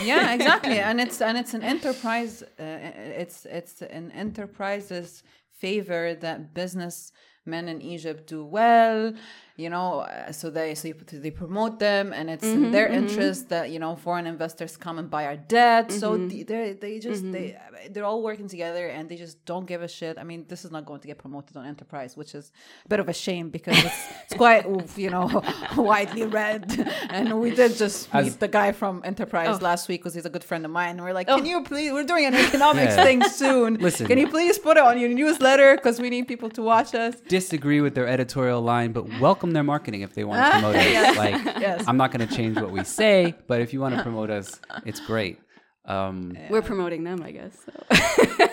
yeah 0.03 0.34
exactly. 0.34 0.80
And 0.89 0.99
it's 1.01 1.22
and 1.22 1.38
it's 1.38 1.53
an 1.53 1.64
enterprise 1.64 2.43
uh, 2.60 2.80
it's 3.22 3.45
it's 3.45 3.82
an 3.82 4.12
enterprise's 4.12 5.24
favor 5.51 6.16
that 6.16 6.53
businessmen 6.53 7.68
in 7.68 7.82
egypt 7.82 8.28
do 8.28 8.45
well 8.45 9.14
you 9.60 9.70
know 9.70 9.99
uh, 9.99 10.32
so 10.32 10.49
they 10.49 10.74
so 10.74 10.88
you, 10.88 10.95
they 11.12 11.32
promote 11.32 11.80
them 11.80 12.14
and 12.14 12.30
it's 12.30 12.45
in 12.45 12.62
mm-hmm, 12.62 12.72
their 12.72 12.88
mm-hmm. 12.88 13.07
interest 13.07 13.49
that 13.49 13.70
you 13.72 13.80
know 13.80 13.95
foreign 13.95 14.26
investors 14.26 14.78
come 14.78 14.97
and 14.99 15.10
buy 15.10 15.26
our 15.26 15.36
debt. 15.36 15.91
So 15.91 16.18
mm-hmm. 16.18 16.43
they 16.51 16.74
they 16.74 16.99
just 16.99 17.30
they 17.32 17.57
they're 17.91 18.05
all 18.05 18.24
working 18.24 18.47
together 18.47 18.88
and 18.88 19.10
they 19.10 19.18
just 19.18 19.43
don't 19.45 19.66
give 19.66 19.82
a 19.82 19.88
shit. 19.88 20.18
I 20.18 20.24
mean 20.24 20.45
this 20.47 20.64
is 20.66 20.72
not 20.72 20.86
going 20.86 21.01
to 21.01 21.07
get 21.07 21.18
promoted 21.18 21.57
on 21.57 21.66
enterprise 21.66 22.16
which 22.16 22.34
is 22.36 22.51
a 22.86 22.89
bit 22.89 22.99
of 22.99 23.10
a 23.10 23.14
shame 23.14 23.49
because 23.49 23.78
it's, 23.84 24.01
it's 24.26 24.36
quite 24.36 24.64
you 24.97 25.10
know 25.10 25.43
widely 25.78 26.26
read. 26.26 26.64
And 27.10 27.39
we 27.41 27.51
did 27.51 27.76
just 27.76 28.14
meet 28.14 28.28
As- 28.28 28.38
the 28.38 28.47
guy 28.47 28.72
from 28.72 29.01
enterprise 29.03 29.57
Oh. 29.60 29.64
last 29.70 29.89
week 29.89 30.01
because 30.01 30.14
he's 30.14 30.26
a 30.26 30.30
good 30.30 30.43
friend 30.43 30.64
of 30.66 30.72
mine 30.72 30.91
and 30.97 31.03
we're 31.03 31.14
like 31.14 31.28
can 31.28 31.41
oh. 31.41 31.43
you 31.43 31.64
please 31.64 31.91
we're 31.91 32.10
doing 32.14 32.26
an 32.26 32.36
economics 32.47 32.95
Yeah. 32.95 33.03
thing 33.03 33.24
soon. 33.24 33.76
Listen. 33.76 34.07
can 34.07 34.18
you 34.18 34.30
please 34.30 34.57
put 34.57 34.78
it 34.78 34.84
on 34.84 34.99
your 34.99 35.10
newsletter 35.10 35.76
because 35.76 35.99
we 35.99 36.10
need 36.10 36.28
people 36.28 36.49
to 36.51 36.62
watch 36.62 36.95
us? 36.95 37.16
Disagree 37.28 37.82
with 37.82 37.93
their 37.95 38.07
editorial 38.07 38.62
line, 38.62 38.91
but 38.91 39.05
welcome 39.20 39.49
their 39.54 39.64
marketing 39.64 40.02
if 40.02 40.14
they 40.14 40.24
want 40.24 40.43
to 40.45 40.52
promote 40.60 40.76
us. 40.76 41.18
Like, 41.18 41.36
Yes. 41.60 41.84
I'm 41.88 41.97
not 41.97 42.12
going 42.12 42.28
to 42.28 42.34
change 42.34 42.56
what 42.58 42.72
we 42.72 42.84
say, 42.84 43.34
but 43.47 43.62
if 43.62 43.74
you 43.74 43.80
want 43.82 43.95
to 43.95 44.04
promote 44.04 44.30
us, 44.30 44.60
it's 44.86 45.00
great. 45.00 45.39
Um, 45.86 46.38
We're 46.50 46.62
promoting 46.62 47.04
them, 47.04 47.22
I 47.24 47.32
guess. 47.32 47.54
So. 47.66 47.97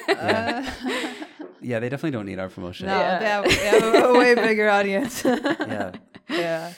yeah. 0.09 0.72
yeah, 1.61 1.78
they 1.80 1.88
definitely 1.88 2.12
don't 2.12 2.26
need 2.26 2.38
our 2.38 2.49
promotion. 2.49 2.86
no 2.86 2.99
Yeah. 2.99 3.18
they, 3.18 3.24
have, 3.26 3.44
they 3.44 3.94
have 3.94 4.05
a 4.05 4.12
way 4.18 4.34
bigger 4.34 4.68
audience 4.70 5.22
yeah. 5.24 5.92
yeah 6.28 6.72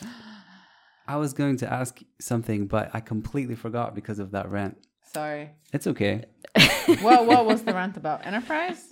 I 1.06 1.16
was 1.16 1.32
going 1.32 1.56
to 1.58 1.72
ask 1.72 2.00
something, 2.20 2.66
but 2.66 2.90
I 2.92 3.00
completely 3.00 3.54
forgot 3.54 3.94
because 3.94 4.18
of 4.18 4.32
that 4.32 4.50
rant. 4.50 4.76
sorry 5.14 5.50
It's 5.72 5.86
okay. 5.86 6.24
what 7.02 7.26
what 7.26 7.46
was 7.46 7.62
the 7.62 7.72
rant 7.72 7.96
about 7.96 8.26
enterprise 8.26 8.88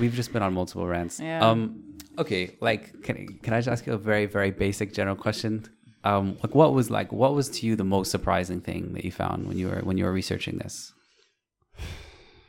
We've 0.00 0.14
just 0.14 0.32
been 0.32 0.42
on 0.42 0.54
multiple 0.54 0.86
rants. 0.86 1.20
Yeah. 1.20 1.46
Um. 1.46 1.85
Okay. 2.18 2.56
Like, 2.60 3.02
can 3.02 3.38
can 3.42 3.52
I 3.52 3.58
just 3.58 3.68
ask 3.68 3.86
you 3.86 3.92
a 3.92 3.98
very 3.98 4.26
very 4.26 4.50
basic 4.50 4.92
general 4.92 5.16
question? 5.16 5.66
Um. 6.04 6.38
Like, 6.42 6.54
what 6.54 6.72
was 6.72 6.90
like 6.90 7.12
what 7.12 7.34
was 7.34 7.48
to 7.50 7.66
you 7.66 7.76
the 7.76 7.84
most 7.84 8.10
surprising 8.10 8.60
thing 8.60 8.92
that 8.94 9.04
you 9.04 9.12
found 9.12 9.46
when 9.46 9.58
you 9.58 9.68
were 9.68 9.80
when 9.80 9.98
you 9.98 10.04
were 10.04 10.12
researching 10.12 10.58
this? 10.58 10.92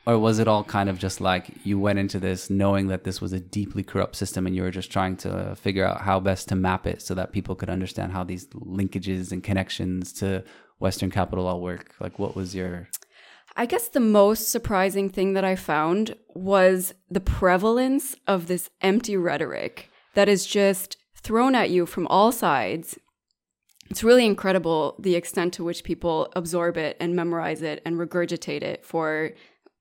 or 0.07 0.17
was 0.17 0.39
it 0.39 0.47
all 0.47 0.63
kind 0.63 0.87
of 0.87 0.97
just 0.97 1.19
like 1.19 1.49
you 1.65 1.77
went 1.77 1.99
into 1.99 2.17
this 2.17 2.49
knowing 2.49 2.87
that 2.87 3.03
this 3.03 3.19
was 3.19 3.33
a 3.33 3.41
deeply 3.41 3.83
corrupt 3.83 4.15
system 4.15 4.47
and 4.47 4.55
you 4.55 4.61
were 4.61 4.71
just 4.71 4.89
trying 4.89 5.17
to 5.17 5.53
figure 5.57 5.83
out 5.83 5.99
how 5.99 6.17
best 6.17 6.47
to 6.47 6.55
map 6.55 6.87
it 6.87 7.01
so 7.01 7.13
that 7.13 7.33
people 7.33 7.55
could 7.55 7.69
understand 7.69 8.13
how 8.13 8.23
these 8.23 8.47
linkages 8.47 9.33
and 9.33 9.43
connections 9.43 10.13
to 10.13 10.45
Western 10.79 11.11
capital 11.11 11.45
all 11.45 11.59
work? 11.59 11.93
Like, 11.99 12.19
what 12.19 12.35
was 12.35 12.55
your. 12.55 12.87
I 13.57 13.65
guess 13.65 13.87
the 13.87 13.99
most 13.99 14.49
surprising 14.49 15.09
thing 15.09 15.33
that 15.33 15.43
I 15.43 15.55
found 15.55 16.15
was 16.35 16.93
the 17.09 17.19
prevalence 17.19 18.15
of 18.27 18.45
this 18.45 18.69
empty 18.81 19.17
rhetoric 19.17 19.89
that 20.13 20.29
is 20.29 20.45
just 20.45 20.95
thrown 21.15 21.55
at 21.55 21.71
you 21.71 21.87
from 21.87 22.05
all 22.07 22.31
sides. 22.31 22.99
It's 23.89 24.03
really 24.03 24.27
incredible 24.27 24.95
the 24.99 25.15
extent 25.15 25.53
to 25.55 25.63
which 25.63 25.83
people 25.83 26.31
absorb 26.35 26.77
it 26.77 26.97
and 26.99 27.15
memorize 27.15 27.63
it 27.63 27.81
and 27.83 27.95
regurgitate 27.95 28.61
it 28.61 28.85
for 28.85 29.31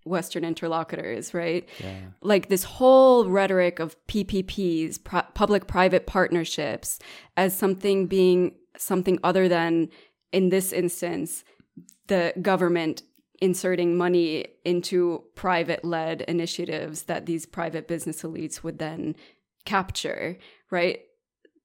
Western 0.04 0.44
interlocutors, 0.44 1.34
right? 1.34 1.68
Yeah. 1.78 1.98
Like 2.22 2.48
this 2.48 2.64
whole 2.64 3.28
rhetoric 3.28 3.78
of 3.78 3.96
PPPs, 4.06 5.02
public 5.34 5.66
private 5.66 6.06
partnerships, 6.06 6.98
as 7.36 7.54
something 7.54 8.06
being 8.06 8.54
something 8.78 9.18
other 9.22 9.48
than, 9.48 9.88
in 10.32 10.48
this 10.48 10.72
instance, 10.72 11.44
the 12.06 12.32
government 12.40 13.02
inserting 13.40 13.96
money 13.96 14.46
into 14.64 15.22
private 15.34 15.84
led 15.84 16.22
initiatives 16.22 17.04
that 17.04 17.26
these 17.26 17.46
private 17.46 17.86
business 17.86 18.22
elites 18.22 18.62
would 18.62 18.78
then 18.78 19.14
capture, 19.64 20.38
right? 20.70 21.00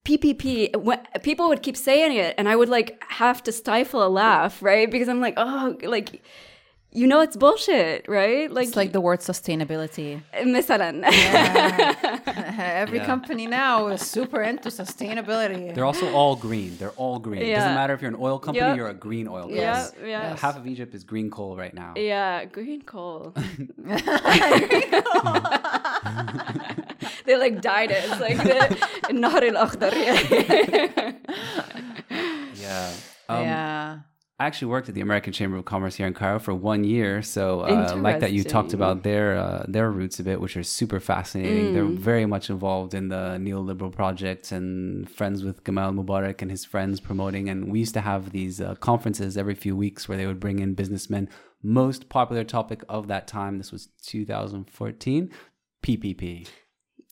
PPP, 0.05 0.75
when, 0.75 0.99
people 1.21 1.47
would 1.47 1.61
keep 1.61 1.77
saying 1.77 2.15
it, 2.15 2.35
and 2.37 2.49
I 2.49 2.55
would 2.55 2.69
like 2.69 3.01
have 3.09 3.43
to 3.43 3.51
stifle 3.51 4.05
a 4.05 4.09
laugh, 4.09 4.61
right? 4.61 4.89
Because 4.89 5.07
I'm 5.07 5.21
like, 5.21 5.35
oh, 5.37 5.77
like 5.83 6.23
you 6.96 7.06
know 7.06 7.20
it's 7.20 7.36
bullshit, 7.36 8.08
right? 8.08 8.50
Like 8.50 8.68
it's 8.68 8.76
like 8.76 8.92
the 8.92 9.02
word 9.02 9.20
sustainability. 9.20 10.22
مثلا. 10.34 11.02
Yeah. 11.02 12.82
Every 12.82 12.98
yeah. 12.98 13.06
company 13.06 13.46
now 13.46 13.88
is 13.88 14.00
super 14.00 14.40
into 14.40 14.70
sustainability. 14.70 15.74
They're 15.74 15.84
also 15.84 16.10
all 16.14 16.36
green. 16.36 16.76
They're 16.78 16.96
all 16.96 17.18
green. 17.18 17.42
Yeah. 17.42 17.48
It 17.48 17.56
doesn't 17.56 17.74
matter 17.74 17.92
if 17.92 18.00
you're 18.00 18.10
an 18.10 18.16
oil 18.18 18.38
company, 18.38 18.66
yep. 18.66 18.76
you're 18.78 18.88
a 18.88 18.94
green 18.94 19.28
oil 19.28 19.42
company. 19.42 19.60
Yeah, 19.60 19.88
yeah. 20.04 20.36
Half 20.36 20.56
of 20.56 20.66
Egypt 20.66 20.94
is 20.94 21.04
green 21.04 21.30
coal 21.30 21.54
right 21.54 21.74
now. 21.74 21.92
Yeah, 21.96 22.46
green 22.46 22.80
coal. 22.80 23.34
green 23.34 24.06
coal. 25.12 25.32
they 27.26 27.36
like 27.36 27.60
dyed 27.60 27.90
it. 27.90 28.04
It's 28.08 28.20
like 28.20 28.38
the 28.38 28.78
Nahar 29.22 29.42
al 29.54 29.68
Yeah. 32.54 32.92
Um, 33.28 33.42
yeah. 33.42 33.98
I 34.41 34.45
actually 34.45 34.69
worked 34.69 34.89
at 34.89 34.95
the 34.95 35.01
American 35.01 35.33
Chamber 35.33 35.57
of 35.57 35.65
Commerce 35.65 35.93
here 35.93 36.07
in 36.07 36.15
Cairo 36.15 36.39
for 36.39 36.55
one 36.55 36.83
year. 36.83 37.21
So, 37.21 37.61
uh, 37.61 37.95
like 37.95 38.21
that, 38.21 38.31
you 38.31 38.43
talked 38.43 38.73
about 38.73 39.03
their 39.03 39.37
uh, 39.37 39.65
their 39.67 39.91
roots 39.91 40.19
a 40.19 40.23
bit, 40.23 40.41
which 40.41 40.57
are 40.57 40.63
super 40.63 40.99
fascinating. 40.99 41.65
Mm. 41.65 41.73
They're 41.75 41.85
very 41.85 42.25
much 42.25 42.49
involved 42.49 42.95
in 42.95 43.09
the 43.09 43.37
neoliberal 43.39 43.91
projects 43.91 44.51
and 44.51 45.07
friends 45.07 45.43
with 45.43 45.63
Gamal 45.63 45.93
Mubarak 45.93 46.41
and 46.41 46.49
his 46.49 46.65
friends 46.65 46.99
promoting. 46.99 47.49
And 47.49 47.71
we 47.71 47.77
used 47.81 47.93
to 47.93 48.01
have 48.01 48.31
these 48.31 48.59
uh, 48.59 48.73
conferences 48.75 49.37
every 49.37 49.53
few 49.53 49.75
weeks 49.75 50.09
where 50.09 50.17
they 50.17 50.25
would 50.25 50.39
bring 50.39 50.57
in 50.57 50.73
businessmen. 50.73 51.29
Most 51.61 52.09
popular 52.09 52.43
topic 52.43 52.81
of 52.89 53.07
that 53.09 53.27
time, 53.27 53.59
this 53.59 53.71
was 53.71 53.89
2014, 54.07 55.29
PPP. 55.83 56.47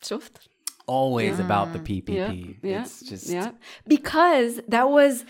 Soft. 0.02 0.50
Always 0.88 1.38
yeah. 1.38 1.46
about 1.46 1.74
the 1.74 1.80
PPP. 1.80 2.10
Yeah. 2.64 2.72
yeah. 2.72 2.82
It's 2.82 3.02
just 3.02 3.30
yeah, 3.30 3.52
because 3.86 4.62
that 4.68 4.90
was 4.90 5.26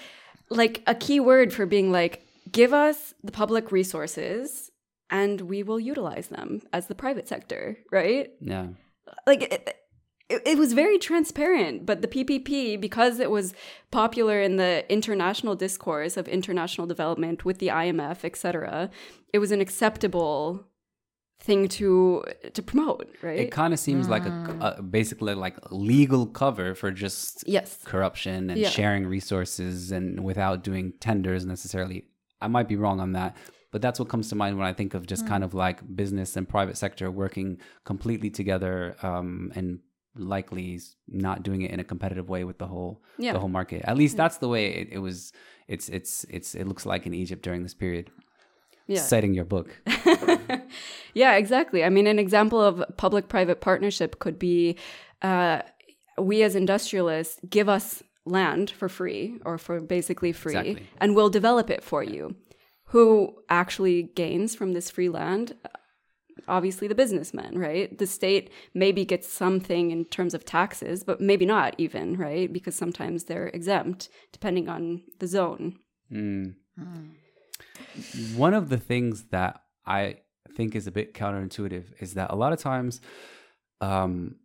like 0.50 0.84
a 0.88 0.96
key 0.96 1.20
word 1.20 1.54
for 1.54 1.66
being 1.66 1.92
like, 1.92 2.26
give 2.52 2.74
us 2.74 3.14
the 3.24 3.32
public 3.32 3.72
resources 3.72 4.72
and 5.10 5.42
we 5.42 5.64
will 5.64 5.80
utilize 5.80 6.28
them 6.28 6.62
as 6.74 6.88
the 6.88 6.96
private 6.96 7.28
sector, 7.28 7.78
right? 7.92 8.32
Yeah. 8.40 8.68
Like 9.26 9.44
it, 9.44 9.76
it, 10.30 10.42
it, 10.46 10.58
was 10.58 10.74
very 10.74 11.00
transparent, 11.00 11.86
but 11.86 12.02
the 12.02 12.08
PPP, 12.08 12.80
because 12.80 13.20
it 13.20 13.32
was 13.32 13.54
popular 13.90 14.40
in 14.40 14.58
the 14.58 14.86
international 14.92 15.56
discourse 15.56 16.16
of 16.16 16.28
international 16.28 16.86
development 16.86 17.44
with 17.44 17.58
the 17.58 17.68
IMF, 17.68 18.24
etc., 18.24 18.92
it 19.34 19.40
was 19.40 19.52
an 19.52 19.62
acceptable 19.62 20.68
thing 21.40 21.70
to 21.70 22.24
to 22.54 22.62
promote 22.62 23.08
right 23.22 23.40
it 23.40 23.52
kind 23.52 23.74
of 23.74 23.80
seems 23.80 24.08
mm. 24.08 24.10
like 24.10 24.26
a, 24.26 24.30
hmm. 24.30 24.62
a, 24.62 24.82
basically 24.82 25.34
like 25.34 25.56
a 25.64 25.74
legal 25.74 26.26
cover 26.26 26.76
for 26.76 26.92
just 26.92 27.46
yes 27.48 27.80
corruption 27.86 28.50
and 28.50 28.60
yeah. 28.60 28.70
sharing 28.70 29.08
resources 29.08 29.92
and 29.92 30.22
without 30.22 30.64
doing 30.64 30.92
tenders 31.00 31.46
necessarily 31.46 32.04
i 32.42 32.48
might 32.48 32.68
be 32.68 32.76
wrong 32.76 33.00
on 33.00 33.14
that 33.14 33.38
but 33.72 33.82
that's 33.82 34.00
what 34.00 34.10
comes 34.10 34.28
to 34.28 34.36
mind 34.36 34.58
when 34.58 34.68
i 34.68 34.74
think 34.74 34.94
of 34.94 35.08
just 35.08 35.24
mm. 35.24 35.30
kind 35.30 35.44
of 35.46 35.54
like 35.54 35.80
business 35.96 36.36
and 36.36 36.50
private 36.50 36.78
sector 36.78 37.10
working 37.10 37.58
completely 37.86 38.30
together 38.30 38.98
um, 39.02 39.52
and 39.56 39.80
likely 40.16 40.78
not 41.08 41.44
doing 41.44 41.62
it 41.62 41.72
in 41.72 41.80
a 41.80 41.84
competitive 41.86 42.28
way 42.28 42.44
with 42.44 42.58
the 42.58 42.68
whole 42.68 43.02
yeah. 43.18 43.32
the 43.32 43.40
whole 43.40 43.48
market 43.48 43.82
at 43.86 43.96
least 43.96 44.18
that's 44.18 44.38
the 44.38 44.48
way 44.50 44.68
it, 44.68 44.90
it 44.92 44.98
was 44.98 45.32
it's 45.70 45.88
it's 45.88 46.26
it's 46.30 46.54
it 46.54 46.68
looks 46.68 46.86
like 46.86 47.06
in 47.06 47.14
egypt 47.14 47.44
during 47.44 47.64
this 47.64 47.74
period 47.74 48.10
yeah. 48.90 49.02
citing 49.02 49.34
your 49.34 49.46
book. 49.46 49.80
yeah, 51.14 51.36
exactly. 51.36 51.84
I 51.84 51.90
mean, 51.90 52.08
an 52.08 52.18
example 52.18 52.60
of 52.60 52.84
public 52.98 53.30
private 53.30 53.62
partnership 53.62 54.20
could 54.20 54.40
be 54.40 54.78
uh, 55.22 55.62
we 56.18 56.42
as 56.42 56.56
industrialists 56.56 57.40
give 57.48 57.70
us 57.70 58.04
land 58.26 58.72
for 58.72 58.90
free 58.90 59.40
or 59.46 59.58
for 59.58 59.80
basically 59.80 60.32
free, 60.32 60.58
exactly. 60.58 60.88
and 61.00 61.16
we'll 61.16 61.30
develop 61.30 61.70
it 61.70 61.84
for 61.84 62.04
you. 62.04 62.36
Who 62.86 63.36
actually 63.50 64.04
gains 64.04 64.56
from 64.56 64.74
this 64.74 64.90
free 64.90 65.10
land? 65.10 65.56
Obviously, 66.48 66.88
the 66.88 66.96
businessman, 66.96 67.60
right? 67.60 67.96
The 67.96 68.08
state 68.08 68.50
maybe 68.74 69.06
gets 69.06 69.32
something 69.32 69.92
in 69.92 70.06
terms 70.06 70.34
of 70.34 70.46
taxes, 70.46 71.04
but 71.04 71.22
maybe 71.22 71.46
not 71.46 71.76
even, 71.78 72.18
right? 72.18 72.52
Because 72.52 72.74
sometimes 72.74 73.26
they're 73.26 73.50
exempt 73.50 74.10
depending 74.32 74.68
on 74.68 75.04
the 75.20 75.28
zone. 75.28 75.78
Mm. 76.12 76.56
Mm. 76.80 77.10
One 78.36 78.54
of 78.54 78.70
the 78.70 78.78
things 78.78 79.24
that 79.32 79.62
I 79.86 80.18
think 80.56 80.76
is 80.76 80.88
a 80.88 80.92
bit 80.92 81.14
counterintuitive 81.14 81.86
is 82.00 82.14
that 82.16 82.32
a 82.32 82.36
lot 82.36 82.54
of 82.54 82.60
times 82.60 83.02
um, 83.82 84.36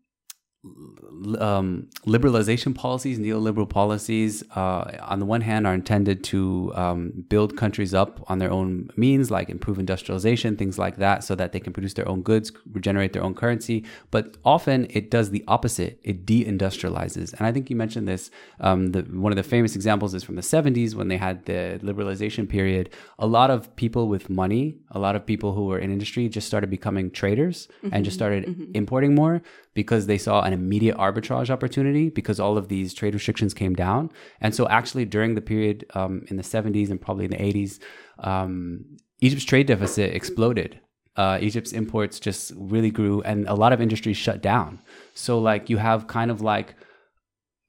um, 1.39 1.89
liberalization 2.07 2.75
policies, 2.75 3.19
neoliberal 3.19 3.69
policies, 3.69 4.43
uh, 4.55 4.99
on 5.03 5.21
the 5.21 5.27
one 5.27 5.41
hand, 5.41 5.67
are 5.67 5.75
intended 5.75 6.25
to 6.25 6.73
um, 6.75 7.25
build 7.29 7.57
countries 7.57 7.95
up 7.95 8.25
on 8.31 8.39
their 8.39 8.51
own 8.51 8.91
means, 8.97 9.31
like 9.31 9.49
improve 9.49 9.79
industrialization, 9.79 10.57
things 10.57 10.79
like 10.79 10.97
that, 10.97 11.25
so 11.25 11.35
that 11.35 11.53
they 11.53 11.61
can 11.61 11.73
produce 11.73 11.95
their 11.95 12.09
own 12.09 12.23
goods, 12.23 12.53
regenerate 12.73 13.13
their 13.13 13.23
own 13.23 13.35
currency. 13.35 13.85
But 14.11 14.37
often 14.45 14.87
it 14.91 15.11
does 15.11 15.31
the 15.31 15.45
opposite; 15.49 16.01
it 16.03 16.27
deindustrializes. 16.27 17.35
And 17.35 17.47
I 17.47 17.53
think 17.53 17.71
you 17.71 17.77
mentioned 17.77 18.09
this. 18.09 18.31
Um, 18.61 18.93
the, 18.93 19.03
one 19.03 19.33
of 19.33 19.37
the 19.37 19.43
famous 19.43 19.77
examples 19.77 20.15
is 20.15 20.25
from 20.25 20.37
the 20.37 20.43
'70s 20.43 20.95
when 20.95 21.09
they 21.09 21.19
had 21.19 21.45
the 21.47 21.79
liberalization 21.83 22.49
period. 22.49 22.91
A 23.19 23.27
lot 23.27 23.51
of 23.51 23.75
people 23.77 24.09
with 24.09 24.31
money, 24.31 24.77
a 24.91 24.99
lot 24.99 25.17
of 25.17 25.27
people 25.27 25.53
who 25.53 25.67
were 25.67 25.79
in 25.79 25.91
industry, 25.91 26.29
just 26.29 26.47
started 26.47 26.71
becoming 26.71 27.11
traders 27.11 27.69
mm-hmm. 27.79 27.95
and 27.95 28.05
just 28.05 28.17
started 28.17 28.47
mm-hmm. 28.47 28.73
importing 28.75 29.15
more 29.15 29.43
because 29.75 30.07
they 30.07 30.19
saw 30.19 30.43
an 30.43 30.53
immediate 30.55 30.97
arbitrage 30.97 31.51
opportunity 31.51 32.09
because 32.09 32.41
all 32.41 32.57
of 32.57 32.69
these 32.69 32.95
trade 32.95 33.15
restrictions 33.15 33.53
came 33.53 33.75
down. 33.75 34.11
And 34.41 34.55
so, 34.55 34.67
actually, 34.69 35.05
during 35.05 35.35
the 35.35 35.41
period 35.41 35.85
um, 35.95 36.25
in 36.29 36.37
the 36.37 36.43
70s 36.43 36.91
and 36.91 37.01
probably 37.01 37.27
in 37.27 37.31
the 37.31 37.37
80s, 37.37 37.81
um, 38.21 38.97
Egypt's 39.21 39.45
trade 39.45 39.67
deficit 39.67 40.15
exploded. 40.15 40.81
Uh, 41.17 41.39
Egypt's 41.41 41.73
imports 41.73 42.19
just 42.19 42.53
really 42.57 42.91
grew, 42.91 43.23
and 43.23 43.47
a 43.47 43.55
lot 43.55 43.73
of 43.73 43.81
industries 43.81 44.17
shut 44.17 44.43
down. 44.43 44.81
So, 45.15 45.39
like, 45.39 45.69
you 45.69 45.77
have 45.77 46.07
kind 46.07 46.31
of 46.31 46.41
like 46.41 46.75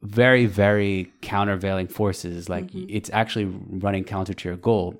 very, 0.02 0.46
very 0.46 1.12
countervailing 1.22 1.88
forces. 1.88 2.50
Like, 2.50 2.66
mm-hmm. 2.68 2.86
it's 2.90 3.10
actually 3.12 3.46
running 3.46 4.04
counter 4.04 4.34
to 4.34 4.50
your 4.50 4.58
goal. 4.58 5.00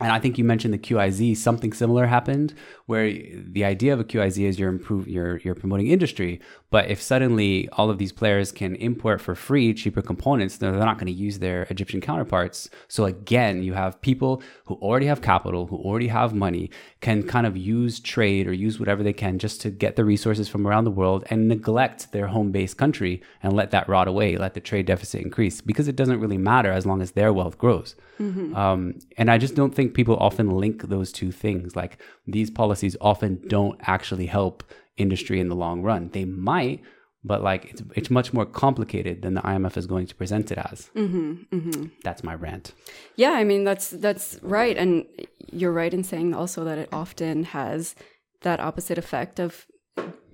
And 0.00 0.10
I 0.10 0.18
think 0.18 0.38
you 0.38 0.44
mentioned 0.44 0.72
the 0.72 0.78
QIZ. 0.78 1.36
Something 1.36 1.74
similar 1.74 2.06
happened, 2.06 2.54
where 2.86 3.12
the 3.12 3.64
idea 3.64 3.92
of 3.92 4.00
a 4.00 4.04
QIZ 4.04 4.42
is 4.42 4.58
you're 4.58 4.70
improve, 4.70 5.06
you're 5.06 5.38
you're 5.38 5.54
promoting 5.54 5.88
industry. 5.88 6.40
But 6.70 6.88
if 6.88 7.02
suddenly 7.02 7.68
all 7.72 7.90
of 7.90 7.98
these 7.98 8.12
players 8.12 8.50
can 8.50 8.76
import 8.76 9.20
for 9.20 9.34
free 9.34 9.74
cheaper 9.74 10.00
components, 10.00 10.56
then 10.56 10.72
they're 10.72 10.86
not 10.86 10.96
going 10.96 11.06
to 11.06 11.12
use 11.12 11.38
their 11.38 11.64
Egyptian 11.64 12.00
counterparts. 12.00 12.70
So 12.88 13.04
again, 13.04 13.62
you 13.62 13.74
have 13.74 14.00
people 14.00 14.42
who 14.64 14.74
already 14.76 15.06
have 15.06 15.20
capital, 15.20 15.66
who 15.66 15.76
already 15.76 16.08
have 16.08 16.32
money, 16.32 16.70
can 17.00 17.22
kind 17.22 17.46
of 17.46 17.56
use 17.56 18.00
trade 18.00 18.46
or 18.46 18.54
use 18.54 18.78
whatever 18.80 19.02
they 19.02 19.12
can 19.12 19.38
just 19.38 19.60
to 19.62 19.70
get 19.70 19.96
the 19.96 20.04
resources 20.04 20.48
from 20.48 20.66
around 20.66 20.84
the 20.84 20.90
world 20.90 21.24
and 21.28 21.46
neglect 21.46 22.12
their 22.12 22.28
home 22.28 22.52
based 22.52 22.78
country 22.78 23.20
and 23.42 23.52
let 23.52 23.70
that 23.72 23.88
rot 23.88 24.08
away, 24.08 24.38
let 24.38 24.54
the 24.54 24.60
trade 24.60 24.86
deficit 24.86 25.20
increase 25.20 25.60
because 25.60 25.88
it 25.88 25.96
doesn't 25.96 26.20
really 26.20 26.38
matter 26.38 26.72
as 26.72 26.86
long 26.86 27.02
as 27.02 27.10
their 27.10 27.32
wealth 27.32 27.58
grows. 27.58 27.96
Mm-hmm. 28.20 28.54
Um, 28.54 28.98
and 29.16 29.30
I 29.30 29.38
just 29.38 29.54
don't 29.54 29.74
think 29.74 29.94
people 29.94 30.16
often 30.16 30.50
link 30.50 30.82
those 30.82 31.10
two 31.10 31.32
things. 31.32 31.74
Like 31.74 31.98
these 32.26 32.50
policies 32.50 32.96
often 33.00 33.42
don't 33.48 33.80
actually 33.82 34.26
help 34.26 34.62
industry 34.96 35.40
in 35.40 35.48
the 35.48 35.56
long 35.56 35.82
run. 35.82 36.10
They 36.12 36.26
might, 36.26 36.82
but 37.24 37.42
like 37.42 37.64
it's 37.66 37.82
it's 37.96 38.10
much 38.10 38.32
more 38.32 38.44
complicated 38.44 39.22
than 39.22 39.34
the 39.34 39.40
IMF 39.40 39.76
is 39.76 39.86
going 39.86 40.06
to 40.06 40.14
present 40.14 40.52
it 40.52 40.58
as. 40.58 40.90
Mm-hmm, 40.94 41.32
mm-hmm. 41.50 41.84
That's 42.02 42.22
my 42.22 42.34
rant. 42.34 42.72
Yeah, 43.16 43.32
I 43.32 43.44
mean 43.44 43.64
that's 43.64 43.90
that's 43.90 44.38
right, 44.42 44.76
and 44.76 45.06
you're 45.50 45.72
right 45.72 45.92
in 45.92 46.04
saying 46.04 46.34
also 46.34 46.64
that 46.64 46.78
it 46.78 46.88
often 46.92 47.44
has 47.44 47.94
that 48.42 48.60
opposite 48.60 48.98
effect 48.98 49.40
of 49.40 49.66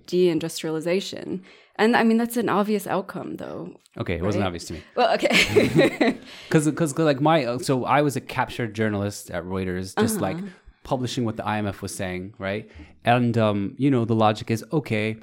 deindustrialization. 0.07 1.43
And 1.79 1.97
I 1.97 2.05
mean, 2.05 2.17
that's 2.17 2.37
an 2.37 2.49
obvious 2.49 2.87
outcome, 2.87 3.37
though. 3.37 3.75
Okay, 3.99 4.17
it 4.17 4.23
wasn't 4.23 4.45
obvious 4.45 4.65
to 4.67 4.75
me. 4.75 4.83
Well, 4.95 5.15
okay. 5.15 6.19
because 6.49 6.67
because 6.67 6.99
like 6.99 7.21
my 7.21 7.45
uh, 7.45 7.59
so 7.59 7.85
I 7.85 8.03
was 8.03 8.17
a 8.17 8.21
captured 8.21 8.75
journalist 8.75 9.31
at 9.31 9.45
Reuters, 9.45 9.99
just 9.99 10.17
uh-huh. 10.17 10.23
like 10.23 10.37
publishing 10.85 11.25
what 11.25 11.37
the 11.37 11.43
IMF 11.43 11.83
was 11.83 11.95
saying, 11.95 12.35
right? 12.39 12.71
And 13.05 13.37
um, 13.39 13.75
you 13.79 13.91
know, 13.91 14.05
the 14.05 14.15
logic 14.15 14.51
is 14.51 14.65
okay, 14.73 15.17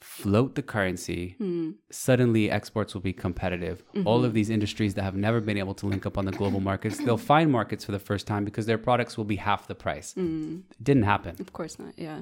float 0.00 0.54
the 0.54 0.62
currency. 0.62 1.34
Hmm. 1.38 1.72
Suddenly, 1.90 2.50
exports 2.50 2.94
will 2.94 3.00
be 3.00 3.12
competitive. 3.12 3.82
All 4.04 4.18
of 4.18 4.26
mm-hmm. 4.26 4.34
these 4.34 4.50
industries 4.50 4.94
that 4.94 5.02
have 5.02 5.16
never 5.16 5.40
been 5.40 5.58
able 5.58 5.74
to 5.74 5.86
link 5.86 6.06
up 6.06 6.18
on 6.18 6.24
the 6.24 6.32
global 6.32 6.60
markets, 6.60 6.98
they'll 6.98 7.16
find 7.16 7.50
markets 7.50 7.84
for 7.84 7.92
the 7.92 7.98
first 7.98 8.26
time 8.26 8.44
because 8.44 8.66
their 8.66 8.78
products 8.78 9.16
will 9.16 9.24
be 9.24 9.36
half 9.36 9.66
the 9.66 9.74
price. 9.74 10.14
It 10.16 10.82
didn't 10.82 11.04
happen. 11.04 11.36
Of 11.40 11.52
course 11.52 11.78
not. 11.78 11.94
Yeah. 11.96 12.20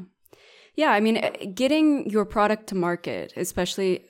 Yeah. 0.74 0.90
I 0.90 1.00
mean, 1.00 1.18
eh, 1.18 1.46
getting 1.46 2.08
your 2.08 2.24
product 2.24 2.68
to 2.68 2.74
market, 2.74 3.32
especially 3.36 4.04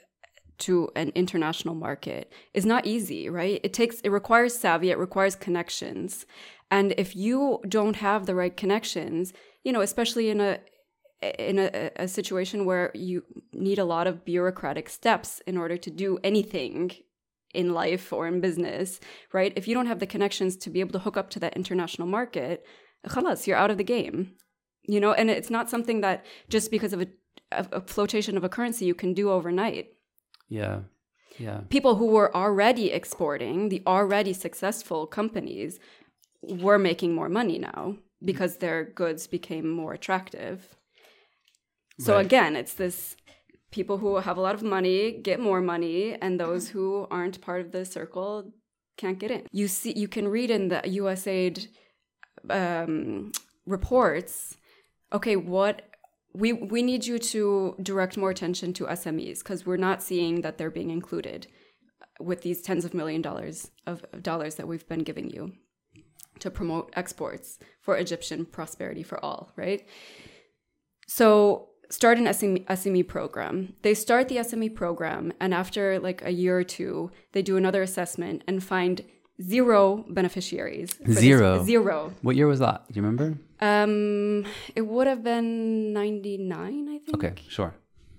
to 0.59 0.91
an 0.95 1.11
international 1.15 1.75
market, 1.75 2.33
is 2.55 2.65
not 2.65 2.87
easy, 2.87 3.29
right? 3.29 3.61
It 3.65 3.73
takes, 3.73 4.01
it 4.01 4.11
requires 4.11 4.57
savvy, 4.57 4.91
it 4.91 4.99
requires 4.99 5.35
connections. 5.35 6.25
And 6.71 6.95
if 6.97 7.17
you 7.17 7.61
don't 7.69 7.97
have 7.97 8.27
the 8.27 8.35
right 8.35 8.57
connections, 8.57 9.33
you 9.65 9.73
know, 9.73 9.81
especially 9.81 10.31
in 10.31 10.41
a, 10.41 10.61
in 11.39 11.59
a, 11.59 11.91
a 11.97 12.09
situation 12.09 12.65
where 12.65 12.91
you 12.95 13.25
need 13.53 13.79
a 13.79 13.85
lot 13.85 14.07
of 14.07 14.25
bureaucratic 14.25 14.89
steps 14.89 15.41
in 15.47 15.57
order 15.57 15.77
to 15.77 15.91
do 15.91 16.19
anything 16.25 16.93
in 17.55 17.75
life 17.75 18.13
or 18.13 18.27
in 18.27 18.41
business, 18.41 18.99
right? 19.33 19.53
If 19.57 19.69
you 19.69 19.75
don't 19.75 19.87
have 19.87 20.01
the 20.01 20.07
connections 20.07 20.57
to 20.59 20.71
be 20.71 20.81
able 20.81 20.93
to 20.93 20.99
hook 21.01 21.17
up 21.17 21.31
to 21.31 21.41
that 21.41 21.57
international 21.57 22.09
market, 22.09 22.65
khalas, 23.07 23.47
you're 23.47 23.57
out 23.57 23.71
of 23.71 23.79
the 23.79 23.85
game. 23.85 24.33
You 24.85 25.01
know, 25.01 25.13
and 25.13 25.31
it's 25.31 25.51
not 25.51 25.71
something 25.71 26.01
that 26.01 26.25
just 26.49 26.71
because 26.71 26.93
of 26.93 27.03
a, 27.03 27.07
a 27.51 27.81
flotation 27.81 28.37
of 28.37 28.45
a 28.45 28.49
currency 28.49 28.85
you 28.85 28.95
can 28.95 29.15
do 29.15 29.31
overnight. 29.31 29.95
Yeah, 30.49 30.81
yeah. 31.39 31.61
People 31.69 31.97
who 31.97 32.07
were 32.07 32.35
already 32.35 32.91
exporting, 32.91 33.69
the 33.69 33.83
already 33.87 34.33
successful 34.33 35.07
companies, 35.07 35.79
were 36.43 36.79
making 36.79 37.15
more 37.15 37.29
money 37.29 37.59
now 37.59 37.97
because 38.25 38.57
their 38.57 38.85
goods 38.85 39.27
became 39.27 39.69
more 39.69 39.93
attractive. 39.93 40.77
So 41.99 42.17
Right. 42.17 42.27
again, 42.27 42.57
it's 42.57 42.75
this 42.75 43.17
people 43.71 43.99
who 43.99 44.17
have 44.17 44.37
a 44.37 44.41
lot 44.41 44.55
of 44.55 44.63
money 44.63 45.13
get 45.13 45.41
more 45.41 45.61
money, 45.61 46.15
and 46.21 46.39
those 46.39 46.69
who 46.71 47.07
aren't 47.11 47.41
part 47.41 47.61
of 47.61 47.73
the 47.73 47.85
circle 47.85 48.53
can't 48.97 49.19
get 49.19 49.31
in. 49.31 49.47
You 49.53 49.69
see, 49.69 49.93
you 49.97 50.09
can 50.09 50.29
read 50.29 50.51
in 50.51 50.69
the 50.69 50.83
USAID 50.85 51.69
um, 52.51 53.33
reports. 53.67 54.57
Okay, 55.13 55.37
what 55.37 55.83
we 56.35 56.53
we 56.53 56.83
need 56.83 57.05
you 57.05 57.19
to 57.19 57.77
direct 57.83 58.17
more 58.17 58.31
attention 58.31 58.73
to 58.75 58.87
SMEs 58.87 59.39
because 59.39 59.67
we're 59.67 59.77
not 59.77 60.03
seeing 60.03 60.41
that 60.41 60.57
they're 60.57 60.71
being 60.71 60.91
included 60.91 61.47
with 62.19 62.43
these 62.43 62.63
tens 62.63 62.85
of 62.85 62.95
million 62.95 63.21
dollars 63.21 63.71
of 63.87 64.05
of 64.13 64.23
dollars 64.23 64.55
that 64.55 64.67
we've 64.67 64.89
been 64.89 65.03
giving 65.03 65.29
you 65.29 65.53
to 66.39 66.51
promote 66.51 66.91
exports 66.95 67.59
for 67.81 67.97
Egyptian 67.97 68.45
prosperity 68.47 69.03
for 69.03 69.23
all, 69.25 69.53
right? 69.57 69.87
So 71.07 71.69
start 71.91 72.19
an 72.19 72.25
SME, 72.25 72.65
SME 72.67 73.07
program. 73.07 73.75
They 73.83 73.95
start 73.95 74.29
the 74.29 74.37
SME 74.37 74.75
program, 74.75 75.33
and 75.41 75.53
after 75.53 76.01
like 76.01 76.25
a 76.25 76.33
year 76.33 76.59
or 76.59 76.65
two, 76.65 77.11
they 77.33 77.43
do 77.43 77.57
another 77.57 77.83
assessment 77.83 78.43
and 78.49 78.65
find 78.65 79.03
zero 79.41 80.05
beneficiaries. 80.09 80.99
Zero? 81.09 81.65
zero. 81.65 82.13
What 82.23 82.37
year 82.37 82.47
was 82.47 82.59
that? 82.61 82.85
Do 82.89 82.95
you 82.99 83.03
remember? 83.03 83.39
Um, 83.61 84.45
it 84.75 84.83
would 84.83 85.07
have 85.07 85.23
been 85.23 85.93
99, 85.93 86.89
I 86.89 86.99
think. 86.99 87.15
Okay, 87.15 87.35
sure. 87.49 87.75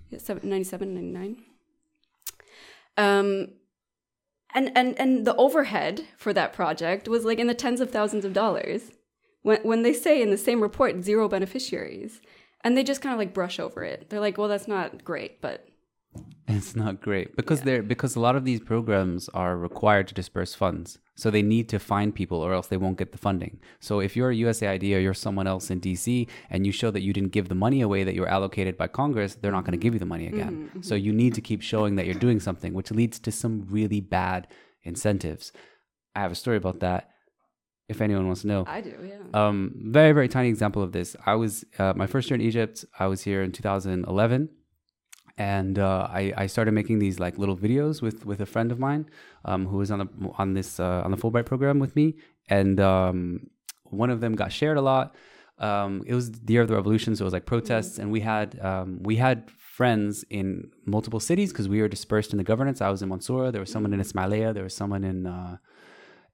Yeah, 0.09 0.20
seven- 0.20 0.49
97, 0.49 0.93
99. 0.93 1.38
Um, 2.95 3.47
and, 4.55 4.72
and, 4.76 4.99
and 4.99 5.26
the 5.26 5.36
overhead 5.36 6.05
for 6.18 6.32
that 6.34 6.53
project 6.53 7.07
was 7.07 7.26
like 7.26 7.39
in 7.39 7.47
the 7.47 7.53
tens 7.55 7.82
of 7.82 7.89
thousands 7.91 8.24
of 8.26 8.34
dollars. 8.34 8.91
When, 9.41 9.61
when 9.64 9.84
they 9.84 9.93
say 9.93 10.22
in 10.22 10.30
the 10.30 10.38
same 10.38 10.61
report, 10.61 11.03
zero 11.03 11.28
beneficiaries. 11.28 12.22
And 12.64 12.78
they 12.78 12.84
just 12.84 13.01
kind 13.01 13.11
of 13.14 13.20
like 13.20 13.34
brush 13.34 13.59
over 13.59 13.84
it. 13.84 14.09
They're 14.09 14.22
like, 14.22 14.38
well, 14.38 14.47
that's 14.47 14.68
not 14.70 15.03
great, 15.03 15.41
but 15.41 15.68
It's 16.47 16.76
not 16.76 17.01
great 17.01 17.36
because 17.36 17.61
they're 17.61 17.82
because 17.82 18.16
a 18.16 18.20
lot 18.20 18.36
of 18.36 18.43
these 18.43 18.59
programs 18.59 19.30
are 19.30 19.57
required 19.57 20.07
to 20.09 20.14
disperse 20.14 20.53
funds, 20.53 20.99
so 21.16 21.32
they 21.32 21.41
need 21.41 21.70
to 21.70 21.80
find 21.80 22.14
people 22.14 22.39
or 22.39 22.53
else 22.53 22.68
they 22.68 22.78
won't 22.78 22.97
get 22.97 23.14
the 23.14 23.18
funding. 23.18 23.59
So 23.80 23.99
if 24.01 24.16
you're 24.16 24.32
a 24.32 24.36
USAID 24.36 24.95
or 24.95 24.99
you're 24.99 25.14
someone 25.14 25.47
else 25.47 25.72
in 25.72 25.80
DC 25.80 26.28
and 26.49 26.66
you 26.66 26.74
show 26.74 26.91
that 26.91 27.01
you 27.01 27.14
didn't 27.14 27.32
give 27.32 27.47
the 27.47 27.55
money 27.55 27.82
away 27.82 28.03
that 28.03 28.14
you 28.14 28.22
were 28.22 28.30
allocated 28.30 28.78
by 28.78 28.88
Congress, 28.88 29.36
they're 29.36 29.53
not 29.53 29.64
going 29.64 29.72
to 29.72 29.82
give 29.84 29.93
you 29.93 29.99
the 29.99 30.05
money 30.05 30.28
again. 30.28 30.70
So 30.82 30.95
you 30.95 31.14
need 31.14 31.34
to 31.36 31.41
keep 31.41 31.61
showing 31.61 31.95
that 31.95 32.05
you're 32.05 32.16
doing 32.16 32.41
something, 32.41 32.74
which 32.74 32.91
leads 32.91 33.20
to 33.20 33.32
some 33.32 33.66
really 33.70 34.01
bad 34.01 34.47
incentives. 34.84 35.53
I 36.16 36.20
have 36.20 36.32
a 36.32 36.36
story 36.36 36.57
about 36.57 36.82
that. 36.82 37.09
If 37.89 38.01
anyone 38.01 38.28
wants 38.28 38.41
to 38.41 38.47
know, 38.47 38.64
I 38.66 38.80
do, 38.82 38.93
yeah. 39.03 39.47
um, 39.47 39.74
very 39.76 40.14
very 40.14 40.30
tiny 40.30 40.47
example 40.47 40.82
of 40.82 40.93
this. 40.93 41.18
I 41.26 41.36
was 41.36 41.66
uh, 41.78 41.93
my 41.95 42.07
first 42.07 42.30
year 42.30 42.36
in 42.36 42.41
Egypt. 42.41 42.86
I 42.97 43.07
was 43.07 43.22
here 43.22 43.43
in 43.43 43.51
2011, 43.51 44.49
and 45.38 45.79
uh, 45.79 46.07
I, 46.09 46.34
I 46.38 46.47
started 46.47 46.73
making 46.73 46.99
these 46.99 47.19
like 47.19 47.38
little 47.38 47.57
videos 47.57 48.01
with 48.01 48.25
with 48.25 48.39
a 48.41 48.45
friend 48.45 48.71
of 48.71 48.79
mine 48.79 49.09
um, 49.45 49.65
who 49.65 49.77
was 49.77 49.89
on 49.91 49.99
the 49.99 50.07
on 50.38 50.53
this 50.53 50.79
uh, 50.79 51.01
on 51.03 51.11
the 51.11 51.17
Fulbright 51.17 51.45
program 51.45 51.79
with 51.79 51.95
me, 51.95 52.15
and 52.49 52.79
um, 52.79 53.47
one 53.86 54.09
of 54.09 54.21
them 54.21 54.36
got 54.36 54.51
shared 54.51 54.77
a 54.77 54.81
lot. 54.81 55.15
Um, 55.59 56.03
it 56.05 56.13
was 56.13 56.31
the 56.31 56.53
year 56.53 56.61
of 56.61 56.67
the 56.67 56.75
revolution, 56.75 57.15
so 57.15 57.23
it 57.23 57.25
was 57.25 57.34
like 57.34 57.45
protests, 57.45 57.97
and 57.97 58.11
we 58.11 58.19
had 58.21 58.59
um, 58.59 58.99
we 59.01 59.15
had 59.15 59.49
friends 59.49 60.23
in 60.29 60.69
multiple 60.86 61.19
cities 61.19 61.51
because 61.51 61.67
we 61.67 61.81
were 61.81 61.88
dispersed 61.88 62.31
in 62.31 62.38
the 62.38 62.43
governance. 62.43 62.79
I 62.79 62.89
was 62.89 63.01
in 63.01 63.09
Mansoura, 63.09 63.51
there 63.51 63.61
was 63.61 63.71
someone 63.71 63.93
in 63.93 63.99
Ismailia, 63.99 64.53
there 64.53 64.63
was 64.63 64.75
someone 64.75 65.03
in 65.03 65.25
uh, 65.25 65.57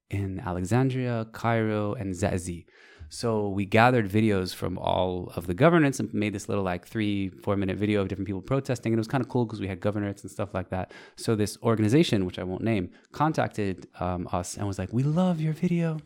in 0.10 0.40
Alexandria, 0.40 1.28
Cairo, 1.32 1.94
and 1.94 2.14
Zazi. 2.14 2.66
So 3.10 3.50
we 3.50 3.66
gathered 3.66 4.08
videos 4.08 4.54
from 4.54 4.78
all 4.78 5.34
of 5.36 5.48
the 5.48 5.56
governance 5.56 6.00
and 6.00 6.14
made 6.14 6.34
this 6.34 6.48
little 6.48 6.64
like 6.64 6.88
three, 6.88 7.30
four 7.30 7.58
minute 7.58 7.78
video 7.78 8.02
of 8.02 8.08
different 8.08 8.28
people 8.28 8.42
protesting. 8.42 8.94
And 8.94 9.00
it 9.00 9.02
was 9.02 9.08
kind 9.08 9.24
of 9.24 9.30
cool 9.30 9.46
because 9.46 9.60
we 9.60 9.68
had 9.68 9.80
governorates 9.82 10.22
and 10.22 10.30
stuff 10.30 10.54
like 10.54 10.70
that. 10.70 10.92
So 11.16 11.36
this 11.36 11.58
organization, 11.64 12.26
which 12.26 12.38
I 12.38 12.44
won't 12.44 12.64
name, 12.64 12.92
contacted 13.12 13.88
um, 14.00 14.30
us 14.32 14.58
and 14.58 14.68
was 14.68 14.78
like, 14.78 14.94
"We 14.94 15.02
love 15.04 15.42
your 15.42 15.54
video. 15.54 15.98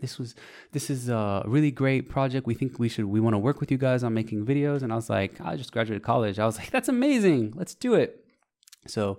This 0.00 0.18
was 0.18 0.34
this 0.72 0.88
is 0.88 1.10
a 1.10 1.42
really 1.46 1.70
great 1.70 2.08
project. 2.08 2.46
We 2.46 2.54
think 2.54 2.78
we 2.78 2.88
should 2.88 3.04
we 3.04 3.20
want 3.20 3.34
to 3.34 3.38
work 3.38 3.60
with 3.60 3.70
you 3.70 3.78
guys 3.78 4.02
on 4.02 4.14
making 4.14 4.46
videos." 4.46 4.82
And 4.82 4.92
I 4.92 4.96
was 4.96 5.10
like, 5.10 5.38
"I 5.42 5.56
just 5.56 5.72
graduated 5.72 6.02
college. 6.02 6.38
I 6.38 6.46
was 6.46 6.56
like, 6.58 6.70
that's 6.70 6.88
amazing. 6.88 7.52
Let's 7.54 7.74
do 7.74 7.94
it." 7.94 8.24
So 8.86 9.18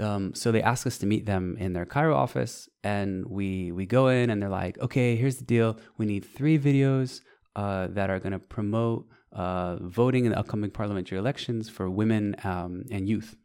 um, 0.00 0.34
so 0.34 0.52
they 0.52 0.62
asked 0.62 0.86
us 0.86 0.98
to 0.98 1.06
meet 1.06 1.26
them 1.26 1.56
in 1.58 1.72
their 1.72 1.86
Cairo 1.86 2.16
office, 2.16 2.68
and 2.82 3.26
we 3.26 3.72
we 3.72 3.86
go 3.86 4.08
in, 4.08 4.30
and 4.30 4.40
they're 4.40 4.48
like, 4.48 4.78
"Okay, 4.78 5.16
here's 5.16 5.36
the 5.36 5.44
deal. 5.44 5.78
We 5.96 6.06
need 6.06 6.24
three 6.24 6.58
videos 6.58 7.20
uh, 7.56 7.88
that 7.88 8.10
are 8.10 8.18
going 8.18 8.32
to 8.32 8.38
promote 8.38 9.06
uh, 9.32 9.76
voting 9.80 10.24
in 10.24 10.32
the 10.32 10.38
upcoming 10.38 10.70
parliamentary 10.70 11.18
elections 11.18 11.68
for 11.68 11.88
women 11.88 12.36
um, 12.44 12.84
and 12.90 13.08
youth, 13.08 13.36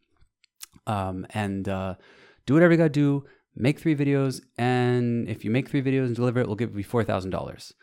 um, 0.87 1.25
and 1.33 1.67
uh, 1.67 1.95
do 2.45 2.53
whatever 2.53 2.73
you 2.73 2.77
got 2.77 2.85
to 2.85 2.89
do. 2.89 3.25
Make 3.55 3.79
three 3.79 3.95
videos, 3.95 4.41
and 4.57 5.29
if 5.29 5.45
you 5.45 5.51
make 5.51 5.69
three 5.69 5.83
videos 5.83 6.07
and 6.07 6.15
deliver 6.15 6.39
it, 6.39 6.47
we'll 6.47 6.55
give 6.55 6.75
you 6.75 6.83
four 6.83 7.03
thousand 7.03 7.31
dollars." 7.31 7.73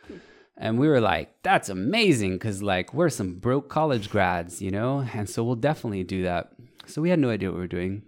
And 0.60 0.78
we 0.78 0.88
were 0.88 1.00
like, 1.00 1.42
that's 1.42 1.70
amazing 1.70 2.32
because, 2.32 2.62
like, 2.62 2.92
we're 2.92 3.08
some 3.08 3.36
broke 3.36 3.70
college 3.70 4.10
grads, 4.10 4.60
you 4.60 4.70
know? 4.70 5.06
And 5.14 5.26
so 5.28 5.42
we'll 5.42 5.56
definitely 5.56 6.04
do 6.04 6.24
that. 6.24 6.52
So 6.84 7.00
we 7.00 7.08
had 7.08 7.18
no 7.18 7.30
idea 7.30 7.48
what 7.48 7.54
we 7.54 7.60
were 7.62 7.66
doing. 7.66 8.02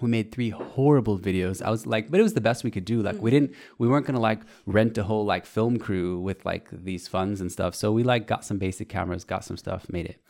We 0.00 0.08
made 0.08 0.32
three 0.32 0.50
horrible 0.50 1.18
videos. 1.18 1.62
I 1.62 1.70
was 1.70 1.86
like, 1.86 2.10
but 2.10 2.20
it 2.20 2.22
was 2.22 2.34
the 2.34 2.40
best 2.40 2.64
we 2.64 2.70
could 2.70 2.84
do. 2.84 3.02
Like, 3.02 3.20
we 3.20 3.30
didn't, 3.30 3.54
we 3.78 3.88
weren't 3.88 4.06
gonna 4.06 4.20
like 4.20 4.42
rent 4.66 4.98
a 4.98 5.04
whole 5.04 5.24
like 5.24 5.46
film 5.46 5.78
crew 5.78 6.20
with 6.20 6.44
like 6.44 6.68
these 6.70 7.08
funds 7.08 7.40
and 7.40 7.50
stuff. 7.50 7.74
So 7.74 7.92
we 7.92 8.02
like 8.02 8.26
got 8.26 8.44
some 8.44 8.58
basic 8.58 8.88
cameras, 8.88 9.24
got 9.24 9.44
some 9.44 9.56
stuff, 9.56 9.86
made 9.88 10.06
it 10.06 10.20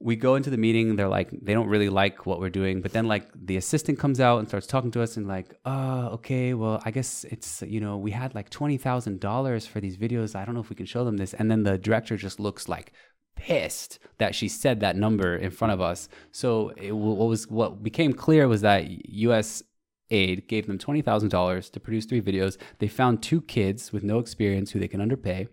we 0.00 0.16
go 0.16 0.34
into 0.34 0.50
the 0.50 0.56
meeting 0.58 0.96
they're 0.96 1.08
like 1.08 1.30
they 1.30 1.54
don't 1.54 1.68
really 1.68 1.88
like 1.88 2.26
what 2.26 2.38
we're 2.40 2.50
doing 2.50 2.82
but 2.82 2.92
then 2.92 3.06
like 3.06 3.30
the 3.34 3.56
assistant 3.56 3.98
comes 3.98 4.20
out 4.20 4.38
and 4.38 4.48
starts 4.48 4.66
talking 4.66 4.90
to 4.90 5.00
us 5.00 5.16
and 5.16 5.26
like 5.26 5.54
uh 5.64 6.08
okay 6.12 6.52
well 6.52 6.80
i 6.84 6.90
guess 6.90 7.24
it's 7.30 7.62
you 7.62 7.80
know 7.80 7.96
we 7.96 8.10
had 8.10 8.34
like 8.34 8.50
$20000 8.50 9.66
for 9.66 9.80
these 9.80 9.96
videos 9.96 10.34
i 10.34 10.44
don't 10.44 10.54
know 10.54 10.60
if 10.60 10.68
we 10.68 10.76
can 10.76 10.86
show 10.86 11.04
them 11.04 11.16
this 11.16 11.32
and 11.32 11.50
then 11.50 11.62
the 11.62 11.78
director 11.78 12.16
just 12.16 12.38
looks 12.38 12.68
like 12.68 12.92
pissed 13.36 13.98
that 14.18 14.34
she 14.34 14.48
said 14.48 14.80
that 14.80 14.96
number 14.96 15.36
in 15.36 15.50
front 15.50 15.72
of 15.72 15.80
us. 15.80 16.08
So 16.32 16.70
it, 16.76 16.92
what 16.92 17.28
was 17.28 17.48
what 17.48 17.82
became 17.82 18.12
clear 18.12 18.48
was 18.48 18.60
that 18.62 18.84
us 18.84 19.62
aid 20.10 20.46
gave 20.48 20.66
them 20.66 20.78
$20000 20.78 21.70
to 21.70 21.80
produce 21.80 22.04
three 22.04 22.20
videos. 22.20 22.56
They 22.78 22.88
found 22.88 23.22
two 23.22 23.40
kids 23.40 23.92
with 23.92 24.04
no 24.04 24.18
experience 24.18 24.70
who 24.70 24.78
they 24.78 24.88
can 24.88 25.00
underpay 25.00 25.48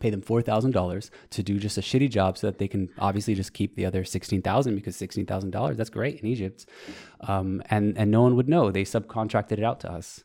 pay 0.00 0.10
them 0.10 0.20
four 0.20 0.42
thousand 0.42 0.72
dollars 0.72 1.10
to 1.30 1.42
do 1.42 1.58
just 1.58 1.78
a 1.78 1.80
shitty 1.80 2.10
job 2.10 2.36
so 2.36 2.48
that 2.48 2.58
they 2.58 2.68
can 2.68 2.88
obviously 2.98 3.34
just 3.34 3.52
keep 3.52 3.76
the 3.76 3.86
other 3.86 4.04
sixteen 4.04 4.42
thousand 4.42 4.74
because 4.74 4.96
sixteen 4.96 5.26
thousand 5.26 5.50
dollars 5.50 5.76
that's 5.76 5.90
great 5.90 6.20
in 6.20 6.26
Egypt, 6.26 6.66
um, 7.20 7.62
and 7.70 7.96
and 7.96 8.10
no 8.10 8.22
one 8.22 8.36
would 8.36 8.48
know. 8.48 8.70
They 8.70 8.84
subcontracted 8.84 9.52
it 9.52 9.64
out 9.64 9.80
to 9.80 9.92
us, 9.92 10.24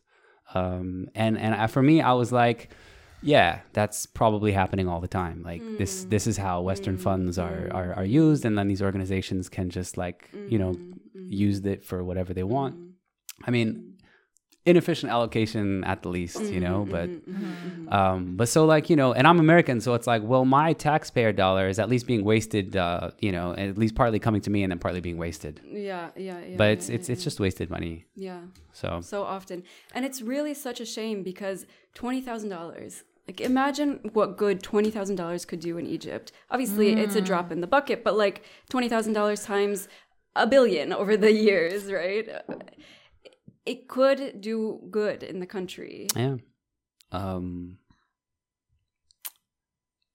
um, 0.54 1.08
and 1.14 1.38
and 1.38 1.70
for 1.70 1.84
me 1.84 2.02
I 2.02 2.14
was 2.14 2.32
like, 2.32 2.72
yeah, 3.24 3.60
that's 3.74 4.06
probably 4.06 4.52
happening 4.52 4.88
all 4.88 5.02
the 5.02 5.08
time. 5.08 5.44
Like 5.44 5.62
Mm. 5.62 5.78
this, 5.78 6.06
this 6.06 6.26
is 6.28 6.38
how 6.38 6.62
Western 6.62 6.98
funds 6.98 7.38
are, 7.38 7.68
are 7.72 7.94
are 8.00 8.06
used, 8.06 8.46
and 8.46 8.58
then 8.58 8.68
these 8.68 8.82
organizations 8.82 9.50
can 9.50 9.70
just 9.70 9.98
like 9.98 10.30
you 10.48 10.58
know 10.60 10.74
Mm. 10.74 11.28
use 11.30 11.60
it 11.66 11.84
for 11.84 12.04
whatever 12.04 12.34
they 12.34 12.44
want. 12.44 12.76
I 13.48 13.52
mean, 13.52 13.70
inefficient 14.66 15.12
allocation 15.12 15.84
at 15.84 16.04
the 16.04 16.10
least, 16.10 16.42
you 16.54 16.60
know. 16.60 16.86
But 16.90 17.10
Mm-hmm. 17.10 17.94
um, 17.94 18.38
but 18.38 18.48
so 18.48 18.66
like 18.66 18.90
you 18.92 18.96
know, 18.96 19.12
and 19.14 19.26
I'm 19.28 19.40
American, 19.40 19.82
so 19.82 19.94
it's 19.96 20.08
like, 20.08 20.22
well, 20.24 20.46
my 20.46 20.74
taxpayer 20.74 21.32
dollar 21.34 21.68
is 21.68 21.80
at 21.80 21.90
least 21.90 22.06
being 22.08 22.24
wasted, 22.24 22.76
uh, 22.78 23.12
you 23.20 23.32
know, 23.32 23.54
at 23.58 23.78
least 23.78 23.96
partly 23.96 24.20
coming 24.20 24.42
to 24.42 24.50
me 24.50 24.64
and 24.64 24.72
then 24.72 24.80
partly 24.80 25.02
being 25.02 25.18
wasted. 25.18 25.60
Yeah, 25.66 26.10
yeah, 26.16 26.40
yeah. 26.40 26.58
But 26.58 26.64
yeah, 26.66 26.72
it's 26.76 26.90
it's 26.90 27.10
yeah, 27.10 27.14
it's 27.14 27.24
just 27.24 27.40
wasted 27.40 27.70
money. 27.70 28.06
yeah. 28.16 28.42
So 28.74 29.02
so 29.02 29.24
often. 29.24 29.64
And 29.96 30.06
it's 30.06 30.22
really 30.22 30.54
such 30.54 30.80
a 30.80 30.86
shame 30.86 31.24
because 31.24 31.66
$20,000. 31.96 33.04
Like 33.28 33.40
imagine 33.40 34.00
what 34.14 34.38
good 34.38 34.62
$20,000 34.62 35.48
could 35.48 35.60
do 35.60 35.78
in 35.78 35.86
Egypt. 35.86 36.32
Obviously, 36.50 36.94
it's 36.94 37.16
a 37.16 37.22
drop 37.22 37.52
in 37.52 37.62
the 37.62 37.68
bucket, 37.68 38.04
but 38.04 38.18
like 38.18 38.44
$20,000 38.72 39.46
times 39.46 39.88
a 40.36 40.48
billion 40.48 40.92
over 41.02 41.16
the 41.16 41.32
years, 41.32 41.92
right? 41.92 42.28
It 43.66 43.88
could 43.88 44.42
do 44.42 44.82
good 44.90 45.24
in 45.24 45.40
the 45.40 45.46
country. 45.46 46.08
yeah. 46.16 46.38
Um, 47.14 47.78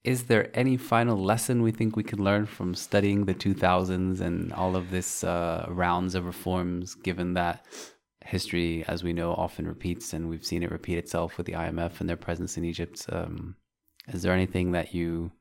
is 0.03 0.23
there 0.23 0.49
any 0.53 0.77
final 0.77 1.17
lesson 1.21 1.61
we 1.61 1.71
think 1.71 1.95
we 1.95 2.03
can 2.03 2.23
learn 2.23 2.45
from 2.45 2.73
studying 2.73 3.25
the 3.25 3.33
2000s 3.33 4.21
and 4.21 4.53
all 4.53 4.75
of 4.77 4.89
this 4.89 5.23
uh, 5.23 5.65
rounds 5.67 6.15
of 6.15 6.25
reforms, 6.25 6.95
given 6.95 7.33
that 7.33 7.65
history, 8.27 8.83
as 8.87 9.03
we 9.03 9.13
know, 9.13 9.33
often 9.33 9.67
repeats 9.67 10.13
and 10.13 10.29
we've 10.29 10.45
seen 10.45 10.63
it 10.63 10.71
repeat 10.71 10.97
itself 10.97 11.37
with 11.37 11.45
the 11.45 11.53
IMF 11.53 11.99
and 11.99 12.09
their 12.09 12.17
presence 12.17 12.57
in 12.57 12.65
Egypt? 12.65 13.05
Um, 13.09 13.55
is 14.07 14.21
there 14.21 14.33
anything 14.33 14.71
that 14.71 14.93
you, 14.93 15.31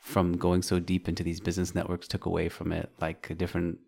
from 0.00 0.36
going 0.36 0.62
so 0.62 0.78
deep 0.78 1.08
into 1.08 1.22
these 1.22 1.40
business 1.40 1.74
networks, 1.74 2.08
took 2.08 2.26
away 2.26 2.48
from 2.48 2.72
it, 2.72 2.90
like 3.00 3.28
a 3.30 3.34
different 3.34 3.78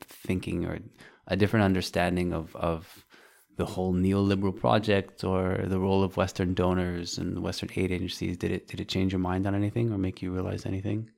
thinking 0.00 0.64
or 0.64 0.78
a 1.26 1.36
different 1.36 1.64
understanding 1.64 2.32
of, 2.32 2.54
of 2.56 3.04
the 3.56 3.66
whole 3.66 3.92
neoliberal 3.92 4.54
project 4.54 5.24
or 5.24 5.64
the 5.66 5.78
role 5.78 6.02
of 6.02 6.16
Western 6.16 6.54
donors 6.54 7.18
and 7.18 7.42
Western 7.42 7.70
aid 7.76 7.92
agencies? 7.92 8.36
Did 8.36 8.52
it 8.52 8.68
did 8.68 8.80
it 8.80 8.88
change 8.88 9.12
your 9.12 9.20
mind 9.20 9.46
on 9.46 9.54
anything 9.54 9.92
or 9.92 9.98
make 9.98 10.22
you 10.22 10.32
realize 10.32 10.66
anything? 10.66 11.10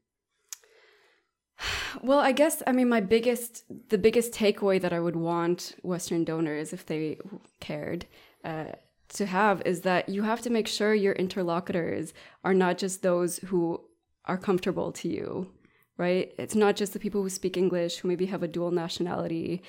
Well, 2.02 2.18
I 2.18 2.32
guess 2.32 2.62
I 2.66 2.72
mean 2.72 2.88
my 2.88 3.00
biggest 3.00 3.64
the 3.88 3.98
biggest 3.98 4.32
takeaway 4.32 4.80
that 4.80 4.92
I 4.92 5.00
would 5.00 5.16
want 5.16 5.74
Western 5.82 6.24
donors, 6.24 6.72
if 6.72 6.86
they 6.86 7.18
cared, 7.60 8.06
uh, 8.44 8.72
to 9.14 9.26
have 9.26 9.62
is 9.62 9.80
that 9.82 10.08
you 10.08 10.22
have 10.22 10.40
to 10.42 10.50
make 10.50 10.68
sure 10.68 10.94
your 10.94 11.14
interlocutors 11.14 12.12
are 12.44 12.54
not 12.54 12.78
just 12.78 13.02
those 13.02 13.38
who 13.38 13.80
are 14.26 14.38
comfortable 14.38 14.92
to 14.92 15.08
you, 15.08 15.50
right? 15.96 16.32
It's 16.38 16.54
not 16.54 16.76
just 16.76 16.92
the 16.92 17.00
people 17.00 17.22
who 17.22 17.30
speak 17.30 17.56
English 17.56 17.98
who 17.98 18.08
maybe 18.08 18.26
have 18.26 18.42
a 18.42 18.48
dual 18.48 18.70
nationality. 18.70 19.62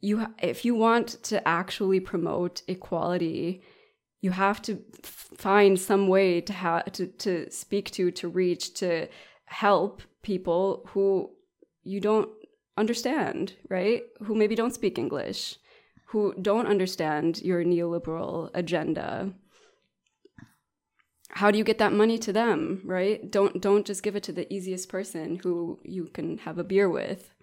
You, 0.00 0.28
if 0.40 0.64
you 0.64 0.76
want 0.76 1.22
to 1.24 1.46
actually 1.46 1.98
promote 1.98 2.62
equality, 2.68 3.62
you 4.20 4.30
have 4.30 4.62
to 4.62 4.80
f- 5.02 5.30
find 5.36 5.78
some 5.78 6.06
way 6.06 6.40
to 6.40 6.52
have 6.52 6.92
to, 6.92 7.08
to 7.08 7.50
speak 7.50 7.90
to 7.92 8.12
to 8.12 8.28
reach 8.28 8.74
to 8.74 9.08
help 9.48 10.02
people 10.22 10.86
who 10.88 11.30
you 11.82 12.00
don't 12.00 12.28
understand 12.76 13.54
right? 13.68 14.02
Who 14.24 14.34
maybe 14.34 14.54
don't 14.54 14.74
speak 14.74 14.98
english 14.98 15.58
who 16.08 16.34
don't 16.40 16.66
understand 16.66 17.42
your 17.42 17.62
neoliberal 17.64 18.50
agenda. 18.54 19.30
How 21.30 21.50
do 21.50 21.58
you 21.58 21.64
get 21.64 21.76
that 21.78 21.92
money 21.92 22.18
to 22.18 22.32
them 22.32 22.80
right? 22.84 23.30
Don't 23.30 23.60
don't 23.60 23.86
just 23.86 24.02
give 24.02 24.16
it 24.16 24.22
to 24.24 24.32
the 24.32 24.50
easiest 24.52 24.88
person 24.88 25.36
who 25.36 25.78
you 25.84 26.06
can 26.06 26.38
have 26.38 26.58
a 26.58 26.64
beer 26.64 26.88
with. 26.88 27.34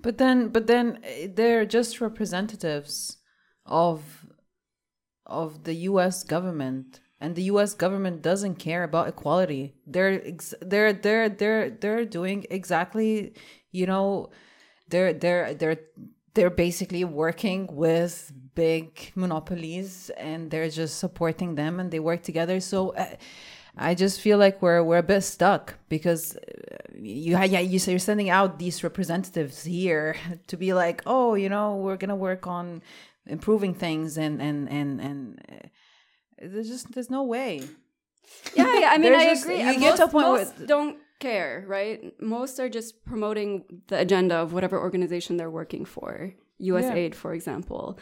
But 0.00 0.18
then, 0.18 0.48
but 0.48 0.68
then 0.68 1.00
eh, 1.02 1.26
they're 1.34 1.66
just 1.66 2.00
representatives 2.00 3.16
of 3.66 4.26
of 5.26 5.64
the 5.64 5.74
U.S. 5.90 6.22
government, 6.22 7.00
and 7.20 7.34
the 7.34 7.42
U.S. 7.44 7.74
government 7.74 8.22
doesn't 8.22 8.56
care 8.56 8.84
about 8.84 9.08
equality. 9.08 9.74
They're 9.86 10.24
ex- 10.26 10.54
they're 10.60 10.92
they're 10.92 11.28
they're 11.28 11.70
they're 11.70 12.04
doing 12.04 12.46
exactly, 12.50 13.34
you 13.72 13.86
know, 13.86 14.30
they're 14.88 15.12
they're 15.12 15.54
they're 15.54 15.78
they're 16.34 16.50
basically 16.50 17.04
working 17.04 17.66
with 17.72 18.32
big 18.54 19.12
monopolies, 19.14 20.10
and 20.16 20.50
they're 20.50 20.70
just 20.70 20.98
supporting 20.98 21.56
them, 21.56 21.80
and 21.80 21.90
they 21.90 22.00
work 22.00 22.22
together. 22.22 22.60
So. 22.60 22.90
Uh, 22.90 23.16
I 23.80 23.94
just 23.94 24.20
feel 24.20 24.38
like 24.38 24.60
we're 24.60 24.82
we're 24.82 24.98
a 24.98 25.04
bit 25.04 25.20
stuck 25.20 25.74
because 25.88 26.34
uh, 26.36 26.76
you 26.96 27.38
yeah 27.38 27.60
you're 27.60 28.00
sending 28.00 28.28
out 28.28 28.58
these 28.58 28.82
representatives 28.82 29.62
here 29.62 30.16
to 30.48 30.56
be 30.56 30.72
like 30.72 31.00
oh 31.06 31.34
you 31.36 31.48
know 31.48 31.76
we're 31.76 31.96
gonna 31.96 32.16
work 32.16 32.48
on 32.48 32.82
improving 33.26 33.74
things 33.74 34.18
and 34.18 34.42
and 34.42 34.68
and 34.68 35.00
and 35.00 35.40
uh, 35.48 35.68
there's 36.42 36.68
just 36.68 36.92
there's 36.92 37.10
no 37.10 37.22
way. 37.24 37.62
Yeah, 38.54 38.78
yeah 38.80 38.90
i 38.92 38.98
mean 38.98 39.14
i 39.14 39.24
just- 39.24 39.44
agree. 39.44 39.56
you 39.60 39.68
And 39.68 39.80
get 39.80 39.96
to 39.96 40.02
a 40.02 40.06
most, 40.06 40.12
point 40.12 40.26
where- 40.28 40.44
most 40.44 40.66
don't 40.66 40.98
care 41.20 41.64
right? 41.66 42.12
Most 42.20 42.60
are 42.60 42.68
just 42.68 43.04
promoting 43.04 43.64
the 43.88 43.98
agenda 43.98 44.36
of 44.36 44.52
whatever 44.52 44.78
organization 44.78 45.36
they're 45.36 45.50
working 45.50 45.84
for. 45.84 46.32
USAID 46.60 47.14
for 47.14 47.32
example. 47.34 47.98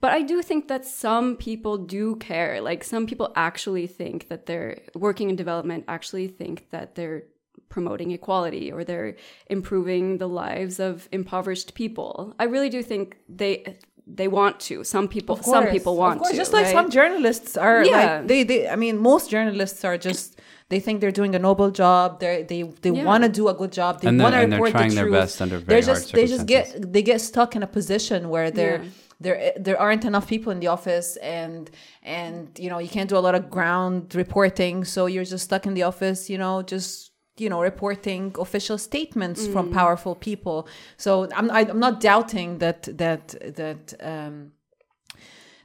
But 0.00 0.12
i 0.12 0.22
do 0.22 0.40
think 0.42 0.68
that 0.68 0.84
some 0.84 1.36
people 1.36 1.76
do 1.78 2.16
care. 2.16 2.60
Like 2.60 2.82
some 2.84 3.06
people 3.06 3.32
actually 3.36 3.86
think 3.86 4.28
that 4.30 4.46
they're 4.46 4.78
working 4.94 5.28
in 5.30 5.36
development 5.36 5.84
actually 5.88 6.28
think 6.28 6.70
that 6.70 6.94
they're 6.94 7.22
promoting 7.68 8.10
equality 8.12 8.70
or 8.72 8.84
they're 8.84 9.16
improving 9.56 10.18
the 10.18 10.28
lives 10.28 10.78
of 10.88 11.08
impoverished 11.12 11.74
people. 11.74 12.34
I 12.38 12.44
really 12.44 12.68
do 12.76 12.82
think 12.82 13.16
they 13.28 13.76
they 14.06 14.28
want 14.28 14.60
to 14.60 14.84
some 14.84 15.08
people 15.08 15.36
some 15.42 15.66
people 15.68 15.96
want 15.96 16.16
of 16.16 16.18
course, 16.20 16.30
to 16.32 16.36
just 16.36 16.52
like 16.52 16.64
right? 16.66 16.72
some 16.74 16.90
journalists 16.90 17.56
are 17.56 17.84
Yeah. 17.84 17.92
like 18.18 18.28
they 18.28 18.42
they 18.44 18.68
i 18.68 18.76
mean 18.76 18.98
most 18.98 19.30
journalists 19.30 19.82
are 19.84 19.96
just 19.96 20.40
they 20.68 20.80
think 20.80 21.00
they're 21.00 21.10
doing 21.20 21.34
a 21.34 21.38
noble 21.38 21.70
job 21.70 22.20
they 22.20 22.42
they 22.50 22.62
they 22.82 22.90
Yeah. 22.90 23.04
want 23.10 23.22
to 23.24 23.30
do 23.30 23.48
a 23.48 23.54
good 23.54 23.72
job 23.72 23.92
they 24.00 24.08
And 24.08 24.20
they're- 24.20 24.24
want 24.24 24.34
to 24.34 24.40
and 24.42 24.52
they're 24.52 24.58
report 24.60 24.72
trying 24.72 24.90
the 24.90 24.94
their 24.96 25.04
truth 25.04 25.14
best 25.22 25.40
under 25.42 25.58
very 25.58 25.66
they're 25.80 25.82
hard 25.94 26.02
just 26.02 26.12
they 26.12 26.26
just 26.26 26.46
get 26.54 26.92
they 26.94 27.02
get 27.02 27.20
stuck 27.20 27.50
in 27.56 27.62
a 27.62 27.70
position 27.78 28.28
where 28.34 28.50
there 28.50 28.76
Yeah. 28.82 28.90
there 29.24 29.36
there 29.66 29.78
aren't 29.84 30.04
enough 30.10 30.26
people 30.34 30.50
in 30.54 30.60
the 30.64 30.66
office 30.76 31.08
and 31.40 31.70
and 32.18 32.36
you 32.62 32.68
know 32.72 32.78
you 32.84 32.90
can't 32.96 33.08
do 33.08 33.16
a 33.22 33.24
lot 33.28 33.34
of 33.34 33.42
ground 33.56 34.14
reporting 34.14 34.84
so 34.84 35.00
you're 35.12 35.28
just 35.34 35.44
stuck 35.50 35.64
in 35.68 35.72
the 35.78 35.84
office 35.92 36.20
you 36.32 36.38
know 36.42 36.54
just 36.74 36.92
you 37.36 37.48
know 37.48 37.60
reporting 37.60 38.34
official 38.38 38.78
statements 38.78 39.46
from 39.46 39.70
powerful 39.72 40.14
people. 40.14 40.68
So 40.96 41.28
i'm 41.34 41.50
I, 41.50 41.60
i'm 41.70 41.80
not 41.80 42.00
doubting 42.00 42.58
that 42.58 42.82
that 42.98 43.34
that 43.56 43.94
um 44.00 44.52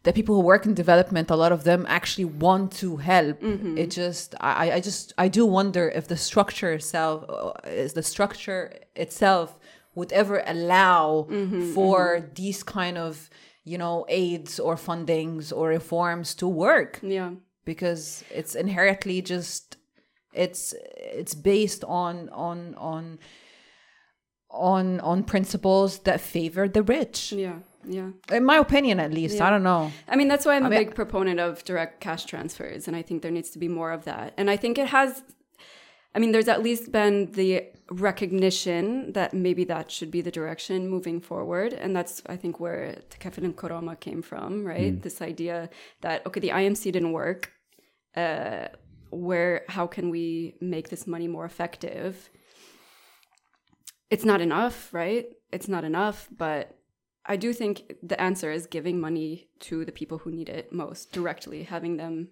the 0.03 0.13
people 0.13 0.33
who 0.35 0.41
work 0.41 0.65
in 0.65 0.73
development, 0.73 1.29
a 1.29 1.35
lot 1.35 1.51
of 1.51 1.65
them 1.65 1.85
actually 1.89 2.23
want 2.25 2.71
to 2.71 2.95
help. 2.97 3.37
It 3.77 3.91
just, 3.91 4.33
I, 4.39 4.71
I 4.71 4.79
just, 4.79 5.13
I 5.17 5.27
do 5.27 5.45
wonder 5.45 5.89
if 5.89 6.07
the 6.07 6.15
structure 6.15 6.71
itself, 6.71 7.25
uh, 7.27 7.51
is 7.67 7.93
the 7.93 8.01
structure 8.01 8.73
itself 8.95 9.59
would 9.95 10.11
ever 10.13 10.41
allow 10.47 11.27
for 11.73 12.29
these 12.33 12.63
kind 12.63 12.97
of, 12.97 13.29
you 13.65 13.77
know, 13.77 14.05
aids 14.07 14.57
or 14.57 14.75
fundings 14.75 15.51
or 15.55 15.67
reforms 15.67 16.33
to 16.35 16.47
work. 16.47 16.99
Yeah. 17.03 17.31
Because 17.65 18.23
it's 18.33 18.55
inherently 18.55 19.21
just, 19.21 19.75
it's, 20.33 20.73
it's 20.97 21.33
based 21.35 21.83
on, 21.83 22.29
on, 22.29 22.75
on, 22.75 23.19
on, 24.49 24.99
on 25.01 25.23
principles 25.23 25.99
that 25.99 26.19
favor 26.21 26.67
the 26.67 26.83
rich. 26.83 27.31
yeah 27.31 27.59
yeah 27.87 28.09
In 28.31 28.43
my 28.43 28.57
opinion, 28.57 28.99
at 28.99 29.11
least. 29.13 29.39
I 29.41 29.49
don't 29.49 29.63
know. 29.63 29.91
I 30.07 30.15
mean, 30.15 30.27
that's 30.27 30.45
why 30.45 30.55
I'm 30.55 30.65
a 30.65 30.69
mean- 30.69 30.79
big 30.79 30.95
proponent 30.95 31.39
of 31.39 31.63
direct 31.65 32.01
cash 32.01 32.25
transfers, 32.25 32.87
and 32.87 32.95
I 32.95 33.01
think 33.01 33.21
there 33.21 33.31
needs 33.31 33.51
to 33.51 33.59
be 33.59 33.67
more 33.67 33.91
of 33.91 34.03
that. 34.05 34.33
And 34.37 34.49
I 34.49 34.57
think 34.57 34.77
it 34.77 34.87
has. 34.87 35.23
I 36.15 36.19
mean, 36.19 36.31
there's 36.31 36.47
at 36.47 36.63
least 36.63 36.91
been 36.91 37.31
the 37.33 37.63
recognition 37.91 39.13
that 39.13 39.33
maybe 39.33 39.63
that 39.65 39.91
should 39.91 40.11
be 40.11 40.21
the 40.21 40.31
direction 40.31 40.89
moving 40.89 41.21
forward, 41.21 41.71
and 41.73 41.95
that's 41.95 42.21
I 42.25 42.35
think 42.35 42.59
where 42.59 42.97
Takaful 43.11 43.43
and 43.43 43.55
Karama 43.55 43.99
came 43.99 44.21
from, 44.23 44.65
right? 44.65 44.99
This 45.01 45.21
idea 45.21 45.69
that 46.01 46.25
okay, 46.27 46.39
the 46.39 46.49
IMC 46.49 46.91
didn't 46.91 47.11
work. 47.13 47.51
Uh, 48.15 48.67
where 49.11 49.63
how 49.67 49.87
can 49.87 50.09
we 50.09 50.55
make 50.61 50.89
this 50.89 51.07
money 51.07 51.27
more 51.27 51.45
effective? 51.45 52.29
It's 54.09 54.25
not 54.25 54.41
enough, 54.41 54.93
right? 54.93 55.27
It's 55.51 55.67
not 55.67 55.83
enough, 55.83 56.27
but 56.35 56.75
I 57.25 57.35
do 57.35 57.53
think 57.53 57.93
the 58.01 58.19
answer 58.19 58.51
is 58.51 58.65
giving 58.65 58.99
money 58.99 59.49
to 59.61 59.85
the 59.85 59.91
people 59.91 60.17
who 60.19 60.31
need 60.31 60.49
it 60.49 60.73
most 60.73 61.11
directly, 61.11 61.63
having 61.63 61.97
them. 61.97 62.29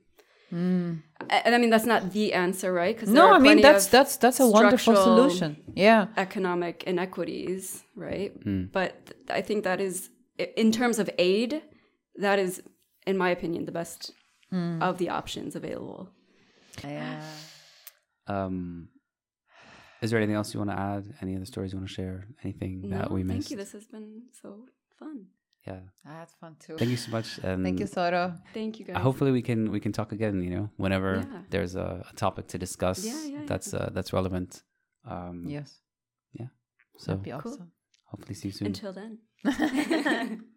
Mm. 0.51 1.03
And 1.29 1.55
I 1.55 1.57
mean 1.57 1.69
that's 1.69 1.85
not 1.85 2.13
the 2.13 2.33
answer, 2.33 2.71
right? 2.73 2.95
Because 2.95 3.09
No, 3.09 3.33
I 3.33 3.39
mean 3.39 3.61
that's 3.61 3.87
that's 3.87 4.17
that's 4.17 4.39
a 4.39 4.47
wonderful 4.47 4.95
solution. 4.95 5.57
Yeah. 5.75 6.07
Economic 6.15 6.83
inequities, 6.85 7.83
right? 7.95 8.31
Mm. 8.43 8.71
But 8.71 9.05
th- 9.07 9.19
I 9.29 9.41
think 9.41 9.63
that 9.65 9.81
is, 9.81 10.09
in 10.55 10.71
terms 10.71 10.99
of 10.99 11.09
aid, 11.17 11.61
that 12.15 12.39
is, 12.39 12.63
in 13.05 13.17
my 13.17 13.29
opinion, 13.29 13.65
the 13.65 13.71
best 13.71 14.13
mm. 14.51 14.81
of 14.81 14.97
the 14.97 15.09
options 15.09 15.55
available. 15.55 16.09
Yeah. 16.83 17.21
Um, 18.27 18.89
is 20.01 20.11
there 20.11 20.19
anything 20.19 20.35
else 20.35 20.53
you 20.53 20.59
want 20.59 20.71
to 20.71 20.79
add? 20.79 21.13
Any 21.21 21.35
other 21.35 21.45
stories 21.45 21.71
you 21.73 21.79
want 21.79 21.89
to 21.89 21.93
share? 21.93 22.27
Anything 22.43 22.89
that 22.89 23.09
we 23.11 23.23
missed? 23.23 23.33
thank 23.47 23.51
you. 23.51 23.57
This 23.57 23.71
has 23.73 23.87
been 23.87 24.23
so 24.41 24.65
fun. 24.99 25.25
yeah. 25.65 25.79
I 26.05 26.13
had 26.19 26.29
fun 26.41 26.55
too. 26.59 26.77
Thank 26.77 26.91
you 26.91 26.97
so 26.97 27.11
much. 27.11 27.39
And 27.43 27.63
Thank 27.63 27.79
you, 27.79 27.87
Sora. 27.87 28.37
Thank 28.53 28.79
you 28.79 28.85
guys. 28.85 28.97
hopefully 29.01 29.31
we 29.31 29.41
can 29.41 29.71
we 29.71 29.79
can 29.79 29.91
talk 29.91 30.11
again. 30.11 30.41
You 30.43 30.49
know, 30.55 30.69
whenever 30.77 31.11
Yeah. 31.17 31.41
there's 31.49 31.75
a, 31.75 32.05
a 32.11 32.15
topic 32.15 32.47
to 32.49 32.57
discuss 32.57 33.03
Yeah, 33.05 33.13
yeah, 33.23 33.27
yeah. 33.39 33.45
that's 33.47 33.73
uh, 33.73 33.89
that's 33.93 34.11
relevant. 34.13 34.61
Um, 35.05 35.45
Yes. 35.47 35.79
Yeah. 36.33 36.47
So 36.99 37.11
That'd 37.11 37.23
be 37.23 37.31
Cool. 37.31 37.67
hopefully 38.11 38.35
see 38.35 38.49
you 38.49 38.53
soon. 38.53 38.67
Until 38.67 38.93
then. 38.93 39.19